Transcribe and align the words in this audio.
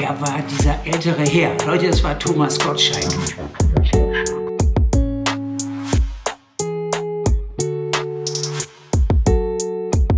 wer 0.00 0.20
war 0.20 0.40
dieser 0.42 0.86
ältere 0.86 1.22
Herr? 1.24 1.54
Leute, 1.66 1.88
es 1.88 2.02
war 2.02 2.18
Thomas 2.18 2.58
Gottschalk. 2.58 3.04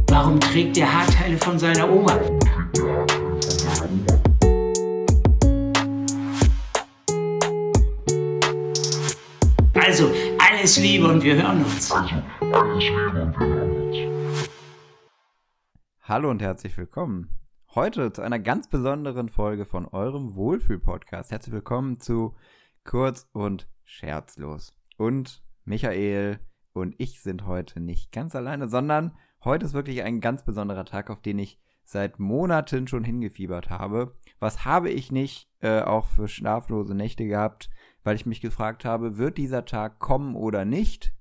Warum 0.09 0.39
trägt 0.39 0.77
der 0.77 0.93
Haarteile 0.93 1.37
von 1.39 1.59
seiner 1.59 1.91
Oma? 1.91 2.17
Also, 9.75 10.13
alles 10.39 10.77
Liebe 10.79 11.09
und 11.09 11.23
wir 11.25 11.35
hören 11.35 11.65
uns. 11.65 11.93
Hallo 16.03 16.31
und 16.31 16.41
herzlich 16.41 16.77
willkommen. 16.79 17.42
Heute 17.75 18.13
zu 18.13 18.23
einer 18.23 18.39
ganz 18.39 18.69
besonderen 18.69 19.29
Folge 19.29 19.65
von 19.65 19.87
eurem 19.87 20.35
Wohlfühl-Podcast. 20.35 21.31
Herzlich 21.31 21.53
willkommen 21.53 22.01
zu 22.01 22.35
Kurz 22.85 23.29
und 23.33 23.69
Scherzlos. 23.85 24.75
Und 24.97 25.43
Michael 25.65 26.39
und 26.73 26.95
ich 26.99 27.21
sind 27.21 27.47
heute 27.47 27.81
nicht 27.81 28.13
ganz 28.13 28.37
alleine, 28.37 28.69
sondern 28.69 29.17
heute 29.45 29.67
ist 29.67 29.75
wirklich 29.75 30.03
ein 30.03 30.21
ganz 30.21 30.45
besonderer 30.45 30.85
Tag, 30.85 31.11
auf 31.11 31.23
den 31.23 31.39
ich 31.39 31.59
seit 31.85 32.19
Monaten 32.19 32.87
schon 32.89 33.05
hingefiebert 33.05 33.71
habe. 33.71 34.17
Was 34.39 34.65
habe 34.65 34.91
ich 34.91 35.11
nicht 35.11 35.49
äh, 35.61 35.81
auch 35.81 36.07
für 36.07 36.29
schlaflose 36.29 36.95
Nächte 36.95 37.27
gehabt? 37.27 37.71
weil 38.03 38.17
ich 38.17 38.27
mich 38.27 38.41
gefragt 38.41 38.85
habe, 38.85 39.19
wird 39.19 39.39
dieser 39.39 39.65
Tag 39.65 39.99
kommen 39.99 40.35
oder 40.35 40.65
nicht? 40.65 41.15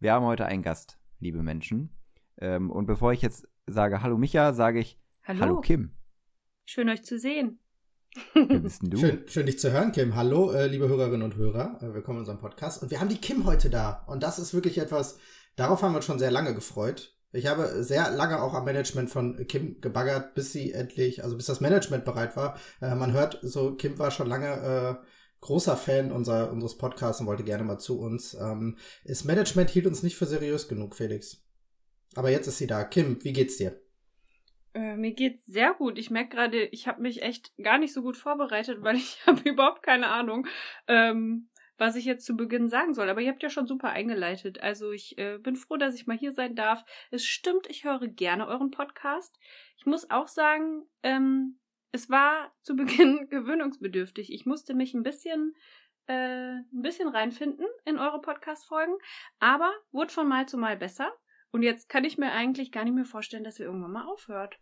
Wir 0.00 0.12
haben 0.12 0.24
heute 0.24 0.46
einen 0.46 0.62
Gast, 0.62 0.98
liebe 1.20 1.42
Menschen. 1.42 1.90
Ähm, 2.38 2.70
und 2.70 2.86
bevor 2.86 3.12
ich 3.12 3.22
jetzt 3.22 3.48
sage 3.66 4.02
Hallo 4.02 4.18
Micha, 4.18 4.52
sage 4.52 4.78
ich 4.80 4.98
Hallo, 5.28 5.40
Hallo 5.40 5.60
Kim. 5.60 5.90
Schön 6.66 6.88
euch 6.88 7.04
zu 7.04 7.18
sehen. 7.18 7.58
Wer 8.32 8.60
bist 8.60 8.80
denn 8.80 8.90
du? 8.90 8.98
Schön, 8.98 9.24
schön 9.26 9.46
dich 9.46 9.58
zu 9.58 9.72
hören, 9.72 9.90
Kim. 9.90 10.14
Hallo, 10.14 10.52
äh, 10.52 10.68
liebe 10.68 10.86
Hörerinnen 10.86 11.22
und 11.22 11.34
Hörer. 11.34 11.80
Äh, 11.82 11.94
willkommen 11.94 12.18
in 12.18 12.20
unserem 12.20 12.38
Podcast. 12.38 12.80
Und 12.80 12.92
wir 12.92 13.00
haben 13.00 13.08
die 13.08 13.20
Kim 13.20 13.44
heute 13.44 13.68
da. 13.68 14.04
Und 14.06 14.22
das 14.22 14.38
ist 14.38 14.54
wirklich 14.54 14.78
etwas, 14.78 15.18
darauf 15.56 15.82
haben 15.82 15.94
wir 15.94 15.96
uns 15.96 16.04
schon 16.04 16.20
sehr 16.20 16.30
lange 16.30 16.54
gefreut. 16.54 17.16
Ich 17.32 17.48
habe 17.48 17.82
sehr 17.82 18.08
lange 18.12 18.40
auch 18.40 18.54
am 18.54 18.66
Management 18.66 19.10
von 19.10 19.36
Kim 19.48 19.80
gebaggert, 19.80 20.36
bis 20.36 20.52
sie 20.52 20.72
endlich, 20.72 21.24
also 21.24 21.36
bis 21.36 21.46
das 21.46 21.60
Management 21.60 22.04
bereit 22.04 22.36
war. 22.36 22.56
Äh, 22.80 22.94
man 22.94 23.12
hört 23.12 23.40
so, 23.42 23.74
Kim 23.74 23.98
war 23.98 24.12
schon 24.12 24.28
lange 24.28 24.46
äh, 25.02 25.06
großer 25.40 25.76
Fan 25.76 26.12
unser, 26.12 26.52
unseres 26.52 26.78
Podcasts 26.78 27.20
und 27.20 27.26
wollte 27.26 27.42
gerne 27.42 27.64
mal 27.64 27.78
zu 27.78 27.98
uns. 27.98 28.34
Ähm, 28.34 28.76
das 29.04 29.24
Management 29.24 29.70
hielt 29.70 29.88
uns 29.88 30.04
nicht 30.04 30.14
für 30.14 30.26
seriös 30.26 30.68
genug, 30.68 30.94
Felix. 30.94 31.42
Aber 32.14 32.30
jetzt 32.30 32.46
ist 32.46 32.58
sie 32.58 32.68
da. 32.68 32.84
Kim, 32.84 33.18
wie 33.24 33.32
geht's 33.32 33.56
dir? 33.56 33.76
Äh, 34.76 34.96
mir 34.98 35.12
geht's 35.12 35.46
sehr 35.46 35.72
gut. 35.72 35.96
Ich 35.96 36.10
merke 36.10 36.36
gerade, 36.36 36.66
ich 36.66 36.86
habe 36.86 37.00
mich 37.00 37.22
echt 37.22 37.50
gar 37.56 37.78
nicht 37.78 37.94
so 37.94 38.02
gut 38.02 38.18
vorbereitet, 38.18 38.82
weil 38.82 38.96
ich 38.96 39.26
habe 39.26 39.40
überhaupt 39.48 39.82
keine 39.82 40.08
Ahnung, 40.08 40.46
ähm, 40.86 41.48
was 41.78 41.96
ich 41.96 42.04
jetzt 42.04 42.26
zu 42.26 42.36
Beginn 42.36 42.68
sagen 42.68 42.92
soll. 42.92 43.08
Aber 43.08 43.22
ihr 43.22 43.30
habt 43.30 43.42
ja 43.42 43.48
schon 43.48 43.66
super 43.66 43.88
eingeleitet. 43.88 44.60
Also 44.60 44.92
ich 44.92 45.16
äh, 45.16 45.38
bin 45.38 45.56
froh, 45.56 45.78
dass 45.78 45.94
ich 45.94 46.06
mal 46.06 46.18
hier 46.18 46.32
sein 46.32 46.54
darf. 46.54 46.84
Es 47.10 47.24
stimmt, 47.24 47.66
ich 47.70 47.84
höre 47.84 48.06
gerne 48.06 48.46
euren 48.46 48.70
Podcast. 48.70 49.38
Ich 49.78 49.86
muss 49.86 50.10
auch 50.10 50.28
sagen, 50.28 50.82
ähm, 51.02 51.58
es 51.92 52.10
war 52.10 52.52
zu 52.60 52.76
Beginn 52.76 53.28
gewöhnungsbedürftig. 53.30 54.30
Ich 54.30 54.44
musste 54.44 54.74
mich 54.74 54.92
ein 54.92 55.02
bisschen, 55.02 55.54
äh, 56.06 56.56
ein 56.56 56.82
bisschen 56.82 57.08
reinfinden 57.08 57.66
in 57.86 57.98
eure 57.98 58.20
Podcast-Folgen, 58.20 58.98
aber 59.38 59.72
wurde 59.90 60.12
von 60.12 60.28
Mal 60.28 60.46
zu 60.46 60.58
Mal 60.58 60.76
besser. 60.76 61.10
Und 61.50 61.62
jetzt 61.62 61.88
kann 61.88 62.04
ich 62.04 62.18
mir 62.18 62.32
eigentlich 62.32 62.72
gar 62.72 62.84
nicht 62.84 62.94
mehr 62.94 63.06
vorstellen, 63.06 63.44
dass 63.44 63.58
ihr 63.58 63.64
irgendwann 63.64 63.92
mal 63.92 64.04
aufhört. 64.04 64.58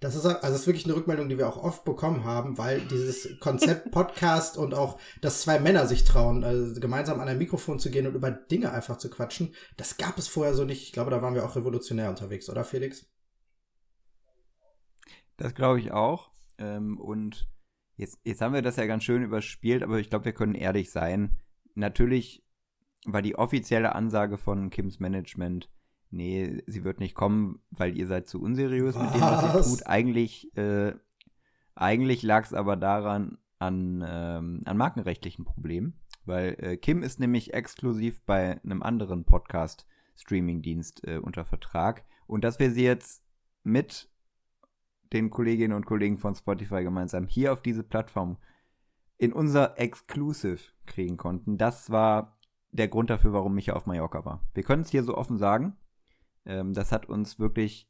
Das 0.00 0.14
ist, 0.14 0.26
also 0.26 0.40
das 0.40 0.60
ist 0.60 0.66
wirklich 0.66 0.84
eine 0.84 0.96
Rückmeldung, 0.96 1.30
die 1.30 1.38
wir 1.38 1.48
auch 1.48 1.56
oft 1.56 1.84
bekommen 1.84 2.24
haben, 2.24 2.58
weil 2.58 2.80
dieses 2.82 3.40
Konzept 3.40 3.90
Podcast 3.90 4.58
und 4.58 4.74
auch, 4.74 4.98
dass 5.22 5.40
zwei 5.40 5.58
Männer 5.58 5.86
sich 5.86 6.04
trauen, 6.04 6.44
also 6.44 6.78
gemeinsam 6.78 7.20
an 7.20 7.28
ein 7.28 7.38
Mikrofon 7.38 7.78
zu 7.78 7.90
gehen 7.90 8.06
und 8.06 8.14
über 8.14 8.30
Dinge 8.30 8.70
einfach 8.72 8.98
zu 8.98 9.08
quatschen, 9.08 9.54
das 9.78 9.96
gab 9.96 10.18
es 10.18 10.28
vorher 10.28 10.52
so 10.52 10.64
nicht. 10.64 10.82
Ich 10.82 10.92
glaube, 10.92 11.10
da 11.10 11.22
waren 11.22 11.34
wir 11.34 11.44
auch 11.44 11.56
revolutionär 11.56 12.10
unterwegs, 12.10 12.50
oder 12.50 12.64
Felix? 12.64 13.06
Das 15.38 15.54
glaube 15.54 15.80
ich 15.80 15.90
auch. 15.92 16.32
Ähm, 16.58 17.00
und 17.00 17.48
jetzt, 17.96 18.18
jetzt 18.24 18.42
haben 18.42 18.54
wir 18.54 18.62
das 18.62 18.76
ja 18.76 18.86
ganz 18.86 19.04
schön 19.04 19.22
überspielt, 19.22 19.82
aber 19.82 19.98
ich 19.98 20.10
glaube, 20.10 20.26
wir 20.26 20.34
können 20.34 20.54
ehrlich 20.54 20.90
sein. 20.90 21.40
Natürlich 21.74 22.44
war 23.06 23.22
die 23.22 23.36
offizielle 23.36 23.94
Ansage 23.94 24.38
von 24.38 24.70
Kims 24.70 25.00
Management, 25.00 25.70
nee, 26.14 26.62
sie 26.66 26.84
wird 26.84 27.00
nicht 27.00 27.14
kommen, 27.14 27.60
weil 27.70 27.96
ihr 27.96 28.06
seid 28.06 28.28
zu 28.28 28.40
unseriös 28.40 28.94
was? 28.94 29.02
mit 29.04 29.14
dem, 29.14 29.20
was 29.20 29.42
ihr 29.42 29.76
tut. 29.76 29.86
Eigentlich, 29.86 30.56
äh, 30.56 30.94
eigentlich 31.74 32.22
lag 32.22 32.44
es 32.44 32.54
aber 32.54 32.76
daran, 32.76 33.38
an, 33.58 34.04
ähm, 34.06 34.60
an 34.64 34.76
markenrechtlichen 34.76 35.44
Problemen, 35.44 36.00
weil 36.24 36.56
äh, 36.58 36.76
Kim 36.76 37.02
ist 37.02 37.20
nämlich 37.20 37.54
exklusiv 37.54 38.20
bei 38.22 38.60
einem 38.62 38.82
anderen 38.82 39.24
Podcast-Streaming-Dienst 39.24 41.06
äh, 41.06 41.18
unter 41.18 41.44
Vertrag 41.44 42.04
und 42.26 42.44
dass 42.44 42.58
wir 42.58 42.70
sie 42.70 42.84
jetzt 42.84 43.24
mit 43.62 44.08
den 45.12 45.30
Kolleginnen 45.30 45.74
und 45.74 45.86
Kollegen 45.86 46.18
von 46.18 46.34
Spotify 46.34 46.82
gemeinsam 46.82 47.26
hier 47.26 47.52
auf 47.52 47.62
diese 47.62 47.82
Plattform 47.82 48.38
in 49.16 49.32
unser 49.32 49.78
Exclusive 49.78 50.60
kriegen 50.86 51.16
konnten. 51.16 51.56
Das 51.56 51.90
war 51.90 52.38
der 52.72 52.88
Grund 52.88 53.10
dafür, 53.10 53.32
warum 53.32 53.54
Micha 53.54 53.74
auf 53.74 53.86
Mallorca 53.86 54.24
war. 54.24 54.44
Wir 54.54 54.64
können 54.64 54.82
es 54.82 54.90
hier 54.90 55.04
so 55.04 55.16
offen 55.16 55.38
sagen. 55.38 55.76
Ähm, 56.46 56.72
das 56.72 56.92
hat 56.92 57.06
uns 57.06 57.38
wirklich 57.38 57.88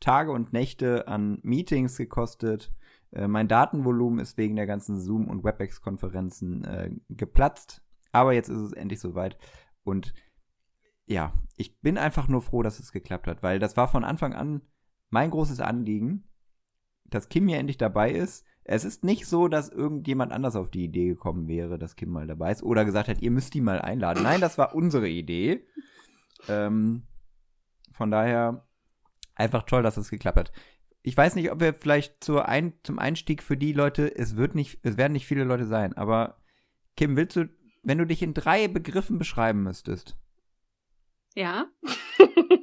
Tage 0.00 0.32
und 0.32 0.52
Nächte 0.52 1.08
an 1.08 1.38
Meetings 1.42 1.96
gekostet. 1.96 2.72
Äh, 3.10 3.28
mein 3.28 3.48
Datenvolumen 3.48 4.18
ist 4.18 4.36
wegen 4.36 4.56
der 4.56 4.66
ganzen 4.66 5.00
Zoom- 5.00 5.28
und 5.28 5.44
WebEx-Konferenzen 5.44 6.64
äh, 6.64 6.90
geplatzt. 7.08 7.82
Aber 8.12 8.32
jetzt 8.32 8.48
ist 8.48 8.60
es 8.60 8.72
endlich 8.72 9.00
soweit. 9.00 9.38
Und 9.82 10.14
ja, 11.06 11.32
ich 11.56 11.80
bin 11.80 11.98
einfach 11.98 12.28
nur 12.28 12.42
froh, 12.42 12.62
dass 12.62 12.80
es 12.80 12.92
geklappt 12.92 13.26
hat, 13.26 13.42
weil 13.42 13.58
das 13.58 13.76
war 13.76 13.88
von 13.88 14.04
Anfang 14.04 14.34
an 14.34 14.62
mein 15.10 15.30
großes 15.30 15.60
Anliegen, 15.60 16.24
dass 17.04 17.28
Kim 17.28 17.46
hier 17.48 17.58
endlich 17.58 17.78
dabei 17.78 18.10
ist. 18.10 18.44
Es 18.64 18.84
ist 18.84 19.04
nicht 19.04 19.26
so, 19.26 19.48
dass 19.48 19.68
irgendjemand 19.68 20.32
anders 20.32 20.56
auf 20.56 20.70
die 20.70 20.84
Idee 20.84 21.08
gekommen 21.08 21.48
wäre, 21.48 21.78
dass 21.78 21.96
Kim 21.96 22.10
mal 22.10 22.26
dabei 22.26 22.52
ist 22.52 22.62
oder 22.62 22.84
gesagt 22.84 23.08
hat, 23.08 23.20
ihr 23.20 23.30
müsst 23.30 23.52
die 23.52 23.60
mal 23.60 23.80
einladen. 23.80 24.22
Nein, 24.22 24.40
das 24.40 24.56
war 24.56 24.74
unsere 24.74 25.08
Idee. 25.08 25.66
Ähm, 26.48 27.02
von 27.94 28.10
daher 28.10 28.66
einfach 29.34 29.62
toll, 29.64 29.82
dass 29.82 29.96
es 29.96 30.10
geklappt 30.10 30.38
hat. 30.38 30.52
Ich 31.02 31.16
weiß 31.16 31.34
nicht, 31.34 31.50
ob 31.50 31.60
wir 31.60 31.74
vielleicht 31.74 32.22
zur 32.24 32.48
Ein 32.48 32.74
zum 32.82 32.98
Einstieg 32.98 33.42
für 33.42 33.56
die 33.56 33.72
Leute, 33.72 34.14
es 34.16 34.36
wird 34.36 34.54
nicht, 34.54 34.78
es 34.82 34.96
werden 34.96 35.12
nicht 35.12 35.26
viele 35.26 35.44
Leute 35.44 35.66
sein, 35.66 35.94
aber 35.96 36.38
Kim, 36.96 37.16
willst 37.16 37.36
du, 37.36 37.48
wenn 37.82 37.98
du 37.98 38.06
dich 38.06 38.22
in 38.22 38.34
drei 38.34 38.68
Begriffen 38.68 39.18
beschreiben 39.18 39.62
müsstest? 39.62 40.16
Ja. 41.34 41.66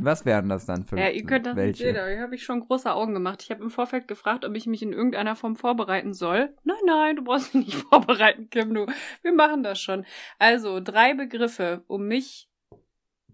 Was 0.00 0.24
wären 0.24 0.48
das 0.48 0.64
dann 0.64 0.84
für 0.84 0.98
Ja, 0.98 1.08
ihr 1.08 1.24
könnt 1.24 1.44
das 1.44 1.56
welche? 1.56 1.70
nicht 1.70 1.78
sehen, 1.78 1.96
aber 1.96 2.08
hier 2.08 2.20
habe 2.22 2.34
ich 2.36 2.44
schon 2.44 2.60
große 2.60 2.92
Augen 2.92 3.14
gemacht. 3.14 3.42
Ich 3.42 3.50
habe 3.50 3.64
im 3.64 3.70
Vorfeld 3.70 4.06
gefragt, 4.06 4.44
ob 4.44 4.54
ich 4.54 4.66
mich 4.66 4.80
in 4.80 4.92
irgendeiner 4.92 5.34
Form 5.34 5.56
vorbereiten 5.56 6.14
soll. 6.14 6.54
Nein, 6.62 6.76
nein, 6.86 7.16
du 7.16 7.24
brauchst 7.24 7.52
mich 7.54 7.66
nicht 7.66 7.78
vorbereiten, 7.90 8.48
Kim, 8.48 8.72
du. 8.74 8.86
Wir 9.22 9.32
machen 9.32 9.64
das 9.64 9.80
schon. 9.80 10.06
Also, 10.38 10.78
drei 10.80 11.14
Begriffe, 11.14 11.82
um 11.88 12.06
mich, 12.06 12.47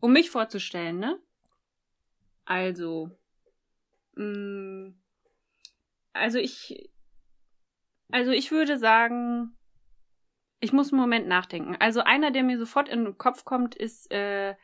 um 0.05 0.13
mich 0.13 0.31
vorzustellen, 0.31 0.99
ne? 0.99 1.19
Also, 2.45 3.11
mh, 4.17 4.25
mm, 4.27 4.95
also 6.13 6.39
ich, 6.39 6.91
also 8.13 8.31
ich 8.31 8.51
würde 8.51 8.77
sagen, 8.77 9.57
ich 10.61 10.75
muss 10.75 10.93
einen 10.93 11.01
Moment 11.01 11.27
nachdenken. 11.27 11.77
Also 11.81 12.01
einer, 12.01 12.31
der 12.33 12.43
mir 12.43 12.59
sofort 12.59 12.91
in 12.91 13.05
den 13.05 13.17
Kopf 13.17 13.47
kommt, 13.47 13.75
ist 13.75 14.13
äh, 14.13 14.57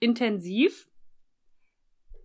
intensiv. 0.00 0.88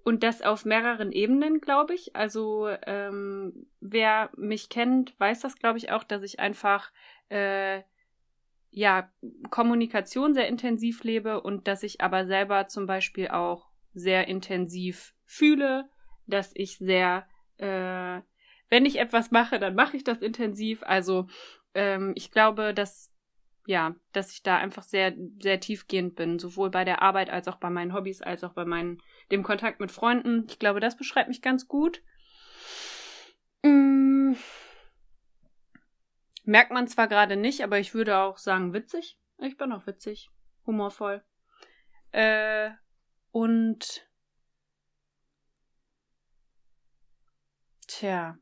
Und 0.04 0.24
das 0.24 0.42
auf 0.42 0.66
mehreren 0.66 1.12
Ebenen, 1.12 1.62
glaube 1.62 1.94
ich. 1.94 2.16
Also 2.16 2.70
ähm, 2.88 3.68
wer 3.82 4.32
mich 4.36 4.70
kennt, 4.70 5.14
weiß 5.20 5.42
das, 5.42 5.60
glaube 5.60 5.78
ich, 5.78 5.92
auch, 5.92 6.04
dass 6.04 6.24
ich 6.24 6.40
einfach 6.40 6.92
äh, 7.30 7.84
ja 8.74 9.10
Kommunikation 9.50 10.34
sehr 10.34 10.48
intensiv 10.48 11.04
lebe 11.04 11.42
und 11.42 11.68
dass 11.68 11.84
ich 11.84 12.02
aber 12.02 12.26
selber 12.26 12.68
zum 12.68 12.88
Beispiel 12.88 13.30
auch 13.30 13.70
sehr 13.94 14.28
intensiv 14.28 15.14
fühle, 15.26 15.90
dass 16.26 16.52
ich 16.56 16.78
sehr, 16.80 17.28
äh, 17.58 18.22
wenn 18.70 18.86
ich 18.86 19.00
etwas 19.00 19.30
mache, 19.32 19.60
dann 19.60 19.76
mache 19.76 19.96
ich 19.96 20.04
das 20.04 20.22
intensiv. 20.22 20.82
Also 20.84 21.28
ähm, 21.76 22.14
ich 22.16 22.32
glaube, 22.32 22.74
dass 22.74 23.12
ja, 23.66 23.96
dass 24.12 24.34
ich 24.34 24.44
da 24.44 24.58
einfach 24.58 24.84
sehr, 24.84 25.16
sehr 25.40 25.60
tiefgehend 25.60 26.16
bin, 26.16 26.38
sowohl 26.38 26.70
bei 26.70 26.84
der 26.84 27.02
Arbeit 27.02 27.30
als 27.30 27.48
auch 27.48 27.58
bei 27.58 27.70
meinen 27.70 27.94
Hobbys, 27.94 28.22
als 28.22 28.44
auch 28.44 28.52
bei 28.52 28.66
meinen, 28.66 29.02
dem 29.32 29.42
Kontakt 29.42 29.80
mit 29.80 29.90
Freunden. 29.90 30.46
Ich 30.50 30.60
glaube, 30.60 30.82
das 30.82 30.98
beschreibt 30.98 31.30
mich 31.30 31.42
ganz 31.42 31.70
gut. 31.70 32.02
Hm. 33.66 34.36
Merkt 36.44 36.72
man 36.72 36.88
zwar 36.88 37.08
gerade 37.08 37.38
nicht, 37.38 37.64
aber 37.64 37.80
ich 37.80 37.94
würde 37.94 38.18
auch 38.18 38.38
sagen 38.38 38.74
witzig. 38.74 39.18
Ich 39.40 39.58
bin 39.58 39.72
auch 39.72 39.88
witzig, 39.88 40.30
humorvoll. 40.66 41.24
Äh, 42.12 42.72
und 43.32 44.08
tja, 47.88 48.38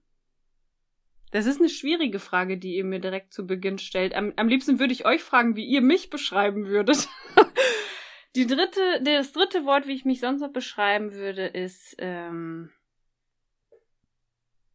Das 1.31 1.45
ist 1.45 1.59
eine 1.59 1.69
schwierige 1.69 2.19
Frage, 2.19 2.57
die 2.57 2.75
ihr 2.75 2.83
mir 2.83 2.99
direkt 2.99 3.33
zu 3.33 3.47
Beginn 3.47 3.77
stellt. 3.77 4.13
Am, 4.13 4.33
am 4.35 4.49
liebsten 4.49 4.79
würde 4.79 4.93
ich 4.93 5.05
euch 5.05 5.23
fragen, 5.23 5.55
wie 5.55 5.65
ihr 5.65 5.81
mich 5.81 6.09
beschreiben 6.09 6.65
würdet. 6.65 7.07
die 8.35 8.47
dritte, 8.47 9.01
das 9.03 9.31
dritte 9.31 9.63
Wort, 9.65 9.87
wie 9.87 9.93
ich 9.93 10.05
mich 10.05 10.19
sonst 10.19 10.41
noch 10.41 10.51
beschreiben 10.51 11.13
würde, 11.13 11.45
ist 11.45 11.95
ähm, 11.99 12.71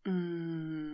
mm, 0.05 0.85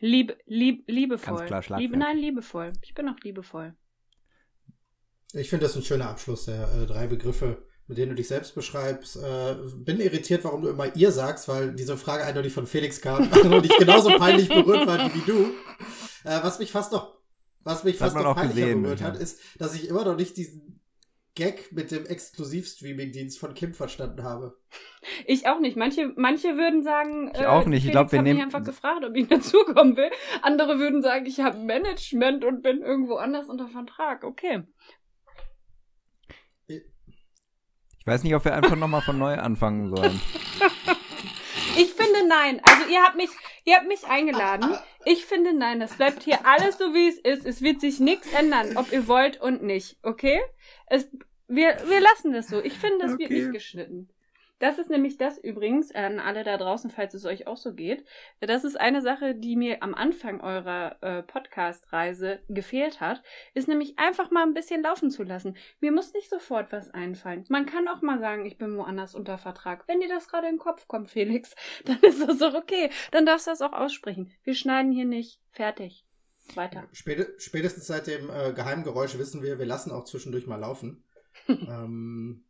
lieb, 0.00 0.36
lieb, 0.46 0.84
liebevoll. 0.88 1.46
Ganz 1.46 1.66
klar 1.66 1.78
Liebe, 1.78 1.94
Schlagwort. 1.94 1.98
nein, 1.98 2.18
liebevoll. 2.18 2.72
Ich 2.82 2.94
bin 2.94 3.08
auch 3.08 3.18
liebevoll. 3.22 3.74
Ich 5.32 5.48
finde 5.48 5.66
das 5.66 5.76
ein 5.76 5.82
schöner 5.82 6.08
Abschluss 6.08 6.46
der 6.46 6.68
äh, 6.74 6.86
drei 6.86 7.06
Begriffe, 7.06 7.62
mit 7.86 7.98
denen 7.98 8.10
du 8.10 8.16
dich 8.16 8.28
selbst 8.28 8.54
beschreibst. 8.54 9.16
Äh, 9.16 9.56
bin 9.76 10.00
irritiert, 10.00 10.44
warum 10.44 10.62
du 10.62 10.68
immer 10.68 10.94
ihr 10.96 11.12
sagst, 11.12 11.46
weil 11.48 11.74
diese 11.74 11.96
Frage 11.96 12.24
eindeutig 12.24 12.52
von 12.52 12.66
Felix 12.66 13.00
kam 13.00 13.30
und 13.52 13.64
ich 13.64 13.78
genauso 13.78 14.10
peinlich 14.18 14.48
berührt 14.48 14.86
war 14.86 15.14
wie 15.14 15.22
du. 15.26 15.52
Äh, 16.24 16.42
was 16.42 16.58
mich 16.58 16.72
fast 16.72 16.92
noch, 16.92 17.16
was 17.62 17.84
mich 17.84 17.98
Das 17.98 18.12
fast 18.12 18.24
noch 18.24 18.34
peinlicher 18.34 18.60
gesehen, 18.66 18.82
berührt 18.82 19.00
ja. 19.00 19.06
hat, 19.06 19.16
ist, 19.16 19.40
dass 19.58 19.74
ich 19.74 19.88
immer 19.88 20.04
noch 20.04 20.16
nicht 20.16 20.36
diesen 20.36 20.79
Gag 21.40 21.72
mit 21.72 21.90
dem 21.90 22.04
Exklusivstreaming-Dienst 22.04 23.38
von 23.38 23.54
Kim 23.54 23.72
verstanden 23.72 24.22
habe. 24.24 24.58
Ich 25.26 25.46
auch 25.48 25.58
nicht. 25.58 25.74
Manche, 25.74 26.12
manche 26.16 26.58
würden 26.58 26.82
sagen, 26.82 27.32
Ich 27.34 27.46
auch 27.46 27.64
nicht. 27.64 27.78
Ich 27.78 27.82
Felix 27.84 27.92
glaub, 27.94 28.12
wir 28.12 28.20
nehmen- 28.20 28.42
einfach 28.42 28.62
gefragt, 28.62 29.06
ob 29.06 29.16
ich 29.16 29.26
dazukommen 29.26 29.96
will. 29.96 30.10
Andere 30.42 30.78
würden 30.78 31.00
sagen, 31.00 31.24
ich 31.24 31.40
habe 31.40 31.56
Management 31.56 32.44
und 32.44 32.60
bin 32.62 32.82
irgendwo 32.82 33.14
anders 33.16 33.48
unter 33.48 33.68
Vertrag. 33.68 34.22
Okay. 34.24 34.64
Ich 36.66 38.06
weiß 38.06 38.22
nicht, 38.22 38.34
ob 38.34 38.44
wir 38.44 38.54
einfach 38.54 38.76
nochmal 38.76 39.00
von 39.02 39.18
neu 39.18 39.34
anfangen 39.34 39.88
sollen. 39.88 40.20
Ich 41.76 41.92
finde 41.92 42.26
nein. 42.28 42.60
Also 42.64 42.90
ihr 42.90 43.00
habt 43.02 43.16
mich, 43.16 43.30
ihr 43.64 43.76
habt 43.76 43.86
mich 43.86 44.04
eingeladen. 44.04 44.74
Ich 45.06 45.24
finde 45.24 45.54
nein. 45.54 45.78
Das 45.80 45.94
bleibt 45.94 46.24
hier 46.24 46.44
alles 46.44 46.76
so 46.76 46.92
wie 46.92 47.08
es 47.08 47.16
ist. 47.18 47.46
Es 47.46 47.62
wird 47.62 47.80
sich 47.80 48.00
nichts 48.00 48.30
ändern, 48.32 48.76
ob 48.76 48.92
ihr 48.92 49.06
wollt 49.06 49.40
und 49.40 49.62
nicht. 49.62 49.96
Okay? 50.02 50.40
Es, 50.86 51.08
wir, 51.50 51.76
wir 51.88 52.00
lassen 52.00 52.32
das 52.32 52.48
so. 52.48 52.62
Ich 52.62 52.78
finde, 52.78 52.98
das 53.00 53.12
wird 53.18 53.30
Okay. 53.30 53.42
nicht 53.42 53.52
geschnitten. 53.52 54.08
Das 54.60 54.78
ist 54.78 54.90
nämlich 54.90 55.16
das 55.16 55.38
übrigens 55.38 55.90
an 55.94 56.20
alle 56.20 56.44
da 56.44 56.58
draußen, 56.58 56.90
falls 56.90 57.14
es 57.14 57.24
euch 57.24 57.46
auch 57.46 57.56
so 57.56 57.72
geht. 57.72 58.04
Das 58.40 58.62
ist 58.62 58.78
eine 58.78 59.00
Sache, 59.00 59.34
die 59.34 59.56
mir 59.56 59.82
am 59.82 59.94
Anfang 59.94 60.42
eurer 60.42 60.98
äh, 61.00 61.22
Podcast-Reise 61.22 62.40
gefehlt 62.50 63.00
hat, 63.00 63.22
ist 63.54 63.68
nämlich 63.68 63.98
einfach 63.98 64.30
mal 64.30 64.42
ein 64.42 64.52
bisschen 64.52 64.82
laufen 64.82 65.10
zu 65.10 65.22
lassen. 65.22 65.56
Mir 65.80 65.92
muss 65.92 66.12
nicht 66.12 66.28
sofort 66.28 66.72
was 66.72 66.90
einfallen. 66.90 67.46
Man 67.48 67.64
kann 67.64 67.88
auch 67.88 68.02
mal 68.02 68.18
sagen, 68.18 68.44
ich 68.44 68.58
bin 68.58 68.76
woanders 68.76 69.14
unter 69.14 69.38
Vertrag. 69.38 69.84
Wenn 69.88 70.00
dir 70.00 70.08
das 70.10 70.28
gerade 70.28 70.48
in 70.48 70.56
den 70.56 70.60
Kopf 70.60 70.86
kommt, 70.86 71.08
Felix, 71.08 71.54
dann 71.86 71.98
ist 72.00 72.20
das 72.20 72.36
doch 72.36 72.52
okay. 72.52 72.90
Dann 73.12 73.24
darfst 73.24 73.46
du 73.46 73.52
das 73.52 73.62
auch 73.62 73.72
aussprechen. 73.72 74.30
Wir 74.44 74.54
schneiden 74.54 74.92
hier 74.92 75.06
nicht. 75.06 75.40
Fertig. 75.52 76.04
Weiter. 76.54 76.86
Späte, 76.92 77.32
spätestens 77.38 77.86
seit 77.86 78.08
dem 78.08 78.28
äh, 78.28 78.52
Geheimgeräusch 78.52 79.16
wissen 79.16 79.42
wir, 79.42 79.58
wir 79.58 79.66
lassen 79.66 79.92
auch 79.92 80.04
zwischendurch 80.04 80.46
mal 80.46 80.56
laufen. 80.60 81.04
ähm, 81.68 82.44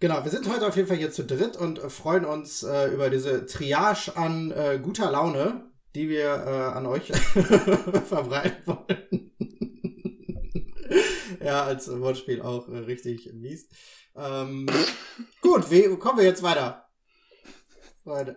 genau, 0.00 0.24
wir 0.24 0.30
sind 0.30 0.48
heute 0.48 0.66
auf 0.66 0.76
jeden 0.76 0.88
Fall 0.88 0.96
hier 0.96 1.10
zu 1.10 1.24
dritt 1.24 1.56
und 1.56 1.78
äh, 1.78 1.90
freuen 1.90 2.24
uns 2.24 2.62
äh, 2.62 2.92
über 2.92 3.10
diese 3.10 3.46
Triage 3.46 4.16
an 4.16 4.50
äh, 4.52 4.78
guter 4.82 5.10
Laune, 5.10 5.70
die 5.94 6.08
wir 6.08 6.26
äh, 6.26 6.76
an 6.76 6.86
euch 6.86 7.06
verbreiten 8.08 8.62
wollen. 8.66 9.32
ja, 11.44 11.64
als 11.64 11.88
Wortspiel 11.88 12.42
auch 12.42 12.68
äh, 12.68 12.78
richtig 12.78 13.32
mies. 13.32 13.68
Ähm, 14.14 14.66
gut, 15.40 15.70
wie 15.70 15.96
kommen 15.96 16.18
wir 16.18 16.24
jetzt 16.24 16.42
weiter? 16.42 16.86
Freunde. 18.02 18.36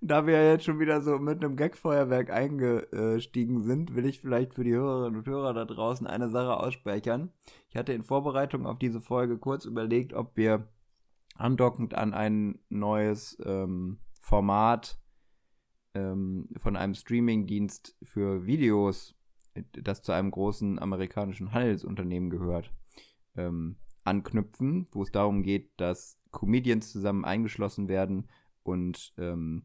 Da 0.00 0.26
wir 0.26 0.34
ja 0.34 0.52
jetzt 0.52 0.64
schon 0.64 0.78
wieder 0.78 1.00
so 1.00 1.18
mit 1.18 1.42
einem 1.42 1.56
Gagfeuerwerk 1.56 2.30
eingestiegen 2.30 3.62
sind, 3.64 3.96
will 3.96 4.06
ich 4.06 4.20
vielleicht 4.20 4.54
für 4.54 4.62
die 4.62 4.74
Hörerinnen 4.74 5.18
und 5.18 5.26
Hörer 5.26 5.52
da 5.54 5.64
draußen 5.64 6.06
eine 6.06 6.28
Sache 6.28 6.56
aussprechen. 6.56 7.32
Ich 7.68 7.76
hatte 7.76 7.92
in 7.92 8.04
Vorbereitung 8.04 8.64
auf 8.64 8.78
diese 8.78 9.00
Folge 9.00 9.38
kurz 9.38 9.64
überlegt, 9.64 10.12
ob 10.12 10.36
wir 10.36 10.68
andockend 11.34 11.94
an 11.94 12.14
ein 12.14 12.60
neues 12.68 13.38
ähm, 13.44 13.98
Format 14.20 15.00
ähm, 15.94 16.48
von 16.56 16.76
einem 16.76 16.94
Streamingdienst 16.94 17.96
für 18.02 18.46
Videos, 18.46 19.16
das 19.72 20.02
zu 20.02 20.12
einem 20.12 20.30
großen 20.30 20.78
amerikanischen 20.78 21.52
Handelsunternehmen 21.52 22.30
gehört, 22.30 22.72
ähm, 23.36 23.76
anknüpfen, 24.04 24.86
wo 24.92 25.02
es 25.02 25.10
darum 25.10 25.42
geht, 25.42 25.72
dass 25.80 26.20
Comedians 26.30 26.92
zusammen 26.92 27.24
eingeschlossen 27.24 27.88
werden 27.88 28.28
und 28.62 29.12
ähm, 29.18 29.64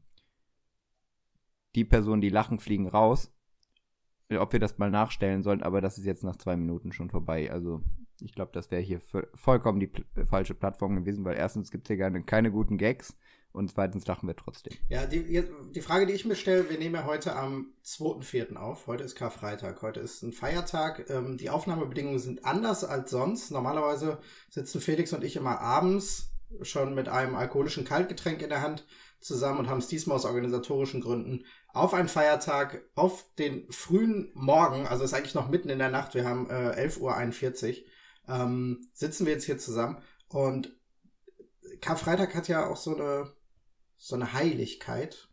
die 1.76 1.86
Personen, 1.86 2.22
die 2.22 2.30
lachen, 2.30 2.60
fliegen 2.60 2.88
raus. 2.88 3.32
Äh, 4.30 4.38
Ob 4.38 4.54
wir 4.54 4.60
das 4.60 4.78
mal 4.78 4.92
nachstellen 4.92 5.44
sollen, 5.44 5.64
aber 5.64 5.82
das 5.82 5.98
ist 5.98 6.06
jetzt 6.06 6.24
nach 6.24 6.38
zwei 6.38 6.56
Minuten 6.56 6.92
schon 6.94 7.10
vorbei. 7.10 7.52
Also 7.52 7.82
ich 8.22 8.34
glaube, 8.34 8.52
das 8.54 8.72
wäre 8.72 8.82
hier 8.82 9.02
vo- 9.02 9.28
vollkommen 9.36 9.80
die 9.80 9.92
falsche 10.30 10.54
Plattform 10.54 10.96
gewesen, 10.96 11.26
weil 11.26 11.36
erstens 11.38 11.72
gibt 11.72 11.86
es 11.86 11.96
hier 11.96 11.98
keine, 12.04 12.24
keine 12.24 12.52
guten 12.52 12.78
Gags 12.78 13.18
und 13.52 13.70
zweitens 13.70 14.08
lachen 14.08 14.28
wir 14.28 14.36
trotzdem. 14.36 14.74
Ja, 14.90 15.06
die, 15.06 15.44
die 15.76 15.82
Frage, 15.82 16.06
die 16.08 16.14
ich 16.14 16.26
mir 16.26 16.36
stelle, 16.36 16.70
wir 16.70 16.78
nehmen 16.78 16.96
ja 16.96 17.06
heute 17.06 17.36
am 17.36 17.74
2.4. 17.84 18.56
auf. 18.56 18.88
Heute 18.88 19.04
ist 19.04 19.16
Karfreitag. 19.16 19.82
Heute 19.82 20.00
ist 20.00 20.24
ein 20.24 20.32
Feiertag. 20.34 21.10
Ähm, 21.10 21.38
die 21.38 21.50
Aufnahmebedingungen 21.50 22.20
sind 22.20 22.46
anders 22.46 22.84
als 22.84 23.12
sonst. 23.12 23.52
Normalerweise 23.52 24.20
sitzen 24.50 24.80
Felix 24.82 25.12
und 25.14 25.24
ich 25.24 25.36
immer 25.36 25.60
abends 25.60 26.32
schon 26.62 26.96
mit 26.96 27.10
einem 27.10 27.36
alkoholischen 27.36 27.84
Kaltgetränk 27.84 28.42
in 28.42 28.50
der 28.50 28.62
Hand 28.62 28.86
zusammen 29.24 29.60
und 29.60 29.70
haben 29.70 29.80
es 29.80 29.88
diesmal 29.88 30.16
aus 30.18 30.26
organisatorischen 30.26 31.02
Gründen 31.02 31.46
auf 31.74 31.94
einen 31.94 32.10
Feiertag, 32.10 32.84
auf 32.96 33.26
den 33.40 33.72
frühen 33.72 34.32
Morgen, 34.36 34.86
also 34.86 35.04
ist 35.04 35.14
eigentlich 35.14 35.36
noch 35.36 35.50
mitten 35.50 35.70
in 35.70 35.80
der 35.80 35.90
Nacht, 35.90 36.14
wir 36.14 36.26
haben 36.26 36.50
äh, 36.50 36.88
11.41 36.88 37.82
Uhr, 37.82 38.36
ähm, 38.36 38.88
sitzen 38.94 39.26
wir 39.26 39.34
jetzt 39.34 39.46
hier 39.46 39.58
zusammen 39.58 39.98
und 40.28 40.76
Karfreitag 41.82 42.36
hat 42.36 42.48
ja 42.48 42.68
auch 42.68 42.78
so 42.78 42.96
eine 42.96 43.34
so 44.04 44.16
eine 44.16 44.34
Heiligkeit. 44.34 45.30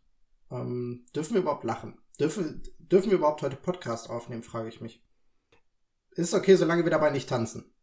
Ähm, 0.49 1.05
dürfen 1.13 1.33
wir 1.33 1.41
überhaupt 1.41 1.65
lachen? 1.65 1.97
Dürfen, 2.19 2.63
dürfen 2.79 3.11
wir 3.11 3.17
überhaupt 3.17 3.41
heute 3.41 3.57
Podcast 3.57 4.09
aufnehmen, 4.09 4.43
frage 4.43 4.69
ich 4.69 4.79
mich. 4.79 5.03
Ist 6.11 6.33
okay, 6.33 6.55
solange 6.55 6.85
wir 6.85 6.91
dabei 6.91 7.09
nicht 7.09 7.27
tanzen. 7.27 7.73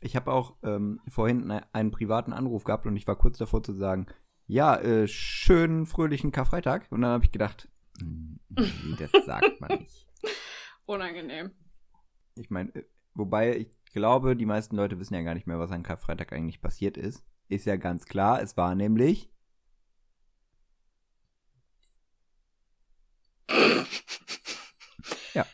Ich 0.00 0.14
habe 0.14 0.32
auch 0.32 0.58
ähm, 0.62 1.00
vorhin 1.08 1.48
ne- 1.48 1.66
einen 1.72 1.90
privaten 1.90 2.32
Anruf 2.32 2.62
gehabt 2.62 2.86
und 2.86 2.96
ich 2.96 3.08
war 3.08 3.16
kurz 3.16 3.38
davor 3.38 3.64
zu 3.64 3.72
sagen, 3.72 4.06
ja, 4.46 4.76
äh, 4.76 5.08
schönen 5.08 5.86
fröhlichen 5.86 6.32
Karfreitag. 6.32 6.86
Und 6.90 7.02
dann 7.02 7.10
habe 7.10 7.24
ich 7.24 7.32
gedacht, 7.32 7.68
"Mm, 8.00 8.36
nee, 8.50 8.96
das 8.98 9.10
sagt 9.24 9.60
man 9.60 9.70
nicht. 9.80 10.06
Unangenehm. 10.86 11.50
Ich 12.36 12.50
meine, 12.50 12.74
äh, 12.74 12.84
wobei 13.14 13.56
ich 13.56 13.68
glaube, 13.92 14.36
die 14.36 14.46
meisten 14.46 14.76
Leute 14.76 14.98
wissen 14.98 15.14
ja 15.14 15.22
gar 15.22 15.34
nicht 15.34 15.46
mehr, 15.46 15.58
was 15.58 15.72
an 15.72 15.82
Karfreitag 15.82 16.32
eigentlich 16.32 16.60
passiert 16.60 16.96
ist. 16.96 17.24
Ist 17.48 17.66
ja 17.66 17.76
ganz 17.76 18.06
klar, 18.06 18.40
es 18.42 18.56
war 18.56 18.74
nämlich. 18.74 19.30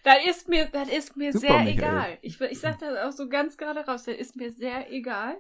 Das 0.05 0.25
ist 0.29 0.49
mir, 0.49 0.67
das 0.67 0.89
ist 0.89 1.17
mir 1.17 1.33
Super, 1.33 1.47
sehr 1.49 1.59
Michael. 1.65 1.79
egal. 1.79 2.19
Ich, 2.23 2.41
ich 2.41 2.61
sag 2.61 2.79
das 2.79 2.97
auch 2.99 3.11
so 3.17 3.29
ganz 3.29 3.57
gerade 3.57 3.81
raus. 3.81 4.05
Das 4.05 4.17
ist 4.17 4.37
mir 4.37 4.53
sehr 4.53 4.93
egal. 4.93 5.37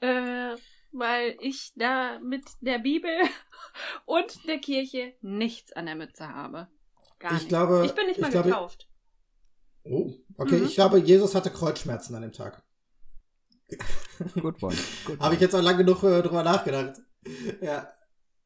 Äh, 0.00 0.54
weil 0.92 1.36
ich 1.40 1.72
da 1.76 2.18
mit 2.20 2.44
der 2.60 2.78
Bibel 2.78 3.10
und 4.04 4.46
der 4.46 4.58
Kirche 4.58 5.14
nichts 5.20 5.72
an 5.72 5.86
der 5.86 5.94
Mütze 5.96 6.28
habe. 6.28 6.68
Gar 7.18 7.32
Ich 7.32 7.38
nicht. 7.38 7.48
glaube- 7.48 7.82
ich 7.86 7.92
bin 7.92 8.06
nicht 8.06 8.16
ich 8.16 8.22
mal 8.22 8.30
glaube- 8.30 8.48
getauft. 8.50 8.88
Oh, 9.84 10.12
okay. 10.36 10.58
Mhm. 10.58 10.64
Ich 10.66 10.74
glaube, 10.74 10.98
Jesus 10.98 11.34
hatte 11.34 11.50
Kreuzschmerzen 11.50 12.14
an 12.14 12.22
dem 12.22 12.32
Tag. 12.32 12.62
Good 14.40 14.62
one. 14.62 14.76
Good 15.06 15.18
Habe 15.20 15.34
ich 15.34 15.40
jetzt 15.40 15.54
auch 15.54 15.62
lange 15.62 15.84
genug 15.84 16.02
äh, 16.04 16.22
drüber 16.22 16.42
nachgedacht. 16.42 17.00
Ja, 17.60 17.88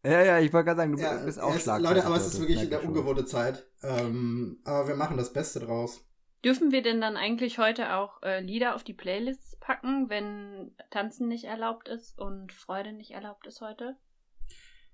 Ja, 0.05 0.23
ja, 0.23 0.39
ich 0.39 0.53
wollte 0.53 0.67
gerade 0.67 0.79
sagen, 0.79 0.97
du 0.97 1.03
ja 1.03 1.15
bist 1.25 1.41
auch 1.41 1.53
Leute, 1.79 2.05
aber 2.07 2.17
es 2.17 2.27
ist 2.27 2.39
wirklich 2.41 2.61
eine 2.61 2.81
ungewohnte 2.81 3.25
Zeit. 3.27 3.67
Ähm, 3.83 4.61
aber 4.65 4.89
wir 4.89 4.95
machen 4.97 5.17
das 5.17 5.33
Beste 5.33 5.61
draus. 5.61 6.01
Dürfen 6.45 6.71
wir 6.71 6.83
denn 6.83 7.01
dann 7.01 7.17
eigentlich 7.17 7.59
heute 7.59 7.95
auch 7.95 8.23
äh, 8.23 8.41
Lieder 8.41 8.75
auf 8.75 8.85
die 8.85 8.95
Playlists 8.95 9.57
packen, 9.57 10.09
wenn 10.09 10.75
Tanzen 10.91 11.29
nicht 11.29 11.45
erlaubt 11.45 11.89
ist 11.89 12.19
und 12.19 12.53
Freude 12.53 12.93
nicht 12.93 13.13
erlaubt 13.13 13.47
ist 13.47 13.61
heute? 13.61 13.97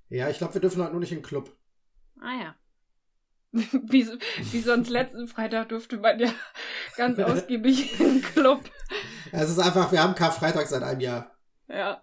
Ja, 0.08 0.28
ich 0.28 0.38
glaube, 0.38 0.54
wir 0.54 0.61
dürfen 0.61 0.82
heute 0.82 0.92
nur 0.92 1.00
nicht 1.00 1.12
in 1.12 1.18
den 1.18 1.25
Club. 1.25 1.54
Ah 2.20 2.40
ja. 2.40 2.54
wie, 3.52 4.08
wie 4.08 4.61
sonst 4.61 4.88
letzten 4.88 5.28
Freitag 5.28 5.68
durfte 5.68 5.99
man 5.99 6.18
ja 6.18 6.32
ganz 6.96 7.18
ausgiebig 7.18 8.00
in 8.00 8.20
den 8.20 8.22
Club. 8.22 8.62
Es 9.30 9.50
ist 9.50 9.58
einfach, 9.58 9.92
wir 9.92 10.02
haben 10.02 10.14
Karfreitag 10.14 10.66
seit 10.66 10.82
einem 10.82 11.00
Jahr. 11.00 11.37
Ja. 11.68 12.02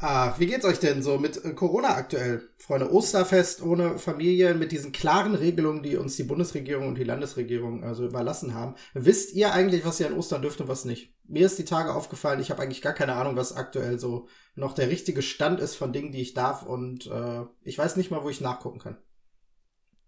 Ah, 0.00 0.34
wie 0.38 0.46
geht's 0.46 0.64
euch 0.64 0.78
denn 0.78 1.02
so 1.02 1.18
mit 1.18 1.44
äh, 1.44 1.52
Corona 1.54 1.96
aktuell? 1.96 2.48
Freunde, 2.56 2.92
Osterfest 2.92 3.62
ohne 3.62 3.98
Familie, 3.98 4.54
mit 4.54 4.70
diesen 4.70 4.92
klaren 4.92 5.34
Regelungen, 5.34 5.82
die 5.82 5.96
uns 5.96 6.16
die 6.16 6.22
Bundesregierung 6.22 6.88
und 6.88 6.94
die 6.96 7.04
Landesregierung 7.04 7.82
also 7.82 8.06
überlassen 8.06 8.54
haben. 8.54 8.76
Wisst 8.94 9.34
ihr 9.34 9.52
eigentlich, 9.52 9.84
was 9.84 9.98
ihr 9.98 10.06
an 10.06 10.16
Ostern 10.16 10.42
dürft 10.42 10.60
und 10.60 10.68
was 10.68 10.84
nicht? 10.84 11.18
mir 11.28 11.44
ist 11.44 11.58
die 11.58 11.64
Tage 11.64 11.94
aufgefallen, 11.94 12.40
ich 12.40 12.50
habe 12.50 12.62
eigentlich 12.62 12.82
gar 12.82 12.94
keine 12.94 13.14
Ahnung, 13.14 13.36
was 13.36 13.52
aktuell 13.52 13.98
so 13.98 14.28
noch 14.54 14.72
der 14.72 14.88
richtige 14.88 15.22
Stand 15.22 15.60
ist 15.60 15.76
von 15.76 15.92
Dingen, 15.92 16.10
die 16.10 16.22
ich 16.22 16.34
darf 16.34 16.62
und 16.62 17.06
äh, 17.06 17.44
ich 17.62 17.76
weiß 17.78 17.96
nicht 17.96 18.10
mal, 18.10 18.24
wo 18.24 18.30
ich 18.30 18.40
nachgucken 18.40 18.78
kann. 18.78 18.98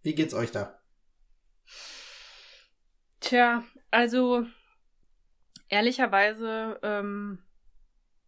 Wie 0.03 0.15
geht's 0.15 0.35
euch 0.35 0.51
da? 0.51 0.81
Tja, 3.21 3.63
also 3.91 4.47
ehrlicherweise 5.69 6.81
ähm, 6.83 7.39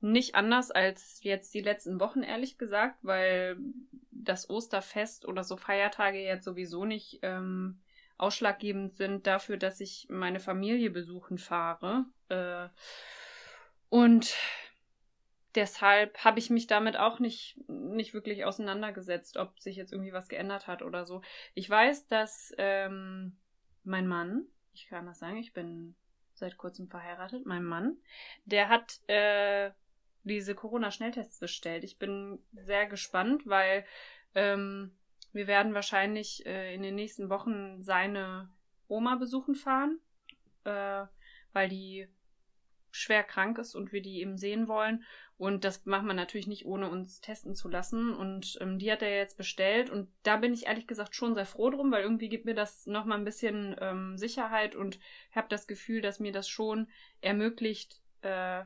nicht 0.03 0.35
anders 0.35 0.71
als 0.71 1.23
jetzt 1.23 1.55
die 1.55 1.61
letzten 1.61 2.01
Wochen, 2.01 2.23
ehrlich 2.23 2.59
gesagt, 2.59 2.99
weil 3.03 3.57
das 4.11 4.51
Osterfest 4.51 5.27
oder 5.27 5.45
so 5.45 5.57
Feiertage 5.57 6.19
jetzt 6.19 6.45
sowieso 6.45 6.85
nicht 6.85 7.21
ähm, 7.23 7.81
ausschlaggebend 8.19 8.95
sind 8.95 9.27
dafür, 9.27 9.57
dass 9.57 9.81
ich 9.81 10.07
meine 10.09 10.41
Familie 10.41 10.91
besuchen 10.91 11.39
fahre. 11.39 12.05
Äh, 12.29 12.69
und 13.89 14.35
deshalb 15.55 16.19
habe 16.25 16.39
ich 16.39 16.51
mich 16.51 16.67
damit 16.67 16.97
auch 16.97 17.19
nicht, 17.19 17.59
nicht 17.69 18.15
wirklich 18.15 18.45
auseinandergesetzt, 18.45 19.37
ob 19.37 19.59
sich 19.61 19.77
jetzt 19.77 19.93
irgendwie 19.93 20.13
was 20.13 20.29
geändert 20.29 20.67
hat 20.67 20.83
oder 20.83 21.05
so. 21.05 21.23
Ich 21.55 21.69
weiß, 21.69 22.07
dass 22.07 22.55
ähm, 22.59 23.37
mein 23.85 24.07
Mann, 24.07 24.47
ich 24.73 24.87
kann 24.87 25.07
das 25.07 25.19
sagen, 25.19 25.37
ich 25.37 25.53
bin 25.53 25.95
seit 26.35 26.57
kurzem 26.57 26.89
verheiratet, 26.89 27.45
mein 27.47 27.65
Mann, 27.65 27.97
der 28.45 28.69
hat 28.69 29.01
äh, 29.09 29.71
diese 30.25 30.55
Corona-Schnelltests 30.55 31.39
bestellt. 31.39 31.85
Ich 31.85 31.99
bin 31.99 32.39
sehr 32.53 32.87
gespannt, 32.87 33.47
weil 33.47 33.85
ähm, 34.35 34.93
wir 35.33 35.47
werden 35.47 35.75
wahrscheinlich 35.75 36.47
äh, 36.47 36.75
in 36.75 36.83
den 36.83 36.95
nächsten 36.95 37.29
Wochen 37.29 37.83
seine 37.83 38.51
Oma 38.89 39.17
besuchen 39.17 39.55
fahren, 39.55 39.99
äh, 40.65 41.05
weil 41.53 41.69
die 41.69 42.09
schwer 42.91 43.25
krank 43.25 43.59
ist 43.59 43.75
und 43.75 43.93
wir 43.93 44.03
die 44.03 44.21
eben 44.21 44.37
sehen 44.37 44.69
wollen. 44.69 45.05
Und 45.39 45.65
das 45.65 45.87
macht 45.87 46.05
man 46.05 46.15
natürlich 46.15 46.47
nicht, 46.47 46.67
ohne 46.67 46.89
uns 46.89 47.21
testen 47.21 47.55
zu 47.57 47.69
lassen. 47.69 48.15
Und 48.15 48.59
ähm, 48.61 48.79
die 48.79 48.93
hat 48.93 49.03
er 49.03 49.17
jetzt 49.17 49.37
bestellt. 49.37 49.91
Und 49.91 50.09
da 50.23 50.37
bin 50.37 50.53
ich 50.53 50.67
ehrlich 50.67 50.87
gesagt 50.87 51.17
schon 51.17 51.35
sehr 51.35 51.47
froh 51.47 51.71
drum, 51.71 51.91
weil 51.91 52.03
irgendwie 52.03 52.29
gibt 52.29 52.45
mir 52.45 52.55
das 52.55 52.87
nochmal 52.87 53.19
ein 53.19 53.25
bisschen 53.25 53.75
ähm, 53.81 54.17
Sicherheit 54.19 54.77
und 54.77 55.01
habe 55.35 55.49
das 55.49 55.67
Gefühl, 55.67 56.01
dass 56.01 56.21
mir 56.21 56.33
das 56.33 56.49
schon 56.49 56.89
ermöglicht, 57.23 58.01
äh, 58.21 58.65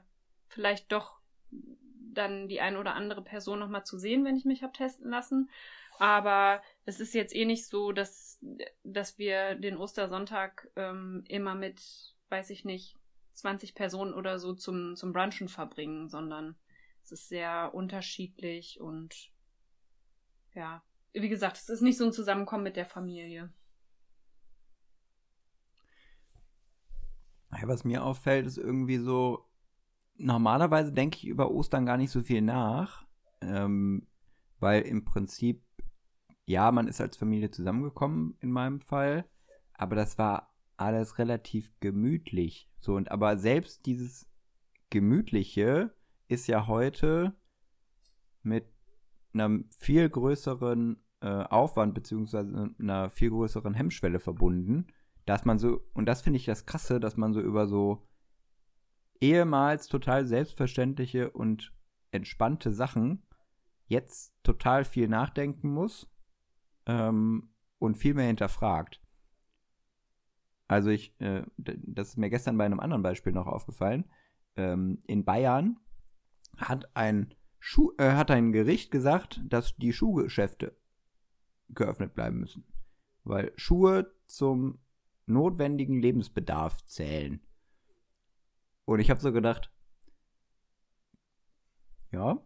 vielleicht 0.48 0.92
doch 0.92 1.15
dann 1.50 2.48
die 2.48 2.60
eine 2.60 2.78
oder 2.78 2.94
andere 2.94 3.22
Person 3.22 3.58
nochmal 3.58 3.84
zu 3.84 3.98
sehen, 3.98 4.24
wenn 4.24 4.36
ich 4.36 4.44
mich 4.44 4.62
habe 4.62 4.72
testen 4.72 5.10
lassen. 5.10 5.50
Aber 5.98 6.62
es 6.84 7.00
ist 7.00 7.14
jetzt 7.14 7.34
eh 7.34 7.44
nicht 7.44 7.66
so, 7.66 7.92
dass, 7.92 8.38
dass 8.84 9.18
wir 9.18 9.54
den 9.54 9.76
Ostersonntag 9.76 10.70
ähm, 10.76 11.24
immer 11.28 11.54
mit, 11.54 12.14
weiß 12.28 12.50
ich 12.50 12.64
nicht, 12.64 12.96
20 13.34 13.74
Personen 13.74 14.14
oder 14.14 14.38
so 14.38 14.54
zum, 14.54 14.96
zum 14.96 15.12
Brunchen 15.12 15.48
verbringen, 15.48 16.08
sondern 16.08 16.56
es 17.02 17.12
ist 17.12 17.28
sehr 17.28 17.70
unterschiedlich 17.74 18.80
und 18.80 19.30
ja, 20.54 20.82
wie 21.12 21.28
gesagt, 21.28 21.56
es 21.56 21.68
ist 21.68 21.82
nicht 21.82 21.98
so 21.98 22.06
ein 22.06 22.12
Zusammenkommen 22.12 22.64
mit 22.64 22.76
der 22.76 22.86
Familie. 22.86 23.52
Was 27.62 27.84
mir 27.84 28.04
auffällt, 28.04 28.46
ist 28.46 28.58
irgendwie 28.58 28.98
so, 28.98 29.45
normalerweise 30.18 30.92
denke 30.92 31.18
ich 31.18 31.26
über 31.26 31.50
Ostern 31.50 31.86
gar 31.86 31.96
nicht 31.96 32.10
so 32.10 32.22
viel 32.22 32.42
nach, 32.42 33.06
ähm, 33.40 34.06
weil 34.58 34.82
im 34.82 35.04
Prinzip, 35.04 35.64
ja, 36.44 36.70
man 36.72 36.88
ist 36.88 37.00
als 37.00 37.16
Familie 37.16 37.50
zusammengekommen 37.50 38.36
in 38.40 38.50
meinem 38.50 38.80
Fall, 38.80 39.24
aber 39.74 39.96
das 39.96 40.18
war 40.18 40.54
alles 40.76 41.18
relativ 41.18 41.72
gemütlich. 41.80 42.70
So, 42.78 42.94
und 42.94 43.10
aber 43.10 43.36
selbst 43.36 43.86
dieses 43.86 44.28
Gemütliche 44.90 45.94
ist 46.28 46.46
ja 46.46 46.66
heute 46.66 47.34
mit 48.42 48.66
einem 49.32 49.68
viel 49.76 50.08
größeren 50.08 51.02
äh, 51.20 51.26
Aufwand 51.26 51.94
beziehungsweise 51.94 52.74
einer 52.78 53.10
viel 53.10 53.30
größeren 53.30 53.74
Hemmschwelle 53.74 54.20
verbunden, 54.20 54.86
dass 55.24 55.44
man 55.44 55.58
so, 55.58 55.80
und 55.92 56.06
das 56.06 56.22
finde 56.22 56.38
ich 56.38 56.44
das 56.44 56.66
Krasse, 56.66 57.00
dass 57.00 57.16
man 57.16 57.32
so 57.32 57.40
über 57.40 57.66
so 57.66 58.06
ehemals 59.20 59.88
total 59.88 60.26
selbstverständliche 60.26 61.30
und 61.30 61.72
entspannte 62.10 62.72
Sachen 62.72 63.22
jetzt 63.86 64.34
total 64.42 64.84
viel 64.84 65.08
nachdenken 65.08 65.70
muss 65.70 66.10
ähm, 66.86 67.50
und 67.78 67.96
viel 67.96 68.14
mehr 68.14 68.26
hinterfragt. 68.26 69.00
Also 70.68 70.90
ich, 70.90 71.14
äh, 71.20 71.42
das 71.56 72.08
ist 72.08 72.16
mir 72.16 72.30
gestern 72.30 72.58
bei 72.58 72.64
einem 72.64 72.80
anderen 72.80 73.02
Beispiel 73.02 73.32
noch 73.32 73.46
aufgefallen. 73.46 74.04
Ähm, 74.56 75.02
in 75.06 75.24
Bayern 75.24 75.78
hat 76.56 76.96
ein 76.96 77.34
Schuh, 77.60 77.92
äh, 77.98 78.12
hat 78.12 78.30
ein 78.30 78.52
Gericht 78.52 78.90
gesagt, 78.90 79.40
dass 79.44 79.76
die 79.76 79.92
Schuhgeschäfte 79.92 80.76
geöffnet 81.68 82.14
bleiben 82.14 82.40
müssen. 82.40 82.64
Weil 83.24 83.52
Schuhe 83.56 84.12
zum 84.26 84.78
notwendigen 85.26 86.00
Lebensbedarf 86.00 86.84
zählen. 86.84 87.40
Und 88.86 89.00
ich 89.00 89.10
habe 89.10 89.20
so 89.20 89.32
gedacht, 89.32 89.70
ja, 92.12 92.40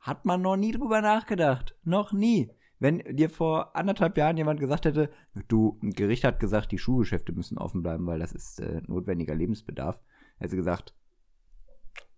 hat 0.00 0.24
man 0.24 0.42
noch 0.42 0.56
nie 0.56 0.72
drüber 0.72 1.00
nachgedacht. 1.00 1.76
Noch 1.84 2.12
nie. 2.12 2.50
Wenn 2.80 2.98
dir 3.16 3.30
vor 3.30 3.74
anderthalb 3.74 4.16
Jahren 4.16 4.36
jemand 4.36 4.60
gesagt 4.60 4.84
hätte, 4.84 5.10
du, 5.48 5.78
ein 5.82 5.92
Gericht 5.92 6.24
hat 6.24 6.38
gesagt, 6.38 6.70
die 6.70 6.78
Schuhgeschäfte 6.78 7.32
müssen 7.32 7.58
offen 7.58 7.82
bleiben, 7.82 8.06
weil 8.06 8.18
das 8.18 8.32
ist 8.32 8.60
äh, 8.60 8.82
notwendiger 8.86 9.34
Lebensbedarf, 9.34 10.00
hätte 10.38 10.56
gesagt, 10.56 10.94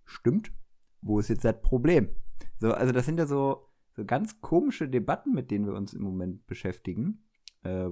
stimmt, 0.04 0.52
wo 1.00 1.18
ist 1.18 1.28
jetzt 1.28 1.44
das 1.44 1.60
Problem? 1.62 2.10
So, 2.58 2.72
also 2.72 2.92
das 2.92 3.06
sind 3.06 3.18
ja 3.18 3.26
so, 3.26 3.68
so 3.92 4.04
ganz 4.04 4.40
komische 4.40 4.88
Debatten, 4.88 5.32
mit 5.32 5.50
denen 5.50 5.66
wir 5.66 5.74
uns 5.74 5.94
im 5.94 6.02
Moment 6.02 6.46
beschäftigen, 6.46 7.24
äh, 7.62 7.88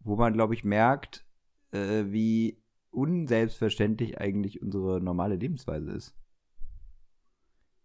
wo 0.00 0.16
man, 0.16 0.32
glaube 0.32 0.54
ich, 0.54 0.64
merkt, 0.64 1.26
äh, 1.72 2.04
wie 2.06 2.62
unselbstverständlich 2.98 4.20
eigentlich 4.20 4.60
unsere 4.60 5.00
normale 5.00 5.36
Lebensweise 5.36 5.92
ist. 5.92 6.16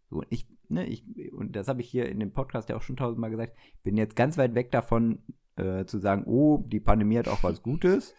So, 0.09 0.23
ich, 0.29 0.47
ne, 0.69 0.85
ich, 0.87 1.05
und 1.33 1.55
das 1.55 1.67
habe 1.67 1.81
ich 1.81 1.89
hier 1.89 2.09
in 2.09 2.19
dem 2.19 2.33
Podcast 2.33 2.69
ja 2.69 2.75
auch 2.75 2.81
schon 2.81 2.97
tausendmal 2.97 3.29
gesagt, 3.29 3.55
bin 3.83 3.97
jetzt 3.97 4.15
ganz 4.15 4.37
weit 4.37 4.55
weg 4.55 4.71
davon, 4.71 5.23
äh, 5.55 5.85
zu 5.85 5.99
sagen, 5.99 6.23
oh, 6.25 6.63
die 6.67 6.79
Pandemie 6.79 7.17
hat 7.17 7.27
auch 7.27 7.43
was 7.43 7.61
Gutes. 7.61 8.15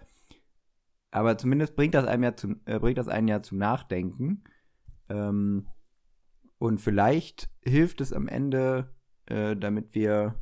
Aber 1.11 1.37
zumindest 1.39 1.77
bringt 1.77 1.95
das 1.95 2.07
einem 2.07 2.23
ja 2.23 2.37
zum, 2.37 2.61
äh, 2.65 2.79
bringt 2.79 2.99
das 2.99 3.09
einen 3.09 3.29
ja 3.29 3.43
zum 3.43 3.59
Nachdenken. 3.59 4.45
Ähm, 5.09 5.69
und 6.59 6.81
vielleicht 6.81 7.51
hilft 7.63 8.01
es 8.01 8.13
am 8.13 8.29
Ende, 8.29 8.95
äh, 9.27 9.57
damit 9.57 9.95
wir 9.95 10.41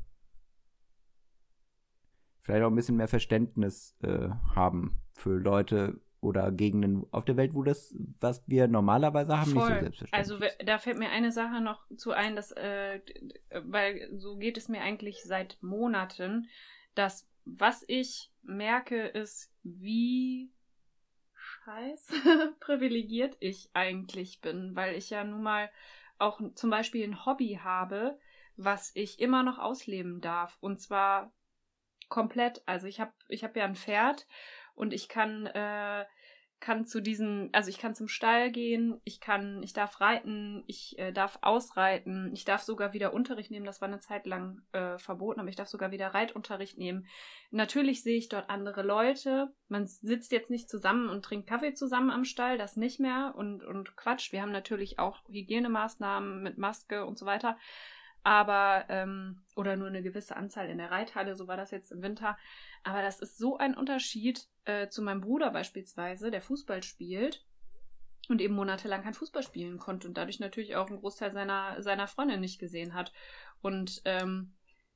vielleicht 2.40 2.64
auch 2.64 2.70
ein 2.70 2.74
bisschen 2.74 2.96
mehr 2.96 3.08
Verständnis 3.08 3.96
äh, 4.02 4.28
haben 4.54 5.00
für 5.12 5.38
Leute, 5.38 6.00
oder 6.22 6.52
Gegenden 6.52 7.04
auf 7.10 7.24
der 7.24 7.36
Welt, 7.36 7.52
wo 7.52 7.62
das, 7.64 7.94
was 8.20 8.42
wir 8.46 8.68
normalerweise 8.68 9.38
haben, 9.38 9.50
Voll. 9.50 9.64
nicht 9.64 9.74
so 9.74 9.80
selbstverständlich 9.80 10.48
Also 10.50 10.64
da 10.64 10.78
fällt 10.78 10.98
mir 10.98 11.10
eine 11.10 11.32
Sache 11.32 11.60
noch 11.60 11.84
zu 11.96 12.12
ein, 12.12 12.36
dass, 12.36 12.52
äh, 12.52 13.00
weil 13.64 14.08
so 14.16 14.36
geht 14.36 14.56
es 14.56 14.68
mir 14.68 14.82
eigentlich 14.82 15.24
seit 15.24 15.58
Monaten, 15.62 16.48
dass 16.94 17.28
was 17.44 17.84
ich 17.88 18.30
merke, 18.42 19.06
ist, 19.08 19.52
wie 19.64 20.52
scheiß 21.34 22.12
privilegiert 22.60 23.36
ich 23.40 23.70
eigentlich 23.74 24.40
bin, 24.40 24.76
weil 24.76 24.94
ich 24.94 25.10
ja 25.10 25.24
nun 25.24 25.42
mal 25.42 25.70
auch 26.18 26.40
zum 26.54 26.70
Beispiel 26.70 27.04
ein 27.04 27.26
Hobby 27.26 27.58
habe, 27.62 28.16
was 28.56 28.92
ich 28.94 29.18
immer 29.18 29.42
noch 29.42 29.58
ausleben 29.58 30.20
darf. 30.20 30.56
Und 30.60 30.80
zwar 30.80 31.32
komplett. 32.08 32.62
Also 32.66 32.86
ich 32.86 33.00
habe 33.00 33.12
ich 33.28 33.42
hab 33.42 33.56
ja 33.56 33.64
ein 33.64 33.74
Pferd 33.74 34.26
und 34.74 34.92
ich 34.92 35.08
kann 35.08 35.46
äh, 35.46 36.04
kann 36.62 36.86
zu 36.86 37.02
diesen, 37.02 37.50
also 37.52 37.68
ich 37.68 37.78
kann 37.78 37.94
zum 37.94 38.08
Stall 38.08 38.50
gehen, 38.50 39.00
ich 39.04 39.20
kann, 39.20 39.62
ich 39.62 39.74
darf 39.74 40.00
reiten, 40.00 40.62
ich 40.66 40.96
äh, 40.96 41.12
darf 41.12 41.38
ausreiten, 41.42 42.30
ich 42.32 42.44
darf 42.44 42.62
sogar 42.62 42.94
wieder 42.94 43.12
Unterricht 43.12 43.50
nehmen, 43.50 43.66
das 43.66 43.80
war 43.82 43.88
eine 43.88 43.98
Zeit 43.98 44.26
lang 44.26 44.62
äh, 44.70 44.96
verboten, 44.96 45.40
aber 45.40 45.48
ich 45.50 45.56
darf 45.56 45.68
sogar 45.68 45.90
wieder 45.90 46.14
Reitunterricht 46.14 46.78
nehmen. 46.78 47.06
Natürlich 47.50 48.02
sehe 48.02 48.16
ich 48.16 48.28
dort 48.28 48.48
andere 48.48 48.82
Leute, 48.82 49.52
man 49.68 49.86
sitzt 49.86 50.32
jetzt 50.32 50.50
nicht 50.50 50.70
zusammen 50.70 51.10
und 51.10 51.24
trinkt 51.24 51.48
Kaffee 51.48 51.74
zusammen 51.74 52.10
am 52.10 52.24
Stall, 52.24 52.56
das 52.56 52.76
nicht 52.76 53.00
mehr 53.00 53.34
und, 53.36 53.64
und 53.64 53.96
quatscht. 53.96 54.32
Wir 54.32 54.40
haben 54.40 54.52
natürlich 54.52 54.98
auch 55.00 55.18
Hygienemaßnahmen 55.28 56.42
mit 56.42 56.58
Maske 56.58 57.04
und 57.04 57.18
so 57.18 57.26
weiter, 57.26 57.58
aber, 58.22 58.84
ähm, 58.88 59.42
oder 59.56 59.76
nur 59.76 59.88
eine 59.88 60.02
gewisse 60.02 60.36
Anzahl 60.36 60.68
in 60.68 60.78
der 60.78 60.90
Reithalle, 60.90 61.34
so 61.34 61.48
war 61.48 61.56
das 61.56 61.70
jetzt 61.70 61.90
im 61.92 62.02
Winter. 62.02 62.36
Aber 62.84 63.02
das 63.02 63.20
ist 63.20 63.38
so 63.38 63.58
ein 63.58 63.76
Unterschied 63.76 64.46
äh, 64.64 64.88
zu 64.88 65.02
meinem 65.02 65.20
Bruder 65.20 65.50
beispielsweise, 65.50 66.30
der 66.30 66.42
Fußball 66.42 66.82
spielt 66.82 67.44
und 68.28 68.40
eben 68.40 68.54
monatelang 68.54 69.02
kein 69.02 69.14
Fußball 69.14 69.42
spielen 69.42 69.78
konnte 69.78 70.06
und 70.06 70.16
dadurch 70.16 70.40
natürlich 70.40 70.76
auch 70.76 70.88
einen 70.88 71.00
Großteil 71.00 71.32
seiner, 71.32 71.82
seiner 71.82 72.06
Freundin 72.06 72.40
nicht 72.40 72.58
gesehen 72.58 72.94
hat. 72.94 73.12
Und 73.60 74.02
ähm, 74.04 74.54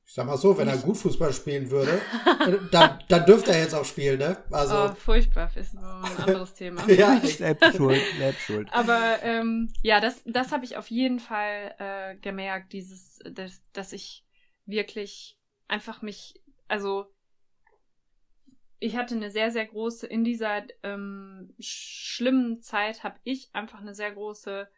Ich 0.08 0.14
sag 0.14 0.24
mal 0.24 0.36
so, 0.36 0.56
wenn 0.56 0.68
er 0.68 0.76
gut 0.76 0.96
Fußball 0.96 1.32
spielen 1.32 1.68
würde, 1.68 2.00
dann, 2.70 3.00
dann 3.08 3.26
dürfte 3.26 3.50
er 3.50 3.62
jetzt 3.62 3.74
auch 3.74 3.84
spielen, 3.84 4.20
ne? 4.20 4.36
Also. 4.52 4.84
Oh, 4.84 4.94
furchtbar, 4.94 5.50
ist 5.56 5.72
so 5.72 5.78
ein 5.78 6.16
anderes 6.18 6.54
Thema. 6.54 6.88
ja, 6.88 7.18
Selbst 7.20 7.76
schuld, 7.76 8.00
selbst 8.16 8.40
schuld. 8.42 8.68
Aber 8.70 9.18
ähm, 9.22 9.68
ja, 9.82 9.98
das, 9.98 10.22
das 10.24 10.52
habe 10.52 10.64
ich 10.64 10.76
auf 10.76 10.88
jeden 10.92 11.18
Fall 11.18 11.74
äh, 11.78 12.16
gemerkt, 12.18 12.72
dieses, 12.72 13.18
dass, 13.28 13.60
dass 13.72 13.92
ich 13.92 14.24
wirklich 14.64 15.40
einfach 15.66 16.02
mich, 16.02 16.40
also 16.68 17.06
ich 18.78 18.96
hatte 18.96 19.16
eine 19.16 19.32
sehr, 19.32 19.50
sehr 19.50 19.66
große, 19.66 20.06
in 20.06 20.22
dieser 20.22 20.62
ähm, 20.84 21.52
schlimmen 21.58 22.62
Zeit 22.62 23.02
habe 23.02 23.18
ich 23.24 23.50
einfach 23.54 23.80
eine 23.80 23.94
sehr 23.94 24.12
große 24.12 24.68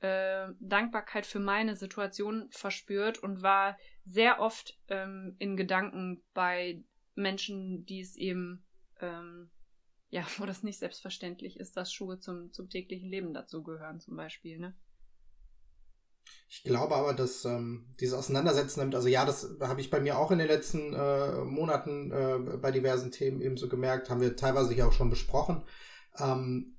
äh, 0.00 0.48
Dankbarkeit 0.60 1.26
für 1.26 1.40
meine 1.40 1.76
Situation 1.76 2.48
verspürt 2.50 3.18
und 3.18 3.42
war 3.42 3.76
sehr 4.08 4.40
oft 4.40 4.78
ähm, 4.88 5.36
in 5.38 5.56
Gedanken 5.56 6.22
bei 6.34 6.82
Menschen, 7.14 7.84
die 7.84 8.00
es 8.00 8.16
eben, 8.16 8.64
ähm, 9.00 9.50
ja, 10.10 10.22
wo 10.38 10.46
das 10.46 10.62
nicht 10.62 10.78
selbstverständlich 10.78 11.58
ist, 11.58 11.76
dass 11.76 11.92
Schuhe 11.92 12.18
zum, 12.18 12.52
zum 12.52 12.68
täglichen 12.70 13.10
Leben 13.10 13.34
dazugehören, 13.34 14.00
zum 14.00 14.16
Beispiel, 14.16 14.58
ne? 14.58 14.74
Ich 16.50 16.62
glaube 16.62 16.94
aber, 16.94 17.14
dass 17.14 17.44
ähm, 17.46 17.90
dieses 18.00 18.14
Auseinandersetzen 18.14 18.80
damit, 18.80 18.94
also 18.94 19.08
ja, 19.08 19.24
das 19.24 19.56
habe 19.60 19.80
ich 19.80 19.88
bei 19.88 20.00
mir 20.00 20.18
auch 20.18 20.30
in 20.30 20.38
den 20.38 20.46
letzten 20.46 20.92
äh, 20.92 21.44
Monaten 21.44 22.10
äh, 22.10 22.56
bei 22.58 22.70
diversen 22.70 23.10
Themen 23.10 23.40
eben 23.40 23.56
so 23.56 23.68
gemerkt, 23.68 24.10
haben 24.10 24.20
wir 24.20 24.36
teilweise 24.36 24.74
hier 24.74 24.86
auch 24.86 24.92
schon 24.92 25.08
besprochen. 25.08 25.64
Ähm, 26.18 26.77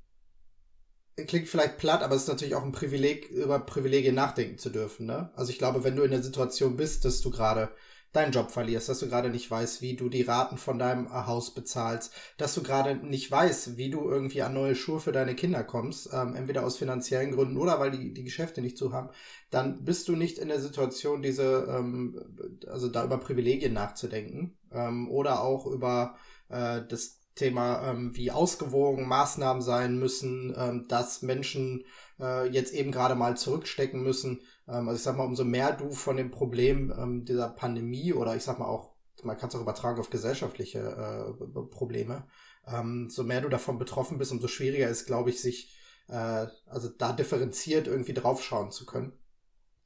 klingt 1.26 1.48
vielleicht 1.48 1.78
platt, 1.78 2.04
aber 2.04 2.16
es 2.16 2.24
ist 2.24 2.28
natürlich 2.28 2.56
auch 2.56 2.64
ein 2.64 2.72
Privileg, 2.72 3.30
über 3.30 3.60
Privilegien 3.60 4.16
nachdenken 4.16 4.58
zu 4.58 4.70
dürfen. 4.70 5.06
Ne? 5.06 5.32
Also 5.36 5.52
ich 5.52 5.58
glaube, 5.58 5.84
wenn 5.84 5.96
du 5.96 6.04
in 6.04 6.12
der 6.12 6.24
Situation 6.24 6.78
bist, 6.78 7.06
dass 7.06 7.22
du 7.22 7.30
gerade 7.32 7.70
deinen 8.12 8.32
Job 8.32 8.50
verlierst, 8.50 8.90
dass 8.90 9.00
du 9.00 9.08
gerade 9.08 9.30
nicht 9.30 9.50
weißt, 9.50 9.82
wie 9.82 9.96
du 9.96 10.10
die 10.10 10.24
Raten 10.24 10.58
von 10.58 10.80
deinem 10.80 11.14
Haus 11.14 11.54
bezahlst, 11.54 12.12
dass 12.38 12.56
du 12.56 12.64
gerade 12.64 12.96
nicht 12.96 13.30
weißt, 13.30 13.78
wie 13.78 13.92
du 13.92 14.10
irgendwie 14.10 14.42
an 14.42 14.54
neue 14.54 14.76
Schuhe 14.76 15.00
für 15.00 15.12
deine 15.12 15.36
Kinder 15.36 15.64
kommst, 15.64 16.10
ähm, 16.12 16.36
entweder 16.36 16.66
aus 16.66 16.78
finanziellen 16.78 17.32
Gründen 17.32 17.58
oder 17.58 17.80
weil 17.80 17.92
die, 17.92 18.14
die 18.14 18.24
Geschäfte 18.24 18.62
nicht 18.62 18.78
zu 18.78 18.94
haben, 18.94 19.10
dann 19.52 19.84
bist 19.84 20.08
du 20.08 20.16
nicht 20.16 20.40
in 20.40 20.48
der 20.48 20.60
Situation, 20.60 21.22
diese, 21.22 21.68
ähm, 21.70 22.20
also 22.68 22.88
da 22.88 23.06
über 23.06 23.20
Privilegien 23.20 23.74
nachzudenken 23.74 24.58
ähm, 24.72 25.10
oder 25.12 25.44
auch 25.44 25.68
über 25.68 26.16
äh, 26.50 26.82
das 26.90 27.19
Thema, 27.36 27.90
ähm, 27.90 28.16
wie 28.16 28.32
ausgewogen 28.32 29.08
Maßnahmen 29.08 29.62
sein 29.62 29.98
müssen, 29.98 30.54
ähm, 30.58 30.88
dass 30.88 31.22
Menschen 31.22 31.86
äh, 32.20 32.48
jetzt 32.50 32.74
eben 32.74 32.92
gerade 32.92 33.16
mal 33.16 33.38
zurückstecken 33.38 34.02
müssen. 34.02 34.42
Ähm, 34.68 34.88
also 34.88 34.96
ich 34.96 35.04
sag 35.04 35.18
mal, 35.18 35.26
umso 35.26 35.46
mehr 35.46 35.72
du 35.72 35.92
von 35.92 36.18
dem 36.18 36.32
Problem 36.32 36.94
ähm, 36.98 37.26
dieser 37.26 37.50
Pandemie 37.50 38.14
oder 38.14 38.36
ich 38.36 38.44
sag 38.44 38.60
mal 38.60 38.68
auch, 38.68 38.94
man 39.24 39.38
kann 39.38 39.50
es 39.50 39.56
auch 39.56 39.62
übertragen 39.62 40.00
auf 40.00 40.10
gesellschaftliche 40.10 40.80
äh, 40.80 41.62
Probleme, 41.72 42.28
ähm, 42.68 43.10
so 43.10 43.24
mehr 43.24 43.42
du 43.42 43.50
davon 43.50 43.78
betroffen 43.78 44.18
bist, 44.18 44.32
umso 44.32 44.48
schwieriger 44.48 44.90
ist, 44.90 45.06
glaube 45.06 45.30
ich, 45.30 45.42
sich 45.42 45.76
äh, 46.08 46.48
also 46.68 46.90
da 46.90 47.14
differenziert 47.14 47.88
irgendwie 47.88 48.14
draufschauen 48.14 48.72
zu 48.72 48.86
können. 48.86 49.14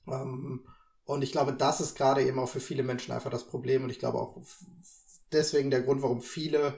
Ähm, 0.07 0.65
und 1.05 1.21
ich 1.21 1.31
glaube, 1.31 1.53
das 1.53 1.81
ist 1.81 1.95
gerade 1.95 2.23
eben 2.23 2.39
auch 2.39 2.50
für 2.50 2.59
viele 2.59 2.83
Menschen 2.83 3.13
einfach 3.13 3.31
das 3.31 3.45
Problem 3.45 3.83
und 3.83 3.89
ich 3.89 4.00
glaube 4.00 4.19
auch 4.19 4.41
deswegen 5.31 5.69
der 5.69 5.81
Grund, 5.81 6.01
warum 6.01 6.21
viele 6.21 6.75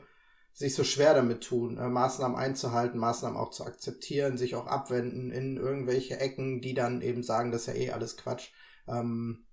sich 0.56 0.74
so 0.74 0.86
schwer 0.86 1.14
damit 1.14 1.44
tun, 1.44 1.78
äh, 1.78 1.90
Maßnahmen 1.90 2.38
einzuhalten, 2.38 2.98
Maßnahmen 2.98 3.38
auch 3.38 3.52
zu 3.52 3.66
akzeptieren, 3.66 4.38
sich 4.38 4.56
auch 4.56 4.68
abwenden 4.68 5.30
in 5.30 5.58
irgendwelche 5.58 6.18
Ecken, 6.18 6.62
die 6.62 6.74
dann 6.74 7.02
eben 7.02 7.24
sagen, 7.24 7.52
das 7.52 7.68
ist 7.68 7.68
ja 7.68 7.74
eh 7.74 7.92
alles 7.92 8.16
Quatsch. 8.16 8.52
Ähm, 8.88 9.46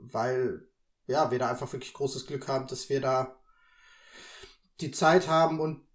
weil, 0.00 0.68
ja, 1.06 1.30
wir 1.30 1.38
da 1.38 1.48
einfach 1.48 1.72
wirklich 1.72 1.94
großes 1.94 2.26
Glück 2.26 2.48
haben, 2.48 2.66
dass 2.66 2.88
wir 2.88 3.00
da 3.00 3.40
die 4.80 4.90
Zeit 4.90 5.28
haben 5.28 5.60
und 5.60 5.86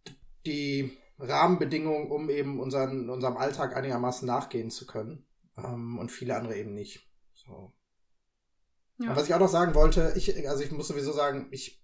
die 0.45 0.97
Rahmenbedingungen, 1.19 2.09
um 2.09 2.29
eben 2.29 2.57
unseren, 2.57 3.09
unserem 3.09 3.35
Alltag 3.35 3.75
einigermaßen 3.75 4.25
nachgehen 4.25 4.71
zu 4.71 4.87
können. 4.87 5.27
Ähm, 5.57 5.99
und 5.99 6.09
viele 6.09 6.37
andere 6.37 6.55
eben 6.55 6.73
nicht. 6.73 7.05
So. 7.33 7.73
Ja. 8.99 9.13
Was 9.13 9.27
ich 9.27 9.33
auch 9.33 9.39
noch 9.39 9.49
sagen 9.49 9.75
wollte, 9.75 10.13
ich, 10.15 10.47
also 10.47 10.63
ich 10.63 10.71
muss 10.71 10.87
sowieso 10.87 11.11
sagen, 11.11 11.49
ich 11.51 11.80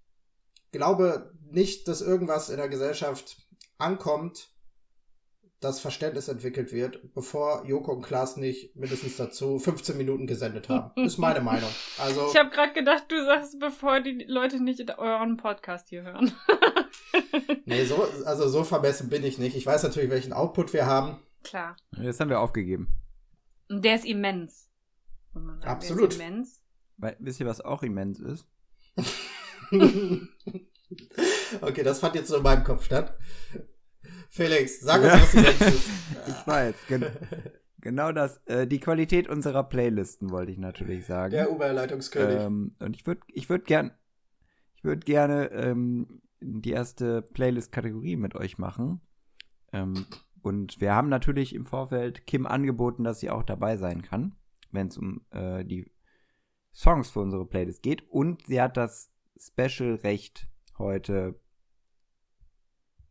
glaube 0.77 1.33
nicht, 1.51 1.87
dass 1.87 2.01
irgendwas 2.01 2.49
in 2.49 2.57
der 2.57 2.69
Gesellschaft 2.69 3.37
ankommt, 3.77 4.49
das 5.59 5.79
Verständnis 5.79 6.27
entwickelt 6.27 6.71
wird, 6.71 7.13
bevor 7.15 7.65
Joko 7.65 7.93
und 7.93 8.03
Klaas 8.03 8.37
nicht 8.37 8.75
mindestens 8.75 9.17
dazu 9.17 9.57
15 9.57 9.97
Minuten 9.97 10.27
gesendet 10.27 10.69
haben. 10.69 10.91
Das 10.95 11.05
ist 11.13 11.17
meine 11.17 11.41
Meinung. 11.41 11.69
Also 11.97 12.27
ich 12.29 12.37
habe 12.37 12.51
gerade 12.51 12.73
gedacht, 12.73 13.05
du 13.09 13.25
sagst, 13.25 13.59
bevor 13.59 13.99
die 14.01 14.23
Leute 14.27 14.63
nicht 14.63 14.97
euren 14.99 15.37
Podcast 15.37 15.89
hier 15.89 16.03
hören. 16.03 16.31
nee, 17.65 17.85
so, 17.85 18.07
also 18.25 18.47
so 18.47 18.63
vermessen 18.63 19.09
bin 19.09 19.23
ich 19.23 19.39
nicht. 19.39 19.55
Ich 19.55 19.65
weiß 19.65 19.81
natürlich, 19.81 20.11
welchen 20.11 20.33
Output 20.33 20.73
wir 20.73 20.85
haben. 20.85 21.19
Klar. 21.43 21.75
Das 21.91 22.19
haben 22.19 22.29
wir 22.29 22.39
aufgegeben. 22.39 22.89
Und 23.69 23.83
der 23.83 23.95
ist 23.95 24.05
immens. 24.05 24.69
Absolut. 25.63 26.13
Ist 26.13 26.21
immens. 26.21 26.61
Weil, 26.97 27.15
wisst 27.19 27.39
ihr, 27.39 27.45
was 27.45 27.61
auch 27.61 27.83
immens 27.83 28.19
ist? 28.19 28.47
Okay, 31.62 31.84
das 31.84 31.99
fand 31.99 32.15
jetzt 32.15 32.30
so 32.30 32.38
in 32.38 32.43
meinem 32.43 32.63
Kopf 32.63 32.86
statt. 32.86 33.17
Felix, 34.30 34.80
sag 34.82 35.01
uns, 35.01 35.13
was 35.13 35.32
du 35.32 35.41
denkst. 35.41 35.89
ich 36.27 36.47
weiß, 36.47 36.75
gen 36.88 37.06
genau 37.82 38.12
das. 38.12 38.38
Äh, 38.45 38.67
die 38.67 38.80
Qualität 38.80 39.27
unserer 39.27 39.63
Playlisten 39.63 40.30
wollte 40.30 40.51
ich 40.51 40.58
natürlich 40.58 41.06
sagen. 41.06 41.32
Der 41.32 41.49
Überleitungskönig. 41.49 42.38
Ähm, 42.38 42.75
und 42.80 42.95
ich 42.95 43.06
würde 43.06 43.21
ich 43.27 43.49
würd 43.49 43.65
gern, 43.65 43.91
ich 44.75 44.84
würde 44.84 45.01
gerne 45.01 45.51
ähm, 45.51 46.21
die 46.39 46.71
erste 46.71 47.21
Playlist-Kategorie 47.21 48.15
mit 48.15 48.36
euch 48.36 48.58
machen. 48.58 49.01
Ähm, 49.73 50.06
und 50.41 50.80
wir 50.80 50.93
haben 50.93 51.10
natürlich 51.10 51.53
im 51.56 51.65
Vorfeld 51.65 52.25
Kim 52.27 52.45
angeboten, 52.45 53.03
dass 53.03 53.19
sie 53.19 53.30
auch 53.30 53.43
dabei 53.43 53.77
sein 53.77 54.01
kann, 54.01 54.36
wenn 54.71 54.88
es 54.88 54.97
um 54.97 55.25
äh, 55.32 55.65
die 55.65 55.91
Songs 56.73 57.10
für 57.10 57.21
unsere 57.21 57.45
Playlist 57.45 57.82
geht. 57.82 58.08
Und 58.10 58.45
sie 58.45 58.62
hat 58.62 58.77
das 58.77 59.12
Special-Recht 59.39 60.50
heute 60.78 61.39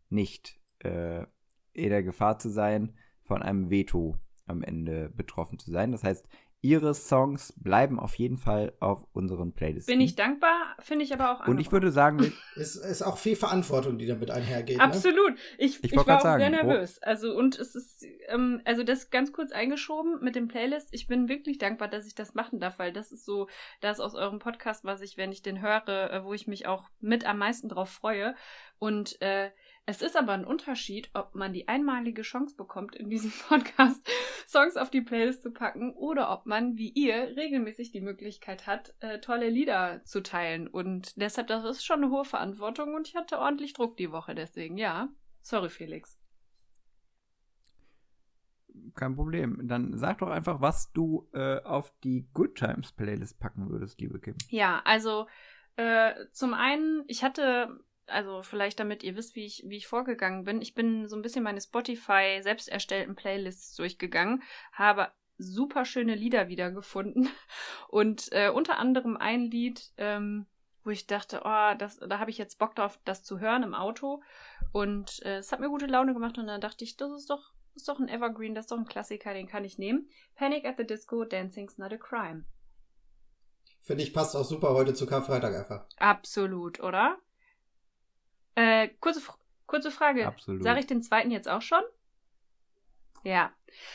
nicht 0.08 0.60
äh, 0.80 1.24
in 1.72 1.90
der 1.90 2.02
Gefahr 2.02 2.38
zu 2.38 2.48
sein, 2.48 2.96
von 3.22 3.42
einem 3.42 3.70
Veto 3.70 4.18
am 4.46 4.62
Ende 4.62 5.10
betroffen 5.10 5.58
zu 5.58 5.70
sein. 5.70 5.92
Das 5.92 6.04
heißt, 6.04 6.26
ihre 6.62 6.94
Songs 6.94 7.52
bleiben 7.56 8.00
auf 8.00 8.14
jeden 8.16 8.38
Fall 8.38 8.72
auf 8.80 9.06
unseren 9.12 9.52
Playlists. 9.52 9.86
Bin 9.86 10.00
ich 10.00 10.16
dankbar, 10.16 10.74
finde 10.80 11.04
ich 11.04 11.12
aber 11.12 11.30
auch 11.30 11.40
andere. 11.40 11.50
Und 11.50 11.60
ich 11.60 11.70
würde 11.70 11.92
sagen, 11.92 12.32
es 12.56 12.76
ist 12.76 13.02
auch 13.02 13.18
viel 13.18 13.36
Verantwortung, 13.36 13.98
die 13.98 14.06
damit 14.06 14.30
einhergeht. 14.30 14.78
Ne? 14.78 14.82
Absolut. 14.82 15.32
Ne? 15.32 15.36
Ich, 15.58 15.84
ich, 15.84 15.92
ich 15.92 15.96
war 15.96 16.16
auch 16.16 16.22
sagen, 16.22 16.40
sehr 16.40 16.50
nervös. 16.50 17.00
Also 17.02 17.36
und 17.36 17.58
es 17.58 17.74
ist, 17.74 18.04
ähm, 18.28 18.60
also 18.64 18.82
das 18.82 19.10
ganz 19.10 19.32
kurz 19.32 19.52
eingeschoben 19.52 20.18
mit 20.22 20.34
dem 20.34 20.48
Playlist. 20.48 20.88
Ich 20.92 21.06
bin 21.06 21.28
wirklich 21.28 21.58
dankbar, 21.58 21.88
dass 21.88 22.06
ich 22.06 22.14
das 22.14 22.34
machen 22.34 22.58
darf, 22.58 22.78
weil 22.78 22.92
das 22.92 23.12
ist 23.12 23.24
so 23.24 23.48
das 23.80 24.00
aus 24.00 24.14
eurem 24.14 24.38
Podcast, 24.38 24.84
was 24.84 25.02
ich, 25.02 25.16
wenn 25.16 25.32
ich 25.32 25.42
den 25.42 25.60
höre, 25.60 25.88
äh, 25.88 26.24
wo 26.24 26.34
ich 26.34 26.46
mich 26.46 26.66
auch 26.66 26.88
mit 27.00 27.26
am 27.26 27.38
meisten 27.38 27.68
drauf 27.68 27.90
freue. 27.90 28.34
Und 28.78 29.20
äh, 29.22 29.50
es 29.88 30.02
ist 30.02 30.16
aber 30.16 30.32
ein 30.32 30.44
Unterschied, 30.44 31.10
ob 31.14 31.36
man 31.36 31.52
die 31.52 31.68
einmalige 31.68 32.22
Chance 32.22 32.56
bekommt, 32.56 32.96
in 32.96 33.08
diesem 33.08 33.30
Podcast 33.48 34.06
Songs 34.48 34.76
auf 34.76 34.90
die 34.90 35.00
Playlist 35.00 35.42
zu 35.42 35.52
packen 35.52 35.92
oder 35.92 36.30
ob 36.32 36.44
man, 36.44 36.76
wie 36.76 36.90
ihr, 36.90 37.36
regelmäßig 37.36 37.92
die 37.92 38.00
Möglichkeit 38.00 38.66
hat, 38.66 38.94
äh, 38.98 39.20
tolle 39.20 39.48
Lieder 39.48 40.02
zu 40.04 40.22
teilen. 40.22 40.66
Und 40.66 41.20
deshalb, 41.20 41.46
das 41.46 41.64
ist 41.64 41.84
schon 41.84 42.02
eine 42.02 42.10
hohe 42.10 42.24
Verantwortung 42.24 42.94
und 42.94 43.08
ich 43.08 43.14
hatte 43.14 43.38
ordentlich 43.38 43.74
Druck 43.74 43.96
die 43.96 44.10
Woche, 44.10 44.34
deswegen 44.34 44.76
ja. 44.76 45.08
Sorry, 45.42 45.70
Felix. 45.70 46.18
Kein 48.94 49.14
Problem. 49.14 49.68
Dann 49.68 49.96
sag 49.96 50.18
doch 50.18 50.28
einfach, 50.28 50.60
was 50.60 50.90
du 50.92 51.28
äh, 51.32 51.60
auf 51.62 51.94
die 52.02 52.28
Good 52.34 52.56
Times 52.56 52.92
Playlist 52.92 53.38
packen 53.38 53.70
würdest, 53.70 54.00
liebe 54.00 54.18
Kim. 54.18 54.34
Ja, 54.48 54.82
also 54.84 55.28
äh, 55.76 56.12
zum 56.32 56.54
einen, 56.54 57.04
ich 57.06 57.22
hatte 57.22 57.78
also 58.06 58.42
vielleicht 58.42 58.80
damit 58.80 59.02
ihr 59.02 59.16
wisst, 59.16 59.34
wie 59.34 59.44
ich, 59.44 59.64
wie 59.66 59.76
ich 59.76 59.86
vorgegangen 59.86 60.44
bin. 60.44 60.62
Ich 60.62 60.74
bin 60.74 61.08
so 61.08 61.16
ein 61.16 61.22
bisschen 61.22 61.42
meine 61.42 61.60
Spotify 61.60 62.40
selbst 62.42 62.68
erstellten 62.68 63.16
Playlists 63.16 63.74
durchgegangen, 63.76 64.42
habe 64.72 65.10
super 65.38 65.84
schöne 65.84 66.14
Lieder 66.14 66.48
wiedergefunden 66.48 67.28
und 67.88 68.28
äh, 68.32 68.50
unter 68.50 68.78
anderem 68.78 69.16
ein 69.16 69.50
Lied, 69.50 69.92
ähm, 69.98 70.46
wo 70.84 70.90
ich 70.90 71.06
dachte, 71.06 71.42
oh, 71.44 71.74
das, 71.76 71.98
da 71.98 72.18
habe 72.18 72.30
ich 72.30 72.38
jetzt 72.38 72.58
Bock 72.58 72.74
drauf, 72.76 72.98
das 73.04 73.22
zu 73.22 73.40
hören 73.40 73.62
im 73.62 73.74
Auto 73.74 74.22
und 74.72 75.22
äh, 75.24 75.38
es 75.38 75.52
hat 75.52 75.60
mir 75.60 75.68
gute 75.68 75.86
Laune 75.86 76.14
gemacht 76.14 76.38
und 76.38 76.46
dann 76.46 76.60
dachte 76.60 76.84
ich, 76.84 76.96
das 76.96 77.10
ist 77.12 77.28
doch, 77.28 77.52
das 77.74 77.82
ist 77.82 77.88
doch 77.88 77.98
ein 77.98 78.08
Evergreen, 78.08 78.54
das 78.54 78.64
ist 78.64 78.70
doch 78.70 78.78
ein 78.78 78.86
Klassiker, 78.86 79.34
den 79.34 79.48
kann 79.48 79.64
ich 79.64 79.78
nehmen. 79.78 80.08
Panic 80.36 80.64
at 80.64 80.76
the 80.78 80.86
Disco, 80.86 81.24
Dancing's 81.24 81.76
Not 81.76 81.92
a 81.92 81.96
Crime. 81.96 82.44
Finde 83.82 84.02
ich 84.02 84.14
passt 84.14 84.34
auch 84.34 84.44
super 84.44 84.70
heute 84.70 84.94
zu 84.94 85.06
Karfreitag 85.06 85.54
einfach. 85.54 85.86
Absolut, 85.98 86.80
oder? 86.80 87.18
Äh, 88.56 88.88
kurze, 89.00 89.22
kurze 89.66 89.90
Frage. 89.92 90.26
Absolut. 90.26 90.62
Sage 90.64 90.80
ich 90.80 90.86
den 90.86 91.02
zweiten 91.02 91.30
jetzt 91.30 91.48
auch 91.48 91.62
schon? 91.62 91.82
Ja. 93.22 93.52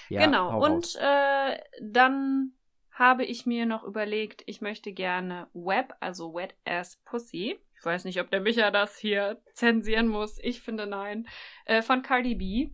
ja 0.10 0.26
genau. 0.26 0.64
Und 0.64 0.96
äh, 0.96 1.58
dann 1.82 2.54
habe 2.92 3.26
ich 3.26 3.46
mir 3.46 3.66
noch 3.66 3.84
überlegt, 3.84 4.44
ich 4.46 4.62
möchte 4.62 4.94
gerne 4.94 5.48
Web, 5.54 5.96
also 6.00 6.34
Wet 6.34 6.56
Ass 6.66 6.98
Pussy. 7.06 7.60
Ich 7.76 7.86
weiß 7.86 8.06
nicht, 8.06 8.22
ob 8.22 8.30
der 8.30 8.42
Micha 8.42 8.70
das 8.70 8.98
hier 8.98 9.42
zensieren 9.54 10.08
muss. 10.08 10.38
Ich 10.40 10.62
finde 10.62 10.86
nein. 10.86 11.28
Äh, 11.66 11.82
von 11.82 12.04
Cardi 12.04 12.36
B. 12.36 12.70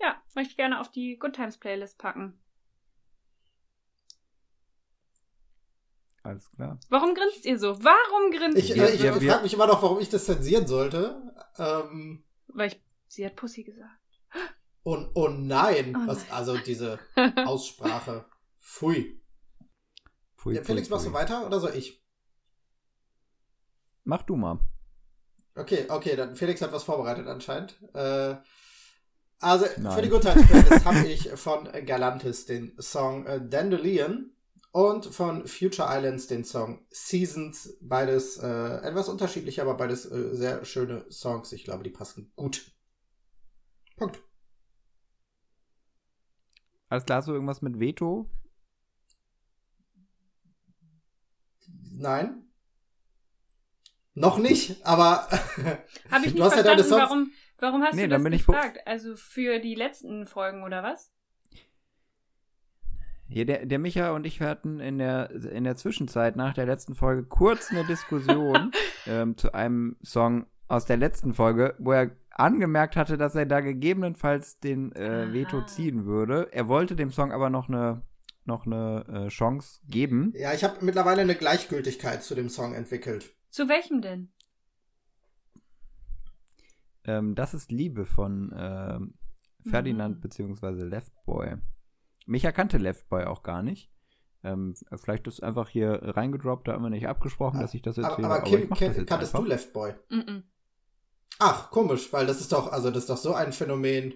Ja, 0.00 0.20
möchte 0.34 0.50
ich 0.52 0.56
gerne 0.56 0.80
auf 0.80 0.90
die 0.90 1.18
Good 1.18 1.34
Times 1.34 1.58
Playlist 1.58 1.98
packen. 1.98 2.40
Alles 6.28 6.50
klar. 6.52 6.78
Warum 6.90 7.14
grinst 7.14 7.44
ihr 7.46 7.58
so? 7.58 7.82
Warum 7.82 8.30
grinst 8.30 8.58
Ich, 8.58 8.70
ihr 8.76 8.88
ich 8.92 9.00
so? 9.00 9.20
wir- 9.20 9.30
frage 9.30 9.42
mich 9.44 9.54
immer 9.54 9.66
noch, 9.66 9.82
warum 9.82 9.98
ich 10.00 10.08
das 10.10 10.24
zensieren 10.26 10.66
sollte. 10.66 11.20
Ähm, 11.58 12.24
Weil 12.48 12.68
ich, 12.68 12.82
sie 13.06 13.24
hat 13.24 13.34
Pussy 13.36 13.64
gesagt. 13.64 13.92
und 14.82 15.10
oh 15.14 15.28
nein, 15.28 15.96
Oh 15.96 16.06
was, 16.06 16.18
nein. 16.18 16.32
also 16.32 16.56
diese 16.58 16.98
Aussprache. 17.46 18.26
Pfui. 18.60 19.20
Pfui, 20.36 20.54
Ja, 20.56 20.62
Felix, 20.62 20.86
pfui, 20.88 20.94
machst 20.94 21.06
du 21.06 21.12
weiter 21.12 21.46
oder 21.46 21.60
soll 21.60 21.74
ich? 21.74 22.02
Mach 24.04 24.22
du 24.22 24.36
mal. 24.36 24.58
Okay, 25.54 25.86
okay, 25.88 26.14
dann 26.16 26.36
Felix 26.36 26.62
hat 26.62 26.72
was 26.72 26.84
vorbereitet 26.84 27.26
anscheinend. 27.26 27.76
Äh, 27.94 28.36
also 29.40 29.66
Nein. 29.78 29.92
für 29.94 30.02
die 30.02 30.08
Good 30.08 30.22
Times 30.22 30.46
Playlist 30.46 30.84
habe 30.84 31.06
ich 31.06 31.28
von 31.30 31.68
Galantis 31.86 32.46
den 32.46 32.74
Song 32.80 33.26
äh, 33.26 33.40
Dandelion 33.46 34.32
und 34.70 35.06
von 35.06 35.46
Future 35.46 35.88
Islands 35.90 36.26
den 36.26 36.44
Song 36.44 36.84
Seasons. 36.90 37.76
Beides 37.80 38.36
äh, 38.38 38.46
etwas 38.82 39.08
unterschiedlich, 39.08 39.60
aber 39.60 39.74
beides 39.74 40.04
äh, 40.10 40.34
sehr 40.34 40.64
schöne 40.64 41.06
Songs. 41.10 41.52
Ich 41.52 41.64
glaube, 41.64 41.82
die 41.84 41.90
passen 41.90 42.32
gut. 42.36 42.70
Punkt. 43.96 44.22
Alles 46.88 47.04
klar, 47.04 47.18
hast 47.18 47.28
du 47.28 47.32
irgendwas 47.32 47.60
mit 47.62 47.78
Veto? 47.80 48.30
Nein. 51.92 52.44
Noch 54.14 54.38
nicht, 54.38 54.84
aber 54.84 55.28
Habe 56.10 56.24
ich 56.26 56.32
Du 56.34 56.38
nicht 56.38 56.42
hast 56.42 56.56
ja 56.56 56.62
deine 56.62 56.82
verstanden, 56.82 56.84
Songs- 56.84 57.02
warum, 57.02 57.32
warum 57.58 57.82
hast 57.82 57.94
Nee, 57.94 58.02
du 58.04 58.08
dann 58.08 58.24
das 58.24 58.32
gefragt? 58.32 58.78
Also 58.86 59.14
für 59.16 59.60
die 59.60 59.74
letzten 59.76 60.26
Folgen 60.26 60.64
oder 60.64 60.82
was? 60.82 61.12
Hier, 63.30 63.44
der, 63.44 63.66
der 63.66 63.78
Micha 63.78 64.12
und 64.12 64.24
ich 64.26 64.40
hatten 64.40 64.80
in 64.80 64.98
der, 64.98 65.30
in 65.30 65.64
der 65.64 65.76
Zwischenzeit 65.76 66.34
nach 66.36 66.54
der 66.54 66.64
letzten 66.66 66.94
Folge 66.94 67.24
kurz 67.24 67.70
eine 67.70 67.84
Diskussion 67.84 68.72
ähm, 69.06 69.36
zu 69.36 69.52
einem 69.52 69.96
Song 70.02 70.46
aus 70.66 70.86
der 70.86 70.96
letzten 70.96 71.34
Folge, 71.34 71.74
wo 71.78 71.92
er 71.92 72.10
angemerkt 72.30 72.96
hatte, 72.96 73.18
dass 73.18 73.34
er 73.34 73.44
da 73.46 73.60
gegebenenfalls 73.60 74.60
den 74.60 74.92
äh, 74.92 75.32
Veto 75.32 75.58
Aha. 75.58 75.66
ziehen 75.66 76.06
würde. 76.06 76.48
Er 76.52 76.68
wollte 76.68 76.96
dem 76.96 77.10
Song 77.10 77.32
aber 77.32 77.50
noch 77.50 77.68
eine, 77.68 78.02
noch 78.44 78.64
eine 78.64 79.04
äh, 79.26 79.28
Chance 79.28 79.80
geben. 79.88 80.32
ja, 80.34 80.54
ich 80.54 80.64
habe 80.64 80.82
mittlerweile 80.84 81.20
eine 81.20 81.34
Gleichgültigkeit 81.34 82.22
zu 82.22 82.34
dem 82.34 82.48
Song 82.48 82.74
entwickelt. 82.74 83.34
Zu 83.50 83.68
welchem 83.68 84.00
denn? 84.02 84.30
Ähm, 87.04 87.34
das 87.34 87.54
ist 87.54 87.70
Liebe 87.72 88.06
von 88.06 88.54
ähm, 88.56 89.14
Ferdinand 89.68 90.16
Mhm. 90.16 90.20
beziehungsweise 90.20 90.86
Leftboy. 90.86 91.56
Micha 92.28 92.52
kannte 92.52 92.76
Leftboy 92.78 93.24
auch 93.24 93.42
gar 93.42 93.62
nicht. 93.62 93.90
Ähm, 94.44 94.74
vielleicht 94.96 95.26
ist 95.26 95.42
einfach 95.42 95.68
hier 95.68 96.00
reingedroppt, 96.02 96.68
da 96.68 96.74
haben 96.74 96.82
wir 96.82 96.90
nicht 96.90 97.08
abgesprochen, 97.08 97.60
dass 97.60 97.74
ich 97.74 97.82
das 97.82 97.98
Aber, 97.98 98.08
erzähle. 98.08 98.28
aber 98.28 98.46
ich 98.46 98.52
Kim, 98.52 98.60
jetzt 98.60 99.06
kanntest 99.06 99.34
einfach. 99.34 99.40
du 99.40 99.44
Left 99.46 99.72
Boy? 99.72 99.94
Mm-mm. 100.10 100.42
Ach, 101.40 101.70
komisch, 101.70 102.12
weil 102.12 102.26
das 102.26 102.40
ist 102.40 102.52
doch, 102.52 102.70
also 102.70 102.90
das 102.90 103.04
ist 103.04 103.10
doch 103.10 103.16
so 103.16 103.34
ein 103.34 103.52
Phänomen. 103.52 104.14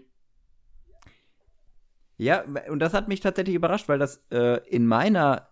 Ja, 2.19 2.45
und 2.69 2.79
das 2.79 2.93
hat 2.95 3.09
mich 3.09 3.21
tatsächlich 3.21 3.57
überrascht, 3.57 3.89
weil 3.89 3.99
das 3.99 4.23
äh, 4.31 4.61
in 4.69 4.87
meiner 4.87 5.49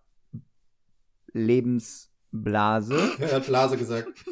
Lebensblase 1.33 2.95
Er 3.19 3.37
hat 3.37 3.47
Blase 3.47 3.77
gesagt. 3.77 4.25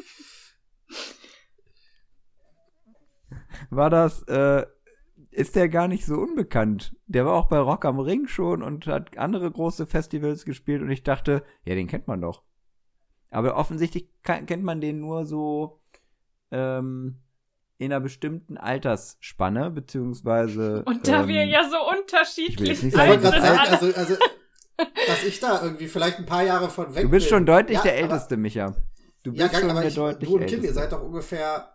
war 3.69 3.89
das, 3.89 4.23
äh, 4.23 4.65
ist 5.31 5.55
der 5.55 5.69
gar 5.69 5.87
nicht 5.87 6.05
so 6.05 6.15
unbekannt. 6.15 6.95
Der 7.07 7.25
war 7.25 7.33
auch 7.33 7.47
bei 7.47 7.59
Rock 7.59 7.85
am 7.85 7.99
Ring 7.99 8.27
schon 8.27 8.63
und 8.63 8.87
hat 8.87 9.17
andere 9.17 9.49
große 9.51 9.85
Festivals 9.85 10.43
gespielt 10.45 10.81
und 10.81 10.89
ich 10.89 11.03
dachte, 11.03 11.43
ja, 11.65 11.75
den 11.75 11.87
kennt 11.87 12.07
man 12.07 12.21
doch. 12.21 12.43
Aber 13.29 13.55
offensichtlich 13.57 14.09
kennt 14.23 14.63
man 14.63 14.81
den 14.81 14.99
nur 14.99 15.25
so 15.25 15.81
ähm, 16.51 17.19
in 17.77 17.91
einer 17.93 17.99
bestimmten 18.01 18.57
Altersspanne, 18.57 19.69
beziehungsweise. 19.69 20.83
Und 20.85 21.07
da 21.07 21.21
ähm, 21.21 21.27
wir 21.27 21.45
ja 21.45 21.61
so 21.69 21.77
unterschiedlich 21.99 22.79
sind, 22.79 22.95
alle- 22.97 23.19
also, 23.21 23.93
also, 23.95 24.15
dass 25.07 25.23
ich 25.23 25.39
da 25.39 25.61
irgendwie 25.63 25.87
vielleicht 25.87 26.17
ein 26.17 26.25
paar 26.25 26.43
Jahre 26.43 26.69
von 26.69 26.93
weg 26.95 27.03
Du 27.03 27.09
bist 27.09 27.27
bin. 27.27 27.37
schon 27.37 27.45
deutlich 27.45 27.77
Ja, 27.77 27.83
der 27.83 27.93
aber- 27.93 28.01
Älteste, 28.01 28.35
Micha. 28.37 28.75
Du 29.23 29.31
bist 29.31 29.53
Ja, 29.53 29.59
schon 29.59 29.69
aber 29.69 29.79
der 29.81 29.89
ich, 29.89 29.95
deutlich 29.95 30.27
du 30.29 30.35
und 30.35 30.45
Kim, 30.45 30.59
Älteste. 30.59 30.67
ihr 30.67 30.73
seid 30.73 30.91
doch 30.91 31.03
ungefähr. 31.03 31.69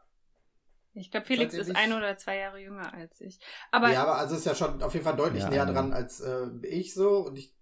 Ich 0.94 1.10
glaube, 1.10 1.26
Felix 1.26 1.54
ist 1.54 1.74
ein 1.74 1.92
oder 1.92 2.16
zwei 2.16 2.38
Jahre 2.38 2.58
jünger 2.60 2.92
als 2.94 3.20
ich. 3.20 3.40
Aber 3.70 3.90
ja, 3.92 4.02
aber 4.02 4.16
also 4.16 4.36
ist 4.36 4.46
ja 4.46 4.54
schon 4.54 4.82
auf 4.82 4.92
jeden 4.94 5.04
Fall 5.04 5.16
deutlich 5.16 5.42
Ja, 5.42 5.50
näher 5.50 5.62
eine. 5.62 5.72
dran 5.72 5.92
als 5.92 6.20
äh, 6.20 6.46
ich 6.62 6.94
so. 6.94 7.18
Und 7.26 7.36
ich. 7.38 7.54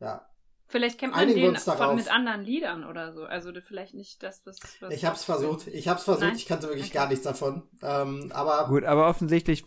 Ja. 0.00 0.26
vielleicht 0.66 0.98
kennt 0.98 1.12
man 1.12 1.20
einigen 1.22 1.40
den 1.40 1.50
uns 1.50 1.64
von, 1.64 1.96
mit 1.96 2.10
anderen 2.10 2.42
Liedern 2.42 2.84
oder 2.84 3.12
so. 3.12 3.24
Also 3.24 3.52
vielleicht 3.66 3.94
nicht 3.94 4.22
das, 4.22 4.44
was. 4.46 4.58
was 4.80 4.92
Ich 4.92 5.04
hab's 5.04 5.24
versucht. 5.24 5.66
Ich 5.68 5.86
hab's 5.88 6.04
versucht. 6.04 6.24
Nein? 6.26 6.36
Ich 6.36 6.46
kannte 6.46 6.68
wirklich 6.68 6.86
Okay. 6.86 6.94
gar 6.94 7.08
nichts 7.08 7.24
davon. 7.24 7.68
Ähm, 7.82 8.30
aber. 8.34 8.68
Gut, 8.68 8.84
aber 8.84 9.08
offensichtlich, 9.08 9.64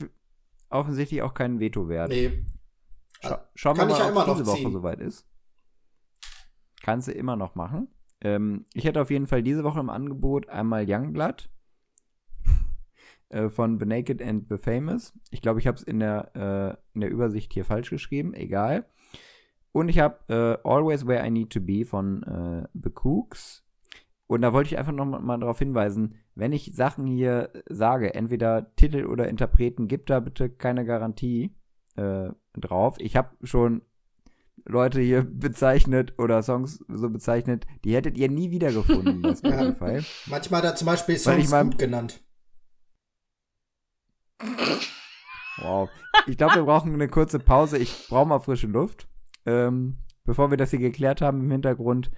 offensichtlich 0.69 1.21
auch 1.21 1.33
kein 1.33 1.59
Veto 1.59 1.87
wert. 1.89 2.09
Nee. 2.09 2.45
Scha 3.21 3.49
schauen 3.55 3.77
Kann 3.77 3.87
wir 3.87 3.93
ich 3.95 3.99
mal, 3.99 4.13
ja 4.13 4.27
ob 4.31 4.37
diese 4.37 4.45
Woche 4.47 4.57
ziehen. 4.57 4.71
soweit 4.71 4.99
ist. 4.99 5.27
Kannst 6.81 7.07
du 7.07 7.11
immer 7.11 7.35
noch 7.35 7.55
machen. 7.55 7.87
Ähm, 8.21 8.65
ich 8.73 8.85
hätte 8.85 9.01
auf 9.01 9.09
jeden 9.09 9.27
Fall 9.27 9.43
diese 9.43 9.63
Woche 9.63 9.79
im 9.79 9.89
Angebot 9.89 10.49
einmal 10.49 10.85
Youngblood 10.87 11.49
äh, 13.29 13.49
von 13.49 13.77
Benaked 13.77 14.21
and 14.21 14.47
Befamous. 14.47 15.13
Ich 15.31 15.41
glaube, 15.41 15.59
ich 15.59 15.67
habe 15.67 15.77
es 15.77 15.83
in, 15.83 15.99
der, 15.99 16.31
äh, 16.35 16.77
in 16.93 17.01
der 17.01 17.09
Übersicht 17.09 17.53
hier 17.53 17.65
falsch 17.65 17.89
geschrieben. 17.89 18.33
Egal. 18.33 18.85
Und 19.71 19.89
ich 19.89 19.99
habe 19.99 20.17
äh, 20.29 20.67
Always 20.67 21.05
Where 21.05 21.25
I 21.25 21.29
Need 21.29 21.51
to 21.51 21.59
Be 21.61 21.85
von 21.85 22.23
äh, 22.23 22.67
The 22.73 22.91
Cooks. 23.03 23.63
Und 24.27 24.41
da 24.41 24.51
wollte 24.51 24.67
ich 24.69 24.77
einfach 24.77 24.91
noch 24.91 25.05
mal, 25.05 25.19
mal 25.19 25.37
darauf 25.37 25.59
hinweisen, 25.59 26.15
wenn 26.35 26.51
ich 26.51 26.71
Sachen 26.75 27.05
hier 27.07 27.49
sage, 27.69 28.13
entweder 28.13 28.75
Titel 28.75 29.05
oder 29.05 29.27
Interpreten, 29.29 29.87
gibt 29.87 30.09
da 30.09 30.19
bitte 30.19 30.49
keine 30.49 30.83
Garantie 30.85 31.55
äh, 31.95 32.29
drauf. 32.53 32.95
Ich 32.99 33.15
habe 33.15 33.29
schon 33.43 33.83
Leute 34.65 34.99
hier 34.99 35.21
bezeichnet 35.29 36.13
oder 36.17 36.43
Songs 36.43 36.83
so 36.89 37.09
bezeichnet, 37.09 37.65
die 37.85 37.95
hättet 37.95 38.17
ihr 38.17 38.29
nie 38.29 38.51
wiedergefunden 38.51 39.21
bei 39.21 39.35
Spotify. 39.35 40.01
Manchmal 40.29 40.59
hat 40.61 40.65
er 40.71 40.75
zum 40.75 40.87
Beispiel 40.87 41.17
Songs 41.17 41.49
mein- 41.51 41.69
gut 41.69 41.77
genannt. 41.79 42.21
Wow. 45.57 45.89
Ich 46.27 46.37
glaube, 46.37 46.55
wir 46.55 46.63
brauchen 46.63 46.93
eine 46.93 47.07
kurze 47.07 47.39
Pause. 47.39 47.77
Ich 47.77 48.07
brauche 48.09 48.27
mal 48.27 48.39
frische 48.39 48.67
Luft. 48.67 49.07
Ähm, 49.45 49.97
bevor 50.25 50.51
wir 50.51 50.57
das 50.57 50.71
hier 50.71 50.79
geklärt 50.79 51.21
haben 51.21 51.41
im 51.41 51.51
Hintergrund, 51.51 52.11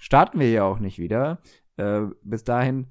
starten 0.00 0.38
wir 0.38 0.46
hier 0.46 0.64
auch 0.64 0.78
nicht 0.78 0.98
wieder. 0.98 1.40
Äh, 1.76 2.02
bis 2.22 2.44
dahin 2.44 2.88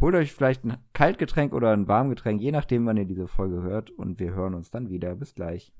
holt 0.00 0.14
euch 0.14 0.32
vielleicht 0.32 0.64
ein 0.64 0.78
Kaltgetränk 0.92 1.52
oder 1.52 1.72
ein 1.72 1.88
Warmgetränk, 1.88 2.40
je 2.40 2.52
nachdem, 2.52 2.86
wann 2.86 2.96
ihr 2.96 3.04
diese 3.04 3.28
Folge 3.28 3.62
hört. 3.62 3.90
Und 3.90 4.18
wir 4.18 4.32
hören 4.32 4.54
uns 4.54 4.70
dann 4.70 4.90
wieder. 4.90 5.14
Bis 5.14 5.34
gleich. 5.34 5.72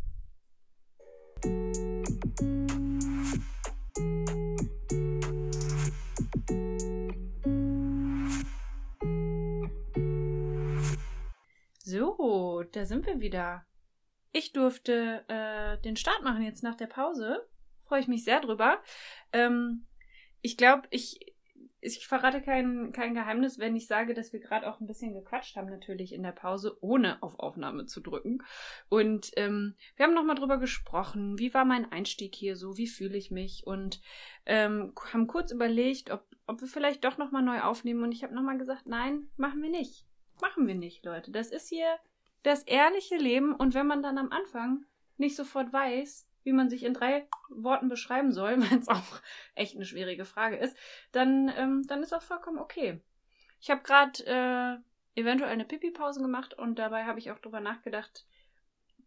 So, 11.85 12.63
da 12.71 12.87
sind 12.87 13.07
wir 13.07 13.21
wieder. 13.21 13.67
Ich 14.31 14.53
durfte 14.53 15.25
äh, 15.27 15.83
den 15.83 15.97
Start 15.97 16.23
machen 16.23 16.45
jetzt 16.45 16.63
nach 16.63 16.77
der 16.77 16.87
Pause. 16.87 17.45
Freue 17.87 18.01
ich 18.01 18.07
mich 18.07 18.23
sehr 18.23 18.41
drüber. 18.41 18.81
Ähm, 19.33 19.85
ich 20.43 20.57
glaube, 20.57 20.87
ich, 20.91 21.35
ich 21.81 22.07
verrate 22.07 22.41
kein, 22.41 22.93
kein 22.93 23.15
Geheimnis, 23.15 23.59
wenn 23.59 23.75
ich 23.75 23.89
sage, 23.89 24.15
dass 24.15 24.33
wir 24.33 24.39
gerade 24.39 24.71
auch 24.71 24.81
ein 24.81 24.87
bisschen 24.87 25.13
gequatscht 25.13 25.57
haben, 25.57 25.71
natürlich 25.71 26.13
in 26.13 26.23
der 26.23 26.31
Pause, 26.31 26.79
ohne 26.83 27.21
auf 27.21 27.41
Aufnahme 27.41 27.87
zu 27.87 28.01
drücken. 28.01 28.45
Und 28.89 29.33
ähm, 29.35 29.75
wir 29.97 30.07
haben 30.07 30.15
nochmal 30.15 30.37
drüber 30.37 30.59
gesprochen, 30.59 31.37
wie 31.41 31.53
war 31.53 31.65
mein 31.65 31.91
Einstieg 31.91 32.37
hier 32.37 32.55
so, 32.55 32.77
wie 32.77 32.87
fühle 32.87 33.19
ich 33.19 33.33
mich 33.33 33.67
und 33.67 34.01
ähm, 34.47 34.93
haben 35.13 35.27
kurz 35.27 35.51
überlegt, 35.51 36.13
ob, 36.13 36.25
ob 36.47 36.61
wir 36.61 36.69
vielleicht 36.69 37.03
doch 37.03 37.19
nochmal 37.19 37.43
neu 37.43 37.61
aufnehmen. 37.61 38.05
Und 38.05 38.13
ich 38.13 38.23
habe 38.23 38.37
nochmal 38.37 38.57
gesagt, 38.57 38.87
nein, 38.87 39.29
machen 39.37 39.61
wir 39.61 39.71
nicht. 39.71 40.07
Machen 40.43 40.67
wir 40.67 40.75
nicht, 40.75 41.05
Leute. 41.05 41.31
Das 41.31 41.53
ist 41.53 41.69
hier 41.69 42.01
das 42.43 42.65
ehrliche 42.65 43.17
Leben. 43.17 43.55
Und 43.55 43.75
wenn 43.75 43.87
man 43.87 44.03
dann 44.03 44.19
am 44.19 44.33
Anfang 44.33 44.85
nicht 45.17 45.37
sofort 45.37 45.73
weiß, 45.73 46.29
wie 46.43 46.53
man 46.53 46.69
sich 46.69 46.83
in 46.83 46.95
drei 46.95 47.29
Worten 47.49 47.89
beschreiben 47.89 48.33
soll, 48.33 48.61
weil 48.61 48.77
es 48.77 48.89
auch 48.89 49.21
echt 49.55 49.77
eine 49.77 49.85
schwierige 49.85 50.25
Frage 50.25 50.57
ist, 50.57 50.77
dann, 51.13 51.49
ähm, 51.57 51.85
dann 51.87 52.03
ist 52.03 52.11
das 52.11 52.25
vollkommen 52.25 52.59
okay. 52.59 53.01
Ich 53.61 53.71
habe 53.71 53.83
gerade 53.83 54.83
äh, 55.15 55.21
eventuell 55.21 55.53
eine 55.53 55.65
Pipi-Pause 55.65 56.21
gemacht 56.21 56.55
und 56.55 56.77
dabei 56.77 57.05
habe 57.05 57.21
ich 57.21 57.31
auch 57.31 57.39
drüber 57.39 57.61
nachgedacht, 57.61 58.27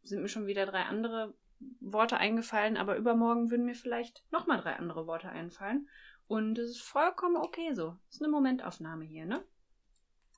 sind 0.04 0.22
mir 0.22 0.30
schon 0.30 0.48
wieder 0.48 0.66
drei 0.66 0.84
andere 0.84 1.36
Worte 1.82 2.16
eingefallen, 2.16 2.78
aber 2.78 2.96
übermorgen 2.96 3.52
würden 3.52 3.66
mir 3.66 3.76
vielleicht 3.76 4.24
nochmal 4.32 4.62
drei 4.62 4.78
andere 4.78 5.06
Worte 5.06 5.28
einfallen. 5.28 5.90
Und 6.28 6.58
es 6.60 6.70
ist 6.72 6.82
vollkommen 6.82 7.36
okay 7.36 7.74
so. 7.74 7.98
Ist 8.10 8.22
eine 8.22 8.32
Momentaufnahme 8.32 9.04
hier, 9.04 9.26
ne? 9.26 9.44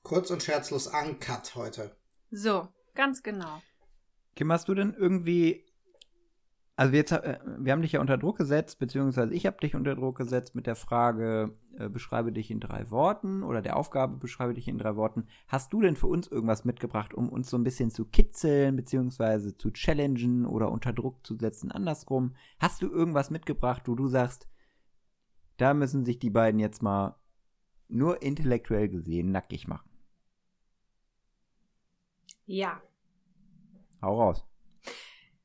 Kurz 0.08 0.30
und 0.30 0.42
scherzlos 0.42 0.86
uncut 0.86 1.54
heute. 1.54 1.94
So, 2.30 2.66
ganz 2.94 3.22
genau. 3.22 3.60
Kim, 4.36 4.50
hast 4.50 4.66
du 4.66 4.74
denn 4.74 4.94
irgendwie. 4.98 5.66
Also 6.76 6.92
wir, 6.92 7.00
jetzt, 7.00 7.12
äh, 7.12 7.38
wir 7.58 7.72
haben 7.72 7.82
dich 7.82 7.92
ja 7.92 8.00
unter 8.00 8.16
Druck 8.16 8.38
gesetzt, 8.38 8.78
beziehungsweise 8.78 9.34
ich 9.34 9.44
habe 9.44 9.58
dich 9.58 9.74
unter 9.74 9.94
Druck 9.94 10.16
gesetzt 10.16 10.54
mit 10.54 10.66
der 10.66 10.76
Frage, 10.76 11.58
äh, 11.76 11.90
beschreibe 11.90 12.32
dich 12.32 12.50
in 12.50 12.58
drei 12.58 12.90
Worten 12.90 13.42
oder 13.42 13.60
der 13.60 13.76
Aufgabe, 13.76 14.16
beschreibe 14.16 14.54
dich 14.54 14.66
in 14.66 14.78
drei 14.78 14.96
Worten. 14.96 15.26
Hast 15.46 15.74
du 15.74 15.82
denn 15.82 15.94
für 15.94 16.06
uns 16.06 16.26
irgendwas 16.26 16.64
mitgebracht, 16.64 17.12
um 17.12 17.28
uns 17.28 17.50
so 17.50 17.58
ein 17.58 17.64
bisschen 17.64 17.90
zu 17.90 18.06
kitzeln, 18.06 18.76
beziehungsweise 18.76 19.58
zu 19.58 19.72
challengen 19.72 20.46
oder 20.46 20.70
unter 20.70 20.94
Druck 20.94 21.26
zu 21.26 21.36
setzen? 21.36 21.70
Andersrum, 21.70 22.34
hast 22.60 22.80
du 22.80 22.90
irgendwas 22.90 23.28
mitgebracht, 23.28 23.82
wo 23.86 23.94
du 23.94 24.06
sagst, 24.06 24.48
da 25.58 25.74
müssen 25.74 26.06
sich 26.06 26.18
die 26.18 26.30
beiden 26.30 26.60
jetzt 26.60 26.82
mal 26.82 27.16
nur 27.88 28.22
intellektuell 28.22 28.88
gesehen 28.88 29.32
nackig 29.32 29.68
machen? 29.68 29.97
Ja. 32.48 32.82
Hau 34.02 34.18
raus. 34.20 34.42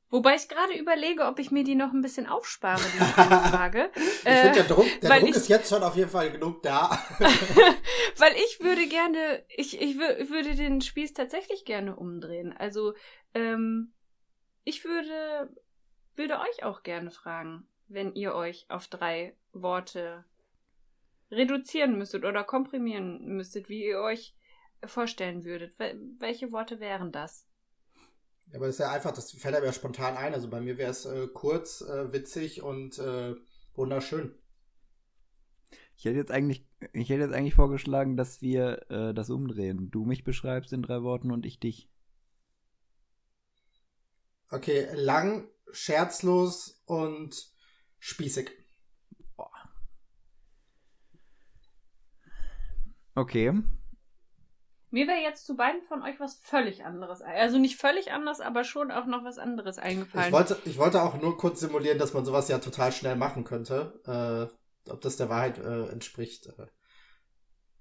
Wobei 0.08 0.36
ich 0.36 0.48
gerade 0.48 0.72
überlege, 0.78 1.26
ob 1.26 1.38
ich 1.40 1.50
mir 1.50 1.64
die 1.64 1.74
noch 1.74 1.92
ein 1.92 2.00
bisschen 2.00 2.26
aufspare, 2.26 2.80
diese 2.80 3.04
Frage. 3.50 3.90
Ich 3.94 4.02
finde, 4.22 4.52
der 4.54 4.64
Druck, 4.64 4.86
der 5.02 5.10
weil 5.10 5.20
Druck 5.20 5.30
ich- 5.30 5.36
ist 5.36 5.48
jetzt 5.48 5.68
schon 5.68 5.82
auf 5.82 5.96
jeden 5.96 6.08
Fall 6.10 6.30
genug 6.30 6.62
da. 6.62 6.90
Weil 8.16 8.32
ich 8.36 8.60
würde 8.60 8.86
gerne, 8.86 9.44
ich, 9.48 9.80
ich 9.82 9.96
wür- 9.96 10.30
würde 10.30 10.54
den 10.54 10.80
Spieß 10.80 11.14
tatsächlich 11.14 11.64
gerne 11.64 11.96
umdrehen. 11.96 12.54
Also, 12.56 12.94
ähm, 13.34 13.92
ich 14.62 14.84
würde, 14.84 15.52
würde 16.14 16.38
euch 16.38 16.62
auch 16.62 16.84
gerne 16.84 17.10
fragen, 17.10 17.66
wenn 17.88 18.14
ihr 18.14 18.34
euch 18.34 18.66
auf 18.70 18.86
drei 18.86 19.36
Worte 19.52 20.24
reduzieren 21.32 21.98
müsstet 21.98 22.24
oder 22.24 22.44
komprimieren 22.44 23.26
müsstet, 23.26 23.68
wie 23.68 23.84
ihr 23.84 23.98
euch 24.00 24.34
vorstellen 24.86 25.44
würdet. 25.44 25.78
Wel 25.78 25.98
welche 26.18 26.52
Worte 26.52 26.80
wären 26.80 27.12
das? 27.12 27.46
Aber 28.52 28.66
das 28.66 28.76
ist 28.76 28.80
ja 28.80 28.92
einfach, 28.92 29.12
das 29.12 29.32
fällt 29.32 29.54
einem 29.54 29.64
ja 29.64 29.72
spontan 29.72 30.16
ein. 30.16 30.34
Also 30.34 30.48
bei 30.48 30.60
mir 30.60 30.78
wäre 30.78 30.90
es 30.90 31.06
äh, 31.06 31.26
kurz, 31.32 31.80
äh, 31.80 32.12
witzig 32.12 32.62
und 32.62 32.98
äh, 32.98 33.34
wunderschön. 33.74 34.34
Ich 35.96 36.04
hätte 36.04 36.16
jetzt 36.16 36.30
eigentlich, 36.30 36.66
ich 36.92 37.08
hätte 37.08 37.22
jetzt 37.22 37.34
eigentlich 37.34 37.54
vorgeschlagen, 37.54 38.16
dass 38.16 38.42
wir 38.42 38.90
äh, 38.90 39.14
das 39.14 39.30
umdrehen. 39.30 39.90
Du 39.90 40.04
mich 40.04 40.24
beschreibst 40.24 40.72
in 40.72 40.82
drei 40.82 41.02
Worten 41.02 41.30
und 41.30 41.46
ich 41.46 41.58
dich. 41.58 41.88
Okay, 44.50 44.88
lang, 44.94 45.48
scherzlos 45.72 46.82
und 46.84 47.50
spießig. 47.98 48.50
Okay. 53.16 53.52
Mir 54.94 55.08
wäre 55.08 55.18
jetzt 55.18 55.44
zu 55.44 55.56
beiden 55.56 55.82
von 55.82 56.02
euch 56.02 56.20
was 56.20 56.36
völlig 56.36 56.84
anderes. 56.84 57.20
Also 57.20 57.58
nicht 57.58 57.76
völlig 57.76 58.12
anders, 58.12 58.40
aber 58.40 58.62
schon 58.62 58.92
auch 58.92 59.06
noch 59.06 59.24
was 59.24 59.38
anderes 59.38 59.76
eingefallen. 59.78 60.28
Ich 60.28 60.32
wollte, 60.32 60.56
ich 60.64 60.78
wollte 60.78 61.02
auch 61.02 61.20
nur 61.20 61.36
kurz 61.36 61.58
simulieren, 61.58 61.98
dass 61.98 62.14
man 62.14 62.24
sowas 62.24 62.46
ja 62.46 62.58
total 62.60 62.92
schnell 62.92 63.16
machen 63.16 63.42
könnte. 63.42 64.00
Äh, 64.86 64.90
ob 64.92 65.00
das 65.00 65.16
der 65.16 65.28
Wahrheit 65.28 65.58
äh, 65.58 65.88
entspricht, 65.88 66.46
äh, 66.46 66.66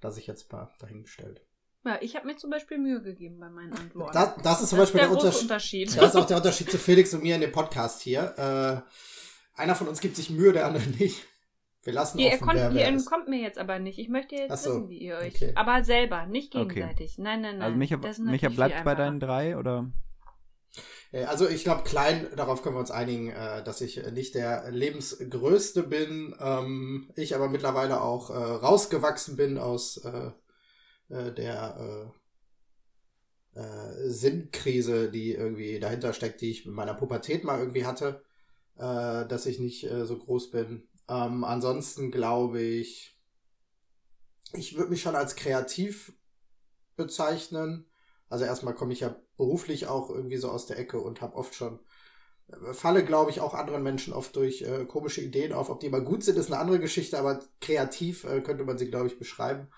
lasse 0.02 0.20
ich 0.20 0.26
jetzt 0.26 0.52
mal 0.52 0.74
dahingestellt. 0.80 1.46
ja, 1.86 2.00
ich 2.02 2.16
habe 2.16 2.26
mir 2.26 2.36
zum 2.36 2.50
Beispiel 2.50 2.80
Mühe 2.80 3.04
gegeben 3.04 3.40
bei 3.40 3.50
meinen 3.50 3.74
Antworten. 3.74 4.14
Das, 4.14 4.34
das 4.42 4.62
ist 4.64 4.70
zum 4.70 4.80
Das 4.80 4.90
ist 4.90 4.94
Beispiel 4.94 5.02
der 5.02 5.10
der, 5.10 5.16
große 5.18 5.42
Unterschied. 5.42 5.90
Unterschied. 5.90 5.98
Das 6.02 6.16
ist 6.16 6.16
auch 6.20 6.26
der 6.28 6.38
Unterschied 6.38 6.72
zu 6.72 6.80
Felix 6.80 7.14
und 7.14 7.22
mir 7.22 7.36
in 7.36 7.42
dem 7.42 7.52
Podcast 7.52 8.02
hier. 8.02 8.34
Äh, 9.56 9.62
einer 9.62 9.76
von 9.76 9.88
uns 9.88 10.00
gibt 10.02 10.16
sich 10.16 10.32
Mühe, 10.32 10.52
der 10.52 10.66
andere 10.66 10.88
nicht. 10.98 11.28
Wir 11.84 11.94
lassen 11.94 12.18
Ihr, 12.20 12.30
offen, 12.30 12.42
konnt, 12.48 12.56
wer, 12.60 12.70
ihr 12.70 12.76
wer 12.76 12.90
ist. 12.90 13.02
entkommt 13.04 13.28
mir 13.28 13.42
jetzt 13.42 13.58
aber 13.60 13.78
nicht. 13.80 14.00
Ich 14.00 14.08
möchte 14.10 14.36
jetzt 14.36 14.64
so, 14.64 14.70
wissen, 14.70 14.90
wie 14.90 15.00
ihr 15.00 15.18
euch. 15.18 15.36
okay. 15.36 15.52
Aber 15.56 15.84
selber, 15.84 16.26
nicht 16.28 16.56
Okay. 16.56 16.76
gegenseitig. 16.76 17.18
Nein, 17.18 17.42
nein, 17.42 17.58
nein. 17.58 17.64
Also 17.64 17.78
Micha, 17.78 17.98
Micha 18.24 18.50
bleibt 18.50 18.84
bei 18.86 18.96
deinen 18.96 19.20
drei 19.20 19.58
oder? 19.58 19.92
Äh, 21.12 21.26
Also 21.26 21.48
ich 21.50 21.64
glaube, 21.66 21.84
klein, 21.84 22.28
darauf 22.38 22.64
können 22.64 22.76
wir 22.76 22.80
uns 22.80 22.92
einigen, 22.92 23.30
äh, 23.32 23.64
dass 23.64 23.82
ich 23.82 24.02
nicht 24.12 24.34
der 24.36 24.72
lebensgrößte 24.72 25.84
bin, 25.84 26.34
ähm, 26.40 27.12
ich 27.16 27.36
aber 27.36 27.50
mittlerweile 27.50 28.02
auch 28.02 28.30
äh, 28.30 28.34
rausgewachsen 28.34 29.36
bin 29.36 29.58
aus 29.58 30.02
der 31.16 32.12
Sinnkrise, 34.06 35.12
die 35.12 35.34
irgendwie 35.34 35.80
dahinter 35.80 36.14
steckt, 36.14 36.42
die 36.42 36.50
ich 36.50 36.66
mit 36.66 36.74
meiner 36.74 36.96
Pubertät 36.96 37.44
mal 37.44 37.60
irgendwie 37.60 37.86
hatte, 37.86 38.24
dass 38.76 39.46
ich 39.46 39.60
nicht 39.60 39.88
so 40.06 40.18
groß 40.18 40.50
bin. 40.50 40.88
Ähm, 41.10 41.44
ansonsten 41.46 42.12
glaube 42.12 42.62
ich, 42.62 43.18
ich 44.54 44.76
würde 44.78 44.92
mich 44.92 45.02
schon 45.02 45.16
als 45.16 45.36
kreativ 45.36 46.14
bezeichnen. 46.98 47.86
Also 48.30 48.46
erstmal 48.46 48.76
komme 48.76 48.94
ich 48.94 49.02
ja 49.02 49.16
beruflich 49.38 49.88
auch 49.88 50.10
irgendwie 50.10 50.38
so 50.38 50.50
aus 50.52 50.66
der 50.68 50.80
Ecke 50.80 51.00
und 51.00 51.22
habe 51.22 51.36
oft 51.36 51.56
schon 51.56 51.80
äh, 52.50 52.74
falle, 52.74 53.06
glaube 53.06 53.32
ich, 53.32 53.42
auch 53.42 53.54
anderen 53.56 53.84
Menschen 53.84 54.14
oft 54.14 54.36
durch 54.38 54.64
äh, 54.64 54.86
komische 54.86 55.22
Ideen 55.22 55.54
auf. 55.54 55.70
Ob 55.70 55.80
die 55.82 55.90
mal 55.90 56.04
gut 56.04 56.24
sind, 56.24 56.38
ist 56.38 56.48
eine 56.52 56.60
andere 56.62 56.80
Geschichte, 56.80 57.20
aber 57.20 57.42
kreativ 57.62 58.26
äh, 58.26 58.42
könnte 58.42 58.66
man 58.66 58.78
sie, 58.80 58.90
glaube 58.90 59.08
ich, 59.08 59.20
beschreiben. 59.20 59.70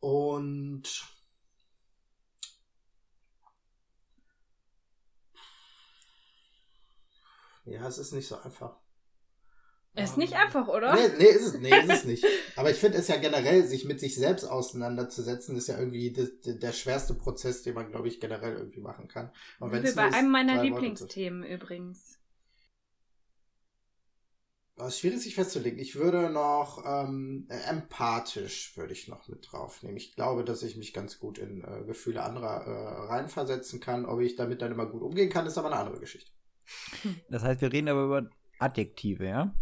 Und 0.00 1.04
ja, 7.64 7.86
es 7.88 7.98
ist 7.98 8.12
nicht 8.12 8.28
so 8.28 8.36
einfach. 8.38 8.79
Ist 9.96 10.16
nicht 10.16 10.34
einfach, 10.34 10.68
oder? 10.68 10.94
Nee, 10.94 11.08
nee, 11.18 11.24
ist 11.24 11.46
es, 11.46 11.60
nee, 11.60 11.76
ist 11.76 11.90
es 11.90 12.04
nicht. 12.04 12.24
Aber 12.56 12.70
ich 12.70 12.76
finde 12.76 12.98
es 12.98 13.08
ja 13.08 13.16
generell, 13.16 13.66
sich 13.66 13.84
mit 13.84 13.98
sich 13.98 14.14
selbst 14.14 14.44
auseinanderzusetzen, 14.44 15.56
ist 15.56 15.66
ja 15.66 15.78
irgendwie 15.78 16.12
das, 16.12 16.30
der 16.44 16.72
schwerste 16.72 17.14
Prozess, 17.14 17.62
den 17.62 17.74
man, 17.74 17.90
glaube 17.90 18.06
ich, 18.06 18.20
generell 18.20 18.56
irgendwie 18.56 18.80
machen 18.80 19.08
kann. 19.08 19.30
Und 19.58 19.72
wenn's 19.72 19.96
bei 19.96 20.12
einem 20.12 20.30
meiner 20.30 20.62
Lieblingsthemen 20.62 21.42
übrigens. 21.42 22.20
Aber 24.76 24.88
es 24.88 24.94
ist 24.94 25.00
schwierig, 25.00 25.20
sich 25.20 25.34
festzulegen. 25.34 25.78
Ich 25.78 25.96
würde 25.96 26.30
noch 26.30 26.82
ähm, 26.86 27.46
äh, 27.50 27.68
empathisch 27.68 28.74
würde 28.78 28.94
ich 28.94 29.08
noch 29.08 29.28
mit 29.28 29.46
draufnehmen. 29.50 29.98
Ich 29.98 30.14
glaube, 30.14 30.42
dass 30.42 30.62
ich 30.62 30.76
mich 30.76 30.94
ganz 30.94 31.18
gut 31.18 31.36
in 31.36 31.62
äh, 31.62 31.84
Gefühle 31.84 32.22
anderer 32.22 32.64
äh, 32.64 33.06
reinversetzen 33.08 33.80
kann. 33.80 34.06
Ob 34.06 34.20
ich 34.20 34.36
damit 34.36 34.62
dann 34.62 34.72
immer 34.72 34.86
gut 34.86 35.02
umgehen 35.02 35.28
kann, 35.28 35.44
ist 35.44 35.58
aber 35.58 35.70
eine 35.70 35.80
andere 35.80 36.00
Geschichte. 36.00 36.30
Das 37.28 37.42
heißt, 37.42 37.60
wir 37.60 37.72
reden 37.72 37.88
aber 37.88 38.04
über 38.04 38.30
Adjektive, 38.58 39.26
ja? 39.26 39.54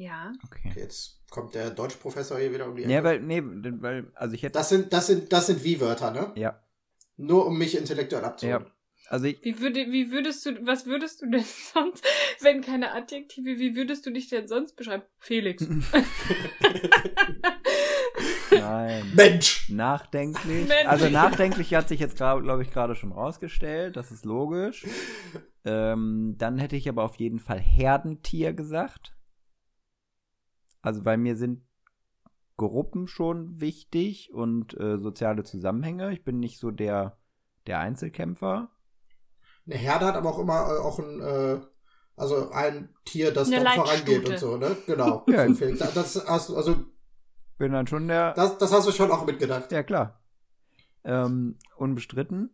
Ja. 0.00 0.32
Okay. 0.46 0.70
Okay, 0.70 0.80
jetzt 0.80 1.20
kommt 1.28 1.54
der 1.54 1.68
Deutschprofessor 1.70 2.38
hier 2.38 2.54
wieder 2.54 2.66
um 2.66 2.74
die 2.74 2.84
Ecke. 2.84 2.92
Ja, 2.92 3.04
weil, 3.04 3.20
nee, 3.20 3.42
weil, 3.44 4.10
also 4.14 4.34
ich 4.34 4.42
hätte. 4.42 4.54
das 4.54 4.70
sind, 4.70 4.90
das 4.94 5.08
sind, 5.08 5.30
das 5.30 5.46
sind 5.48 5.62
Wie-Wörter, 5.62 6.10
ne? 6.10 6.32
ja, 6.36 6.58
Nur 7.18 7.44
um 7.46 7.58
mich 7.58 7.76
intellektuell 7.76 8.24
abzuholen. 8.24 8.64
ja. 8.64 8.70
Also 9.08 9.26
ich, 9.26 9.44
Wie, 9.44 9.60
würde, 9.60 9.80
wie 9.90 10.10
würdest 10.10 10.46
du, 10.46 10.64
was 10.64 10.86
würdest 10.86 11.20
du 11.20 11.28
denn 11.28 11.44
sonst, 11.74 12.02
wenn 12.40 12.62
keine 12.62 12.94
Adjektive, 12.94 13.58
wie 13.58 13.76
würdest 13.76 14.06
du 14.06 14.10
dich 14.10 14.28
denn 14.28 14.48
sonst 14.48 14.74
beschreiben? 14.76 15.02
Felix. 15.18 15.66
nein. 18.50 19.02
Mensch! 19.14 19.68
Nachdenklich. 19.68 20.66
Mensch. 20.66 20.86
Also 20.86 21.10
nachdenklich 21.10 21.74
hat 21.74 21.88
sich 21.88 22.00
jetzt, 22.00 22.16
glaube 22.16 22.62
ich, 22.62 22.70
gerade 22.70 22.94
schon 22.94 23.12
rausgestellt. 23.12 23.96
Das 23.96 24.10
ist 24.12 24.24
logisch. 24.24 24.86
Ähm, 25.64 26.36
dann 26.38 26.56
hätte 26.58 26.76
ich 26.76 26.88
aber 26.88 27.02
auf 27.02 27.16
jeden 27.16 27.40
Fall 27.40 27.58
Herdentier 27.58 28.54
gesagt. 28.54 29.12
Also 30.82 31.02
bei 31.02 31.16
mir 31.16 31.36
sind 31.36 31.62
Gruppen 32.56 33.08
schon 33.08 33.60
wichtig 33.60 34.32
und 34.34 34.78
äh, 34.78 34.98
soziale 34.98 35.44
Zusammenhänge. 35.44 36.12
Ich 36.12 36.24
bin 36.24 36.40
nicht 36.40 36.58
so 36.58 36.70
der, 36.70 37.18
der 37.66 37.78
Einzelkämpfer. 37.80 38.70
Eine 39.66 39.76
Herde 39.76 40.06
hat 40.06 40.14
aber 40.14 40.30
auch 40.30 40.38
immer 40.38 40.68
äh, 40.68 40.78
auch 40.78 40.98
ein, 40.98 41.20
äh, 41.20 41.60
also 42.16 42.50
ein 42.50 42.94
Tier, 43.04 43.32
das 43.32 43.50
Eine 43.50 43.64
dann 43.64 43.74
vorangeht 43.74 44.28
und 44.28 44.38
so, 44.38 44.56
ne? 44.56 44.76
Genau. 44.86 45.24
Ja. 45.28 45.46
Das 45.48 46.22
hast 46.26 46.50
du, 46.50 46.56
also, 46.56 46.84
Bin 47.56 47.72
dann 47.72 47.86
schon 47.86 48.08
der. 48.08 48.34
das, 48.34 48.58
das 48.58 48.72
hast 48.72 48.86
du 48.86 48.92
schon 48.92 49.10
auch 49.10 49.24
mitgedacht. 49.24 49.72
Ja, 49.72 49.82
klar. 49.82 50.20
Ähm, 51.04 51.56
unbestritten. 51.76 52.50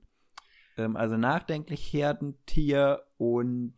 Ähm, 0.77 0.97
also 0.97 1.17
nachdenklich 1.17 1.93
Herdentier 1.93 3.03
und. 3.17 3.75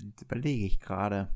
Jetzt 0.00 0.22
überlege 0.22 0.66
ich 0.66 0.80
gerade. 0.80 1.28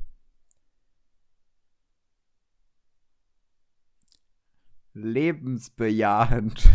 Lebensbejahend. 4.93 6.63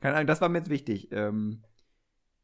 Keine 0.00 0.16
Ahnung, 0.16 0.26
das 0.26 0.40
war 0.40 0.48
mir 0.48 0.58
jetzt 0.58 0.70
wichtig. 0.70 1.12
Ähm, 1.12 1.62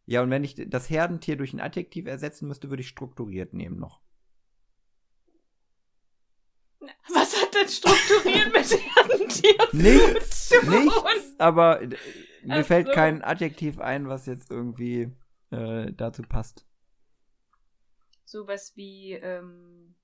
ja, 0.07 0.23
und 0.23 0.31
wenn 0.31 0.45
ich 0.45 0.55
das 0.69 0.89
Herdentier 0.91 1.37
durch 1.37 1.53
ein 1.53 1.61
Adjektiv 1.61 2.07
ersetzen 2.07 2.49
müsste, 2.49 2.71
würde 2.71 2.81
ich 2.83 2.89
strukturiert 2.89 3.53
nehmen 3.53 3.79
noch. 3.79 4.01
Was 7.13 7.41
hat 7.41 7.55
denn 7.55 7.69
strukturiert 7.69 8.53
mit 8.53 8.65
Herdentier 8.97 9.59
Nichts, 9.73 10.49
zu 10.49 10.61
tun. 10.61 10.85
nichts, 10.85 11.39
aber 11.39 11.81
mir 12.43 12.61
Ach 12.61 12.65
fällt 12.65 12.93
kein 12.93 13.23
Adjektiv 13.23 13.79
ein, 13.81 14.09
was 14.09 14.27
jetzt 14.27 14.51
irgendwie 14.51 15.13
äh, 15.51 15.93
dazu 15.93 16.23
passt. 16.23 16.67
Sowas 18.25 18.73
wie 18.77 19.13
ähm, 19.15 19.95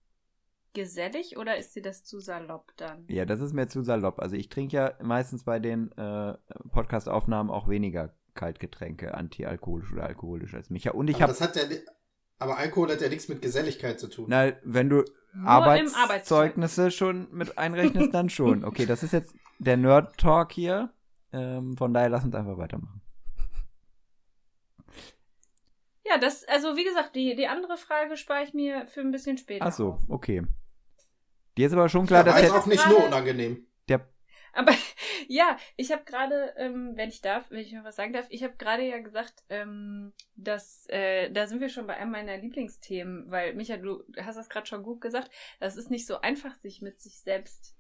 gesellig 0.73 1.37
oder 1.37 1.57
ist 1.57 1.77
dir 1.77 1.83
das 1.83 2.05
zu 2.05 2.21
salopp 2.21 2.73
dann? 2.77 3.05
Ja, 3.09 3.25
das 3.27 3.41
ist 3.41 3.53
mir 3.53 3.69
zu 3.69 3.83
salopp. 3.83 4.19
Also 4.19 4.37
ich 4.37 4.49
trinke 4.49 4.77
ja 4.77 4.95
meistens 5.03 5.45
bei 5.45 5.59
den 5.59 5.93
äh, 5.93 6.35
Podcast-Aufnahmen 6.71 7.51
auch 7.51 7.69
weniger 7.69 8.15
Kaltgetränke, 8.35 9.15
antialkoholisch 9.15 9.93
oder 9.93 10.05
alkoholisch 10.05 10.55
als 10.55 10.71
mich. 10.71 10.91
Und 10.93 11.09
ich 11.09 11.17
aber, 11.17 11.25
habe, 11.25 11.33
das 11.33 11.41
hat 11.41 11.57
ja, 11.57 11.67
ni- 11.69 11.85
aber 12.39 12.57
Alkohol 12.59 12.91
hat 12.91 13.01
ja 13.01 13.09
nichts 13.09 13.29
mit 13.29 13.43
Geselligkeit 13.43 14.01
zu 14.01 14.09
tun. 14.09 14.27
na, 14.29 14.53
wenn 14.65 14.89
du 14.89 15.05
im 15.35 15.47
Arbeitszeugnisse 15.47 16.91
schon 16.91 17.29
mit 17.33 17.59
einrechnest, 17.59 18.15
dann 18.15 18.29
schon. 18.31 18.65
Okay, 18.65 18.87
das 18.87 19.03
ist 19.03 19.13
jetzt 19.13 19.35
der 19.59 19.77
Nerd-Talk 19.77 20.53
hier. 20.53 20.93
Ähm, 21.33 21.77
von 21.77 21.93
daher 21.93 22.09
lass 22.09 22.25
uns 22.25 22.35
einfach 22.35 22.57
weitermachen. 22.59 23.01
Ja, 26.05 26.19
das, 26.19 26.45
also 26.45 26.77
wie 26.77 26.85
gesagt, 26.85 27.17
die, 27.17 27.35
die 27.35 27.47
andere 27.47 27.77
Frage 27.77 28.17
spare 28.17 28.45
ich 28.45 28.53
mir 28.53 28.87
für 28.87 29.01
ein 29.01 29.11
bisschen 29.11 29.39
später. 29.39 29.65
Ach 29.65 29.73
so, 29.73 29.99
okay. 30.09 30.43
Dir 31.57 31.67
ist 31.67 31.73
aber 31.73 31.89
schon 31.89 32.07
Klar, 32.07 32.27
war 32.27 32.33
dass 32.33 32.43
jetzt 32.43 32.53
der, 32.53 32.61
auch 32.61 32.67
nicht 32.67 32.87
nur 32.89 33.07
unangenehm. 33.07 33.67
der 33.89 34.07
Aber 34.53 34.73
ja, 35.29 35.57
ich 35.77 35.93
habe 35.93 36.05
gerade, 36.05 36.55
ähm, 36.57 36.93
wenn 36.97 37.09
ich 37.09 37.21
darf, 37.21 37.51
wenn 37.51 37.61
ich 37.61 37.73
noch 37.73 37.85
was 37.85 37.97
sagen 37.97 38.13
darf, 38.13 38.27
ich 38.29 38.43
habe 38.43 38.57
gerade 38.57 38.83
ja 38.83 38.99
gesagt, 38.99 39.45
ähm, 39.49 40.13
dass 40.35 40.87
äh, 40.89 41.31
da 41.31 41.47
sind 41.47 41.61
wir 41.61 41.69
schon 41.69 41.87
bei 41.87 41.97
einem 41.97 42.11
meiner 42.11 42.37
Lieblingsthemen, 42.37 43.31
weil 43.31 43.55
Micha, 43.55 43.77
du 43.77 44.03
hast 44.21 44.37
das 44.37 44.49
gerade 44.49 44.67
schon 44.67 44.83
gut 44.83 45.01
gesagt, 45.01 45.31
das 45.61 45.77
ist 45.77 45.91
nicht 45.91 46.07
so 46.07 46.21
einfach, 46.21 46.55
sich 46.57 46.83
mit 46.83 47.01
sich 47.01 47.21
selbst 47.21 47.77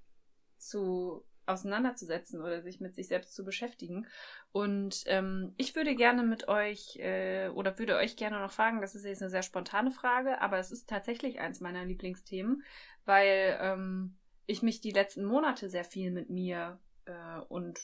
zu 0.56 1.24
auseinanderzusetzen 1.46 2.40
oder 2.40 2.62
sich 2.62 2.80
mit 2.80 2.94
sich 2.94 3.08
selbst 3.08 3.34
zu 3.34 3.44
beschäftigen. 3.44 4.06
Und 4.52 5.04
ähm, 5.06 5.52
ich 5.56 5.74
würde 5.76 5.94
gerne 5.94 6.22
mit 6.22 6.48
euch 6.48 6.96
äh, 6.96 7.48
oder 7.48 7.78
würde 7.78 7.96
euch 7.96 8.16
gerne 8.16 8.40
noch 8.40 8.52
fragen, 8.52 8.80
das 8.80 8.94
ist 8.94 9.04
jetzt 9.04 9.22
eine 9.22 9.30
sehr 9.30 9.42
spontane 9.42 9.90
Frage, 9.90 10.40
aber 10.40 10.58
es 10.58 10.70
ist 10.70 10.88
tatsächlich 10.88 11.40
eins 11.40 11.60
meiner 11.60 11.84
Lieblingsthemen, 11.84 12.62
weil 13.04 13.58
ähm, 13.60 14.16
ich 14.46 14.62
mich 14.62 14.80
die 14.80 14.92
letzten 14.92 15.24
Monate 15.24 15.68
sehr 15.68 15.84
viel 15.84 16.10
mit 16.10 16.30
mir 16.30 16.78
äh, 17.06 17.40
und 17.48 17.80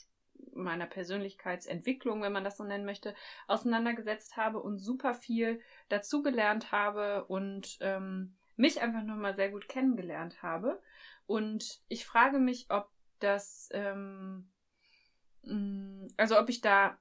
meiner 0.53 0.87
Persönlichkeitsentwicklung, 0.87 2.23
wenn 2.23 2.33
man 2.33 2.45
das 2.45 2.57
so 2.57 2.65
nennen 2.65 2.85
möchte, 2.85 3.15
auseinandergesetzt 3.47 4.37
habe 4.37 4.61
und 4.61 4.79
super 4.79 5.15
viel 5.15 5.61
dazugelernt 5.89 6.73
habe 6.73 7.25
und 7.27 7.79
ähm, 7.81 8.37
mich 8.57 8.81
einfach 8.81 9.03
nochmal 9.03 9.35
sehr 9.35 9.51
gut 9.51 9.69
kennengelernt 9.69 10.43
habe. 10.43 10.81
Und 11.27 11.81
ich 11.89 12.05
frage 12.05 12.39
mich, 12.39 12.67
ob 12.71 12.91
das, 13.23 13.69
ähm, 13.73 14.51
mh, 15.43 16.09
also 16.17 16.39
ob 16.39 16.49
ich 16.49 16.61
da 16.61 16.99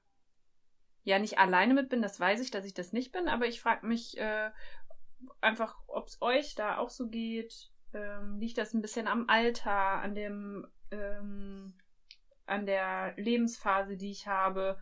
ja 1.02 1.18
nicht 1.18 1.38
alleine 1.38 1.74
mit 1.74 1.88
bin, 1.88 2.02
das 2.02 2.20
weiß 2.20 2.40
ich, 2.40 2.50
dass 2.50 2.64
ich 2.64 2.74
das 2.74 2.92
nicht 2.92 3.12
bin, 3.12 3.28
aber 3.28 3.46
ich 3.46 3.60
frage 3.60 3.86
mich 3.86 4.18
äh, 4.18 4.50
einfach, 5.40 5.76
ob 5.86 6.08
es 6.08 6.20
euch 6.20 6.54
da 6.54 6.78
auch 6.78 6.90
so 6.90 7.08
geht. 7.08 7.70
Ähm, 7.92 8.38
liegt 8.38 8.58
das 8.58 8.72
ein 8.72 8.82
bisschen 8.82 9.08
am 9.08 9.28
Alter, 9.28 9.72
an 9.72 10.14
dem, 10.14 10.66
ähm, 10.90 11.74
an 12.46 12.66
der 12.66 13.14
Lebensphase, 13.16 13.96
die 13.96 14.10
ich 14.10 14.26
habe? 14.26 14.78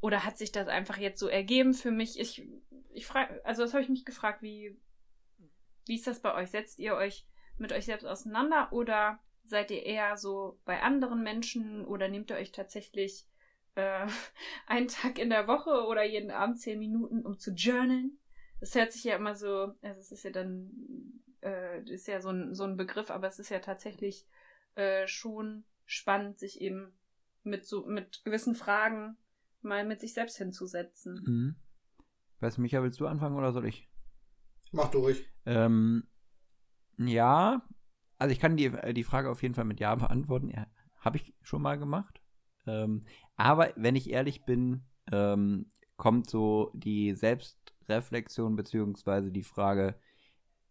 Oder 0.00 0.24
hat 0.24 0.38
sich 0.38 0.52
das 0.52 0.68
einfach 0.68 0.98
jetzt 0.98 1.18
so 1.18 1.28
ergeben 1.28 1.74
für 1.74 1.90
mich? 1.90 2.18
Ich, 2.18 2.46
ich 2.92 3.06
frage, 3.06 3.44
also 3.44 3.62
das 3.62 3.72
habe 3.72 3.82
ich 3.82 3.88
mich 3.88 4.04
gefragt, 4.04 4.42
wie, 4.42 4.78
wie 5.86 5.96
ist 5.96 6.06
das 6.06 6.20
bei 6.20 6.34
euch? 6.34 6.50
Setzt 6.50 6.78
ihr 6.78 6.94
euch 6.94 7.26
mit 7.58 7.72
euch 7.72 7.86
selbst 7.86 8.04
auseinander 8.04 8.72
oder 8.72 9.18
seid 9.44 9.70
ihr 9.70 9.84
eher 9.84 10.16
so 10.16 10.58
bei 10.64 10.82
anderen 10.82 11.22
Menschen 11.22 11.84
oder 11.84 12.08
nehmt 12.08 12.30
ihr 12.30 12.36
euch 12.36 12.52
tatsächlich 12.52 13.26
äh, 13.74 14.06
einen 14.66 14.88
Tag 14.88 15.18
in 15.18 15.30
der 15.30 15.46
Woche 15.46 15.86
oder 15.86 16.04
jeden 16.04 16.30
Abend 16.30 16.60
zehn 16.60 16.78
Minuten, 16.78 17.24
um 17.24 17.38
zu 17.38 17.52
journalen? 17.52 18.18
Das 18.60 18.74
hört 18.74 18.92
sich 18.92 19.04
ja 19.04 19.16
immer 19.16 19.34
so, 19.34 19.74
also 19.82 20.00
es 20.00 20.12
ist 20.12 20.24
ja 20.24 20.30
dann, 20.30 20.70
äh, 21.42 21.82
ist 21.90 22.06
ja 22.06 22.20
so 22.20 22.30
ein, 22.30 22.54
so 22.54 22.64
ein 22.64 22.76
Begriff, 22.76 23.10
aber 23.10 23.26
es 23.26 23.38
ist 23.38 23.50
ja 23.50 23.58
tatsächlich 23.58 24.26
äh, 24.76 25.06
schon 25.06 25.64
spannend, 25.84 26.38
sich 26.38 26.60
eben 26.60 26.92
mit 27.42 27.66
so, 27.66 27.84
mit 27.86 28.24
gewissen 28.24 28.54
Fragen 28.54 29.16
mal 29.62 29.84
mit 29.84 30.00
sich 30.00 30.14
selbst 30.14 30.38
hinzusetzen. 30.38 31.22
Mhm. 31.26 31.56
Weiß 32.40 32.58
Micha, 32.58 32.82
willst 32.82 33.00
du 33.00 33.06
anfangen 33.06 33.36
oder 33.36 33.52
soll 33.52 33.66
ich? 33.66 33.88
Mach 34.72 34.90
du 34.90 34.98
ruhig. 34.98 35.28
Ähm, 35.44 36.08
ja, 36.98 37.62
also 38.22 38.32
ich 38.32 38.38
kann 38.38 38.56
die, 38.56 38.70
die 38.94 39.04
Frage 39.04 39.28
auf 39.30 39.42
jeden 39.42 39.54
Fall 39.54 39.64
mit 39.64 39.80
Ja 39.80 39.94
beantworten. 39.96 40.48
Ja, 40.48 40.66
Habe 41.00 41.16
ich 41.16 41.34
schon 41.42 41.60
mal 41.60 41.76
gemacht. 41.76 42.22
Ähm, 42.66 43.04
aber 43.36 43.72
wenn 43.74 43.96
ich 43.96 44.10
ehrlich 44.10 44.44
bin, 44.44 44.84
ähm, 45.10 45.72
kommt 45.96 46.30
so 46.30 46.70
die 46.74 47.14
Selbstreflexion 47.14 48.54
beziehungsweise 48.54 49.32
die 49.32 49.42
Frage, 49.42 49.96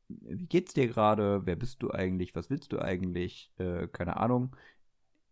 wie 0.07 0.47
geht's 0.47 0.73
dir 0.73 0.87
gerade? 0.87 1.45
Wer 1.45 1.57
bist 1.57 1.83
du 1.83 1.91
eigentlich? 1.91 2.35
Was 2.35 2.49
willst 2.49 2.71
du 2.71 2.79
eigentlich? 2.79 3.51
Äh, 3.57 3.87
keine 3.87 4.17
Ahnung. 4.17 4.55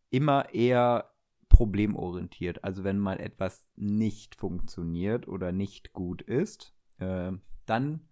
Immer 0.09 0.53
eher 0.53 1.11
problemorientiert. 1.47 2.65
Also 2.65 2.83
wenn 2.83 2.99
mal 2.99 3.19
etwas 3.21 3.65
nicht 3.77 4.35
funktioniert 4.35 5.27
oder 5.27 5.53
nicht 5.53 5.93
gut 5.93 6.21
ist, 6.21 6.73
äh, 6.97 7.31
dann 7.65 8.09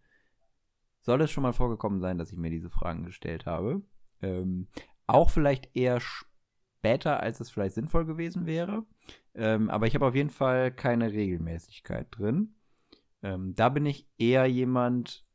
soll 1.02 1.22
es 1.22 1.32
schon 1.32 1.44
mal 1.44 1.54
vorgekommen 1.54 2.00
sein, 2.00 2.18
dass 2.18 2.32
ich 2.32 2.38
mir 2.38 2.50
diese 2.50 2.70
Fragen 2.70 3.04
gestellt 3.04 3.46
habe. 3.46 3.82
Ähm, 4.22 4.68
auch 5.06 5.30
vielleicht 5.30 5.76
eher 5.76 6.00
später, 6.00 7.22
als 7.22 7.40
es 7.40 7.50
vielleicht 7.50 7.76
sinnvoll 7.76 8.06
gewesen 8.06 8.46
wäre. 8.46 8.86
Ähm, 9.34 9.70
aber 9.70 9.88
ich 9.88 9.96
habe 9.96 10.06
auf 10.06 10.16
jeden 10.16 10.30
Fall 10.30 10.72
keine 10.72 11.12
Regelmäßigkeit 11.12 12.08
drin. 12.12 12.56
Ähm, 13.24 13.56
da 13.56 13.70
bin 13.70 13.86
ich 13.86 14.08
eher 14.18 14.46
jemand, 14.46 15.26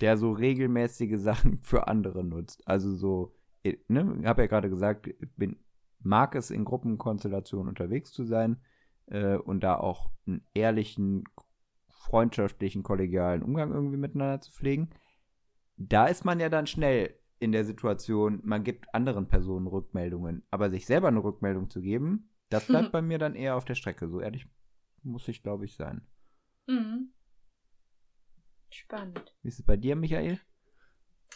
der 0.00 0.16
so 0.16 0.32
regelmäßige 0.32 1.18
Sachen 1.20 1.58
für 1.58 1.88
andere 1.88 2.24
nutzt. 2.24 2.66
Also 2.66 2.94
so, 2.94 3.34
ich 3.62 3.78
ne, 3.88 4.22
habe 4.24 4.42
ja 4.42 4.48
gerade 4.48 4.70
gesagt, 4.70 5.08
bin, 5.36 5.56
mag 6.00 6.34
es 6.34 6.50
in 6.50 6.64
Gruppenkonstellationen 6.64 7.68
unterwegs 7.68 8.12
zu 8.12 8.24
sein 8.24 8.60
äh, 9.06 9.36
und 9.36 9.60
da 9.60 9.76
auch 9.76 10.10
einen 10.26 10.46
ehrlichen, 10.54 11.24
freundschaftlichen, 11.88 12.82
kollegialen 12.82 13.42
Umgang 13.42 13.72
irgendwie 13.72 13.96
miteinander 13.96 14.40
zu 14.40 14.52
pflegen. 14.52 14.90
Da 15.76 16.06
ist 16.06 16.24
man 16.24 16.40
ja 16.40 16.48
dann 16.48 16.66
schnell 16.66 17.14
in 17.38 17.52
der 17.52 17.64
Situation, 17.64 18.40
man 18.44 18.64
gibt 18.64 18.94
anderen 18.94 19.28
Personen 19.28 19.66
Rückmeldungen, 19.66 20.46
aber 20.50 20.70
sich 20.70 20.86
selber 20.86 21.08
eine 21.08 21.22
Rückmeldung 21.22 21.68
zu 21.68 21.80
geben, 21.80 22.30
das 22.48 22.66
bleibt 22.68 22.92
bei 22.92 23.02
mir 23.02 23.18
dann 23.18 23.34
eher 23.34 23.56
auf 23.56 23.64
der 23.64 23.74
Strecke. 23.74 24.08
So 24.08 24.20
ehrlich 24.20 24.46
muss 25.02 25.28
ich, 25.28 25.42
glaube 25.42 25.64
ich, 25.64 25.76
sein. 25.76 26.06
Mhm. 26.66 27.12
Spannend. 28.70 29.34
Wie 29.42 29.48
ist 29.48 29.58
es 29.58 29.64
bei 29.64 29.76
dir, 29.76 29.94
Michael? 29.94 30.40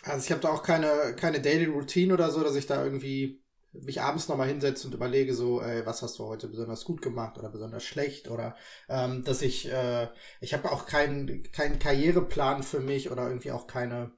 Also 0.03 0.24
ich 0.24 0.31
habe 0.31 0.40
da 0.40 0.48
auch 0.51 0.62
keine, 0.62 1.14
keine 1.16 1.40
Daily 1.40 1.66
Routine 1.66 2.14
oder 2.14 2.31
so, 2.31 2.42
dass 2.42 2.57
ich 2.57 2.66
da 2.66 2.83
irgendwie 2.83 3.42
mich 3.72 4.01
abends 4.01 4.29
nochmal 4.29 4.48
hinsetze 4.48 4.87
und 4.87 4.94
überlege 4.94 5.35
so, 5.35 5.61
ey, 5.61 5.85
was 5.85 6.03
hast 6.03 6.18
du 6.18 6.24
heute 6.24 6.48
besonders 6.48 6.85
gut 6.85 7.03
gemacht 7.03 7.38
oder 7.38 7.51
besonders 7.51 7.85
schlecht 7.85 8.29
oder 8.29 8.57
ähm, 8.88 9.24
dass 9.24 9.42
ich, 9.42 9.70
äh, 9.70 10.09
ich 10.40 10.55
habe 10.55 10.70
auch 10.72 10.87
keinen 10.87 11.42
keinen 11.53 11.79
Karriereplan 11.79 12.62
für 12.62 12.81
mich 12.81 13.11
oder 13.11 13.29
irgendwie 13.29 13.53
auch 13.53 13.66
keine, 13.66 14.12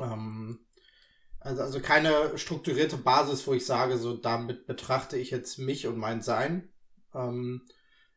ähm, 0.00 0.60
also, 1.40 1.62
also 1.62 1.80
keine 1.80 2.36
strukturierte 2.38 2.96
Basis, 2.96 3.46
wo 3.46 3.54
ich 3.54 3.64
sage, 3.64 3.96
so 3.98 4.16
damit 4.16 4.66
betrachte 4.66 5.16
ich 5.16 5.30
jetzt 5.30 5.58
mich 5.58 5.86
und 5.86 5.96
mein 5.96 6.22
Sein. 6.22 6.68
Ähm, 7.14 7.62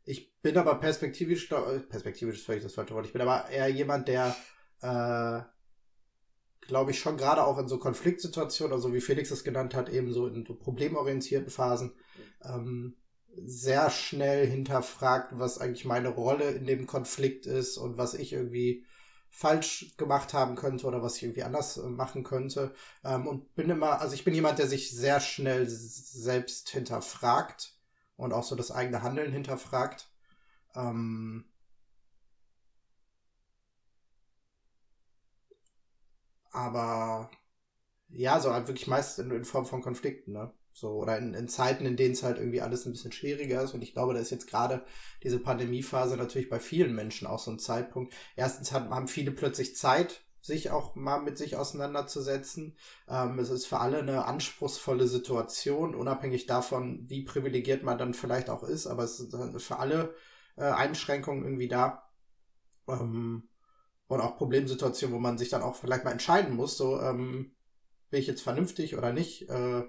ich 0.06 0.34
bin 0.42 0.58
aber 0.58 0.76
perspektivisch, 0.76 1.52
äh, 1.52 1.80
perspektivisch 1.80 2.40
ist 2.40 2.46
völlig 2.46 2.64
das 2.64 2.74
falsche 2.74 2.94
Wort, 2.94 3.06
ich 3.06 3.14
bin 3.14 3.22
aber 3.22 3.50
eher 3.50 3.70
jemand, 3.70 4.08
der 4.08 4.36
äh, 4.82 5.42
glaube 6.68 6.92
ich, 6.92 7.00
schon 7.00 7.18
gerade 7.18 7.46
auch 7.46 7.58
in 7.58 7.68
so 7.68 7.78
Konfliktsituationen, 7.78 8.74
also 8.74 8.94
wie 8.94 9.02
Felix 9.02 9.32
es 9.32 9.44
genannt 9.44 9.76
hat, 9.76 9.90
eben 9.90 10.14
so 10.14 10.28
in 10.28 10.46
so 10.46 10.56
problemorientierten 10.56 11.50
Phasen, 11.50 11.94
ähm, 12.44 12.96
sehr 13.36 13.90
schnell 13.90 14.48
hinterfragt, 14.48 15.30
was 15.38 15.58
eigentlich 15.58 15.86
meine 15.86 16.10
Rolle 16.10 16.52
in 16.52 16.68
dem 16.68 16.86
Konflikt 16.86 17.46
ist 17.46 17.78
und 17.78 17.98
was 17.98 18.14
ich 18.14 18.34
irgendwie 18.34 18.86
falsch 19.34 19.96
gemacht 19.98 20.34
haben 20.34 20.56
könnte 20.56 20.86
oder 20.88 21.02
was 21.04 21.18
ich 21.18 21.24
irgendwie 21.24 21.44
anders 21.44 21.78
äh, 21.78 21.84
machen 21.90 22.24
könnte. 22.24 22.74
Ähm, 23.04 23.28
und 23.28 23.56
bin 23.56 23.70
immer, 23.70 24.00
also 24.02 24.14
ich 24.16 24.24
bin 24.24 24.34
jemand, 24.36 24.60
der 24.60 24.68
sich 24.68 24.92
sehr 24.92 25.20
schnell 25.20 25.68
selbst 25.70 26.70
hinterfragt 26.70 27.76
und 28.18 28.34
auch 28.34 28.44
so 28.44 28.56
das 28.56 28.72
eigene 28.72 29.02
Handeln 29.04 29.32
hinterfragt. 29.34 30.10
Ähm, 30.76 31.46
aber 36.52 37.30
ja, 38.10 38.40
so 38.42 38.54
halt 38.54 38.68
wirklich 38.68 38.88
meist 38.88 39.20
in, 39.20 39.32
in 39.32 39.46
Form 39.46 39.66
von 39.68 39.82
Konflikten, 39.84 40.34
ne? 40.34 40.54
So, 40.74 40.94
oder 40.94 41.18
in, 41.20 41.36
in 41.36 41.48
Zeiten, 41.48 41.86
in 41.86 41.96
denen 41.96 42.14
es 42.14 42.24
halt 42.24 42.40
irgendwie 42.40 42.62
alles 42.62 42.86
ein 42.86 42.92
bisschen 42.92 43.12
schwieriger 43.12 43.62
ist. 43.62 43.74
Und 43.74 43.84
ich 43.84 43.94
glaube, 43.94 44.14
da 44.14 44.20
ist 44.20 44.32
jetzt 44.32 44.48
gerade 44.48 44.84
diese 45.22 45.40
Pandemiephase 45.40 46.18
natürlich 46.18 46.50
bei 46.50 46.60
vielen 46.60 46.96
Menschen 46.96 47.28
auch 47.28 47.40
so 47.40 47.52
ein 47.52 47.60
Zeitpunkt. 47.60 48.14
Erstens 48.36 48.72
haben, 48.72 48.90
haben 48.90 49.08
viele 49.08 49.32
plötzlich 49.32 49.76
Zeit, 49.76 50.22
sich 50.42 50.72
auch 50.72 50.96
mal 50.96 51.22
mit 51.22 51.38
sich 51.38 51.56
auseinanderzusetzen. 51.56 52.76
Ähm, 53.08 53.40
es 53.40 53.50
ist 53.50 53.68
für 53.68 53.80
alle 53.80 54.00
eine 54.00 54.26
anspruchsvolle 54.26 55.08
Situation, 55.08 55.96
unabhängig 55.96 56.48
davon, 56.48 57.06
wie 57.08 57.24
privilegiert 57.24 57.84
man 57.84 57.98
dann 57.98 58.14
vielleicht 58.14 58.50
auch 58.50 58.64
ist, 58.64 58.88
aber 58.88 59.04
es 59.04 59.20
ist 59.20 59.36
für 59.64 59.80
alle 59.80 60.14
äh, 60.58 60.64
Einschränkungen 60.64 61.44
irgendwie 61.44 61.70
da. 61.70 62.10
Ähm, 62.88 63.48
und 64.08 64.22
auch 64.22 64.38
Problemsituationen, 64.38 65.16
wo 65.16 65.20
man 65.20 65.38
sich 65.38 65.50
dann 65.50 65.62
auch 65.62 65.76
vielleicht 65.76 66.04
mal 66.04 66.12
entscheiden 66.12 66.56
muss, 66.56 66.78
so, 66.78 67.00
ähm, 67.00 67.56
bin 68.10 68.20
ich 68.20 68.28
jetzt 68.28 68.42
vernünftig 68.44 68.98
oder 68.98 69.14
nicht? 69.14 69.50
Äh, 69.50 69.84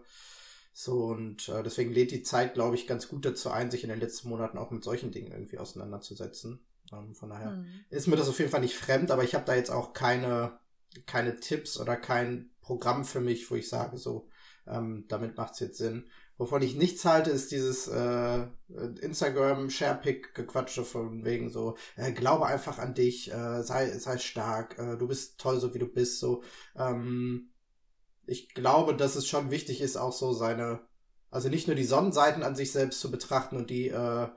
so, 0.77 1.05
und 1.05 1.49
äh, 1.49 1.63
deswegen 1.63 1.93
lädt 1.93 2.11
die 2.11 2.25
Zeit, 2.25 2.55
glaube 2.55 2.75
ich, 2.75 2.89
ganz 2.89 3.07
gut 3.07 3.25
dazu 3.25 3.49
ein, 3.49 3.71
sich 3.71 3.85
in 3.85 3.91
den 3.91 4.01
letzten 4.01 4.29
Monaten 4.29 4.59
auch 4.59 4.73
mit 4.73 4.83
solchen 4.83 5.13
Dingen 5.13 5.31
irgendwie 5.31 5.59
auseinanderzusetzen. 5.59 6.67
Ähm, 6.93 7.15
von 7.15 7.31
daher 7.31 7.53
mhm. 7.53 7.67
ist 7.91 8.09
mir 8.09 8.17
das 8.17 8.29
auf 8.29 8.41
jeden 8.41 8.51
Fall 8.51 8.61
nicht 8.61 8.77
fremd, 8.77 9.13
aber 9.13 9.23
ich 9.23 9.37
habe 9.37 9.45
da 9.45 9.55
jetzt 9.55 9.71
auch 9.71 9.93
keine, 9.93 10.59
keine 11.07 11.39
Tipps 11.39 11.79
oder 11.79 11.97
kein 11.97 12.51
Programm 12.61 13.05
für 13.05 13.21
mich, 13.21 13.49
wo 13.53 13.55
ich 13.55 13.69
sage, 13.69 13.97
so, 13.99 14.29
ähm, 14.67 15.05
damit 15.07 15.37
macht 15.37 15.55
es 15.55 15.61
jetzt 15.61 15.79
Sinn. 15.79 16.09
Wovon 16.39 16.63
ich 16.63 16.75
nichts 16.75 17.05
halte, 17.05 17.31
ist 17.31 17.53
dieses 17.53 17.87
äh, 17.87 18.49
Instagram-Sharepick-Gequatsche 19.01 20.85
von 20.85 21.25
wegen 21.25 21.51
so, 21.51 21.77
äh, 21.95 22.11
glaube 22.11 22.47
einfach 22.47 22.79
an 22.79 22.95
dich, 22.95 23.33
äh, 23.33 23.63
sei, 23.63 23.97
sei 23.97 24.19
stark, 24.19 24.77
äh, 24.81 24.97
du 24.97 25.07
bist 25.07 25.39
toll, 25.39 25.61
so 25.61 25.73
wie 25.73 25.79
du 25.79 25.87
bist. 25.87 26.19
So, 26.19 26.43
ähm, 26.77 27.51
ich 28.27 28.55
glaube, 28.55 28.95
dass 28.95 29.17
es 29.17 29.27
schon 29.27 29.51
wichtig 29.51 29.81
ist, 29.81 29.97
auch 29.97 30.13
so 30.13 30.33
seine, 30.33 30.81
also 31.31 31.49
nicht 31.49 31.67
nur 31.67 31.77
die 31.77 31.85
Sonnenseiten 31.85 32.43
an 32.43 32.57
sich 32.57 32.73
selbst 32.73 33.01
zu 33.01 33.11
betrachten 33.11 33.57
und 33.57 33.71
die 33.71 33.89
äh, 33.89 34.29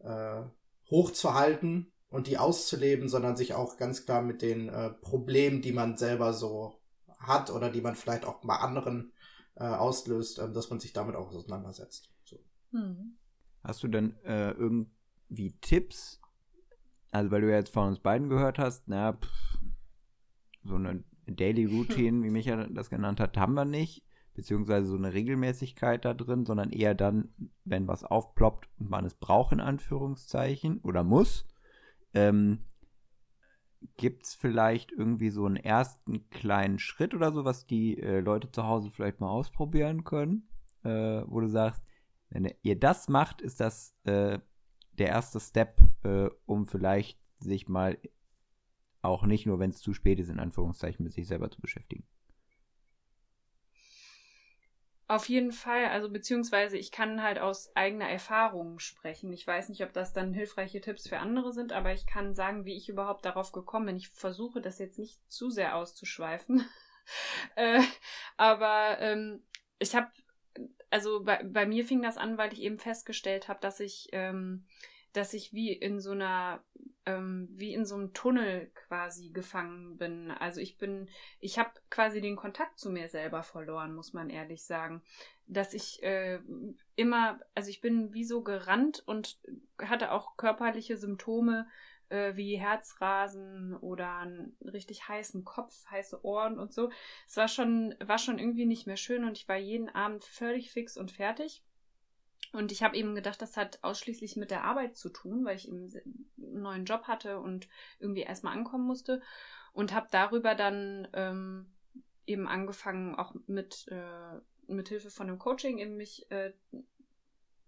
äh, 0.00 0.42
hochzuhalten 0.90 1.92
und 2.08 2.26
die 2.26 2.38
auszuleben, 2.38 3.08
sondern 3.08 3.36
sich 3.36 3.54
auch 3.54 3.76
ganz 3.76 4.04
klar 4.04 4.22
mit 4.22 4.42
den 4.42 4.68
äh, 4.68 4.90
Problemen, 4.90 5.62
die 5.62 5.72
man 5.72 5.96
selber 5.96 6.32
so 6.32 6.80
hat 7.18 7.50
oder 7.50 7.70
die 7.70 7.80
man 7.80 7.94
vielleicht 7.94 8.24
auch 8.24 8.40
bei 8.42 8.56
anderen 8.56 9.12
äh, 9.56 9.64
auslöst, 9.64 10.38
äh, 10.38 10.52
dass 10.52 10.70
man 10.70 10.80
sich 10.80 10.92
damit 10.92 11.16
auch 11.16 11.32
auseinandersetzt. 11.32 12.10
So. 12.24 12.38
Hm. 12.72 13.16
Hast 13.62 13.82
du 13.82 13.88
denn 13.88 14.16
äh, 14.24 14.50
irgendwie 14.50 15.52
Tipps? 15.60 16.20
Also, 17.10 17.30
weil 17.30 17.40
du 17.42 17.50
ja 17.50 17.56
jetzt 17.56 17.72
von 17.72 17.88
uns 17.88 18.00
beiden 18.00 18.28
gehört 18.28 18.58
hast, 18.58 18.84
na, 18.86 19.12
pff, 19.12 19.58
so 20.64 20.74
eine 20.74 21.04
Daily 21.26 21.64
Routine, 21.76 22.22
wie 22.22 22.30
Micha 22.30 22.66
das 22.68 22.90
genannt 22.90 23.20
hat, 23.20 23.36
haben 23.36 23.54
wir 23.54 23.64
nicht 23.64 24.04
beziehungsweise 24.34 24.88
so 24.88 24.96
eine 24.96 25.14
Regelmäßigkeit 25.14 26.04
da 26.04 26.12
drin, 26.12 26.44
sondern 26.44 26.70
eher 26.70 26.94
dann, 26.94 27.32
wenn 27.64 27.88
was 27.88 28.04
aufploppt 28.04 28.68
und 28.78 28.90
man 28.90 29.04
es 29.04 29.14
braucht, 29.14 29.52
in 29.52 29.60
Anführungszeichen, 29.60 30.80
oder 30.80 31.04
muss. 31.04 31.46
Ähm, 32.12 32.64
Gibt 33.96 34.24
es 34.24 34.34
vielleicht 34.34 34.92
irgendwie 34.92 35.30
so 35.30 35.44
einen 35.46 35.56
ersten 35.56 36.28
kleinen 36.30 36.78
Schritt 36.78 37.14
oder 37.14 37.32
so, 37.32 37.44
was 37.44 37.66
die 37.66 37.98
äh, 37.98 38.20
Leute 38.20 38.50
zu 38.50 38.64
Hause 38.64 38.90
vielleicht 38.90 39.20
mal 39.20 39.28
ausprobieren 39.28 40.04
können, 40.04 40.48
äh, 40.82 41.22
wo 41.26 41.40
du 41.40 41.48
sagst, 41.48 41.82
wenn 42.30 42.52
ihr 42.62 42.78
das 42.78 43.08
macht, 43.08 43.40
ist 43.40 43.60
das 43.60 43.94
äh, 44.04 44.38
der 44.92 45.08
erste 45.08 45.38
Step, 45.38 45.80
äh, 46.02 46.28
um 46.46 46.66
vielleicht 46.66 47.20
sich 47.38 47.68
mal 47.68 47.98
auch 49.04 49.24
nicht 49.24 49.46
nur, 49.46 49.58
wenn 49.58 49.70
es 49.70 49.80
zu 49.80 49.92
spät 49.92 50.18
ist, 50.18 50.30
in 50.30 50.40
Anführungszeichen 50.40 51.04
mit 51.04 51.12
sich 51.12 51.26
selber 51.26 51.50
zu 51.50 51.60
beschäftigen. 51.60 52.04
Auf 55.06 55.28
jeden 55.28 55.52
Fall, 55.52 55.86
also 55.86 56.08
beziehungsweise 56.08 56.78
ich 56.78 56.90
kann 56.90 57.22
halt 57.22 57.38
aus 57.38 57.76
eigener 57.76 58.08
Erfahrung 58.08 58.78
sprechen. 58.78 59.30
Ich 59.34 59.46
weiß 59.46 59.68
nicht, 59.68 59.84
ob 59.84 59.92
das 59.92 60.14
dann 60.14 60.32
hilfreiche 60.32 60.80
Tipps 60.80 61.06
für 61.06 61.18
andere 61.18 61.52
sind, 61.52 61.72
aber 61.72 61.92
ich 61.92 62.06
kann 62.06 62.34
sagen, 62.34 62.64
wie 62.64 62.74
ich 62.74 62.88
überhaupt 62.88 63.26
darauf 63.26 63.52
gekommen 63.52 63.86
bin. 63.86 63.96
Ich 63.96 64.08
versuche 64.08 64.62
das 64.62 64.78
jetzt 64.78 64.98
nicht 64.98 65.20
zu 65.30 65.50
sehr 65.50 65.76
auszuschweifen. 65.76 66.64
äh, 67.56 67.82
aber 68.38 68.96
ähm, 69.00 69.42
ich 69.78 69.94
habe, 69.94 70.08
also 70.88 71.22
bei, 71.22 71.42
bei 71.44 71.66
mir 71.66 71.84
fing 71.84 72.00
das 72.00 72.16
an, 72.16 72.38
weil 72.38 72.54
ich 72.54 72.62
eben 72.62 72.78
festgestellt 72.78 73.48
habe, 73.48 73.60
dass 73.60 73.80
ich, 73.80 74.08
ähm, 74.12 74.64
dass 75.14 75.32
ich 75.32 75.52
wie 75.54 75.72
in 75.72 76.00
so 76.00 76.10
einer 76.10 76.62
ähm, 77.06 77.48
wie 77.52 77.74
in 77.74 77.84
so 77.84 77.96
einem 77.96 78.12
Tunnel 78.12 78.70
quasi 78.74 79.30
gefangen 79.30 79.96
bin. 79.96 80.30
Also 80.30 80.60
ich 80.60 80.78
bin, 80.78 81.08
ich 81.40 81.58
habe 81.58 81.70
quasi 81.90 82.20
den 82.20 82.36
Kontakt 82.36 82.78
zu 82.78 82.90
mir 82.90 83.08
selber 83.08 83.42
verloren, 83.42 83.94
muss 83.94 84.12
man 84.12 84.30
ehrlich 84.30 84.64
sagen. 84.64 85.02
Dass 85.46 85.74
ich 85.74 86.02
äh, 86.02 86.40
immer, 86.96 87.38
also 87.54 87.68
ich 87.68 87.80
bin 87.80 88.14
wie 88.14 88.24
so 88.24 88.42
gerannt 88.42 89.02
und 89.06 89.38
hatte 89.82 90.12
auch 90.12 90.36
körperliche 90.36 90.96
Symptome 90.96 91.68
äh, 92.08 92.36
wie 92.36 92.56
Herzrasen 92.56 93.76
oder 93.76 94.18
einen 94.18 94.56
richtig 94.62 95.06
heißen 95.08 95.44
Kopf, 95.44 95.84
heiße 95.90 96.24
Ohren 96.24 96.58
und 96.58 96.72
so. 96.72 96.90
Es 97.26 97.36
war 97.36 97.48
schon, 97.48 97.94
war 98.02 98.18
schon 98.18 98.38
irgendwie 98.38 98.66
nicht 98.66 98.86
mehr 98.86 98.96
schön 98.96 99.24
und 99.24 99.36
ich 99.36 99.48
war 99.48 99.56
jeden 99.56 99.90
Abend 99.90 100.24
völlig 100.24 100.70
fix 100.70 100.96
und 100.96 101.12
fertig. 101.12 101.62
Und 102.54 102.72
ich 102.72 102.82
habe 102.82 102.96
eben 102.96 103.14
gedacht, 103.14 103.42
das 103.42 103.56
hat 103.56 103.78
ausschließlich 103.82 104.36
mit 104.36 104.50
der 104.50 104.64
Arbeit 104.64 104.96
zu 104.96 105.10
tun, 105.10 105.44
weil 105.44 105.56
ich 105.56 105.68
eben 105.68 105.90
einen 105.92 106.62
neuen 106.62 106.84
Job 106.84 107.04
hatte 107.04 107.40
und 107.40 107.68
irgendwie 107.98 108.22
erstmal 108.22 108.56
ankommen 108.56 108.86
musste. 108.86 109.20
Und 109.72 109.92
habe 109.92 110.06
darüber 110.10 110.54
dann 110.54 111.08
ähm, 111.14 111.72
eben 112.26 112.46
angefangen, 112.46 113.16
auch 113.16 113.34
mit, 113.46 113.86
äh, 113.88 114.40
mit 114.72 114.88
Hilfe 114.88 115.10
von 115.10 115.26
dem 115.26 115.38
Coaching 115.38 115.78
eben 115.78 115.96
mich 115.96 116.30
äh, 116.30 116.52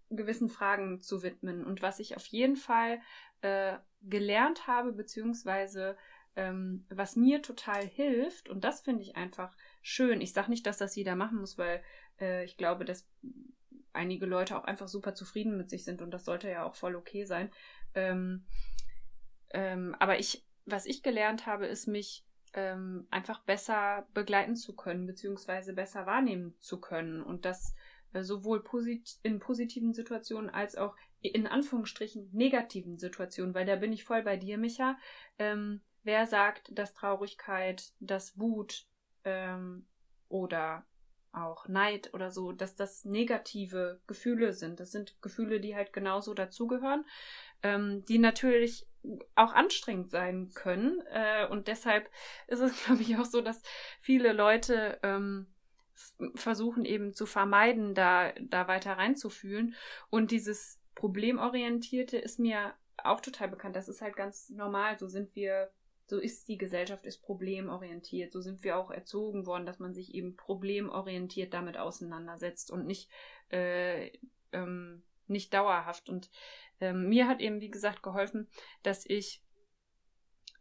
gewissen 0.09 0.49
Fragen 0.49 1.01
zu 1.01 1.21
widmen. 1.21 1.65
Und 1.65 1.81
was 1.81 1.99
ich 1.99 2.15
auf 2.15 2.25
jeden 2.27 2.55
Fall 2.55 3.01
äh, 3.41 3.77
gelernt 4.01 4.67
habe, 4.67 4.93
beziehungsweise 4.93 5.97
ähm, 6.37 6.85
was 6.89 7.15
mir 7.15 7.41
total 7.41 7.85
hilft, 7.85 8.47
und 8.47 8.63
das 8.63 8.81
finde 8.81 9.01
ich 9.01 9.15
einfach 9.15 9.55
schön. 9.81 10.21
Ich 10.21 10.33
sage 10.33 10.49
nicht, 10.49 10.65
dass 10.65 10.77
das 10.77 10.95
jeder 10.95 11.15
machen 11.15 11.39
muss, 11.39 11.57
weil 11.57 11.83
äh, 12.21 12.45
ich 12.45 12.57
glaube, 12.57 12.85
dass 12.85 13.09
einige 13.97 14.25
Leute 14.25 14.57
auch 14.57 14.63
einfach 14.63 14.87
super 14.87 15.13
zufrieden 15.13 15.57
mit 15.57 15.69
sich 15.69 15.83
sind 15.83 16.01
und 16.01 16.11
das 16.11 16.23
sollte 16.23 16.49
ja 16.49 16.63
auch 16.63 16.75
voll 16.75 16.95
okay 16.95 17.25
sein. 17.25 17.51
Ähm, 17.93 18.45
ähm, 19.49 19.95
aber 19.99 20.19
ich, 20.19 20.45
was 20.65 20.85
ich 20.85 21.03
gelernt 21.03 21.45
habe, 21.45 21.67
ist 21.67 21.87
mich 21.87 22.25
ähm, 22.53 23.07
einfach 23.11 23.43
besser 23.43 24.07
begleiten 24.13 24.55
zu 24.55 24.75
können, 24.75 25.05
beziehungsweise 25.05 25.73
besser 25.73 26.05
wahrnehmen 26.05 26.55
zu 26.59 26.79
können 26.79 27.21
und 27.21 27.45
das 27.45 27.75
äh, 28.13 28.23
sowohl 28.23 28.63
posit 28.63 29.17
in 29.23 29.39
positiven 29.39 29.93
Situationen 29.93 30.49
als 30.49 30.75
auch 30.75 30.95
in 31.21 31.47
Anführungsstrichen 31.47 32.29
negativen 32.31 32.97
Situationen, 32.97 33.53
weil 33.53 33.65
da 33.65 33.75
bin 33.75 33.91
ich 33.91 34.03
voll 34.03 34.23
bei 34.23 34.37
dir, 34.37 34.57
Micha. 34.57 34.97
Ähm, 35.39 35.81
wer 36.03 36.27
sagt, 36.27 36.69
dass 36.71 36.93
Traurigkeit, 36.93 37.91
dass 37.99 38.37
Wut 38.39 38.85
ähm, 39.23 39.85
oder 40.29 40.85
auch 41.31 41.67
Neid 41.67 42.13
oder 42.13 42.31
so, 42.31 42.51
dass 42.51 42.75
das 42.75 43.05
negative 43.05 43.99
Gefühle 44.07 44.53
sind. 44.53 44.79
Das 44.79 44.91
sind 44.91 45.21
Gefühle, 45.21 45.59
die 45.59 45.75
halt 45.75 45.93
genauso 45.93 46.33
dazugehören, 46.33 47.05
ähm, 47.63 48.05
die 48.05 48.17
natürlich 48.17 48.87
auch 49.35 49.53
anstrengend 49.53 50.09
sein 50.09 50.51
können. 50.53 51.01
Äh, 51.11 51.47
und 51.47 51.67
deshalb 51.67 52.09
ist 52.47 52.59
es, 52.59 52.73
glaube 52.85 53.01
ich, 53.01 53.17
auch 53.17 53.25
so, 53.25 53.41
dass 53.41 53.61
viele 54.01 54.33
Leute 54.33 54.99
ähm, 55.03 55.47
versuchen 56.35 56.85
eben 56.85 57.13
zu 57.13 57.25
vermeiden, 57.25 57.95
da, 57.95 58.31
da 58.39 58.67
weiter 58.67 58.93
reinzufühlen. 58.93 59.75
Und 60.09 60.31
dieses 60.31 60.79
Problemorientierte 60.95 62.17
ist 62.17 62.39
mir 62.39 62.73
auch 63.03 63.21
total 63.21 63.47
bekannt. 63.47 63.75
Das 63.75 63.89
ist 63.89 64.01
halt 64.01 64.15
ganz 64.15 64.49
normal. 64.49 64.97
So 64.99 65.07
sind 65.07 65.35
wir 65.35 65.71
so 66.09 66.19
ist 66.19 66.47
die 66.47 66.57
Gesellschaft, 66.57 67.05
ist 67.05 67.21
problemorientiert. 67.21 68.31
So 68.31 68.41
sind 68.41 68.63
wir 68.63 68.77
auch 68.77 68.91
erzogen 68.91 69.45
worden, 69.45 69.65
dass 69.65 69.79
man 69.79 69.93
sich 69.93 70.13
eben 70.15 70.35
problemorientiert 70.35 71.53
damit 71.53 71.77
auseinandersetzt 71.77 72.71
und 72.71 72.85
nicht, 72.85 73.09
äh, 73.51 74.11
ähm, 74.53 75.03
nicht 75.27 75.53
dauerhaft. 75.53 76.09
Und 76.09 76.29
ähm, 76.79 77.09
mir 77.09 77.27
hat 77.27 77.41
eben, 77.41 77.59
wie 77.59 77.69
gesagt, 77.69 78.03
geholfen, 78.03 78.47
dass 78.83 79.05
ich 79.05 79.43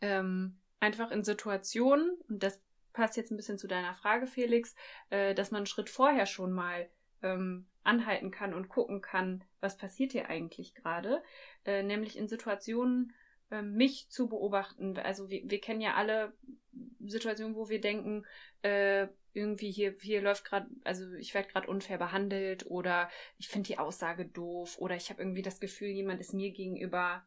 ähm, 0.00 0.60
einfach 0.80 1.12
in 1.12 1.22
Situationen, 1.22 2.18
und 2.28 2.42
das 2.42 2.60
passt 2.92 3.16
jetzt 3.16 3.30
ein 3.30 3.36
bisschen 3.36 3.58
zu 3.58 3.68
deiner 3.68 3.94
Frage, 3.94 4.26
Felix, 4.26 4.74
äh, 5.10 5.34
dass 5.34 5.52
man 5.52 5.58
einen 5.58 5.66
Schritt 5.66 5.90
vorher 5.90 6.26
schon 6.26 6.52
mal 6.52 6.90
ähm, 7.22 7.68
anhalten 7.84 8.30
kann 8.30 8.52
und 8.52 8.68
gucken 8.68 9.00
kann, 9.00 9.44
was 9.60 9.76
passiert 9.76 10.12
hier 10.12 10.28
eigentlich 10.28 10.74
gerade. 10.74 11.22
Äh, 11.64 11.84
nämlich 11.84 12.16
in 12.16 12.26
Situationen, 12.26 13.12
mich 13.62 14.08
zu 14.08 14.28
beobachten. 14.28 14.98
Also 14.98 15.30
wir, 15.30 15.42
wir 15.44 15.60
kennen 15.60 15.80
ja 15.80 15.94
alle 15.94 16.32
Situationen, 17.00 17.54
wo 17.54 17.68
wir 17.68 17.80
denken, 17.80 18.24
äh, 18.62 19.08
irgendwie 19.32 19.70
hier, 19.70 19.94
hier 20.00 20.22
läuft 20.22 20.44
gerade, 20.44 20.66
also 20.84 21.12
ich 21.14 21.34
werde 21.34 21.48
gerade 21.48 21.68
unfair 21.68 21.98
behandelt 21.98 22.66
oder 22.66 23.10
ich 23.38 23.48
finde 23.48 23.68
die 23.68 23.78
Aussage 23.78 24.24
doof 24.24 24.78
oder 24.78 24.96
ich 24.96 25.10
habe 25.10 25.22
irgendwie 25.22 25.42
das 25.42 25.60
Gefühl, 25.60 25.88
jemand 25.88 26.20
ist 26.20 26.32
mir 26.32 26.50
gegenüber 26.52 27.22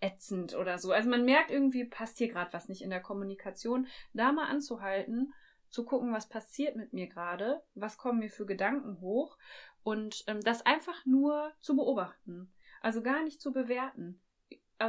ätzend 0.00 0.54
oder 0.54 0.78
so. 0.78 0.92
Also 0.92 1.08
man 1.08 1.24
merkt 1.24 1.50
irgendwie, 1.50 1.84
passt 1.84 2.18
hier 2.18 2.28
gerade 2.28 2.52
was 2.52 2.68
nicht 2.68 2.82
in 2.82 2.90
der 2.90 3.00
Kommunikation. 3.00 3.86
Da 4.12 4.32
mal 4.32 4.48
anzuhalten, 4.48 5.32
zu 5.68 5.84
gucken, 5.84 6.12
was 6.12 6.28
passiert 6.28 6.76
mit 6.76 6.92
mir 6.92 7.08
gerade, 7.08 7.62
was 7.74 7.98
kommen 7.98 8.20
mir 8.20 8.30
für 8.30 8.46
Gedanken 8.46 9.00
hoch 9.00 9.36
und 9.82 10.24
ähm, 10.26 10.40
das 10.40 10.64
einfach 10.64 11.04
nur 11.04 11.52
zu 11.60 11.76
beobachten. 11.76 12.52
Also 12.80 13.02
gar 13.02 13.22
nicht 13.22 13.40
zu 13.40 13.52
bewerten 13.52 14.20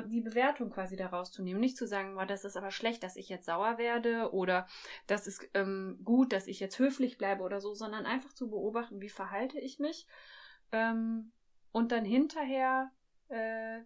die 0.10 0.22
Bewertung 0.22 0.72
quasi 0.72 0.96
daraus 0.96 1.32
zu 1.32 1.44
nehmen. 1.44 1.60
Nicht 1.60 1.78
zu 1.78 1.88
sagen, 1.88 2.18
oh, 2.18 2.26
das 2.26 2.46
ist 2.46 2.58
aber 2.58 2.72
schlecht, 2.72 3.04
dass 3.04 3.16
ich 3.16 3.30
jetzt 3.30 3.46
sauer 3.46 3.78
werde 3.78 4.34
oder 4.34 4.68
das 5.08 5.28
ist 5.28 5.48
ähm, 5.54 6.00
gut, 6.04 6.34
dass 6.34 6.48
ich 6.48 6.60
jetzt 6.60 6.80
höflich 6.80 7.18
bleibe 7.18 7.44
oder 7.44 7.62
so, 7.62 7.74
sondern 7.74 8.06
einfach 8.06 8.34
zu 8.34 8.50
beobachten, 8.50 9.02
wie 9.02 9.10
verhalte 9.10 9.60
ich 9.60 9.80
mich 9.80 10.08
ähm, 10.72 11.32
und 11.72 11.92
dann 11.92 12.06
hinterher 12.06 12.92
äh, 13.30 13.82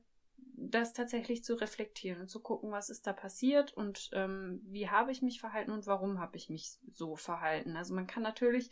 das 0.55 0.93
tatsächlich 0.93 1.43
zu 1.43 1.55
reflektieren 1.55 2.21
und 2.21 2.29
zu 2.29 2.41
gucken, 2.41 2.71
was 2.71 2.89
ist 2.89 3.07
da 3.07 3.13
passiert 3.13 3.73
und 3.73 4.09
ähm, 4.13 4.61
wie 4.65 4.89
habe 4.89 5.11
ich 5.11 5.21
mich 5.21 5.39
verhalten 5.39 5.71
und 5.71 5.87
warum 5.87 6.19
habe 6.19 6.35
ich 6.37 6.49
mich 6.49 6.77
so 6.87 7.15
verhalten. 7.15 7.77
Also 7.77 7.93
man 7.93 8.07
kann 8.07 8.23
natürlich 8.23 8.69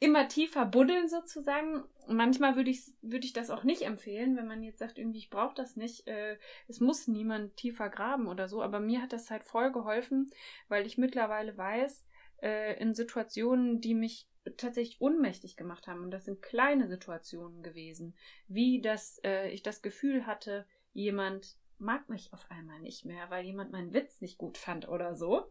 immer 0.00 0.28
tiefer 0.28 0.66
buddeln 0.66 1.08
sozusagen. 1.08 1.84
Manchmal 2.08 2.56
würde 2.56 2.70
ich, 2.70 2.92
würde 3.02 3.26
ich 3.26 3.32
das 3.32 3.50
auch 3.50 3.64
nicht 3.64 3.82
empfehlen, 3.82 4.36
wenn 4.36 4.46
man 4.46 4.62
jetzt 4.62 4.78
sagt, 4.78 4.98
irgendwie, 4.98 5.18
ich 5.18 5.30
brauche 5.30 5.54
das 5.54 5.76
nicht. 5.76 6.06
Äh, 6.06 6.38
es 6.68 6.80
muss 6.80 7.08
niemand 7.08 7.56
tiefer 7.56 7.88
graben 7.88 8.28
oder 8.28 8.48
so. 8.48 8.62
Aber 8.62 8.80
mir 8.80 9.02
hat 9.02 9.12
das 9.12 9.30
halt 9.30 9.44
voll 9.44 9.72
geholfen, 9.72 10.30
weil 10.68 10.86
ich 10.86 10.98
mittlerweile 10.98 11.56
weiß, 11.56 12.06
äh, 12.42 12.78
in 12.80 12.94
Situationen, 12.94 13.80
die 13.80 13.94
mich 13.94 14.28
tatsächlich 14.56 15.00
ohnmächtig 15.00 15.56
gemacht 15.56 15.86
haben, 15.86 16.02
und 16.02 16.10
das 16.10 16.26
sind 16.26 16.42
kleine 16.42 16.88
Situationen 16.88 17.62
gewesen, 17.62 18.14
wie 18.46 18.80
dass 18.80 19.18
äh, 19.24 19.48
ich 19.50 19.62
das 19.62 19.80
Gefühl 19.80 20.26
hatte, 20.26 20.66
jemand 20.92 21.56
mag 21.78 22.08
mich 22.08 22.32
auf 22.32 22.50
einmal 22.50 22.80
nicht 22.80 23.04
mehr, 23.04 23.30
weil 23.30 23.44
jemand 23.44 23.72
meinen 23.72 23.92
Witz 23.94 24.20
nicht 24.20 24.38
gut 24.38 24.58
fand 24.58 24.88
oder 24.88 25.14
so. 25.14 25.50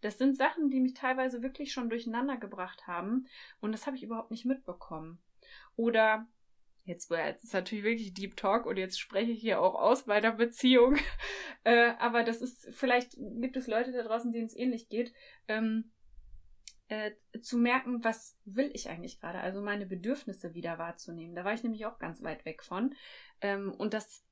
Das 0.00 0.18
sind 0.18 0.36
Sachen, 0.36 0.70
die 0.70 0.80
mich 0.80 0.94
teilweise 0.94 1.42
wirklich 1.42 1.72
schon 1.72 1.90
durcheinander 1.90 2.36
gebracht 2.36 2.86
haben 2.86 3.26
und 3.60 3.72
das 3.72 3.86
habe 3.86 3.96
ich 3.96 4.02
überhaupt 4.02 4.30
nicht 4.30 4.44
mitbekommen. 4.44 5.18
Oder 5.76 6.26
jetzt, 6.84 7.10
jetzt 7.10 7.44
ist 7.44 7.54
natürlich 7.54 7.84
wirklich 7.84 8.14
Deep 8.14 8.36
Talk 8.36 8.66
und 8.66 8.76
jetzt 8.76 8.98
spreche 8.98 9.32
ich 9.32 9.40
hier 9.40 9.60
auch 9.60 9.74
aus 9.74 10.04
bei 10.04 10.20
der 10.20 10.32
Beziehung. 10.32 10.96
äh, 11.64 11.92
aber 11.98 12.22
das 12.22 12.42
ist, 12.42 12.68
vielleicht 12.72 13.16
gibt 13.18 13.56
es 13.56 13.66
Leute 13.66 13.92
da 13.92 14.02
draußen, 14.02 14.32
denen 14.32 14.46
es 14.46 14.56
ähnlich 14.56 14.88
geht. 14.88 15.12
Ähm, 15.48 15.90
äh, 16.88 17.12
zu 17.40 17.56
merken, 17.56 18.02
was 18.02 18.36
will 18.44 18.70
ich 18.74 18.88
eigentlich 18.88 19.20
gerade, 19.20 19.38
also 19.38 19.62
meine 19.62 19.86
Bedürfnisse 19.86 20.54
wieder 20.54 20.78
wahrzunehmen. 20.78 21.36
Da 21.36 21.44
war 21.44 21.54
ich 21.54 21.62
nämlich 21.62 21.86
auch 21.86 22.00
ganz 22.00 22.22
weit 22.22 22.44
weg 22.44 22.64
von. 22.64 22.94
Ähm, 23.40 23.72
und 23.72 23.94
das 23.94 24.26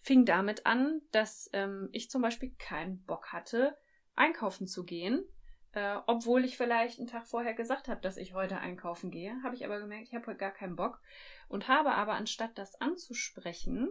fing 0.00 0.24
damit 0.24 0.64
an, 0.64 1.02
dass 1.12 1.50
ähm, 1.52 1.90
ich 1.92 2.10
zum 2.10 2.22
Beispiel 2.22 2.54
keinen 2.58 3.04
Bock 3.04 3.32
hatte, 3.32 3.76
einkaufen 4.14 4.66
zu 4.66 4.84
gehen. 4.84 5.24
Äh, 5.72 5.98
obwohl 6.06 6.44
ich 6.44 6.58
vielleicht 6.58 6.98
einen 6.98 7.08
Tag 7.08 7.26
vorher 7.26 7.54
gesagt 7.54 7.88
habe, 7.88 8.00
dass 8.00 8.18
ich 8.18 8.34
heute 8.34 8.58
einkaufen 8.58 9.10
gehe, 9.10 9.42
habe 9.42 9.54
ich 9.54 9.64
aber 9.64 9.80
gemerkt, 9.80 10.08
ich 10.08 10.14
habe 10.14 10.26
heute 10.26 10.38
gar 10.38 10.50
keinen 10.50 10.76
Bock 10.76 11.00
und 11.48 11.66
habe 11.66 11.92
aber 11.92 12.12
anstatt 12.12 12.58
das 12.58 12.78
anzusprechen, 12.78 13.88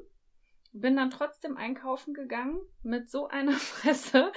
bin 0.74 0.96
dann 0.96 1.10
trotzdem 1.10 1.58
einkaufen 1.58 2.14
gegangen 2.14 2.62
mit 2.82 3.10
so 3.10 3.28
einer 3.28 3.52
Fresse 3.58 4.32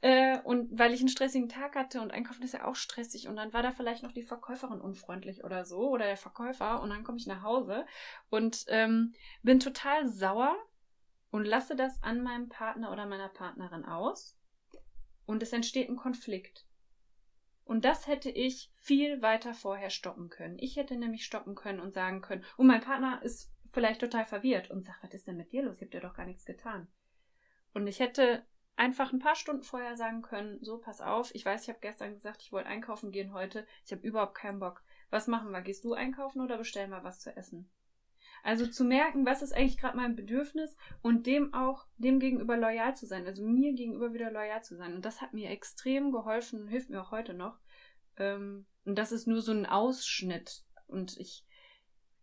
äh, 0.00 0.38
und 0.40 0.78
weil 0.78 0.94
ich 0.94 1.00
einen 1.00 1.08
stressigen 1.08 1.48
Tag 1.48 1.76
hatte 1.76 2.00
und 2.00 2.12
einkaufen 2.12 2.42
ist 2.42 2.54
ja 2.54 2.64
auch 2.64 2.76
stressig 2.76 3.28
und 3.28 3.36
dann 3.36 3.52
war 3.52 3.62
da 3.62 3.70
vielleicht 3.72 4.02
noch 4.02 4.12
die 4.12 4.22
Verkäuferin 4.22 4.80
unfreundlich 4.80 5.44
oder 5.44 5.64
so 5.64 5.90
oder 5.90 6.06
der 6.06 6.16
Verkäufer 6.16 6.82
und 6.82 6.90
dann 6.90 7.04
komme 7.04 7.18
ich 7.18 7.26
nach 7.26 7.42
Hause 7.42 7.86
und 8.30 8.64
ähm, 8.68 9.14
bin 9.42 9.60
total 9.60 10.08
sauer 10.08 10.56
und 11.30 11.44
lasse 11.44 11.76
das 11.76 12.02
an 12.02 12.22
meinem 12.22 12.48
Partner 12.48 12.90
oder 12.90 13.06
meiner 13.06 13.28
Partnerin 13.28 13.84
aus 13.84 14.35
und 15.26 15.42
es 15.42 15.52
entsteht 15.52 15.88
ein 15.88 15.96
Konflikt. 15.96 16.66
Und 17.64 17.84
das 17.84 18.06
hätte 18.06 18.30
ich 18.30 18.70
viel 18.76 19.22
weiter 19.22 19.52
vorher 19.52 19.90
stoppen 19.90 20.28
können. 20.28 20.56
Ich 20.58 20.76
hätte 20.76 20.96
nämlich 20.96 21.24
stoppen 21.24 21.56
können 21.56 21.80
und 21.80 21.92
sagen 21.92 22.22
können, 22.22 22.44
und 22.56 22.68
mein 22.68 22.80
Partner 22.80 23.20
ist 23.22 23.52
vielleicht 23.72 24.00
total 24.00 24.24
verwirrt 24.24 24.70
und 24.70 24.84
sagt, 24.84 25.02
was 25.02 25.12
ist 25.12 25.26
denn 25.26 25.36
mit 25.36 25.52
dir 25.52 25.64
los? 25.64 25.76
Ich 25.76 25.82
habe 25.82 25.90
dir 25.90 26.00
doch 26.00 26.14
gar 26.14 26.26
nichts 26.26 26.44
getan. 26.44 26.86
Und 27.74 27.88
ich 27.88 27.98
hätte 27.98 28.46
einfach 28.76 29.12
ein 29.12 29.18
paar 29.18 29.34
Stunden 29.34 29.62
vorher 29.62 29.96
sagen 29.96 30.22
können, 30.22 30.62
so, 30.62 30.78
pass 30.78 31.00
auf, 31.00 31.34
ich 31.34 31.44
weiß, 31.44 31.64
ich 31.64 31.68
habe 31.68 31.80
gestern 31.80 32.14
gesagt, 32.14 32.42
ich 32.42 32.52
wollte 32.52 32.68
einkaufen 32.68 33.10
gehen 33.10 33.32
heute, 33.32 33.66
ich 33.84 33.92
habe 33.92 34.06
überhaupt 34.06 34.36
keinen 34.36 34.60
Bock. 34.60 34.82
Was 35.10 35.26
machen 35.26 35.50
wir? 35.50 35.60
Gehst 35.60 35.84
du 35.84 35.94
einkaufen 35.94 36.40
oder 36.40 36.58
bestellen 36.58 36.90
wir 36.90 37.04
was 37.04 37.20
zu 37.20 37.36
essen? 37.36 37.68
Also 38.46 38.64
zu 38.64 38.84
merken, 38.84 39.26
was 39.26 39.42
ist 39.42 39.52
eigentlich 39.52 39.76
gerade 39.76 39.96
mein 39.96 40.14
Bedürfnis 40.14 40.76
und 41.02 41.26
dem 41.26 41.52
auch, 41.52 41.84
dem 41.96 42.20
gegenüber 42.20 42.56
loyal 42.56 42.94
zu 42.94 43.04
sein, 43.04 43.26
also 43.26 43.44
mir 43.44 43.72
gegenüber 43.72 44.14
wieder 44.14 44.30
loyal 44.30 44.62
zu 44.62 44.76
sein. 44.76 44.94
Und 44.94 45.04
das 45.04 45.20
hat 45.20 45.34
mir 45.34 45.50
extrem 45.50 46.12
geholfen 46.12 46.60
und 46.60 46.68
hilft 46.68 46.88
mir 46.88 47.02
auch 47.02 47.10
heute 47.10 47.34
noch. 47.34 47.58
Ähm, 48.16 48.64
und 48.84 48.96
das 48.96 49.10
ist 49.10 49.26
nur 49.26 49.42
so 49.42 49.50
ein 49.50 49.66
Ausschnitt. 49.66 50.62
Und 50.86 51.18
ich 51.18 51.44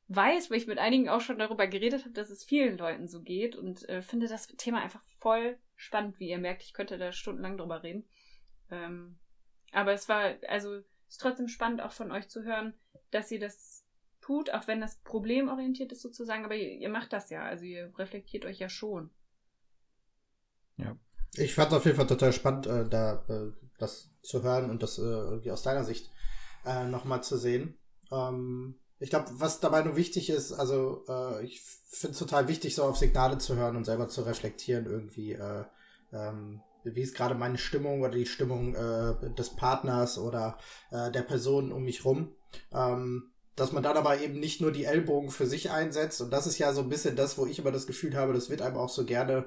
weiß, 0.07 0.49
weil 0.49 0.59
ich 0.59 0.67
mit 0.67 0.77
einigen 0.77 1.09
auch 1.09 1.19
schon 1.19 1.39
darüber 1.39 1.67
geredet 1.67 2.05
habe, 2.05 2.13
dass 2.13 2.29
es 2.29 2.45
vielen 2.45 2.77
Leuten 2.77 3.09
so 3.09 3.21
geht 3.21 3.57
und 3.57 3.89
äh, 3.89 4.01
finde 4.01 4.29
das 4.29 4.47
Thema 4.47 4.81
einfach 4.81 5.03
voll 5.19 5.59
spannend, 5.75 6.21
wie 6.21 6.29
ihr 6.29 6.37
merkt. 6.37 6.63
Ich 6.63 6.71
könnte 6.71 6.97
da 6.97 7.11
stundenlang 7.11 7.57
drüber 7.57 7.83
reden. 7.83 8.07
Ähm, 8.71 9.19
aber 9.73 9.91
es 9.91 10.07
war, 10.07 10.35
also, 10.47 10.75
es 10.75 10.85
ist 11.09 11.21
trotzdem 11.21 11.49
spannend 11.49 11.81
auch 11.81 11.91
von 11.91 12.13
euch 12.13 12.29
zu 12.29 12.43
hören, 12.43 12.75
dass 13.11 13.29
ihr 13.29 13.41
das 13.41 13.82
tut, 14.23 14.53
auch 14.53 14.67
wenn 14.67 14.79
das 14.79 14.95
problemorientiert 15.03 15.91
ist 15.91 16.01
sozusagen, 16.01 16.45
aber 16.45 16.55
ihr, 16.55 16.71
ihr 16.71 16.89
macht 16.89 17.11
das 17.11 17.29
ja, 17.29 17.43
also 17.43 17.65
ihr 17.65 17.91
reflektiert 17.97 18.45
euch 18.45 18.59
ja 18.59 18.69
schon. 18.69 19.09
Ja. 20.77 20.95
Ich 21.35 21.53
fand 21.53 21.71
es 21.71 21.77
auf 21.77 21.85
jeden 21.85 21.97
Fall 21.97 22.07
total 22.07 22.31
spannend, 22.31 22.67
äh, 22.67 22.87
da 22.87 23.25
äh, 23.27 23.51
das 23.77 24.11
zu 24.21 24.43
hören 24.43 24.69
und 24.69 24.81
das 24.81 24.97
äh, 24.97 25.01
irgendwie 25.01 25.51
aus 25.51 25.63
deiner 25.63 25.83
Sicht 25.83 26.09
äh, 26.65 26.85
nochmal 26.85 27.21
zu 27.21 27.37
sehen. 27.37 27.77
Ähm, 28.11 28.79
ich 28.99 29.09
glaube, 29.09 29.29
was 29.33 29.59
dabei 29.59 29.81
nur 29.83 29.97
wichtig 29.97 30.29
ist, 30.29 30.53
also 30.53 31.03
äh, 31.09 31.43
ich 31.43 31.61
finde 31.61 32.13
es 32.13 32.19
total 32.19 32.47
wichtig, 32.47 32.75
so 32.75 32.83
auf 32.83 32.97
Signale 32.97 33.39
zu 33.39 33.55
hören 33.55 33.75
und 33.75 33.83
selber 33.83 34.07
zu 34.07 34.21
reflektieren, 34.21 34.85
irgendwie, 34.85 35.33
äh, 35.33 35.65
ähm, 36.13 36.61
wie 36.85 37.01
ist 37.01 37.15
gerade 37.15 37.35
meine 37.35 37.57
Stimmung 37.57 38.01
oder 38.01 38.11
die 38.11 38.25
Stimmung 38.25 38.75
äh, 38.75 39.33
des 39.33 39.49
Partners 39.55 40.17
oder 40.17 40.57
äh, 40.91 41.11
der 41.11 41.23
Person 41.23 41.73
um 41.73 41.83
mich 41.83 42.05
rum. 42.05 42.35
Ähm, 42.71 43.32
dass 43.55 43.71
man 43.71 43.83
dann 43.83 43.97
aber 43.97 44.19
eben 44.19 44.39
nicht 44.39 44.61
nur 44.61 44.71
die 44.71 44.85
Ellbogen 44.85 45.29
für 45.29 45.45
sich 45.45 45.71
einsetzt. 45.71 46.21
Und 46.21 46.31
das 46.31 46.47
ist 46.47 46.57
ja 46.57 46.73
so 46.73 46.81
ein 46.81 46.89
bisschen 46.89 47.15
das, 47.15 47.37
wo 47.37 47.45
ich 47.45 47.59
immer 47.59 47.71
das 47.71 47.87
Gefühl 47.87 48.15
habe, 48.15 48.33
das 48.33 48.49
wird 48.49 48.61
einem 48.61 48.77
auch 48.77 48.89
so 48.89 49.05
gerne 49.05 49.45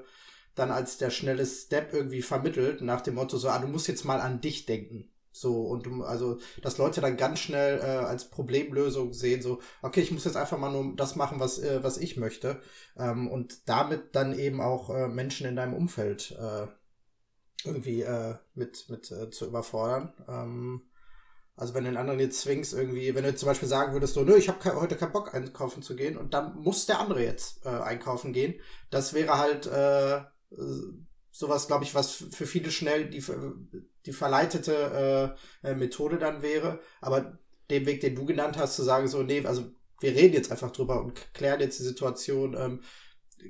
dann 0.55 0.71
als 0.71 0.97
der 0.97 1.11
schnelle 1.11 1.45
Step 1.45 1.93
irgendwie 1.93 2.23
vermittelt, 2.23 2.81
nach 2.81 3.03
dem 3.03 3.15
Motto 3.15 3.37
so, 3.37 3.49
ah, 3.49 3.59
du 3.59 3.69
musst 3.69 3.89
jetzt 3.89 4.05
mal 4.05 4.21
an 4.21 4.41
dich 4.41 4.67
denken. 4.67 5.11
So, 5.31 5.65
und 5.65 5.85
du, 5.85 6.03
also, 6.03 6.39
dass 6.63 6.79
Leute 6.79 7.03
dann 7.03 7.19
ganz 7.19 7.41
schnell 7.41 7.79
äh, 7.81 7.83
als 7.83 8.31
Problemlösung 8.31 9.13
sehen, 9.13 9.43
so, 9.43 9.61
okay, 9.83 10.01
ich 10.01 10.11
muss 10.11 10.25
jetzt 10.25 10.39
einfach 10.39 10.57
mal 10.57 10.73
nur 10.73 10.97
das 10.97 11.15
machen, 11.15 11.41
was, 11.41 11.59
äh, 11.59 11.83
was 11.83 11.99
ich 11.99 12.17
möchte. 12.17 12.63
Ähm, 12.97 13.29
und 13.29 13.69
damit 13.69 14.17
dann 14.17 14.39
eben 14.39 14.63
auch 14.63 14.89
äh, 14.89 15.09
Menschen 15.09 15.47
in 15.47 15.57
deinem 15.57 15.75
Umfeld 15.75 16.35
äh, 16.41 16.69
irgendwie 17.67 18.01
äh, 18.01 18.37
mit, 18.55 18.89
mit 18.89 19.11
äh, 19.11 19.29
zu 19.29 19.47
überfordern. 19.47 20.15
Ähm, 20.27 20.83
also 21.57 21.73
wenn 21.75 21.85
du 21.85 21.91
den 21.91 21.97
anderen 21.97 22.21
jetzt 22.21 22.43
zwingst, 22.43 22.75
irgendwie, 22.75 23.15
wenn 23.15 23.25
du 23.25 23.35
zum 23.35 23.47
Beispiel 23.47 23.69
sagen 23.69 23.95
würdest, 23.95 24.15
so, 24.15 24.23
nö, 24.23 24.37
ich 24.37 24.49
habe 24.49 24.79
heute 24.79 24.97
keinen 24.97 25.13
Bock 25.13 25.35
einkaufen 25.35 25.83
zu 25.83 25.97
gehen 25.97 26.19
und 26.19 26.35
dann 26.35 26.55
muss 26.57 26.85
der 26.85 27.01
andere 27.01 27.25
jetzt 27.25 27.65
äh, 27.65 27.71
einkaufen 27.71 28.35
gehen, 28.35 28.61
das 28.91 29.15
wäre 29.15 29.39
halt 29.39 29.67
äh, 29.67 30.21
sowas, 31.31 31.67
glaube 31.67 31.85
ich, 31.85 31.95
was 31.95 32.13
für 32.13 32.47
viele 32.47 32.71
schnell 32.71 33.09
die, 33.09 33.25
die 34.05 34.13
verleitete 34.13 35.37
äh, 35.63 35.75
Methode 35.75 36.19
dann 36.19 36.43
wäre. 36.43 36.81
Aber 37.01 37.39
den 37.71 37.87
Weg, 37.87 38.01
den 38.01 38.15
du 38.15 38.25
genannt 38.27 38.57
hast, 38.59 38.77
zu 38.77 38.83
sagen, 38.83 39.09
so, 39.09 39.23
nee, 39.23 39.45
also 39.45 39.65
wir 40.01 40.15
reden 40.15 40.35
jetzt 40.35 40.51
einfach 40.51 40.71
drüber 40.71 41.03
und 41.03 41.33
klären 41.35 41.61
jetzt 41.61 41.79
die 41.79 41.85
Situation, 41.85 42.55
ähm, 42.55 42.81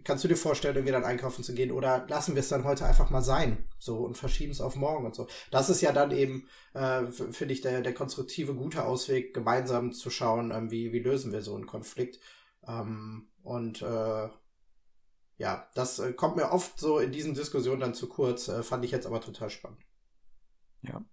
kannst 0.05 0.24
du 0.24 0.28
dir 0.28 0.37
vorstellen, 0.37 0.76
irgendwie 0.76 0.93
dann 0.93 1.05
einkaufen 1.05 1.45
zu 1.45 1.55
gehen 1.55 1.72
oder 1.72 2.07
lassen 2.09 2.34
wir 2.34 2.41
es 2.41 2.49
dann 2.49 2.64
heute 2.64 2.87
einfach 2.87 3.11
mal 3.11 3.22
sein 3.22 3.66
so 3.78 3.99
und 3.99 4.16
verschieben 4.16 4.53
es 4.53 4.61
auf 4.61 4.76
morgen 4.76 5.07
und 5.07 5.14
so. 5.14 5.26
Das 5.51 5.70
ist 5.70 5.80
ja 5.80 5.93
dann 5.93 6.11
eben, 6.11 6.49
äh, 6.74 7.07
finde 7.07 7.55
ich, 7.55 7.61
der, 7.61 7.82
der 7.82 7.95
konstruktive, 7.95 8.55
gute 8.55 8.84
Ausweg, 8.84 9.34
gemeinsam 9.34 9.93
zu 9.93 10.11
schauen, 10.11 10.51
ähm, 10.51 10.70
wie, 10.70 10.93
wie 10.93 10.99
lösen 10.99 11.32
wir 11.32 11.43
so 11.43 11.55
einen 11.55 11.66
Konflikt. 11.66 12.20
Ähm, 12.66 13.28
und 13.43 13.82
äh, 13.82 14.28
ja, 15.39 15.68
das 15.74 15.99
äh, 15.99 16.12
kommt 16.12 16.37
mir 16.37 16.51
oft 16.51 16.78
so 16.78 16.99
in 16.99 17.12
diesen 17.12 17.34
Diskussionen 17.34 17.80
dann 17.80 17.95
zu 17.95 18.09
kurz, 18.09 18.49
äh, 18.49 18.62
fand 18.62 18.84
ich 18.84 18.91
jetzt 18.91 19.07
aber 19.07 19.20
total 19.20 19.51
spannend. 19.51 19.80
Ja. 20.82 21.05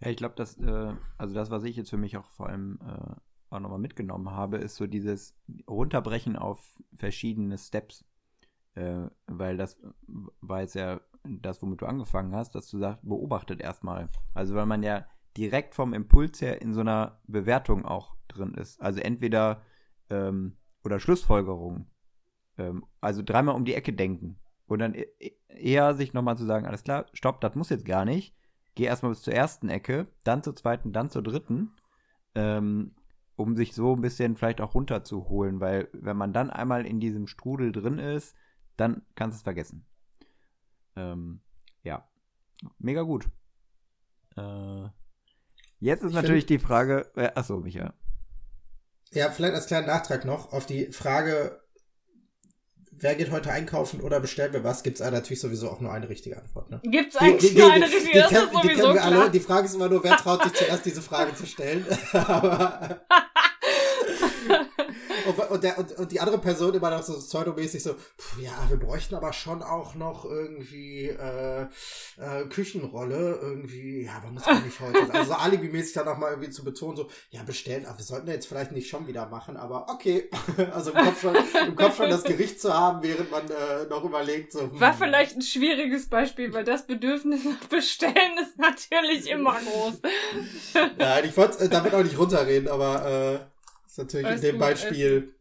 Ja, 0.00 0.10
ich 0.10 0.16
glaube, 0.16 0.36
dass, 0.36 0.56
äh, 0.58 0.94
also 1.16 1.34
das, 1.34 1.50
was 1.50 1.64
ich 1.64 1.76
jetzt 1.76 1.90
für 1.90 1.96
mich 1.96 2.16
auch 2.16 2.30
vor 2.30 2.48
allem 2.48 2.78
äh, 2.82 3.14
auch 3.50 3.60
nochmal 3.60 3.78
mitgenommen 3.78 4.30
habe, 4.30 4.58
ist 4.58 4.76
so 4.76 4.86
dieses 4.86 5.36
Runterbrechen 5.68 6.36
auf 6.36 6.80
verschiedene 6.94 7.58
Steps. 7.58 8.04
Äh, 8.74 9.08
weil 9.26 9.56
das 9.56 9.80
war 10.40 10.60
jetzt 10.60 10.74
ja 10.74 11.00
das, 11.24 11.62
womit 11.62 11.80
du 11.80 11.86
angefangen 11.86 12.34
hast, 12.34 12.54
dass 12.54 12.68
du 12.68 12.78
sagst, 12.78 13.06
beobachtet 13.06 13.60
erstmal. 13.60 14.08
Also 14.34 14.54
weil 14.54 14.66
man 14.66 14.82
ja 14.82 15.06
direkt 15.36 15.74
vom 15.74 15.94
Impuls 15.94 16.40
her 16.40 16.62
in 16.62 16.74
so 16.74 16.80
einer 16.80 17.20
Bewertung 17.26 17.84
auch 17.84 18.16
drin 18.28 18.54
ist. 18.54 18.80
Also 18.80 19.00
entweder 19.00 19.62
ähm, 20.10 20.56
oder 20.84 21.00
Schlussfolgerung. 21.00 21.86
Ähm, 22.56 22.84
also 23.00 23.22
dreimal 23.22 23.54
um 23.54 23.64
die 23.64 23.74
Ecke 23.74 23.92
denken. 23.92 24.38
Und 24.66 24.80
dann 24.80 24.94
e-, 24.94 25.06
e-, 25.18 25.36
eher 25.48 25.94
sich 25.94 26.12
nochmal 26.12 26.36
zu 26.36 26.44
sagen, 26.44 26.66
alles 26.66 26.84
klar, 26.84 27.06
stopp, 27.12 27.40
das 27.40 27.54
muss 27.54 27.70
jetzt 27.70 27.84
gar 27.84 28.04
nicht. 28.04 28.34
Geh 28.74 28.84
erstmal 28.84 29.12
bis 29.12 29.22
zur 29.22 29.34
ersten 29.34 29.68
Ecke, 29.68 30.06
dann 30.24 30.42
zur 30.42 30.54
zweiten, 30.54 30.92
dann 30.92 31.10
zur 31.10 31.22
dritten. 31.22 31.72
Ähm, 32.34 32.94
um 33.38 33.56
sich 33.56 33.72
so 33.74 33.94
ein 33.94 34.00
bisschen 34.02 34.36
vielleicht 34.36 34.60
auch 34.60 34.74
runterzuholen, 34.74 35.60
weil 35.60 35.88
wenn 35.92 36.16
man 36.16 36.32
dann 36.32 36.50
einmal 36.50 36.84
in 36.84 36.98
diesem 37.00 37.26
Strudel 37.28 37.72
drin 37.72 37.98
ist, 37.98 38.34
dann 38.76 39.02
kannst 39.14 39.36
du 39.36 39.38
es 39.38 39.42
vergessen. 39.44 39.86
Ähm, 40.96 41.40
ja, 41.84 42.06
mega 42.78 43.02
gut. 43.02 43.28
Äh, 44.36 44.88
jetzt 45.78 46.02
ist 46.02 46.10
Ich 46.10 46.14
natürlich 46.16 46.46
die 46.46 46.58
Frage, 46.58 47.10
äh, 47.16 47.30
achso, 47.34 47.58
Micha. 47.60 47.94
Ja, 49.12 49.30
vielleicht 49.30 49.54
als 49.54 49.66
kleinen 49.68 49.86
Nachtrag 49.86 50.24
noch 50.24 50.52
auf 50.52 50.66
die 50.66 50.92
Frage, 50.92 51.60
wer 53.00 53.14
geht 53.14 53.30
heute 53.30 53.52
einkaufen 53.52 54.00
oder 54.00 54.18
bestellen 54.20 54.52
wir 54.52 54.64
was, 54.64 54.82
gibt 54.82 55.00
es 55.00 55.10
natürlich 55.10 55.40
sowieso 55.40 55.70
auch 55.70 55.80
nur 55.80 55.92
eine 55.92 56.08
richtige 56.08 56.36
Antwort. 56.36 56.68
Ne? 56.70 56.80
Gibt's 56.82 57.16
Die- 57.16 57.24
eigentlich 57.24 57.50
die- 57.50 57.54
die- 57.56 57.60
nur 57.62 57.72
eine 57.72 57.86
die- 57.86 57.94
richtige? 57.94 58.12
die 58.14 58.18
Das 58.18 58.28
kennen- 58.28 58.42
ist 58.42 58.50
die 58.50 58.54
sowieso 58.56 58.68
kennen 58.82 58.94
wir 58.94 59.00
klar. 59.00 59.20
alle. 59.22 59.30
Die 59.30 59.40
Frage 59.40 59.66
ist 59.66 59.74
immer 59.74 59.88
nur, 59.88 60.02
wer 60.04 60.16
traut 60.16 60.42
sich 60.42 60.52
zuerst 60.54 60.84
diese 60.84 61.00
Frage 61.02 61.34
zu 61.34 61.46
stellen. 61.46 61.86
Aber 62.12 63.00
und, 65.28 65.50
und, 65.50 65.64
der, 65.64 65.78
und, 65.78 65.92
und 65.92 66.12
die 66.12 66.20
andere 66.20 66.38
Person 66.38 66.74
immer 66.74 66.90
noch 66.90 67.02
so 67.02 67.18
pseudomäßig 67.18 67.82
so, 67.82 67.94
"Puh, 67.94 68.40
ja, 68.40 68.52
wir 68.68 68.78
bräuchten 68.78 69.14
aber 69.14 69.32
schon 69.32 69.62
auch 69.62 69.94
noch 69.94 70.24
irgendwie 70.24 71.08
äh, 71.08 71.62
äh, 72.16 72.44
Küchenrolle, 72.48 73.38
irgendwie, 73.40 74.04
ja, 74.04 74.12
aber 74.16 74.30
muss 74.30 74.46
man 74.46 74.64
nicht 74.64 74.80
heute. 74.80 75.12
Also 75.12 75.32
so 75.32 75.34
alibimäßig 75.38 75.92
dann 75.94 76.06
nochmal 76.06 76.30
irgendwie 76.32 76.50
zu 76.50 76.64
betonen, 76.64 76.96
so, 76.96 77.08
ja, 77.30 77.42
bestellen, 77.42 77.86
aber 77.86 77.98
wir 77.98 78.04
sollten 78.04 78.26
das 78.26 78.34
jetzt 78.36 78.46
vielleicht 78.46 78.72
nicht 78.72 78.88
schon 78.88 79.06
wieder 79.06 79.26
machen, 79.26 79.56
aber 79.56 79.88
okay. 79.90 80.28
Also 80.72 80.90
im 80.90 80.96
Kopf 81.04 81.20
schon, 81.20 81.36
im 81.66 81.76
Kopf 81.76 81.96
schon 81.96 82.10
das 82.10 82.24
Gericht 82.24 82.60
zu 82.60 82.72
haben, 82.72 83.02
während 83.02 83.30
man 83.30 83.44
äh, 83.48 83.86
noch 83.88 84.04
überlegt, 84.04 84.52
so. 84.52 84.60
hm. 84.62 84.80
War 84.80 84.92
vielleicht 84.92 85.36
ein 85.36 85.42
schwieriges 85.42 86.08
Beispiel, 86.08 86.52
weil 86.52 86.64
das 86.64 86.86
Bedürfnis 86.86 87.44
nach 87.44 87.68
Bestellen 87.68 88.38
ist 88.42 88.58
natürlich 88.58 89.28
immer 89.28 89.56
groß. 89.58 90.00
Ja, 90.98 91.20
ich 91.20 91.36
wollte 91.36 91.64
äh, 91.64 91.68
damit 91.68 91.94
auch 91.94 92.02
nicht 92.02 92.18
runterreden, 92.18 92.68
aber 92.68 93.06
äh, 93.06 93.57
ist 93.98 94.04
natürlich 94.04 94.26
Alles 94.26 94.42
in 94.44 94.50
dem 94.52 94.58
Beispiel 94.58 95.34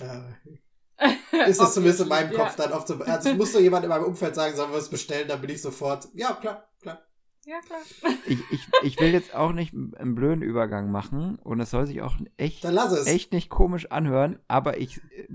äh, 0.00 1.48
ist 1.50 1.60
es 1.60 1.74
zumindest 1.74 2.00
in 2.02 2.08
meinem 2.08 2.32
Ja. 2.32 2.38
Kopf 2.38 2.56
dann 2.56 2.72
oft 2.72 2.88
so. 2.88 2.98
Also 3.00 3.34
muss 3.34 3.52
so 3.52 3.58
jemand 3.58 3.84
in 3.84 3.88
meinem 3.90 4.04
Umfeld 4.04 4.34
sagen, 4.34 4.56
sollen 4.56 4.70
wir 4.70 4.78
es 4.78 4.88
bestellen, 4.88 5.28
dann 5.28 5.40
bin 5.40 5.50
ich 5.50 5.60
sofort, 5.62 6.08
ja, 6.14 6.34
klar, 6.34 6.68
klar. 6.80 7.02
Ja, 7.44 7.60
klar. 7.60 7.78
Ich, 8.26 8.38
ich, 8.50 8.60
ich 8.82 9.00
will 9.00 9.12
jetzt 9.12 9.34
auch 9.34 9.52
nicht 9.52 9.72
einen 9.72 10.14
blöden 10.14 10.42
Übergang 10.42 10.90
machen 10.90 11.36
und 11.36 11.60
es 11.60 11.70
soll 11.70 11.86
sich 11.86 12.02
auch 12.02 12.16
echt, 12.36 12.64
Dann 12.64 12.74
lass 12.74 12.92
es. 12.92 13.06
echt 13.06 13.32
nicht 13.32 13.50
komisch 13.50 13.90
anhören, 13.90 14.38
aber 14.48 14.78
ich, 14.78 15.00
äh, 15.12 15.28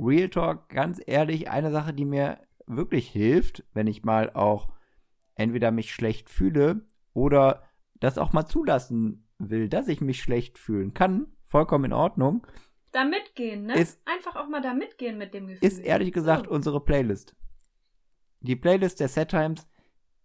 Real 0.00 0.28
Talk, 0.28 0.68
ganz 0.70 1.00
ehrlich, 1.06 1.50
eine 1.50 1.70
Sache, 1.70 1.92
die 1.92 2.04
mir 2.04 2.38
wirklich 2.66 3.08
hilft, 3.08 3.64
wenn 3.74 3.86
ich 3.86 4.02
mal 4.04 4.30
auch 4.32 4.68
entweder 5.34 5.70
mich 5.70 5.92
schlecht 5.92 6.28
fühle 6.30 6.82
oder 7.14 7.62
das 8.00 8.18
auch 8.18 8.32
mal 8.32 8.46
zulassen 8.46 9.27
will, 9.38 9.68
dass 9.68 9.88
ich 9.88 10.00
mich 10.00 10.20
schlecht 10.22 10.58
fühlen 10.58 10.94
kann, 10.94 11.26
vollkommen 11.46 11.86
in 11.86 11.92
Ordnung, 11.92 12.46
Da 12.92 13.04
mitgehen, 13.04 13.66
ne? 13.66 13.78
Ist- 13.78 14.00
Einfach 14.06 14.36
auch 14.36 14.48
mal 14.48 14.60
da 14.62 14.74
mitgehen 14.74 15.18
mit 15.18 15.34
dem 15.34 15.46
Gefühl. 15.46 15.66
ist 15.66 15.78
ehrlich 15.78 16.12
gesagt 16.12 16.46
So. 16.46 16.50
unsere 16.52 16.80
Playlist. 16.84 17.36
Die 18.40 18.56
Playlist 18.56 19.00
der 19.00 19.08
Set 19.08 19.28
Times, 19.30 19.66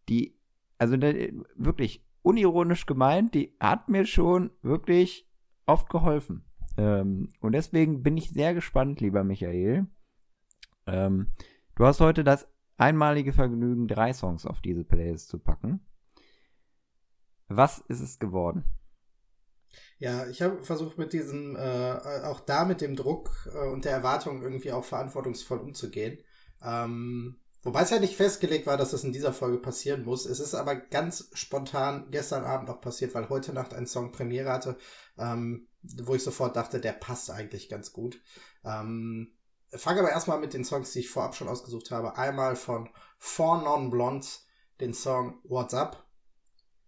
die, 0.09 0.37
also 0.77 0.95
da- 0.97 1.13
wirklich 1.55 2.05
unironisch 2.21 2.85
gemeint, 2.85 3.33
die 3.35 3.55
hat 3.59 3.89
mir 3.89 4.05
schon 4.05 4.51
wirklich 4.61 5.29
oft 5.65 5.89
geholfen. 5.89 6.45
Ähm, 6.77 7.29
und 7.41 7.51
deswegen 7.51 8.01
bin 8.01 8.17
ich 8.17 8.29
sehr 8.31 8.53
gespannt, 8.53 9.01
lieber 9.01 9.23
Michael. 9.23 9.87
Ähm, 10.87 11.27
du 11.75 11.85
hast 11.85 11.99
heute 12.01 12.23
das 12.23 12.47
einmalige 12.77 13.33
Vergnügen, 13.33 13.87
drei 13.87 14.13
Songs 14.13 14.45
auf 14.45 14.61
diese 14.61 14.83
Playlist 14.83 15.27
zu 15.29 15.37
packen. 15.37 15.85
Was 17.47 17.79
ist 17.79 17.99
es 18.01 18.19
geworden? 18.19 18.63
Ja, 19.99 20.27
ich 20.27 20.41
habe 20.41 20.63
versucht 20.63 20.97
mit 20.97 21.13
diesem, 21.13 21.55
äh, 21.55 22.21
auch 22.23 22.39
da 22.39 22.65
mit 22.65 22.81
dem 22.81 22.95
Druck 22.95 23.49
äh, 23.53 23.69
und 23.69 23.85
der 23.85 23.93
Erwartung 23.93 24.41
irgendwie 24.41 24.71
auch 24.71 24.83
verantwortungsvoll 24.83 25.59
umzugehen. 25.59 26.19
Ähm, 26.63 27.39
wobei 27.61 27.81
es 27.81 27.89
ja 27.89 27.99
nicht 27.99 28.15
festgelegt 28.15 28.67
war, 28.67 28.77
dass 28.77 28.91
das 28.91 29.03
in 29.03 29.13
dieser 29.13 29.33
Folge 29.33 29.57
passieren 29.57 30.03
muss. 30.03 30.25
Es 30.25 30.39
ist 30.39 30.55
aber 30.55 30.75
ganz 30.75 31.29
spontan 31.33 32.07
gestern 32.11 32.43
Abend 32.43 32.67
noch 32.69 32.81
passiert, 32.81 33.13
weil 33.15 33.29
heute 33.29 33.53
Nacht 33.53 33.73
ein 33.73 33.87
Song 33.87 34.11
Premiere 34.11 34.51
hatte, 34.51 34.77
ähm, 35.17 35.67
wo 35.81 36.15
ich 36.15 36.23
sofort 36.23 36.55
dachte, 36.55 36.79
der 36.79 36.93
passt 36.93 37.31
eigentlich 37.31 37.69
ganz 37.69 37.93
gut. 37.93 38.21
Ähm, 38.65 39.33
fange 39.71 39.99
aber 39.99 40.11
erstmal 40.11 40.39
mit 40.39 40.53
den 40.53 40.63
Songs, 40.65 40.91
die 40.91 40.99
ich 40.99 41.09
vorab 41.09 41.35
schon 41.35 41.47
ausgesucht 41.47 41.91
habe. 41.91 42.17
Einmal 42.17 42.55
von 42.55 42.89
Four 43.17 43.61
Non 43.63 43.89
Blondes, 43.89 44.45
den 44.79 44.93
Song 44.93 45.39
What's 45.43 45.73
Up 45.73 46.03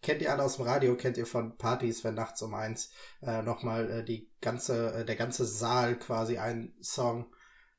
kennt 0.05 0.21
ihr 0.21 0.31
alle 0.31 0.43
aus 0.43 0.57
dem 0.57 0.65
Radio, 0.65 0.95
kennt 0.95 1.17
ihr 1.17 1.25
von 1.25 1.57
Partys, 1.57 2.03
wenn 2.03 2.13
nachts 2.13 2.43
um 2.43 2.53
eins 2.53 2.91
äh, 3.23 3.41
nochmal 3.41 3.89
äh, 3.89 4.03
die 4.05 4.29
ganze, 4.39 4.93
äh, 4.93 5.05
der 5.05 5.15
ganze 5.15 5.45
Saal 5.45 5.97
quasi 5.97 6.37
einen 6.37 6.75
Song 6.79 7.25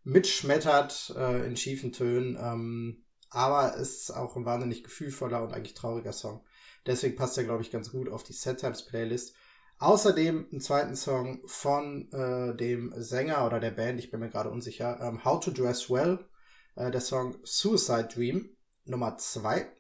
mitschmettert 0.03 1.15
äh, 1.17 1.47
in 1.47 1.57
schiefen 1.57 1.93
Tönen. 1.93 2.37
Ähm, 2.37 3.05
aber 3.31 3.77
es 3.77 4.03
ist 4.03 4.11
auch 4.11 4.35
ein 4.35 4.45
wahnsinnig 4.45 4.83
gefühlvoller 4.83 5.41
und 5.41 5.53
eigentlich 5.53 5.75
trauriger 5.75 6.13
Song. 6.13 6.45
Deswegen 6.85 7.15
passt 7.15 7.39
er, 7.39 7.45
glaube 7.45 7.63
ich, 7.63 7.71
ganz 7.71 7.93
gut 7.93 8.09
auf 8.09 8.25
die 8.25 8.33
Set 8.33 8.59
Times 8.59 8.85
Playlist. 8.85 9.35
Außerdem 9.79 10.49
einen 10.51 10.61
zweiten 10.61 10.97
Song 10.97 11.43
von 11.47 12.11
äh, 12.11 12.57
dem 12.57 12.93
Sänger 12.97 13.47
oder 13.47 13.61
der 13.61 13.71
Band, 13.71 14.01
ich 14.01 14.11
bin 14.11 14.19
mir 14.19 14.31
gerade 14.31 14.51
unsicher, 14.51 14.99
ähm, 15.01 15.25
How 15.25 15.39
to 15.39 15.53
Dress 15.53 15.89
Well, 15.89 16.27
äh, 16.75 16.91
der 16.91 17.01
Song 17.01 17.37
Suicide 17.45 18.09
Dream, 18.13 18.57
Nummer 18.85 19.17
zwei. 19.19 19.71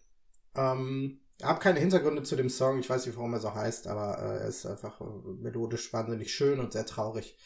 Ähm, 0.54 1.22
habe 1.42 1.60
keine 1.60 1.80
Hintergründe 1.80 2.22
zu 2.22 2.36
dem 2.36 2.48
Song, 2.48 2.78
ich 2.78 2.88
weiß 2.88 3.06
nicht, 3.06 3.16
warum 3.16 3.34
er 3.34 3.40
so 3.40 3.54
heißt, 3.54 3.86
aber 3.88 4.18
äh, 4.18 4.38
er 4.38 4.48
ist 4.48 4.64
einfach 4.64 5.00
äh, 5.00 5.04
melodisch 5.04 5.92
wahnsinnig 5.92 6.34
schön 6.34 6.60
und 6.60 6.72
sehr 6.72 6.86
traurig. 6.86 7.36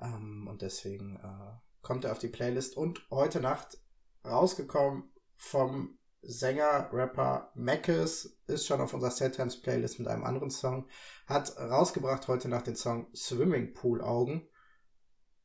Ähm, 0.00 0.48
und 0.48 0.62
deswegen 0.62 1.16
äh, 1.16 1.58
kommt 1.82 2.04
er 2.04 2.12
auf 2.12 2.18
die 2.18 2.28
Playlist. 2.28 2.76
Und 2.76 3.06
heute 3.10 3.40
Nacht 3.40 3.78
rausgekommen 4.24 5.12
vom 5.36 5.98
Sänger, 6.22 6.88
Rapper 6.92 7.52
Mackes, 7.54 8.38
ist 8.46 8.66
schon 8.66 8.80
auf 8.80 8.94
unserer 8.94 9.10
Set 9.10 9.36
Times 9.36 9.60
Playlist 9.60 9.98
mit 9.98 10.08
einem 10.08 10.24
anderen 10.24 10.50
Song, 10.50 10.88
hat 11.26 11.56
rausgebracht 11.58 12.28
heute 12.28 12.48
Nacht 12.48 12.66
den 12.66 12.76
Song 12.76 13.14
Swimming 13.14 13.74
Pool 13.74 14.00
Augen. 14.00 14.48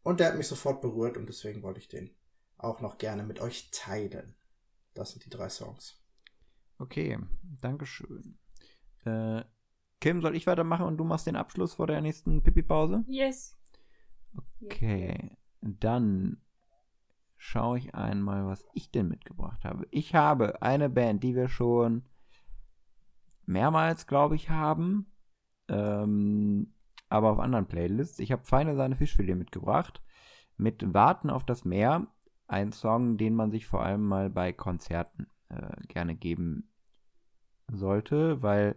Und 0.03 0.21
der 0.21 0.27
hat 0.27 0.37
mich 0.37 0.47
sofort 0.47 0.81
berührt 0.81 1.17
und 1.17 1.27
deswegen 1.27 1.61
wollte 1.61 1.81
ich 1.81 1.89
den 1.89 2.15
auch 2.57 2.79
noch 2.79 2.97
gerne 2.97 3.23
mit 3.23 3.41
euch 3.41 3.69
teilen. 3.71 4.35
Das 4.93 5.11
sind 5.11 5.25
die 5.25 5.29
drei 5.29 5.49
Songs. 5.49 5.98
Okay, 6.79 7.19
Dankeschön. 7.61 8.37
Äh, 9.03 9.43
Kim, 9.99 10.21
soll 10.21 10.35
ich 10.35 10.47
weitermachen 10.47 10.85
und 10.85 10.97
du 10.97 11.03
machst 11.03 11.27
den 11.27 11.35
Abschluss 11.35 11.73
vor 11.73 11.87
der 11.87 12.01
nächsten 12.01 12.41
Pipi-Pause? 12.41 13.03
Yes. 13.07 13.57
Okay, 14.63 15.37
dann 15.61 16.41
schaue 17.35 17.79
ich 17.79 17.95
einmal, 17.95 18.45
was 18.47 18.65
ich 18.73 18.91
denn 18.91 19.09
mitgebracht 19.09 19.65
habe. 19.65 19.87
Ich 19.91 20.15
habe 20.15 20.61
eine 20.61 20.89
Band, 20.89 21.23
die 21.23 21.35
wir 21.35 21.49
schon 21.49 22.03
mehrmals, 23.45 24.07
glaube 24.07 24.35
ich, 24.35 24.49
haben, 24.49 25.11
ähm, 25.67 26.73
aber 27.09 27.31
auf 27.31 27.39
anderen 27.39 27.67
Playlists. 27.67 28.19
Ich 28.19 28.31
habe 28.31 28.45
Feine 28.45 28.75
Sahne 28.75 28.95
Fischfilet 28.95 29.35
mitgebracht 29.35 30.01
mit 30.55 30.93
Warten 30.93 31.29
auf 31.29 31.45
das 31.45 31.65
Meer. 31.65 32.07
Ein 32.47 32.71
Song, 32.71 33.17
den 33.17 33.35
man 33.35 33.51
sich 33.51 33.67
vor 33.67 33.83
allem 33.83 34.05
mal 34.05 34.29
bei 34.29 34.53
Konzerten 34.53 35.27
äh, 35.49 35.87
gerne 35.87 36.15
geben 36.15 36.68
sollte, 37.73 38.41
weil 38.41 38.75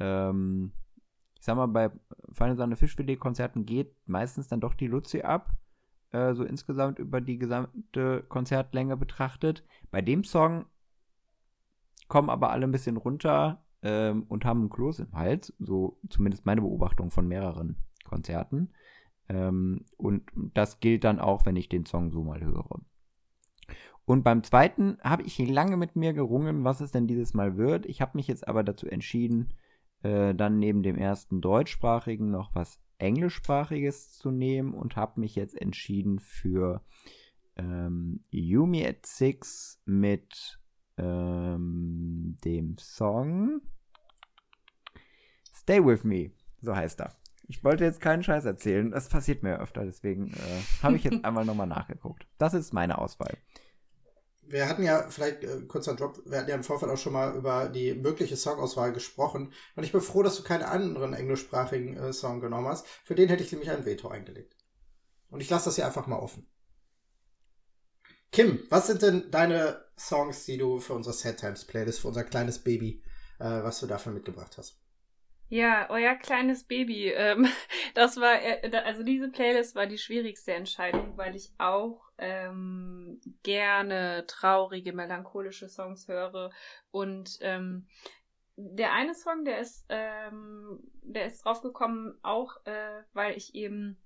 ähm, 0.00 0.72
ich 1.38 1.44
sag 1.44 1.56
mal, 1.56 1.66
bei 1.66 1.90
Feine 2.32 2.56
Sahne 2.56 2.76
Fischfilet-Konzerten 2.76 3.66
geht 3.66 3.94
meistens 4.06 4.48
dann 4.48 4.60
doch 4.60 4.74
die 4.74 4.88
Luzi 4.88 5.22
ab, 5.22 5.52
äh, 6.10 6.34
so 6.34 6.44
insgesamt 6.44 6.98
über 6.98 7.20
die 7.20 7.38
gesamte 7.38 8.24
Konzertlänge 8.28 8.96
betrachtet. 8.96 9.64
Bei 9.90 10.02
dem 10.02 10.24
Song 10.24 10.66
kommen 12.08 12.30
aber 12.30 12.50
alle 12.50 12.66
ein 12.66 12.72
bisschen 12.72 12.96
runter 12.96 13.64
ähm, 13.82 14.24
und 14.28 14.44
haben 14.44 14.60
einen 14.60 14.70
Kloß 14.70 15.00
im 15.00 15.12
Hals, 15.12 15.52
so 15.58 15.98
zumindest 16.08 16.46
meine 16.46 16.62
Beobachtung 16.62 17.10
von 17.10 17.28
mehreren 17.28 17.76
Konzerten. 18.04 18.70
Ähm, 19.28 19.84
und 19.96 20.30
das 20.34 20.80
gilt 20.80 21.04
dann 21.04 21.18
auch, 21.18 21.46
wenn 21.46 21.56
ich 21.56 21.68
den 21.68 21.86
Song 21.86 22.10
so 22.10 22.22
mal 22.22 22.40
höre. 22.40 22.80
Und 24.06 24.22
beim 24.22 24.44
zweiten 24.44 24.98
habe 25.02 25.24
ich 25.24 25.36
lange 25.38 25.76
mit 25.76 25.96
mir 25.96 26.12
gerungen, 26.12 26.64
was 26.64 26.80
es 26.80 26.92
denn 26.92 27.08
dieses 27.08 27.34
Mal 27.34 27.56
wird. 27.56 27.86
Ich 27.86 28.00
habe 28.00 28.12
mich 28.14 28.28
jetzt 28.28 28.46
aber 28.46 28.62
dazu 28.62 28.86
entschieden, 28.86 29.52
äh, 30.02 30.32
dann 30.34 30.58
neben 30.60 30.84
dem 30.84 30.96
ersten 30.96 31.40
deutschsprachigen 31.40 32.30
noch 32.30 32.54
was 32.54 32.80
englischsprachiges 32.98 34.12
zu 34.12 34.30
nehmen 34.30 34.74
und 34.74 34.96
habe 34.96 35.20
mich 35.20 35.34
jetzt 35.34 35.60
entschieden 35.60 36.20
für 36.20 36.82
ähm, 37.56 38.24
Yumi 38.30 38.86
at 38.86 39.04
Six 39.04 39.82
mit 39.84 40.60
ähm, 40.96 42.38
dem 42.44 42.78
Song 42.78 43.60
Stay 45.52 45.84
With 45.84 46.04
Me. 46.04 46.30
So 46.60 46.76
heißt 46.76 47.00
er. 47.00 47.12
Ich 47.48 47.64
wollte 47.64 47.84
jetzt 47.84 48.00
keinen 48.00 48.22
Scheiß 48.22 48.44
erzählen. 48.44 48.90
Das 48.90 49.08
passiert 49.08 49.42
mir 49.42 49.58
öfter, 49.58 49.84
deswegen 49.84 50.28
äh, 50.32 50.62
habe 50.82 50.96
ich 50.96 51.04
jetzt 51.04 51.24
einmal 51.24 51.44
nochmal 51.44 51.66
nachgeguckt. 51.66 52.26
Das 52.38 52.54
ist 52.54 52.72
meine 52.72 52.98
Auswahl. 52.98 53.36
Wir 54.48 54.68
hatten 54.68 54.82
ja, 54.82 55.08
vielleicht 55.08 55.42
äh, 55.42 55.62
kurzer 55.62 55.94
Drop, 55.94 56.20
wir 56.24 56.38
hatten 56.38 56.48
ja 56.48 56.54
im 56.54 56.64
Vorfeld 56.64 56.92
auch 56.92 56.98
schon 56.98 57.12
mal 57.12 57.34
über 57.34 57.68
die 57.68 57.94
mögliche 57.94 58.36
Songauswahl 58.36 58.92
gesprochen. 58.92 59.52
Und 59.74 59.84
ich 59.84 59.92
bin 59.92 60.00
froh, 60.00 60.22
dass 60.22 60.36
du 60.36 60.42
keinen 60.42 60.62
anderen 60.62 61.14
englischsprachigen 61.14 61.96
äh, 61.96 62.12
Song 62.12 62.40
genommen 62.40 62.68
hast. 62.68 62.86
Für 63.04 63.14
den 63.14 63.28
hätte 63.28 63.42
ich 63.42 63.52
nämlich 63.52 63.70
ein 63.70 63.84
Veto 63.84 64.08
eingelegt. 64.08 64.56
Und 65.30 65.40
ich 65.40 65.50
lasse 65.50 65.66
das 65.66 65.74
hier 65.74 65.86
einfach 65.86 66.06
mal 66.06 66.18
offen. 66.18 66.46
Kim, 68.30 68.60
was 68.70 68.86
sind 68.86 69.02
denn 69.02 69.30
deine 69.30 69.84
Songs, 69.98 70.44
die 70.44 70.58
du 70.58 70.78
für 70.78 70.94
unsere 70.94 71.14
Sad 71.14 71.38
Times 71.38 71.64
Playlist, 71.64 72.00
für 72.00 72.08
unser 72.08 72.24
kleines 72.24 72.58
Baby, 72.58 73.02
äh, 73.38 73.44
was 73.44 73.80
du 73.80 73.86
dafür 73.86 74.12
mitgebracht 74.12 74.58
hast? 74.58 74.78
Ja, 75.48 75.88
euer 75.90 76.16
kleines 76.16 76.64
Baby. 76.64 77.10
Ähm, 77.10 77.46
das 77.94 78.16
war, 78.16 78.42
äh, 78.42 78.70
also 78.84 79.02
diese 79.02 79.28
Playlist 79.30 79.74
war 79.74 79.86
die 79.86 79.98
schwierigste 79.98 80.52
Entscheidung, 80.54 81.16
weil 81.16 81.36
ich 81.36 81.52
auch 81.58 82.10
ähm, 82.18 83.20
gerne 83.42 84.24
traurige, 84.26 84.92
melancholische 84.92 85.68
Songs 85.68 86.08
höre. 86.08 86.50
Und 86.90 87.38
ähm, 87.42 87.86
der 88.56 88.92
eine 88.92 89.14
Song, 89.14 89.44
der 89.44 89.60
ist, 89.60 89.86
ähm, 89.88 90.80
der 91.02 91.26
ist 91.26 91.44
draufgekommen, 91.44 92.18
auch 92.22 92.56
äh, 92.64 93.02
weil 93.12 93.36
ich 93.36 93.54
eben 93.54 94.02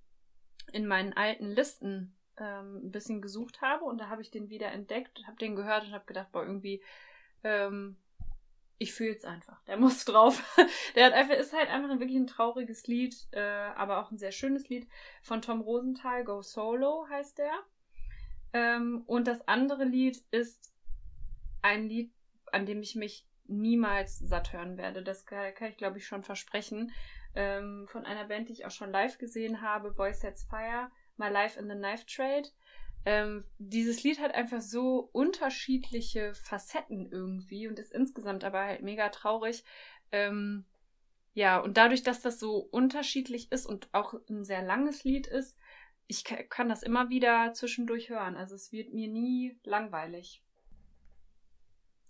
in 0.72 0.86
meinen 0.86 1.12
alten 1.14 1.46
Listen 1.46 2.16
ähm, 2.36 2.86
ein 2.86 2.90
bisschen 2.90 3.22
gesucht 3.22 3.62
habe 3.62 3.84
und 3.84 3.98
da 3.98 4.08
habe 4.08 4.22
ich 4.22 4.30
den 4.30 4.50
wieder 4.50 4.72
entdeckt, 4.72 5.22
habe 5.26 5.36
den 5.36 5.56
gehört 5.56 5.84
und 5.84 5.92
habe 5.92 6.06
gedacht, 6.06 6.32
boah, 6.32 6.44
irgendwie 6.44 6.82
ähm, 7.44 7.96
ich 8.80 8.94
fühle 8.94 9.14
es 9.14 9.26
einfach. 9.26 9.62
Der 9.64 9.76
muss 9.76 10.04
drauf. 10.06 10.42
Der 10.96 11.06
hat 11.06 11.12
einfach, 11.12 11.34
ist 11.34 11.52
halt 11.52 11.68
einfach 11.68 11.90
ein, 11.90 12.00
wirklich 12.00 12.18
ein 12.18 12.26
trauriges 12.26 12.86
Lied, 12.86 13.14
äh, 13.32 13.40
aber 13.40 13.98
auch 13.98 14.10
ein 14.10 14.18
sehr 14.18 14.32
schönes 14.32 14.68
Lied 14.68 14.88
von 15.22 15.42
Tom 15.42 15.60
Rosenthal, 15.60 16.24
Go 16.24 16.40
Solo 16.42 17.06
heißt 17.10 17.38
der. 17.38 17.52
Ähm, 18.54 19.04
und 19.06 19.26
das 19.26 19.46
andere 19.46 19.84
Lied 19.84 20.24
ist 20.30 20.72
ein 21.62 21.88
Lied, 21.88 22.10
an 22.52 22.64
dem 22.64 22.80
ich 22.80 22.96
mich 22.96 23.28
niemals 23.44 24.18
satt 24.18 24.54
hören 24.54 24.78
werde. 24.78 25.02
Das 25.02 25.26
kann, 25.26 25.54
kann 25.54 25.68
ich, 25.68 25.76
glaube 25.76 25.98
ich, 25.98 26.06
schon 26.06 26.22
versprechen. 26.22 26.90
Ähm, 27.34 27.86
von 27.86 28.06
einer 28.06 28.24
Band, 28.24 28.48
die 28.48 28.54
ich 28.54 28.64
auch 28.64 28.70
schon 28.70 28.90
live 28.90 29.18
gesehen 29.18 29.60
habe, 29.60 29.92
Boy 29.92 30.14
Sets 30.14 30.44
Fire, 30.44 30.90
My 31.18 31.28
Life 31.28 31.60
in 31.60 31.68
the 31.68 31.76
Knife 31.76 32.06
Trade. 32.06 32.48
Ähm, 33.06 33.44
dieses 33.58 34.02
Lied 34.02 34.20
hat 34.20 34.34
einfach 34.34 34.60
so 34.60 35.08
unterschiedliche 35.12 36.34
Facetten 36.34 37.10
irgendwie 37.10 37.66
und 37.66 37.78
ist 37.78 37.92
insgesamt 37.92 38.44
aber 38.44 38.60
halt 38.60 38.82
mega 38.82 39.08
traurig. 39.08 39.64
Ähm, 40.12 40.66
ja, 41.32 41.58
und 41.58 41.76
dadurch, 41.76 42.02
dass 42.02 42.20
das 42.20 42.38
so 42.38 42.56
unterschiedlich 42.56 43.50
ist 43.52 43.66
und 43.66 43.88
auch 43.92 44.14
ein 44.28 44.44
sehr 44.44 44.62
langes 44.62 45.04
Lied 45.04 45.26
ist, 45.26 45.56
ich 46.08 46.24
ka- 46.24 46.42
kann 46.42 46.68
das 46.68 46.82
immer 46.82 47.08
wieder 47.08 47.52
zwischendurch 47.52 48.10
hören. 48.10 48.36
Also 48.36 48.54
es 48.54 48.72
wird 48.72 48.92
mir 48.92 49.08
nie 49.08 49.58
langweilig. 49.62 50.42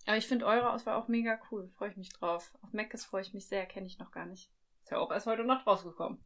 Aber 0.07 0.17
ich 0.17 0.27
finde 0.27 0.47
eure 0.47 0.73
Auswahl 0.73 0.97
auch 0.97 1.09
mega 1.09 1.39
cool. 1.51 1.69
Freue 1.77 1.91
ich 1.91 1.97
mich 1.97 2.09
drauf. 2.09 2.53
Auf 2.63 2.73
Meckes 2.73 3.05
freue 3.05 3.23
ich 3.23 3.35
mich 3.35 3.47
sehr, 3.47 3.67
kenne 3.67 3.87
ich 3.87 3.99
noch 3.99 4.11
gar 4.11 4.27
nicht. 4.27 4.51
Ist 4.83 4.91
ja 4.91 4.99
auch 4.99 5.13
erst 5.13 5.27
heute 5.27 5.45
Nacht 5.45 5.67
rausgekommen. 5.67 6.19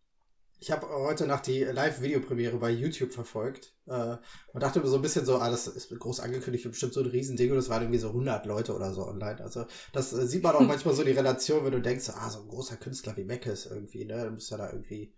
Ich 0.64 0.70
habe 0.70 0.88
heute 0.88 1.26
Nacht 1.26 1.46
die 1.46 1.62
Live-Videopremiere 1.62 2.56
bei 2.56 2.70
YouTube 2.70 3.12
verfolgt 3.12 3.74
äh, 3.84 4.16
und 4.54 4.62
dachte 4.62 4.80
mir 4.80 4.86
so 4.86 4.96
ein 4.96 5.02
bisschen 5.02 5.26
so, 5.26 5.36
ah, 5.36 5.50
das 5.50 5.66
ist 5.66 5.90
groß 5.90 6.20
angekündigt, 6.20 6.64
bestimmt 6.64 6.94
so 6.94 7.00
ein 7.00 7.06
Riesending 7.06 7.52
und 7.52 7.58
es 7.58 7.68
waren 7.68 7.82
irgendwie 7.82 7.98
so 7.98 8.08
100 8.08 8.46
Leute 8.46 8.74
oder 8.74 8.94
so 8.94 9.06
online. 9.06 9.42
Also 9.42 9.66
das 9.92 10.14
äh, 10.14 10.26
sieht 10.26 10.42
man 10.42 10.56
auch 10.56 10.60
manchmal 10.66 10.94
so 10.94 11.04
die 11.04 11.10
Relation, 11.10 11.66
wenn 11.66 11.72
du 11.72 11.82
denkst, 11.82 12.08
ah, 12.08 12.30
so 12.30 12.40
ein 12.40 12.48
großer 12.48 12.78
Künstler 12.78 13.14
wie 13.18 13.24
Meckes 13.24 13.66
irgendwie, 13.66 14.06
ne, 14.06 14.24
du 14.24 14.30
musst 14.30 14.50
ja 14.50 14.56
da 14.56 14.70
irgendwie, 14.70 15.14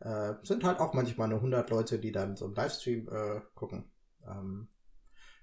äh, 0.00 0.34
sind 0.42 0.64
halt 0.64 0.80
auch 0.80 0.94
manchmal 0.94 1.28
nur 1.28 1.38
100 1.38 1.70
Leute, 1.70 2.00
die 2.00 2.10
dann 2.10 2.34
so 2.34 2.46
einen 2.46 2.56
Livestream 2.56 3.08
äh, 3.08 3.40
gucken. 3.54 3.88
Ähm, 4.26 4.66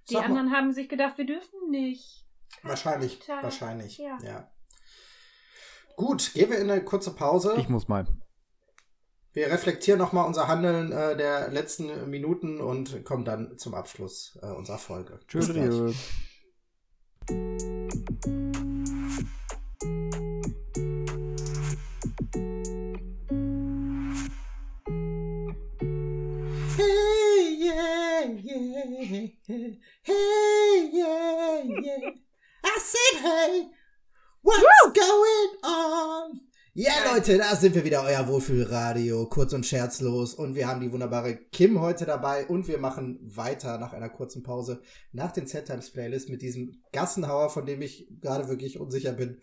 Die 0.10 0.16
sag 0.16 0.24
mal- 0.24 0.38
anderen 0.38 0.52
haben 0.52 0.74
sich 0.74 0.90
gedacht, 0.90 1.18
wir 1.18 1.26
dürfen 1.26 1.70
nicht. 1.72 2.26
Wahrscheinlich, 2.64 3.22
wahrscheinlich, 3.42 4.00
ja. 4.00 4.18
ja. 4.22 4.52
Gut, 5.96 6.34
gehen 6.34 6.50
wir 6.50 6.58
in 6.58 6.70
eine 6.70 6.84
kurze 6.84 7.16
Pause. 7.16 7.56
Ich 7.58 7.70
muss 7.70 7.88
mal. 7.88 8.06
Wir 9.36 9.52
reflektieren 9.52 10.00
nochmal 10.00 10.26
unser 10.26 10.48
Handeln 10.48 10.94
äh, 10.94 11.18
der 11.18 11.50
letzten 11.50 12.10
Minuten 12.10 12.62
und 12.62 13.04
kommen 13.04 13.26
dann 13.26 13.58
zum 13.58 13.74
Abschluss 13.74 14.40
äh, 14.42 14.46
unserer 14.46 14.78
Folge. 14.78 15.20
Tschüss. 15.28 15.50
Hey, 15.50 15.94
yeah, 27.60 28.24
yeah, 28.42 29.28
hey, 29.42 29.78
yeah, 30.94 31.62
yeah. 31.66 32.12
I 32.64 32.80
said, 32.80 33.20
hey, 33.22 33.70
what's 34.42 34.64
going 34.94 35.58
on? 35.62 36.40
Ja, 36.78 36.94
Leute, 37.16 37.38
da 37.38 37.56
sind 37.56 37.74
wir 37.76 37.86
wieder, 37.86 38.04
euer 38.04 38.28
Wohlfühlradio, 38.28 39.28
kurz 39.28 39.54
und 39.54 39.66
scherzlos. 39.66 40.34
Und 40.34 40.54
wir 40.54 40.68
haben 40.68 40.82
die 40.82 40.92
wunderbare 40.92 41.38
Kim 41.38 41.80
heute 41.80 42.06
dabei. 42.06 42.46
Und 42.46 42.68
wir 42.68 42.78
machen 42.78 43.20
weiter 43.24 43.78
nach 43.78 43.94
einer 43.94 44.10
kurzen 44.10 44.44
Pause 44.44 44.82
nach 45.14 45.32
den 45.32 45.48
Z-Times 45.48 45.92
Playlist 45.92 46.30
mit 46.30 46.42
diesem 46.42 46.84
Gassenhauer, 46.92 47.50
von 47.52 47.66
dem 47.66 47.82
ich 47.82 48.10
gerade 48.20 48.50
wirklich 48.50 48.82
unsicher 48.82 49.14
bin, 49.14 49.40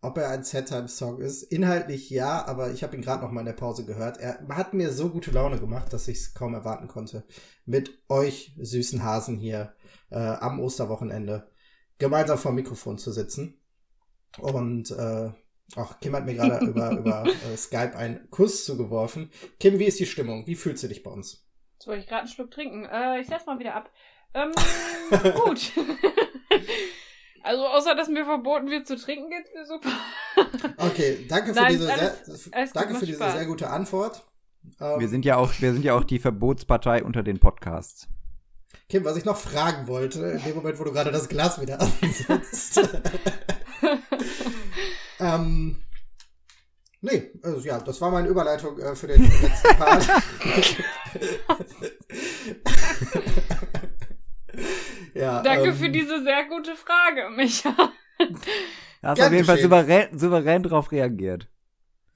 ob 0.00 0.16
er 0.16 0.30
ein 0.30 0.44
Z-Times-Song 0.44 1.20
ist. 1.20 1.42
Inhaltlich 1.42 2.08
ja, 2.08 2.46
aber 2.46 2.70
ich 2.70 2.82
habe 2.82 2.96
ihn 2.96 3.02
gerade 3.02 3.22
noch 3.22 3.32
mal 3.32 3.40
in 3.40 3.46
der 3.46 3.52
Pause 3.52 3.84
gehört. 3.84 4.16
Er 4.16 4.48
hat 4.48 4.72
mir 4.72 4.90
so 4.90 5.10
gute 5.10 5.30
Laune 5.30 5.60
gemacht, 5.60 5.92
dass 5.92 6.08
ich 6.08 6.16
es 6.16 6.32
kaum 6.32 6.54
erwarten 6.54 6.88
konnte, 6.88 7.24
mit 7.66 8.02
euch 8.08 8.56
süßen 8.58 9.04
Hasen 9.04 9.36
hier 9.36 9.74
äh, 10.08 10.16
am 10.16 10.58
Osterwochenende 10.58 11.50
gemeinsam 11.98 12.38
vor 12.38 12.52
dem 12.52 12.56
Mikrofon 12.56 12.96
zu 12.96 13.12
sitzen. 13.12 13.60
Und 14.38 14.90
äh, 14.92 15.32
ach, 15.76 15.98
Kim 16.00 16.14
hat 16.14 16.24
mir 16.24 16.34
gerade 16.34 16.64
über, 16.66 16.90
über 16.98 17.24
äh, 17.26 17.56
Skype 17.56 17.96
einen 17.96 18.30
Kuss 18.30 18.64
zugeworfen. 18.64 19.30
Kim, 19.60 19.78
wie 19.78 19.84
ist 19.84 19.98
die 20.00 20.06
Stimmung? 20.06 20.46
Wie 20.46 20.54
fühlst 20.54 20.82
du 20.82 20.88
dich 20.88 21.02
bei 21.02 21.10
uns? 21.10 21.44
Jetzt 21.74 21.86
wollte 21.86 22.00
ich 22.02 22.06
gerade 22.08 22.22
einen 22.22 22.30
Schluck 22.30 22.50
trinken. 22.50 22.84
Äh, 22.84 23.20
ich 23.20 23.28
setz 23.28 23.46
mal 23.46 23.58
wieder 23.58 23.74
ab. 23.74 23.90
Ähm, 24.34 24.50
gut. 25.44 25.72
also 27.42 27.66
außer, 27.66 27.94
dass 27.94 28.08
mir 28.08 28.24
verboten 28.24 28.68
wird 28.70 28.86
zu 28.86 28.96
trinken, 28.96 29.30
geht's 29.30 29.50
mir 29.54 29.64
super. 29.64 29.90
Okay, 30.78 31.24
danke 31.28 31.54
für 31.54 31.60
Nein, 31.60 31.72
diese, 31.72 31.92
alles- 31.92 32.24
sehr, 32.26 32.54
alles 32.54 32.72
danke 32.72 32.94
für 32.96 33.06
diese 33.06 33.18
Spaß. 33.18 33.32
sehr 33.34 33.46
gute 33.46 33.70
Antwort. 33.70 34.26
Ähm, 34.80 35.00
Wir 35.00 35.08
sind 35.08 35.24
ja 35.24 35.36
auch, 35.36 35.52
wir 35.60 35.72
sind 35.72 35.84
ja 35.84 35.94
auch 35.96 36.04
die 36.04 36.18
Verbotspartei 36.18 37.02
unter 37.04 37.22
den 37.22 37.38
Podcasts. 37.38 38.08
Kim, 38.88 39.04
was 39.04 39.16
ich 39.16 39.24
noch 39.24 39.36
fragen 39.36 39.86
wollte, 39.86 40.22
in 40.24 40.42
dem 40.44 40.56
Moment, 40.56 40.78
wo 40.78 40.84
du 40.84 40.92
gerade 40.92 41.10
das 41.12 41.28
Glas 41.28 41.60
wieder 41.60 41.80
ansetzt. 41.80 42.80
Ähm, 45.18 45.76
nee, 47.00 47.30
also 47.42 47.60
ja, 47.60 47.78
das 47.80 48.00
war 48.00 48.10
meine 48.10 48.28
Überleitung 48.28 48.78
äh, 48.78 48.94
für 48.94 49.08
den 49.08 49.22
letzten 49.22 49.76
Part. 49.76 50.06
ja, 55.14 55.42
Danke 55.42 55.68
ähm, 55.68 55.74
für 55.74 55.90
diese 55.90 56.22
sehr 56.22 56.44
gute 56.48 56.76
Frage, 56.76 57.30
Micha. 57.36 57.74
Da 59.00 59.10
hast 59.10 59.20
auf 59.20 59.32
jeden 59.32 59.44
Fall 59.44 59.58
souverän, 59.58 60.18
souverän 60.18 60.62
drauf 60.62 60.90
reagiert. 60.90 61.48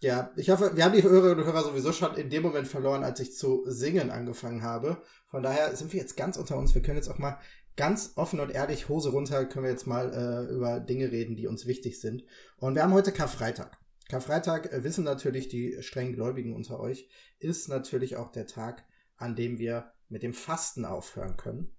Ja, 0.00 0.32
ich 0.34 0.50
hoffe, 0.50 0.72
wir 0.74 0.84
haben 0.84 0.94
die 0.94 1.02
Hörerinnen 1.04 1.38
und 1.38 1.44
Hörer 1.44 1.62
sowieso 1.62 1.92
schon 1.92 2.16
in 2.16 2.28
dem 2.28 2.42
Moment 2.42 2.66
verloren, 2.66 3.04
als 3.04 3.20
ich 3.20 3.36
zu 3.36 3.62
singen 3.66 4.10
angefangen 4.10 4.62
habe. 4.64 5.00
Von 5.26 5.44
daher 5.44 5.76
sind 5.76 5.92
wir 5.92 6.00
jetzt 6.00 6.16
ganz 6.16 6.36
unter 6.36 6.56
uns. 6.56 6.74
Wir 6.74 6.82
können 6.82 6.96
jetzt 6.96 7.08
auch 7.08 7.18
mal 7.18 7.38
ganz 7.76 8.12
offen 8.16 8.40
und 8.40 8.50
ehrlich, 8.50 8.88
Hose 8.88 9.10
runter, 9.10 9.44
können 9.46 9.64
wir 9.64 9.70
jetzt 9.70 9.86
mal 9.86 10.12
äh, 10.12 10.52
über 10.52 10.80
Dinge 10.80 11.10
reden, 11.10 11.36
die 11.36 11.46
uns 11.46 11.66
wichtig 11.66 12.00
sind. 12.00 12.24
Und 12.56 12.74
wir 12.74 12.82
haben 12.82 12.92
heute 12.92 13.12
Karfreitag. 13.12 13.78
Karfreitag 14.08 14.72
äh, 14.72 14.84
wissen 14.84 15.04
natürlich 15.04 15.48
die 15.48 15.82
strengen 15.82 16.12
Gläubigen 16.12 16.54
unter 16.54 16.80
euch, 16.80 17.08
ist 17.38 17.68
natürlich 17.68 18.16
auch 18.16 18.30
der 18.30 18.46
Tag, 18.46 18.84
an 19.16 19.36
dem 19.36 19.58
wir 19.58 19.92
mit 20.08 20.22
dem 20.22 20.34
Fasten 20.34 20.84
aufhören 20.84 21.36
können. 21.36 21.74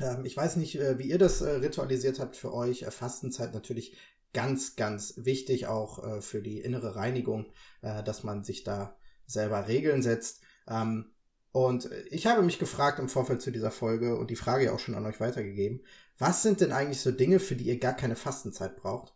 Ähm, 0.00 0.24
ich 0.24 0.36
weiß 0.36 0.56
nicht, 0.56 0.78
äh, 0.78 0.98
wie 0.98 1.08
ihr 1.08 1.18
das 1.18 1.40
äh, 1.40 1.50
ritualisiert 1.50 2.20
habt 2.20 2.36
für 2.36 2.52
euch. 2.52 2.82
Äh, 2.82 2.90
Fastenzeit 2.90 3.54
natürlich 3.54 3.96
ganz, 4.32 4.76
ganz 4.76 5.14
wichtig 5.16 5.66
auch 5.66 6.04
äh, 6.04 6.20
für 6.20 6.42
die 6.42 6.60
innere 6.60 6.94
Reinigung, 6.94 7.46
dass 7.80 8.22
man 8.22 8.44
sich 8.44 8.64
da 8.64 8.98
selber 9.26 9.68
Regeln 9.68 10.02
setzt. 10.02 10.42
Ähm, 10.68 11.12
und 11.56 11.88
ich 12.10 12.26
habe 12.26 12.42
mich 12.42 12.58
gefragt 12.58 12.98
im 12.98 13.08
Vorfeld 13.08 13.40
zu 13.40 13.50
dieser 13.50 13.70
Folge 13.70 14.18
und 14.18 14.28
die 14.28 14.36
Frage 14.36 14.66
ja 14.66 14.72
auch 14.72 14.78
schon 14.78 14.94
an 14.94 15.06
euch 15.06 15.20
weitergegeben, 15.20 15.80
was 16.18 16.42
sind 16.42 16.60
denn 16.60 16.70
eigentlich 16.70 17.00
so 17.00 17.12
Dinge, 17.12 17.40
für 17.40 17.56
die 17.56 17.64
ihr 17.64 17.78
gar 17.78 17.94
keine 17.94 18.14
Fastenzeit 18.14 18.76
braucht? 18.76 19.14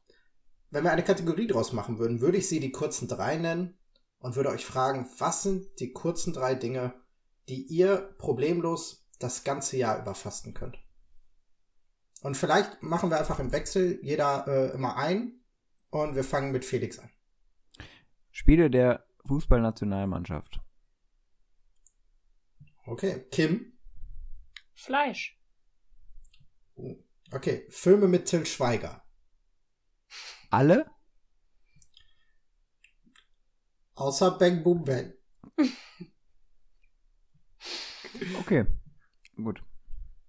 Wenn 0.70 0.82
wir 0.82 0.90
eine 0.90 1.02
Kategorie 1.02 1.46
draus 1.46 1.74
machen 1.74 1.98
würden, 1.98 2.22
würde 2.22 2.38
ich 2.38 2.48
sie 2.48 2.58
die 2.58 2.72
kurzen 2.72 3.08
drei 3.08 3.36
nennen 3.36 3.78
und 4.20 4.36
würde 4.36 4.48
euch 4.48 4.64
fragen, 4.64 5.06
was 5.18 5.42
sind 5.42 5.80
die 5.80 5.92
kurzen 5.92 6.32
drei 6.32 6.54
Dinge, 6.54 6.94
die 7.50 7.60
ihr 7.60 8.14
problemlos 8.16 9.06
das 9.18 9.44
ganze 9.44 9.76
Jahr 9.76 10.00
über 10.00 10.14
fasten 10.14 10.54
könnt? 10.54 10.78
Und 12.22 12.38
vielleicht 12.38 12.82
machen 12.82 13.10
wir 13.10 13.18
einfach 13.18 13.38
im 13.38 13.52
Wechsel 13.52 14.00
jeder 14.00 14.46
äh, 14.48 14.74
immer 14.74 14.96
ein 14.96 15.42
und 15.90 16.14
wir 16.14 16.24
fangen 16.24 16.52
mit 16.52 16.64
Felix 16.64 16.98
an. 16.98 17.10
Spiele 18.30 18.70
der 18.70 19.04
Fußballnationalmannschaft. 19.26 20.62
Okay, 22.90 23.24
Kim. 23.30 23.72
Fleisch. 24.74 25.38
Okay, 27.30 27.66
Filme 27.70 28.08
mit 28.08 28.26
Till 28.26 28.44
Schweiger. 28.44 29.04
Alle? 30.50 30.90
Außer 33.94 34.32
Bang 34.38 34.62
Boom 34.62 34.84
Bang. 34.84 35.12
Okay. 38.40 38.66
Gut. 39.36 39.62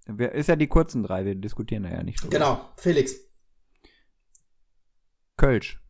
Wer- 0.05 0.31
Ist 0.33 0.47
ja 0.47 0.55
die 0.55 0.67
kurzen 0.67 1.03
drei, 1.03 1.25
wir 1.25 1.35
diskutieren 1.35 1.83
da 1.83 1.89
ja 1.89 2.03
nicht 2.03 2.21
drüber. 2.21 2.29
Genau, 2.31 2.73
Felix. 2.77 3.15
Kölsch. 5.35 5.81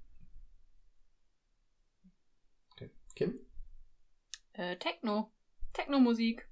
Kim? 3.13 3.39
Äh, 4.53 4.77
Techno. 4.77 5.31
Techno-Musik. 5.73 6.49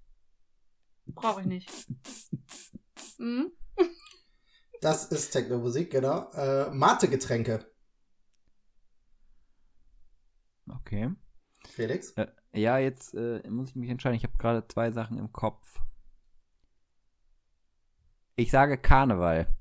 Brauche 1.16 1.42
ich 1.42 1.48
nicht. 1.48 1.70
Mhm. 3.18 3.52
Das 4.82 5.12
ist 5.12 5.32
Techno-Musik, 5.32 5.92
genau. 5.92 6.32
Äh, 6.32 6.70
Mate-Getränke. 6.72 7.70
Okay. 10.70 11.12
Felix? 11.68 12.12
Äh, 12.12 12.28
ja, 12.54 12.78
jetzt 12.78 13.14
äh, 13.14 13.42
muss 13.50 13.72
ich 13.72 13.76
mich 13.76 13.90
entscheiden. 13.90 14.16
Ich 14.16 14.24
habe 14.24 14.38
gerade 14.38 14.66
zwei 14.70 14.92
Sachen 14.92 15.18
im 15.18 15.34
Kopf. 15.34 15.82
Ich 18.38 18.52
sage 18.52 18.78
Karneval. 18.78 19.54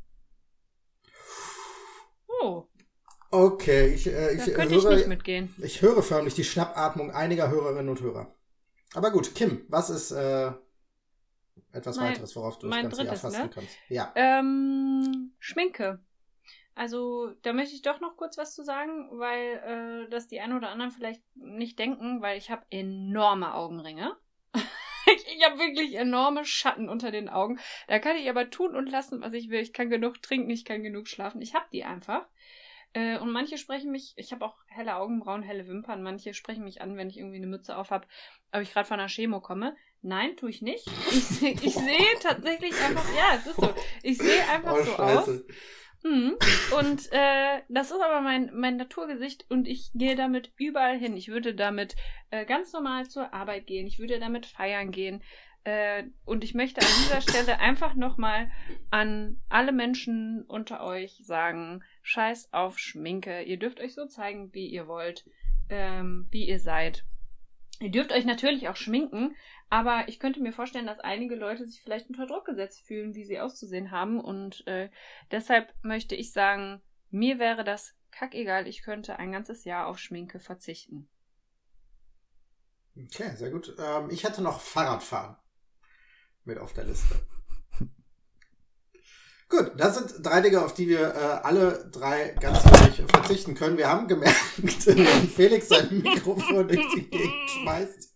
Oh, 2.41 2.69
Okay, 3.31 3.89
ich, 3.89 4.07
äh, 4.07 4.33
ich, 4.33 4.55
könnte 4.55 4.75
ich 4.75 4.85
höre, 4.85 4.97
nicht 4.97 5.09
mitgehen. 5.09 5.55
ich 5.59 5.83
höre 5.83 6.03
förmlich 6.03 6.35
die 6.35 6.45
Schnappatmung 6.45 7.11
einiger 7.11 7.51
Hörerinnen 7.51 7.91
und 7.91 8.01
Hörer. 8.01 8.35
Aber 8.95 9.11
gut, 9.11 9.35
Kim, 9.35 9.67
was 9.69 9.91
ist 9.91 10.13
äh, 10.13 10.53
etwas 11.73 11.97
Mein- 11.97 12.13
weiteres, 12.13 12.35
worauf 12.37 12.59
du 12.59 12.69
das 12.69 12.83
Ganze 12.83 12.97
drittes, 12.97 13.25
erfassen 13.25 13.43
ne? 13.43 13.51
kannst? 13.53 13.77
Ja. 13.89 14.13
Ähm, 14.15 15.33
Schminke. 15.39 16.01
Also, 16.75 17.33
da 17.43 17.53
möchte 17.53 17.75
ich 17.75 17.83
doch 17.83 18.01
noch 18.01 18.17
kurz 18.17 18.39
was 18.39 18.55
zu 18.55 18.63
sagen, 18.63 19.09
weil 19.19 20.07
äh, 20.07 20.11
das 20.11 20.29
die 20.29 20.41
einen 20.41 20.57
oder 20.57 20.71
anderen 20.71 20.93
vielleicht 20.93 21.23
nicht 21.35 21.77
denken, 21.79 22.23
weil 22.23 22.39
ich 22.39 22.51
habe 22.51 22.65
enorme 22.71 23.53
Augenringe. 23.55 24.17
ich 24.55 25.37
ich 25.37 25.45
habe 25.45 25.59
wirklich 25.59 25.97
enorme 25.97 26.45
Schatten 26.45 26.89
unter 26.89 27.11
den 27.11 27.29
Augen. 27.29 27.59
Da 27.89 27.99
kann 27.99 28.17
ich 28.17 28.31
aber 28.31 28.51
tun 28.51 28.77
und 28.77 28.89
lassen, 28.89 29.21
was 29.23 29.33
ich 29.33 29.51
will. 29.51 29.61
Ich 29.61 29.73
kann 29.73 29.91
genug 29.91 30.23
trinken, 30.23 30.51
ich 30.51 30.65
kann 30.65 30.85
genug 30.85 31.09
schlafen. 31.09 31.43
Ich 31.43 31.55
habe 31.55 31.67
die 31.73 31.83
einfach. 31.83 32.27
Äh, 32.93 33.19
und 33.19 33.33
manche 33.33 33.59
sprechen 33.59 33.91
mich, 33.91 34.15
ich 34.17 34.33
habe 34.33 34.45
auch 34.45 34.57
helle 34.67 34.97
Augenbrauen, 34.97 35.43
helle 35.43 35.67
Wimpern. 35.67 36.03
Manche 36.03 36.33
sprechen 36.33 36.65
mich 36.65 36.81
an, 36.81 36.97
wenn 36.97 37.11
ich 37.11 37.19
irgendwie 37.19 37.37
eine 37.37 37.47
Mütze 37.47 37.77
auf 37.77 37.91
habe, 37.91 38.07
ob 38.53 38.61
ich 38.61 38.73
gerade 38.73 38.87
von 38.87 38.99
einer 38.99 39.09
Chemo 39.09 39.41
komme. 39.41 39.77
Nein, 40.03 40.37
tue 40.37 40.51
ich 40.51 40.63
nicht. 40.63 40.87
Ich, 41.11 41.25
seh- 41.25 41.57
ich 41.61 41.75
sehe 41.75 42.19
tatsächlich 42.23 42.73
einfach, 42.83 43.05
ja, 43.17 43.37
es 43.37 43.47
ist 43.47 43.57
so. 43.57 43.75
Ich 44.03 44.19
sehe 44.19 44.43
einfach 44.49 44.73
Oh, 44.75 44.83
so 44.83 44.93
scheiße. 44.93 45.31
aus. 45.31 45.45
Mhm. 46.05 46.37
Und 46.79 47.09
äh, 47.13 47.63
das 47.69 47.91
ist 47.91 48.01
aber 48.01 48.21
mein, 48.21 48.51
mein 48.55 48.77
Naturgesicht 48.77 49.47
und 49.51 49.67
ich 49.67 49.91
gehe 49.95 50.15
damit 50.15 50.53
überall 50.57 50.97
hin. 50.99 51.17
Ich 51.17 51.29
würde 51.29 51.55
damit 51.55 51.97
äh, 52.31 52.45
ganz 52.45 52.73
normal 52.73 53.09
zur 53.09 53.35
Arbeit 53.35 53.67
gehen. 53.67 53.87
Ich 53.89 53.99
würde 53.99 54.21
damit 54.21 54.47
feiern 54.47 54.93
gehen. 54.93 55.23
Äh, 55.65 56.05
und 56.25 56.45
ich 56.45 56.55
möchte 56.55 56.81
an 56.81 56.87
dieser 57.03 57.21
Stelle 57.29 57.59
einfach 57.59 57.95
nochmal 57.97 58.49
an 58.91 59.41
alle 59.49 59.73
Menschen 59.73 60.45
unter 60.47 60.85
euch 60.85 61.19
sagen, 61.25 61.83
scheiß 62.03 62.53
auf 62.53 62.79
Schminke. 62.79 63.43
Ihr 63.43 63.59
dürft 63.59 63.81
euch 63.81 63.95
so 63.95 64.07
zeigen, 64.07 64.55
wie 64.55 64.69
ihr 64.69 64.87
wollt, 64.87 65.25
ähm, 65.69 66.29
wie 66.31 66.47
ihr 66.49 66.61
seid. 66.61 67.05
Ihr 67.81 67.91
dürft 67.91 68.13
euch 68.13 68.25
natürlich 68.25 68.69
auch 68.69 68.77
schminken, 68.77 69.37
aber 69.71 70.09
ich 70.09 70.19
könnte 70.19 70.41
mir 70.41 70.53
vorstellen, 70.53 70.87
dass 70.87 71.01
einige 71.01 71.37
Leute 71.37 71.67
sich 71.67 71.83
vielleicht 71.83 72.09
unter 72.09 72.27
Druck 72.27 72.47
gesetzt 72.47 72.87
fühlen, 72.87 73.15
wie 73.15 73.25
sie 73.25 73.39
auszusehen 73.39 73.91
haben. 73.91 74.21
Und 74.21 74.67
äh, 74.67 74.91
deshalb 75.31 75.73
möchte 75.83 76.15
ich 76.15 76.33
sagen, 76.33 76.83
mir 77.11 77.39
wäre 77.39 77.65
das 77.65 77.95
kackegal, 78.11 78.67
ich 78.67 78.83
könnte 78.83 79.19
ein 79.19 79.33
ganzes 79.33 79.65
Jahr 79.65 79.87
auf 79.87 79.99
Schminke 79.99 80.41
verzichten. 80.41 81.09
Okay, 82.97 83.37
sehr 83.37 83.51
gut. 83.51 83.77
Ähm, 83.79 84.11
ich 84.11 84.25
hätte 84.25 84.43
noch 84.43 84.61
Fahrradfahren 84.61 85.37
mit 86.45 86.59
auf 86.59 86.73
der 86.73 86.85
Liste. 86.85 87.15
Gut, 89.49 89.73
das 89.79 89.97
sind 89.97 90.27
drei 90.27 90.43
Dinge, 90.43 90.63
auf 90.63 90.75
die 90.75 90.89
wir 90.89 91.15
äh, 91.15 91.19
alle 91.43 91.89
drei 91.91 92.35
ganz 92.39 92.65
ehrlich 92.67 93.03
verzichten 93.11 93.55
können. 93.55 93.79
Wir 93.79 93.89
haben 93.89 94.07
gemerkt, 94.07 94.37
wenn 94.59 95.29
Felix 95.29 95.69
sein 95.69 95.89
Mikrofon 96.03 96.69
durch 96.69 96.87
die 96.95 97.09
Gegend 97.09 97.51
schmeißt. 97.51 98.15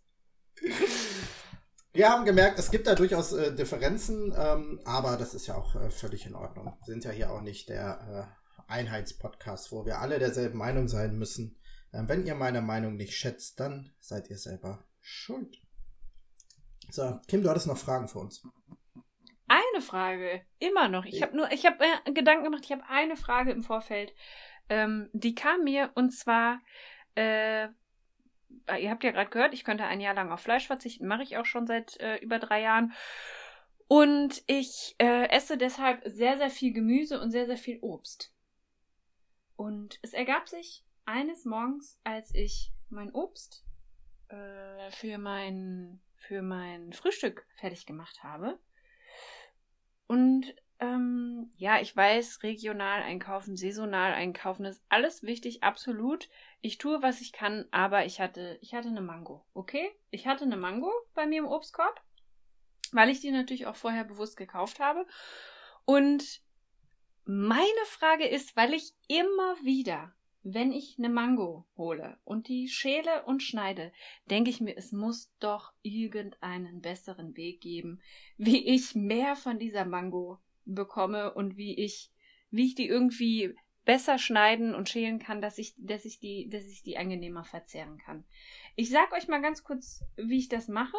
Wir 1.94 2.10
haben 2.10 2.26
gemerkt, 2.26 2.58
es 2.58 2.70
gibt 2.70 2.86
da 2.86 2.94
durchaus 2.94 3.32
äh, 3.32 3.54
Differenzen, 3.54 4.34
ähm, 4.36 4.80
aber 4.84 5.16
das 5.16 5.32
ist 5.32 5.46
ja 5.46 5.56
auch 5.56 5.74
äh, 5.74 5.90
völlig 5.90 6.26
in 6.26 6.34
Ordnung. 6.34 6.66
Wir 6.66 6.94
sind 6.94 7.04
ja 7.04 7.10
hier 7.10 7.32
auch 7.32 7.40
nicht 7.40 7.70
der 7.70 8.28
äh, 8.68 8.70
Einheitspodcast, 8.70 9.72
wo 9.72 9.86
wir 9.86 10.00
alle 10.00 10.18
derselben 10.18 10.58
Meinung 10.58 10.88
sein 10.88 11.16
müssen. 11.16 11.56
Ähm, 11.94 12.08
wenn 12.08 12.26
ihr 12.26 12.34
meine 12.34 12.60
Meinung 12.60 12.96
nicht 12.96 13.14
schätzt, 13.14 13.58
dann 13.58 13.92
seid 14.00 14.28
ihr 14.28 14.38
selber 14.38 14.84
schuld. 15.00 15.58
So, 16.90 17.18
Kim, 17.26 17.42
du 17.42 17.48
hattest 17.48 17.66
noch 17.66 17.78
Fragen 17.78 18.08
für 18.08 18.18
uns. 18.18 18.42
Eine 19.52 19.82
Frage, 19.82 20.46
immer 20.60 20.88
noch. 20.88 21.04
Ich 21.04 21.20
habe 21.20 21.36
nur, 21.36 21.52
ich 21.52 21.66
habe 21.66 21.84
äh, 21.84 22.12
Gedanken 22.12 22.44
gemacht, 22.44 22.64
ich 22.64 22.72
habe 22.72 22.88
eine 22.88 23.16
Frage 23.16 23.52
im 23.52 23.62
Vorfeld. 23.62 24.14
Ähm, 24.70 25.10
die 25.12 25.34
kam 25.34 25.64
mir 25.64 25.90
und 25.94 26.10
zwar, 26.10 26.62
äh, 27.16 27.64
ihr 28.78 28.90
habt 28.90 29.04
ja 29.04 29.10
gerade 29.10 29.28
gehört, 29.28 29.52
ich 29.52 29.64
könnte 29.64 29.84
ein 29.84 30.00
Jahr 30.00 30.14
lang 30.14 30.32
auf 30.32 30.40
Fleisch 30.40 30.66
verzichten, 30.66 31.06
mache 31.06 31.22
ich 31.22 31.36
auch 31.36 31.44
schon 31.44 31.66
seit 31.66 32.00
äh, 32.00 32.16
über 32.16 32.38
drei 32.38 32.62
Jahren. 32.62 32.94
Und 33.88 34.42
ich 34.46 34.94
äh, 34.96 35.28
esse 35.28 35.58
deshalb 35.58 36.00
sehr, 36.06 36.38
sehr 36.38 36.48
viel 36.48 36.72
Gemüse 36.72 37.20
und 37.20 37.30
sehr, 37.30 37.44
sehr 37.44 37.58
viel 37.58 37.78
Obst. 37.82 38.34
Und 39.56 39.98
es 40.00 40.14
ergab 40.14 40.48
sich 40.48 40.82
eines 41.04 41.44
Morgens, 41.44 42.00
als 42.04 42.34
ich 42.34 42.72
mein 42.88 43.12
Obst 43.12 43.66
äh, 44.28 44.90
für 44.92 45.18
mein 45.18 46.00
für 46.16 46.40
mein 46.40 46.94
Frühstück 46.94 47.46
fertig 47.56 47.84
gemacht 47.84 48.22
habe. 48.22 48.58
Und 50.12 50.54
ähm, 50.78 51.50
ja, 51.56 51.80
ich 51.80 51.96
weiß, 51.96 52.42
regional 52.42 53.00
einkaufen, 53.00 53.56
saisonal 53.56 54.12
einkaufen 54.12 54.66
ist 54.66 54.82
alles 54.90 55.22
wichtig, 55.22 55.62
absolut. 55.62 56.28
Ich 56.60 56.76
tue, 56.76 57.00
was 57.00 57.22
ich 57.22 57.32
kann, 57.32 57.64
aber 57.70 58.04
ich 58.04 58.20
hatte, 58.20 58.58
ich 58.60 58.74
hatte 58.74 58.88
eine 58.88 59.00
Mango, 59.00 59.42
okay? 59.54 59.90
Ich 60.10 60.26
hatte 60.26 60.44
eine 60.44 60.58
Mango 60.58 60.92
bei 61.14 61.24
mir 61.24 61.38
im 61.38 61.48
Obstkorb, 61.48 62.02
weil 62.92 63.08
ich 63.08 63.20
die 63.20 63.30
natürlich 63.30 63.64
auch 63.64 63.76
vorher 63.76 64.04
bewusst 64.04 64.36
gekauft 64.36 64.80
habe. 64.80 65.06
Und 65.86 66.42
meine 67.24 67.86
Frage 67.86 68.26
ist, 68.28 68.54
weil 68.54 68.74
ich 68.74 68.92
immer 69.08 69.56
wieder, 69.64 70.12
wenn 70.44 70.72
ich 70.72 70.96
eine 70.98 71.08
Mango 71.08 71.66
hole 71.76 72.18
und 72.24 72.48
die 72.48 72.68
schäle 72.68 73.24
und 73.24 73.42
schneide, 73.42 73.92
denke 74.28 74.50
ich 74.50 74.60
mir, 74.60 74.76
es 74.76 74.92
muss 74.92 75.32
doch 75.38 75.72
irgendeinen 75.82 76.80
besseren 76.80 77.36
Weg 77.36 77.60
geben, 77.60 78.00
wie 78.38 78.66
ich 78.66 78.94
mehr 78.94 79.36
von 79.36 79.58
dieser 79.58 79.84
Mango 79.84 80.38
bekomme 80.64 81.32
und 81.34 81.56
wie 81.56 81.78
ich, 81.78 82.10
wie 82.50 82.66
ich 82.66 82.74
die 82.74 82.88
irgendwie 82.88 83.54
besser 83.84 84.18
schneiden 84.18 84.74
und 84.74 84.88
schälen 84.88 85.18
kann, 85.18 85.40
dass 85.40 85.58
ich, 85.58 85.74
dass 85.78 86.04
ich 86.04 86.18
die, 86.18 86.48
dass 86.48 86.64
ich 86.66 86.82
die 86.82 86.98
angenehmer 86.98 87.44
verzehren 87.44 87.98
kann. 87.98 88.24
Ich 88.76 88.90
sag 88.90 89.12
euch 89.12 89.28
mal 89.28 89.42
ganz 89.42 89.62
kurz, 89.62 90.04
wie 90.16 90.38
ich 90.38 90.48
das 90.48 90.68
mache. 90.68 90.96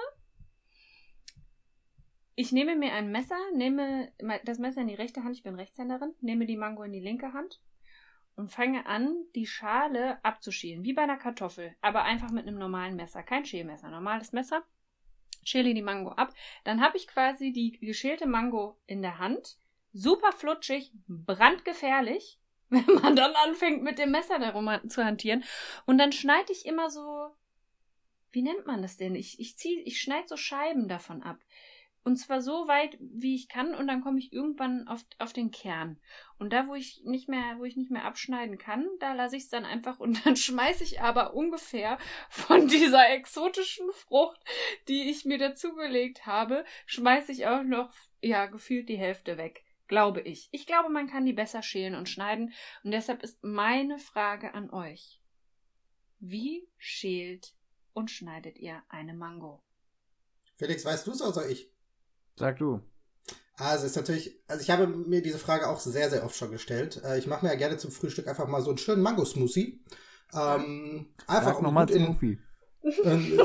Ich 2.36 2.52
nehme 2.52 2.76
mir 2.76 2.94
ein 2.94 3.12
Messer, 3.12 3.38
nehme 3.56 4.12
das 4.46 4.58
Messer 4.58 4.82
in 4.82 4.88
die 4.88 4.96
rechte 4.96 5.24
Hand, 5.24 5.36
ich 5.36 5.44
bin 5.44 5.56
Rechtshänderin, 5.56 6.14
nehme 6.22 6.46
die 6.46 6.58
Mango 6.58 6.84
in 6.84 6.92
die 6.92 7.00
linke 7.00 7.32
Hand 7.34 7.62
und 8.36 8.52
fange 8.52 8.86
an, 8.86 9.16
die 9.36 9.46
Schale 9.46 10.24
abzuschälen, 10.24 10.84
wie 10.84 10.94
bei 10.94 11.04
einer 11.04 11.18
Kartoffel, 11.18 11.76
aber 11.82 12.04
einfach 12.04 12.32
mit 12.32 12.48
einem 12.48 12.58
normalen 12.58 12.96
Messer, 12.96 13.24
kein 13.24 13.46
Schälmesser, 13.46 13.90
normales 13.90 14.32
Messer. 14.32 14.64
Schäle 15.44 15.74
die 15.74 15.82
Mango 15.82 16.12
ab, 16.12 16.34
dann 16.64 16.82
habe 16.82 16.96
ich 16.96 17.08
quasi 17.08 17.52
die 17.52 17.78
geschälte 17.80 18.28
Mango 18.28 18.80
in 18.86 19.02
der 19.02 19.20
Hand, 19.20 19.58
super 19.92 20.32
flutschig, 20.32 20.94
brandgefährlich, 21.08 22.40
wenn 22.70 22.86
man 23.02 23.16
dann 23.16 23.34
anfängt 23.46 23.84
mit 23.84 24.00
dem 24.00 24.12
Messer 24.12 24.40
darum 24.40 24.70
zu 24.90 25.04
hantieren 25.04 25.44
und 25.86 25.98
dann 25.98 26.12
schneide 26.12 26.52
ich 26.52 26.66
immer 26.66 26.90
so 26.90 27.36
wie 28.34 28.42
nennt 28.42 28.66
man 28.66 28.82
das 28.82 28.98
denn? 28.98 29.16
Ich 29.16 29.40
ich 29.40 29.56
ich 29.64 30.02
schneide 30.02 30.28
so 30.28 30.36
Scheiben 30.36 30.88
davon 30.88 31.24
ab. 31.24 31.38
Und 32.04 32.18
zwar 32.18 32.42
so 32.42 32.68
weit, 32.68 32.98
wie 33.00 33.36
ich 33.36 33.48
kann, 33.48 33.74
und 33.74 33.88
dann 33.88 34.02
komme 34.02 34.20
ich 34.20 34.34
irgendwann 34.34 34.88
auf, 34.90 35.06
auf 35.20 35.32
den 35.32 35.52
Kern. 35.52 35.98
Und 36.38 36.52
da, 36.52 36.68
wo 36.68 36.76
ich 36.76 37.02
nicht 37.06 37.30
mehr, 37.30 37.58
wo 37.58 37.64
ich 37.64 37.78
nicht 37.78 37.92
mehr 37.92 38.04
abschneiden 38.04 38.58
kann, 38.58 38.86
da 39.00 39.14
lasse 39.14 39.38
ich 39.38 39.44
es 39.44 39.50
dann 39.50 39.64
einfach 39.64 40.00
und 40.00 40.26
dann 40.26 40.36
schmeiße 40.36 40.84
ich 40.84 41.02
aber 41.02 41.34
ungefähr 41.34 41.98
von 42.30 42.68
dieser 42.68 43.10
exotischen 43.10 43.90
Frucht, 43.94 44.42
die 44.90 45.10
ich 45.10 45.24
mir 45.24 45.38
dazugelegt 45.38 46.26
habe, 46.26 46.66
schmeiße 46.88 47.32
ich 47.32 47.48
auch 47.48 47.64
noch, 47.64 47.94
ja, 48.22 48.48
gefühlt 48.48 48.90
die 48.90 48.98
Hälfte 48.98 49.38
weg. 49.38 49.64
Glaube 49.88 50.22
ich. 50.22 50.50
Ich 50.52 50.66
glaube, 50.66 50.90
man 50.90 51.08
kann 51.08 51.26
die 51.26 51.34
besser 51.34 51.62
schälen 51.62 51.96
und 51.96 52.10
schneiden. 52.10 52.54
Und 52.84 52.92
deshalb 52.92 53.22
ist 53.22 53.44
meine 53.44 54.00
Frage 54.00 54.54
an 54.54 54.72
euch. 54.72 55.22
Wie 56.20 56.68
schält 56.78 57.54
und 57.94 58.10
schneidet 58.10 58.58
ihr 58.58 58.82
eine 58.90 59.14
Mango? 59.14 59.62
Felix, 60.56 60.86
weißt 60.86 61.06
du 61.08 61.12
es 61.12 61.18
soll 61.18 61.52
ich? 61.52 61.73
Sag 62.36 62.58
du. 62.60 62.82
Also 63.56 63.86
ist 63.86 63.96
natürlich, 63.96 64.42
also 64.48 64.62
ich 64.62 64.70
habe 64.72 64.88
mir 64.88 65.22
diese 65.22 65.38
Frage 65.38 65.68
auch 65.70 65.80
sehr, 65.80 66.10
sehr 66.10 66.26
oft 66.26 66.36
schon 66.36 66.52
gestellt. 66.52 67.02
Äh, 67.04 67.20
Ich 67.20 67.28
mache 67.28 67.46
mir 67.46 67.52
ja 67.52 67.58
gerne 67.58 67.78
zum 67.78 67.92
Frühstück 67.92 68.28
einfach 68.28 68.48
mal 68.48 68.62
so 68.62 68.70
einen 68.70 68.80
schönen 68.80 69.04
Mango-Smoothie. 69.04 69.84
Ähm, 70.34 71.14
einfach 71.28 71.50
Sag 71.50 71.58
um 71.60 71.64
nochmal 71.66 71.88
Smoothie. 71.88 72.40
ähm, 73.04 73.40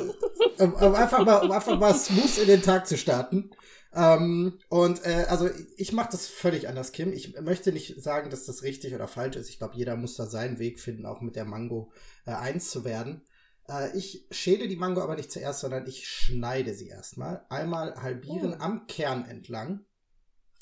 um, 0.58 0.72
um 0.74 0.94
einfach 0.94 1.24
mal, 1.24 1.36
um 1.44 1.50
einfach 1.50 1.78
mal 1.78 1.94
smooth 1.94 2.38
in 2.38 2.46
den 2.46 2.62
Tag 2.62 2.86
zu 2.86 2.96
starten. 2.96 3.50
Ähm, 3.92 4.58
und 4.70 5.04
äh, 5.04 5.26
also 5.28 5.50
ich 5.76 5.92
mache 5.92 6.10
das 6.12 6.26
völlig 6.26 6.68
anders, 6.68 6.92
Kim. 6.92 7.12
Ich 7.12 7.38
möchte 7.40 7.72
nicht 7.72 8.02
sagen, 8.02 8.30
dass 8.30 8.46
das 8.46 8.62
richtig 8.62 8.94
oder 8.94 9.08
falsch 9.08 9.36
ist. 9.36 9.50
Ich 9.50 9.58
glaube, 9.58 9.76
jeder 9.76 9.96
muss 9.96 10.16
da 10.16 10.26
seinen 10.26 10.58
Weg 10.58 10.80
finden, 10.80 11.04
auch 11.06 11.20
mit 11.20 11.36
der 11.36 11.44
Mango 11.44 11.92
äh, 12.24 12.30
eins 12.32 12.70
zu 12.70 12.84
werden. 12.84 13.22
Äh, 13.68 13.96
ich 13.96 14.26
schäle 14.30 14.68
die 14.68 14.76
Mango 14.76 15.00
aber 15.02 15.16
nicht 15.16 15.32
zuerst, 15.32 15.60
sondern 15.60 15.86
ich 15.86 16.08
schneide 16.08 16.74
sie 16.74 16.88
erstmal. 16.88 17.44
Einmal 17.48 17.94
halbieren 18.02 18.54
Oh. 18.58 18.62
am 18.62 18.86
Kern 18.86 19.24
entlang. 19.26 19.84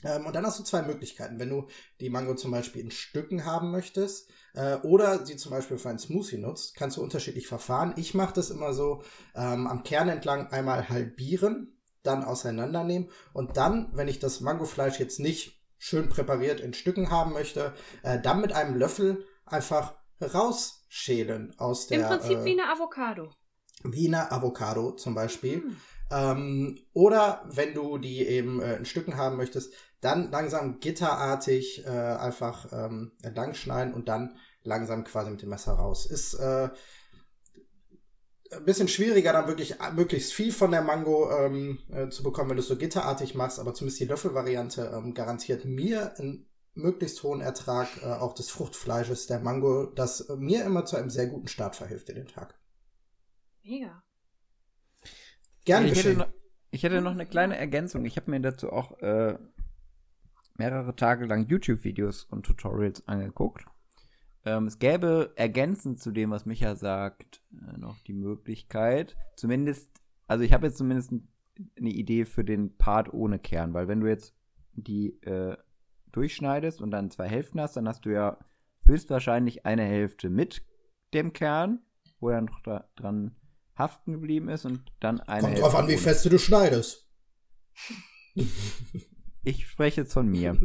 Ähm, 0.04 0.26
und 0.26 0.34
dann 0.36 0.44
hast 0.44 0.59
du 0.59 0.62
zwei 0.64 0.82
Möglichkeiten. 0.82 1.38
Wenn 1.38 1.48
du 1.50 1.66
die 2.00 2.11
Mango 2.11 2.34
zum 2.34 2.50
Beispiel 2.50 2.82
in 2.82 2.90
Stücken 2.90 3.46
haben 3.46 3.70
möchtest 3.70 4.30
äh, 4.54 4.76
oder 4.78 5.24
sie 5.24 5.36
zum 5.36 5.50
Beispiel 5.52 5.78
für 5.78 5.88
einen 5.88 5.98
Smoothie 5.98 6.38
nutzt, 6.38 6.74
kannst 6.76 6.96
du 6.98 7.02
unterschiedlich 7.02 7.46
verfahren. 7.46 7.94
Ich 7.96 8.12
mache 8.14 8.34
das 8.34 8.50
immer 8.50 8.74
so 8.74 9.02
ähm, 9.34 9.66
am 9.66 9.84
Kern 9.84 10.09
entlang 10.09 10.48
einmal 10.48 10.88
halbieren, 10.90 11.78
dann 12.02 12.24
auseinandernehmen 12.24 13.09
und 13.32 13.57
dann, 13.57 13.88
wenn 13.94 14.07
ich 14.07 14.18
das 14.18 14.40
Mangofleisch 14.40 15.00
jetzt 15.00 15.18
nicht 15.18 15.61
schön 15.78 16.09
präpariert 16.09 16.61
in 16.61 16.72
Stücken 16.74 17.11
haben 17.11 17.32
möchte, 17.32 17.72
äh, 18.02 18.20
dann 18.20 18.40
mit 18.40 18.52
einem 18.52 18.76
Löffel 18.76 19.24
einfach 19.44 19.94
rausschälen 20.20 21.54
aus 21.58 21.86
der 21.86 22.00
Im 22.00 22.06
Prinzip 22.06 22.38
äh, 22.38 22.44
wie 22.44 22.60
eine 22.60 22.72
Avocado. 22.72 23.30
wie 23.84 24.08
eine 24.08 24.30
Avocado 24.32 24.92
zum 24.92 25.14
Beispiel. 25.14 25.62
Hm. 25.62 25.76
Ähm, 26.10 26.78
oder 26.92 27.42
wenn 27.50 27.74
du 27.74 27.98
die 27.98 28.26
eben 28.26 28.60
äh, 28.60 28.76
in 28.76 28.84
Stücken 28.84 29.16
haben 29.16 29.36
möchtest, 29.36 29.72
dann 30.00 30.30
langsam 30.30 30.78
gitterartig 30.78 31.84
äh, 31.84 31.88
einfach 31.88 32.72
ähm, 32.72 33.12
entlang 33.22 33.54
schneiden 33.54 33.92
und 33.94 34.08
dann 34.08 34.36
langsam 34.62 35.04
quasi 35.04 35.30
mit 35.30 35.42
dem 35.42 35.48
Messer 35.48 35.72
raus. 35.72 36.06
Ist 36.06 36.34
äh, 36.34 36.68
ein 38.52 38.64
bisschen 38.64 38.88
schwieriger, 38.88 39.32
dann 39.32 39.48
wirklich 39.48 39.80
äh, 39.80 39.92
möglichst 39.94 40.32
viel 40.32 40.52
von 40.52 40.70
der 40.70 40.82
Mango 40.82 41.30
ähm, 41.30 41.78
äh, 41.90 42.08
zu 42.08 42.22
bekommen, 42.22 42.50
wenn 42.50 42.56
du 42.56 42.62
es 42.62 42.68
so 42.68 42.76
gitterartig 42.76 43.34
machst, 43.34 43.58
aber 43.58 43.74
zumindest 43.74 44.00
die 44.00 44.06
Löffelvariante 44.06 44.92
ähm, 44.94 45.14
garantiert 45.14 45.64
mir 45.64 46.16
einen 46.18 46.48
möglichst 46.77 47.22
hohen 47.22 47.41
Ertrag 47.41 47.89
äh, 48.03 48.07
auch 48.07 48.35
des 48.35 48.51
Fruchtfleisches 48.51 49.27
der 49.27 49.41
Mango, 49.41 49.87
das 49.87 50.20
äh, 50.20 50.37
mir 50.37 50.64
immer 50.64 50.85
zu 50.85 50.97
einem 50.97 51.11
sehr 51.11 51.27
guten 51.27 51.49
Start 51.49 51.77
verhilft 51.77 52.09
in 52.11 52.16
den 52.16 52.27
Tag. 52.27 52.55
Mega. 53.62 54.03
Gerne 55.64 55.89
ich, 55.89 55.99
hätte 55.99 56.14
noch, 56.14 56.29
ich 56.70 56.83
hätte 56.83 57.01
noch 57.01 57.12
eine 57.12 57.27
kleine 57.27 57.57
Ergänzung. 57.57 58.05
Ich 58.05 58.16
habe 58.16 58.31
mir 58.31 58.41
dazu 58.41 58.70
auch 58.70 58.99
äh, 59.01 59.37
mehrere 60.57 60.95
Tage 60.95 61.27
lang 61.27 61.47
YouTube-Videos 61.47 62.24
und 62.24 62.45
Tutorials 62.45 63.07
angeguckt. 63.09 63.64
Ähm, 64.45 64.66
es 64.66 64.79
gäbe 64.79 65.33
ergänzend 65.35 66.01
zu 66.01 66.12
dem, 66.12 66.31
was 66.31 66.47
Micha 66.47 66.77
sagt, 66.77 67.43
äh, 67.53 67.79
noch 67.79 67.99
die 68.01 68.12
Möglichkeit, 68.12 69.16
zumindest, 69.35 69.91
also 70.29 70.45
ich 70.45 70.53
habe 70.53 70.66
jetzt 70.66 70.79
zumindest 70.79 71.12
eine 71.12 71.91
Idee 71.91 72.27
für 72.27 72.45
den 72.45 72.77
Part 72.77 73.12
ohne 73.12 73.39
Kern, 73.39 73.74
weil 73.74 73.89
wenn 73.89 74.01
du 74.01 74.07
jetzt 74.07 74.37
die 74.74 75.20
äh, 75.22 75.57
durchschneidest 76.16 76.80
und 76.80 76.90
dann 76.90 77.10
zwei 77.10 77.28
Hälften 77.28 77.60
hast, 77.60 77.76
dann 77.76 77.86
hast 77.86 78.04
du 78.06 78.12
ja 78.12 78.38
höchstwahrscheinlich 78.86 79.66
eine 79.66 79.84
Hälfte 79.84 80.30
mit 80.30 80.64
dem 81.12 81.32
Kern, 81.32 81.80
wo 82.20 82.30
er 82.30 82.40
noch 82.40 82.60
da, 82.60 82.88
dran 82.96 83.36
haften 83.76 84.12
geblieben 84.12 84.48
ist 84.48 84.64
und 84.64 84.92
dann 85.00 85.20
eine 85.20 85.40
Kommt 85.42 85.52
Hälfte 85.52 85.62
drauf 85.62 85.74
an, 85.74 85.88
wie 85.88 85.96
fest 85.96 86.24
du 86.24 86.38
schneidest. 86.38 87.08
Ich 89.48 89.68
spreche 89.68 90.00
jetzt 90.00 90.12
von 90.12 90.26
mir. 90.26 90.60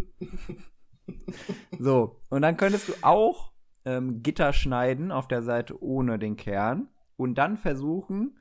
so, 1.80 2.20
und 2.30 2.42
dann 2.42 2.58
könntest 2.58 2.90
du 2.90 2.94
auch 3.04 3.52
ähm, 3.86 4.24
Gitter 4.24 4.54
schneiden 4.54 5.12
auf 5.12 5.28
der 5.28 5.44
Seite 5.44 5.80
ohne 5.84 6.18
den 6.18 6.36
Kern 6.36 6.90
und 7.16 7.36
dann 7.36 7.58
versuchen, 7.58 8.40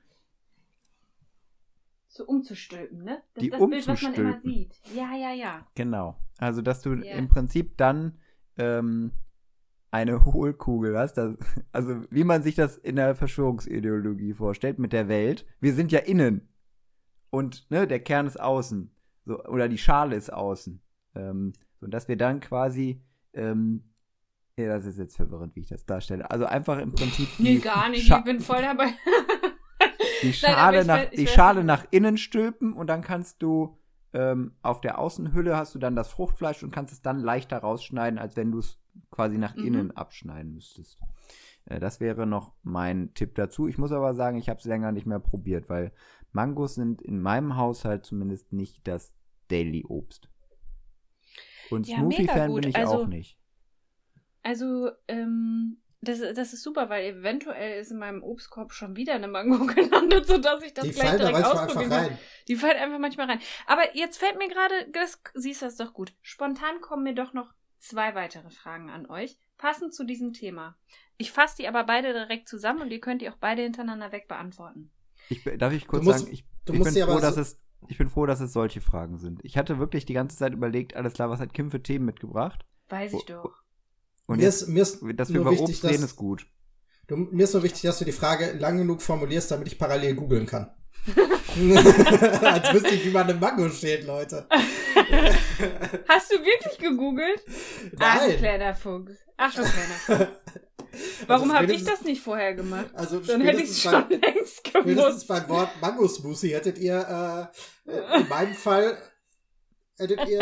So 2.12 2.24
umzustülpen, 2.26 3.04
ne? 3.04 3.22
Das 3.34 3.42
Die 3.42 3.50
ist 3.50 3.52
das 3.60 3.70
Bild, 3.70 3.86
was 3.88 4.02
man 4.02 4.14
immer 4.14 4.28
umzustülpen. 4.34 4.40
sieht. 4.52 4.80
Ja, 4.96 5.14
ja, 5.16 5.32
ja. 5.32 5.66
genau, 5.76 6.18
also 6.38 6.60
dass 6.60 6.82
du 6.82 6.94
Ja. 6.94 7.14
im 7.14 7.28
Prinzip 7.28 7.76
dann 7.76 8.18
ähm, 8.58 9.12
eine 9.92 10.24
Hohlkugel 10.24 10.98
hast, 10.98 11.14
das, 11.14 11.36
also 11.72 12.02
wie 12.10 12.24
man 12.24 12.42
sich 12.42 12.56
das 12.56 12.76
in 12.76 12.96
der 12.96 13.14
Verschwörungsideologie 13.14 14.34
vorstellt 14.34 14.80
mit 14.80 14.92
der 14.92 15.06
Welt. 15.08 15.46
Wir 15.60 15.72
sind 15.72 15.92
ja 15.92 16.00
innen 16.00 16.48
und 17.30 17.70
ne, 17.70 17.86
der 17.86 18.00
Kern 18.00 18.26
ist 18.26 18.40
außen, 18.40 18.90
so, 19.24 19.44
oder 19.44 19.68
die 19.68 19.78
Schale 19.78 20.16
ist 20.16 20.32
außen. 20.32 20.82
Ähm, 21.14 21.52
so 21.80 21.86
dass 21.86 22.08
wir 22.08 22.16
dann 22.16 22.40
quasi 22.40 23.02
ähm, 23.34 23.84
ja, 24.56 24.66
das 24.66 24.84
ist 24.84 24.98
jetzt 24.98 25.16
verwirrend, 25.16 25.54
wie 25.56 25.60
ich 25.60 25.68
das 25.68 25.86
darstelle. 25.86 26.28
Also 26.30 26.44
einfach 26.44 26.78
im 26.80 26.92
Prinzip 26.92 27.28
Nee, 27.38 27.58
gar 27.58 27.88
nicht. 27.88 28.06
Scha 28.06 28.18
ich 28.18 28.24
bin 28.24 28.40
voll 28.40 28.60
dabei. 28.62 28.88
die 30.22 30.26
Nein, 30.26 30.34
Schale, 30.34 30.80
ich 30.80 30.86
nach, 30.86 31.02
ich 31.02 31.10
die 31.20 31.26
Schale 31.26 31.64
nach 31.64 31.86
innen 31.90 32.16
stülpen 32.18 32.72
und 32.72 32.86
dann 32.86 33.02
kannst 33.02 33.42
du 33.42 33.76
ähm, 34.12 34.54
auf 34.62 34.80
der 34.80 34.98
Außenhülle 34.98 35.56
hast 35.56 35.74
du 35.74 35.78
dann 35.78 35.94
das 35.94 36.08
Fruchtfleisch 36.10 36.62
und 36.64 36.72
kannst 36.72 36.92
es 36.92 37.00
dann 37.02 37.20
leichter 37.20 37.58
rausschneiden, 37.58 38.18
als 38.18 38.34
wenn 38.36 38.50
du 38.50 38.58
es 38.58 38.78
quasi 39.10 39.38
nach 39.38 39.54
Mhm. 39.54 39.64
innen 39.66 39.90
abschneiden 39.96 40.52
müsstest. 40.54 40.98
Äh, 41.66 41.78
das 41.78 42.00
wäre 42.00 42.26
noch 42.26 42.52
mein 42.64 43.14
Tipp 43.14 43.36
dazu. 43.36 43.68
Ich 43.68 43.78
muss 43.78 43.92
aber 43.92 44.14
sagen, 44.14 44.36
ich 44.36 44.48
habe 44.48 44.58
es 44.58 44.64
länger 44.64 44.90
nicht 44.90 45.06
mehr 45.06 45.20
probiert, 45.20 45.68
weil 45.68 45.92
Mangos 46.32 46.74
sind 46.74 47.00
in 47.02 47.20
meinem 47.22 47.56
Haushalt 47.56 48.04
zumindest 48.04 48.52
nicht 48.52 48.80
das 48.88 49.14
Daily-Obst. 49.48 50.28
Und 51.70 51.86
Ja, 51.86 51.98
Smoothie-Fan 51.98 52.54
bin 52.54 52.68
ich 52.68 52.76
Also- 52.76 53.02
auch 53.02 53.06
nicht. 53.06 53.38
Also, 54.42 54.90
ähm, 55.06 55.76
das, 56.02 56.20
das 56.20 56.52
ist 56.54 56.62
super, 56.62 56.88
weil 56.88 57.04
eventuell 57.04 57.80
ist 57.80 57.90
in 57.90 57.98
meinem 57.98 58.22
Obstkorb 58.22 58.72
schon 58.72 58.96
wieder 58.96 59.14
eine 59.14 59.28
Mango 59.28 59.66
gelandet, 59.74 60.26
sodass 60.26 60.62
ich 60.62 60.72
das 60.74 60.84
Die 60.86 60.92
gleich 60.92 61.16
direkt 61.16 61.44
ausprobieren 61.44 61.90
kann. 61.90 62.04
rein. 62.06 62.18
Die 62.48 62.56
fallen 62.56 62.78
einfach 62.78 62.98
manchmal 62.98 63.26
rein. 63.26 63.40
Aber 63.66 63.94
jetzt 63.96 64.18
fällt 64.18 64.38
mir 64.38 64.48
gerade, 64.48 64.74
das 64.92 65.20
siehst 65.34 65.60
du 65.62 65.66
das 65.66 65.76
doch 65.76 65.92
gut. 65.92 66.12
Spontan 66.22 66.80
kommen 66.80 67.02
mir 67.02 67.14
doch 67.14 67.32
noch 67.34 67.52
zwei 67.78 68.14
weitere 68.14 68.50
Fragen 68.50 68.88
an 68.90 69.06
euch, 69.10 69.36
passend 69.58 69.94
zu 69.94 70.04
diesem 70.04 70.32
Thema. 70.32 70.76
Ich 71.18 71.32
fasse 71.32 71.56
die 71.58 71.68
aber 71.68 71.84
beide 71.84 72.12
direkt 72.14 72.48
zusammen 72.48 72.80
und 72.82 72.90
ihr 72.90 73.00
könnt 73.00 73.20
die 73.22 73.28
auch 73.30 73.36
beide 73.38 73.62
hintereinander 73.62 74.10
weg 74.12 74.26
beantworten. 74.26 74.90
Ich, 75.28 75.44
darf 75.58 75.72
ich 75.72 75.86
kurz 75.86 76.04
musst- 76.04 76.20
sagen, 76.20 76.32
ich, 76.32 76.44
du 76.64 76.72
ich 76.72 76.78
musst 76.78 76.94
bin 76.94 77.04
froh, 77.04 77.20
dass 77.20 77.34
so- 77.34 77.40
es, 77.42 77.58
ich 77.88 77.98
bin 77.98 78.08
froh, 78.08 78.24
dass 78.26 78.40
es 78.40 78.52
solche 78.54 78.80
Fragen 78.80 79.18
sind. 79.18 79.40
Ich 79.44 79.58
hatte 79.58 79.78
wirklich 79.78 80.06
die 80.06 80.14
ganze 80.14 80.36
Zeit 80.38 80.54
überlegt, 80.54 80.96
alles 80.96 81.12
klar, 81.12 81.28
was 81.28 81.40
hat 81.40 81.52
Kim 81.52 81.70
für 81.70 81.82
Themen 81.82 82.06
mitgebracht? 82.06 82.64
Weiß 82.88 83.12
ich 83.12 83.24
doch. 83.26 83.62
Und 84.30 84.38
mir, 84.38 84.44
jetzt, 84.44 84.62
ist, 84.62 84.68
mir 84.68 84.82
ist 84.82 84.98
dass 85.16 85.28
wir 85.28 85.34
nur 85.36 85.42
über 85.42 85.50
wichtig, 85.52 85.68
Obst 85.76 85.84
reden, 85.84 86.02
dass- 86.02 86.10
ist 86.10 86.16
gut. 86.16 86.46
Du, 87.06 87.16
mir 87.16 87.44
ist 87.44 87.54
nur 87.54 87.62
wichtig, 87.62 87.82
dass 87.82 87.98
du 87.98 88.04
die 88.04 88.12
Frage 88.12 88.52
lang 88.52 88.78
genug 88.78 89.02
formulierst, 89.02 89.50
damit 89.50 89.66
ich 89.66 89.78
parallel 89.78 90.14
googeln 90.14 90.46
kann. 90.46 90.70
Als 91.16 92.72
wüsste 92.72 92.90
ich, 92.94 93.04
wie 93.04 93.10
man 93.10 93.24
eine 93.28 93.34
Mango 93.34 93.68
schält, 93.70 94.04
Leute. 94.06 94.46
Hast 96.08 96.30
du 96.32 96.36
wirklich 96.36 96.78
gegoogelt? 96.78 97.42
Ach, 97.98 98.20
du 98.20 98.28
Nein. 98.28 98.36
kleiner 98.38 98.74
Fuchs. 98.74 99.12
Ach, 99.36 99.54
du 99.54 99.62
kleiner 99.62 100.26
Fuchs. 100.26 100.38
Warum 101.26 101.50
Also 101.50 101.62
habe 101.62 101.72
ich 101.72 101.84
das 101.84 102.02
nicht 102.02 102.20
vorher 102.22 102.54
gemacht? 102.54 102.90
Also 102.94 103.20
Dann 103.20 103.40
hätte 103.42 103.62
ich 103.62 103.70
es 103.70 103.80
schon 103.80 103.92
beim, 103.92 104.20
längst 104.20 104.64
gewusst. 104.64 105.28
beim 105.28 105.48
Wort 105.48 105.70
Mango 105.80 106.06
Smoothie 106.08 106.52
hättet 106.54 106.78
ihr, 106.78 107.50
äh, 107.86 108.20
in 108.20 108.28
meinem 108.28 108.54
Fall, 108.54 108.98
hättet 109.98 110.28
ihr 110.28 110.40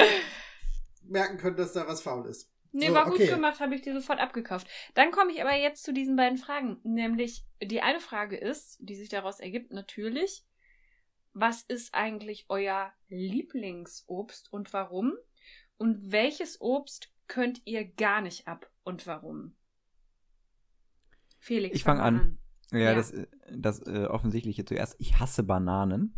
merken 1.08 1.36
können, 1.38 1.56
dass 1.56 1.72
da 1.72 1.86
was 1.86 2.00
faul 2.00 2.26
ist. 2.28 2.50
Nee, 2.72 2.88
So, 2.88 2.94
war 2.94 3.04
gut 3.06 3.14
okay. 3.14 3.28
gemacht, 3.28 3.60
habe 3.60 3.74
ich 3.74 3.82
dir 3.82 3.94
sofort 3.94 4.20
abgekauft. 4.20 4.68
Dann 4.94 5.10
komme 5.10 5.32
ich 5.32 5.40
aber 5.40 5.54
jetzt 5.54 5.82
zu 5.84 5.92
diesen 5.92 6.16
beiden 6.16 6.38
Fragen. 6.38 6.78
Nämlich, 6.84 7.44
die 7.62 7.80
eine 7.80 8.00
Frage 8.00 8.36
ist, 8.36 8.76
die 8.80 8.94
sich 8.94 9.08
daraus 9.08 9.40
ergibt, 9.40 9.72
natürlich, 9.72 10.44
was 11.32 11.62
ist 11.62 11.94
eigentlich 11.94 12.46
euer 12.48 12.92
Lieblingsobst 13.08 14.52
und 14.52 14.72
warum? 14.72 15.14
Und 15.76 16.12
welches 16.12 16.60
Obst 16.60 17.12
könnt 17.26 17.62
ihr 17.64 17.84
gar 17.84 18.20
nicht 18.20 18.48
ab 18.48 18.70
und 18.84 19.06
warum? 19.06 19.54
Felix, 21.38 21.74
Ich 21.76 21.84
fang 21.84 21.98
mal 21.98 22.04
an. 22.04 22.38
Ja, 22.72 22.78
Ja. 22.80 22.94
das, 22.94 23.12
äh, 23.12 23.26
das 23.50 23.80
äh, 23.86 24.06
Offensichtliche 24.06 24.64
zuerst. 24.64 24.96
Ich 24.98 25.18
hasse 25.18 25.42
Bananen. 25.42 26.14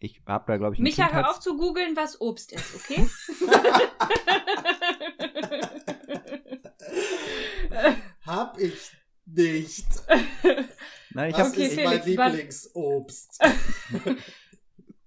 Ich 0.00 0.22
habe 0.26 0.44
da, 0.46 0.56
glaube 0.56 0.74
ich, 0.74 0.80
ein 0.80 0.84
Micha, 0.84 1.12
hör 1.12 1.30
auf 1.30 1.40
zu 1.40 1.56
googeln, 1.56 1.96
was 1.96 2.20
Obst 2.20 2.52
ist, 2.52 2.74
okay? 2.76 3.04
Hab 8.24 8.58
ich 8.60 8.92
nicht. 9.26 9.86
Nein, 11.10 11.30
ich 11.30 11.36
Das 11.36 11.46
habe 11.46 11.56
Okay, 11.56 11.66
ist 11.66 11.74
Felix, 11.74 11.84
mein 11.84 12.04
Lieblingsobst. 12.04 13.42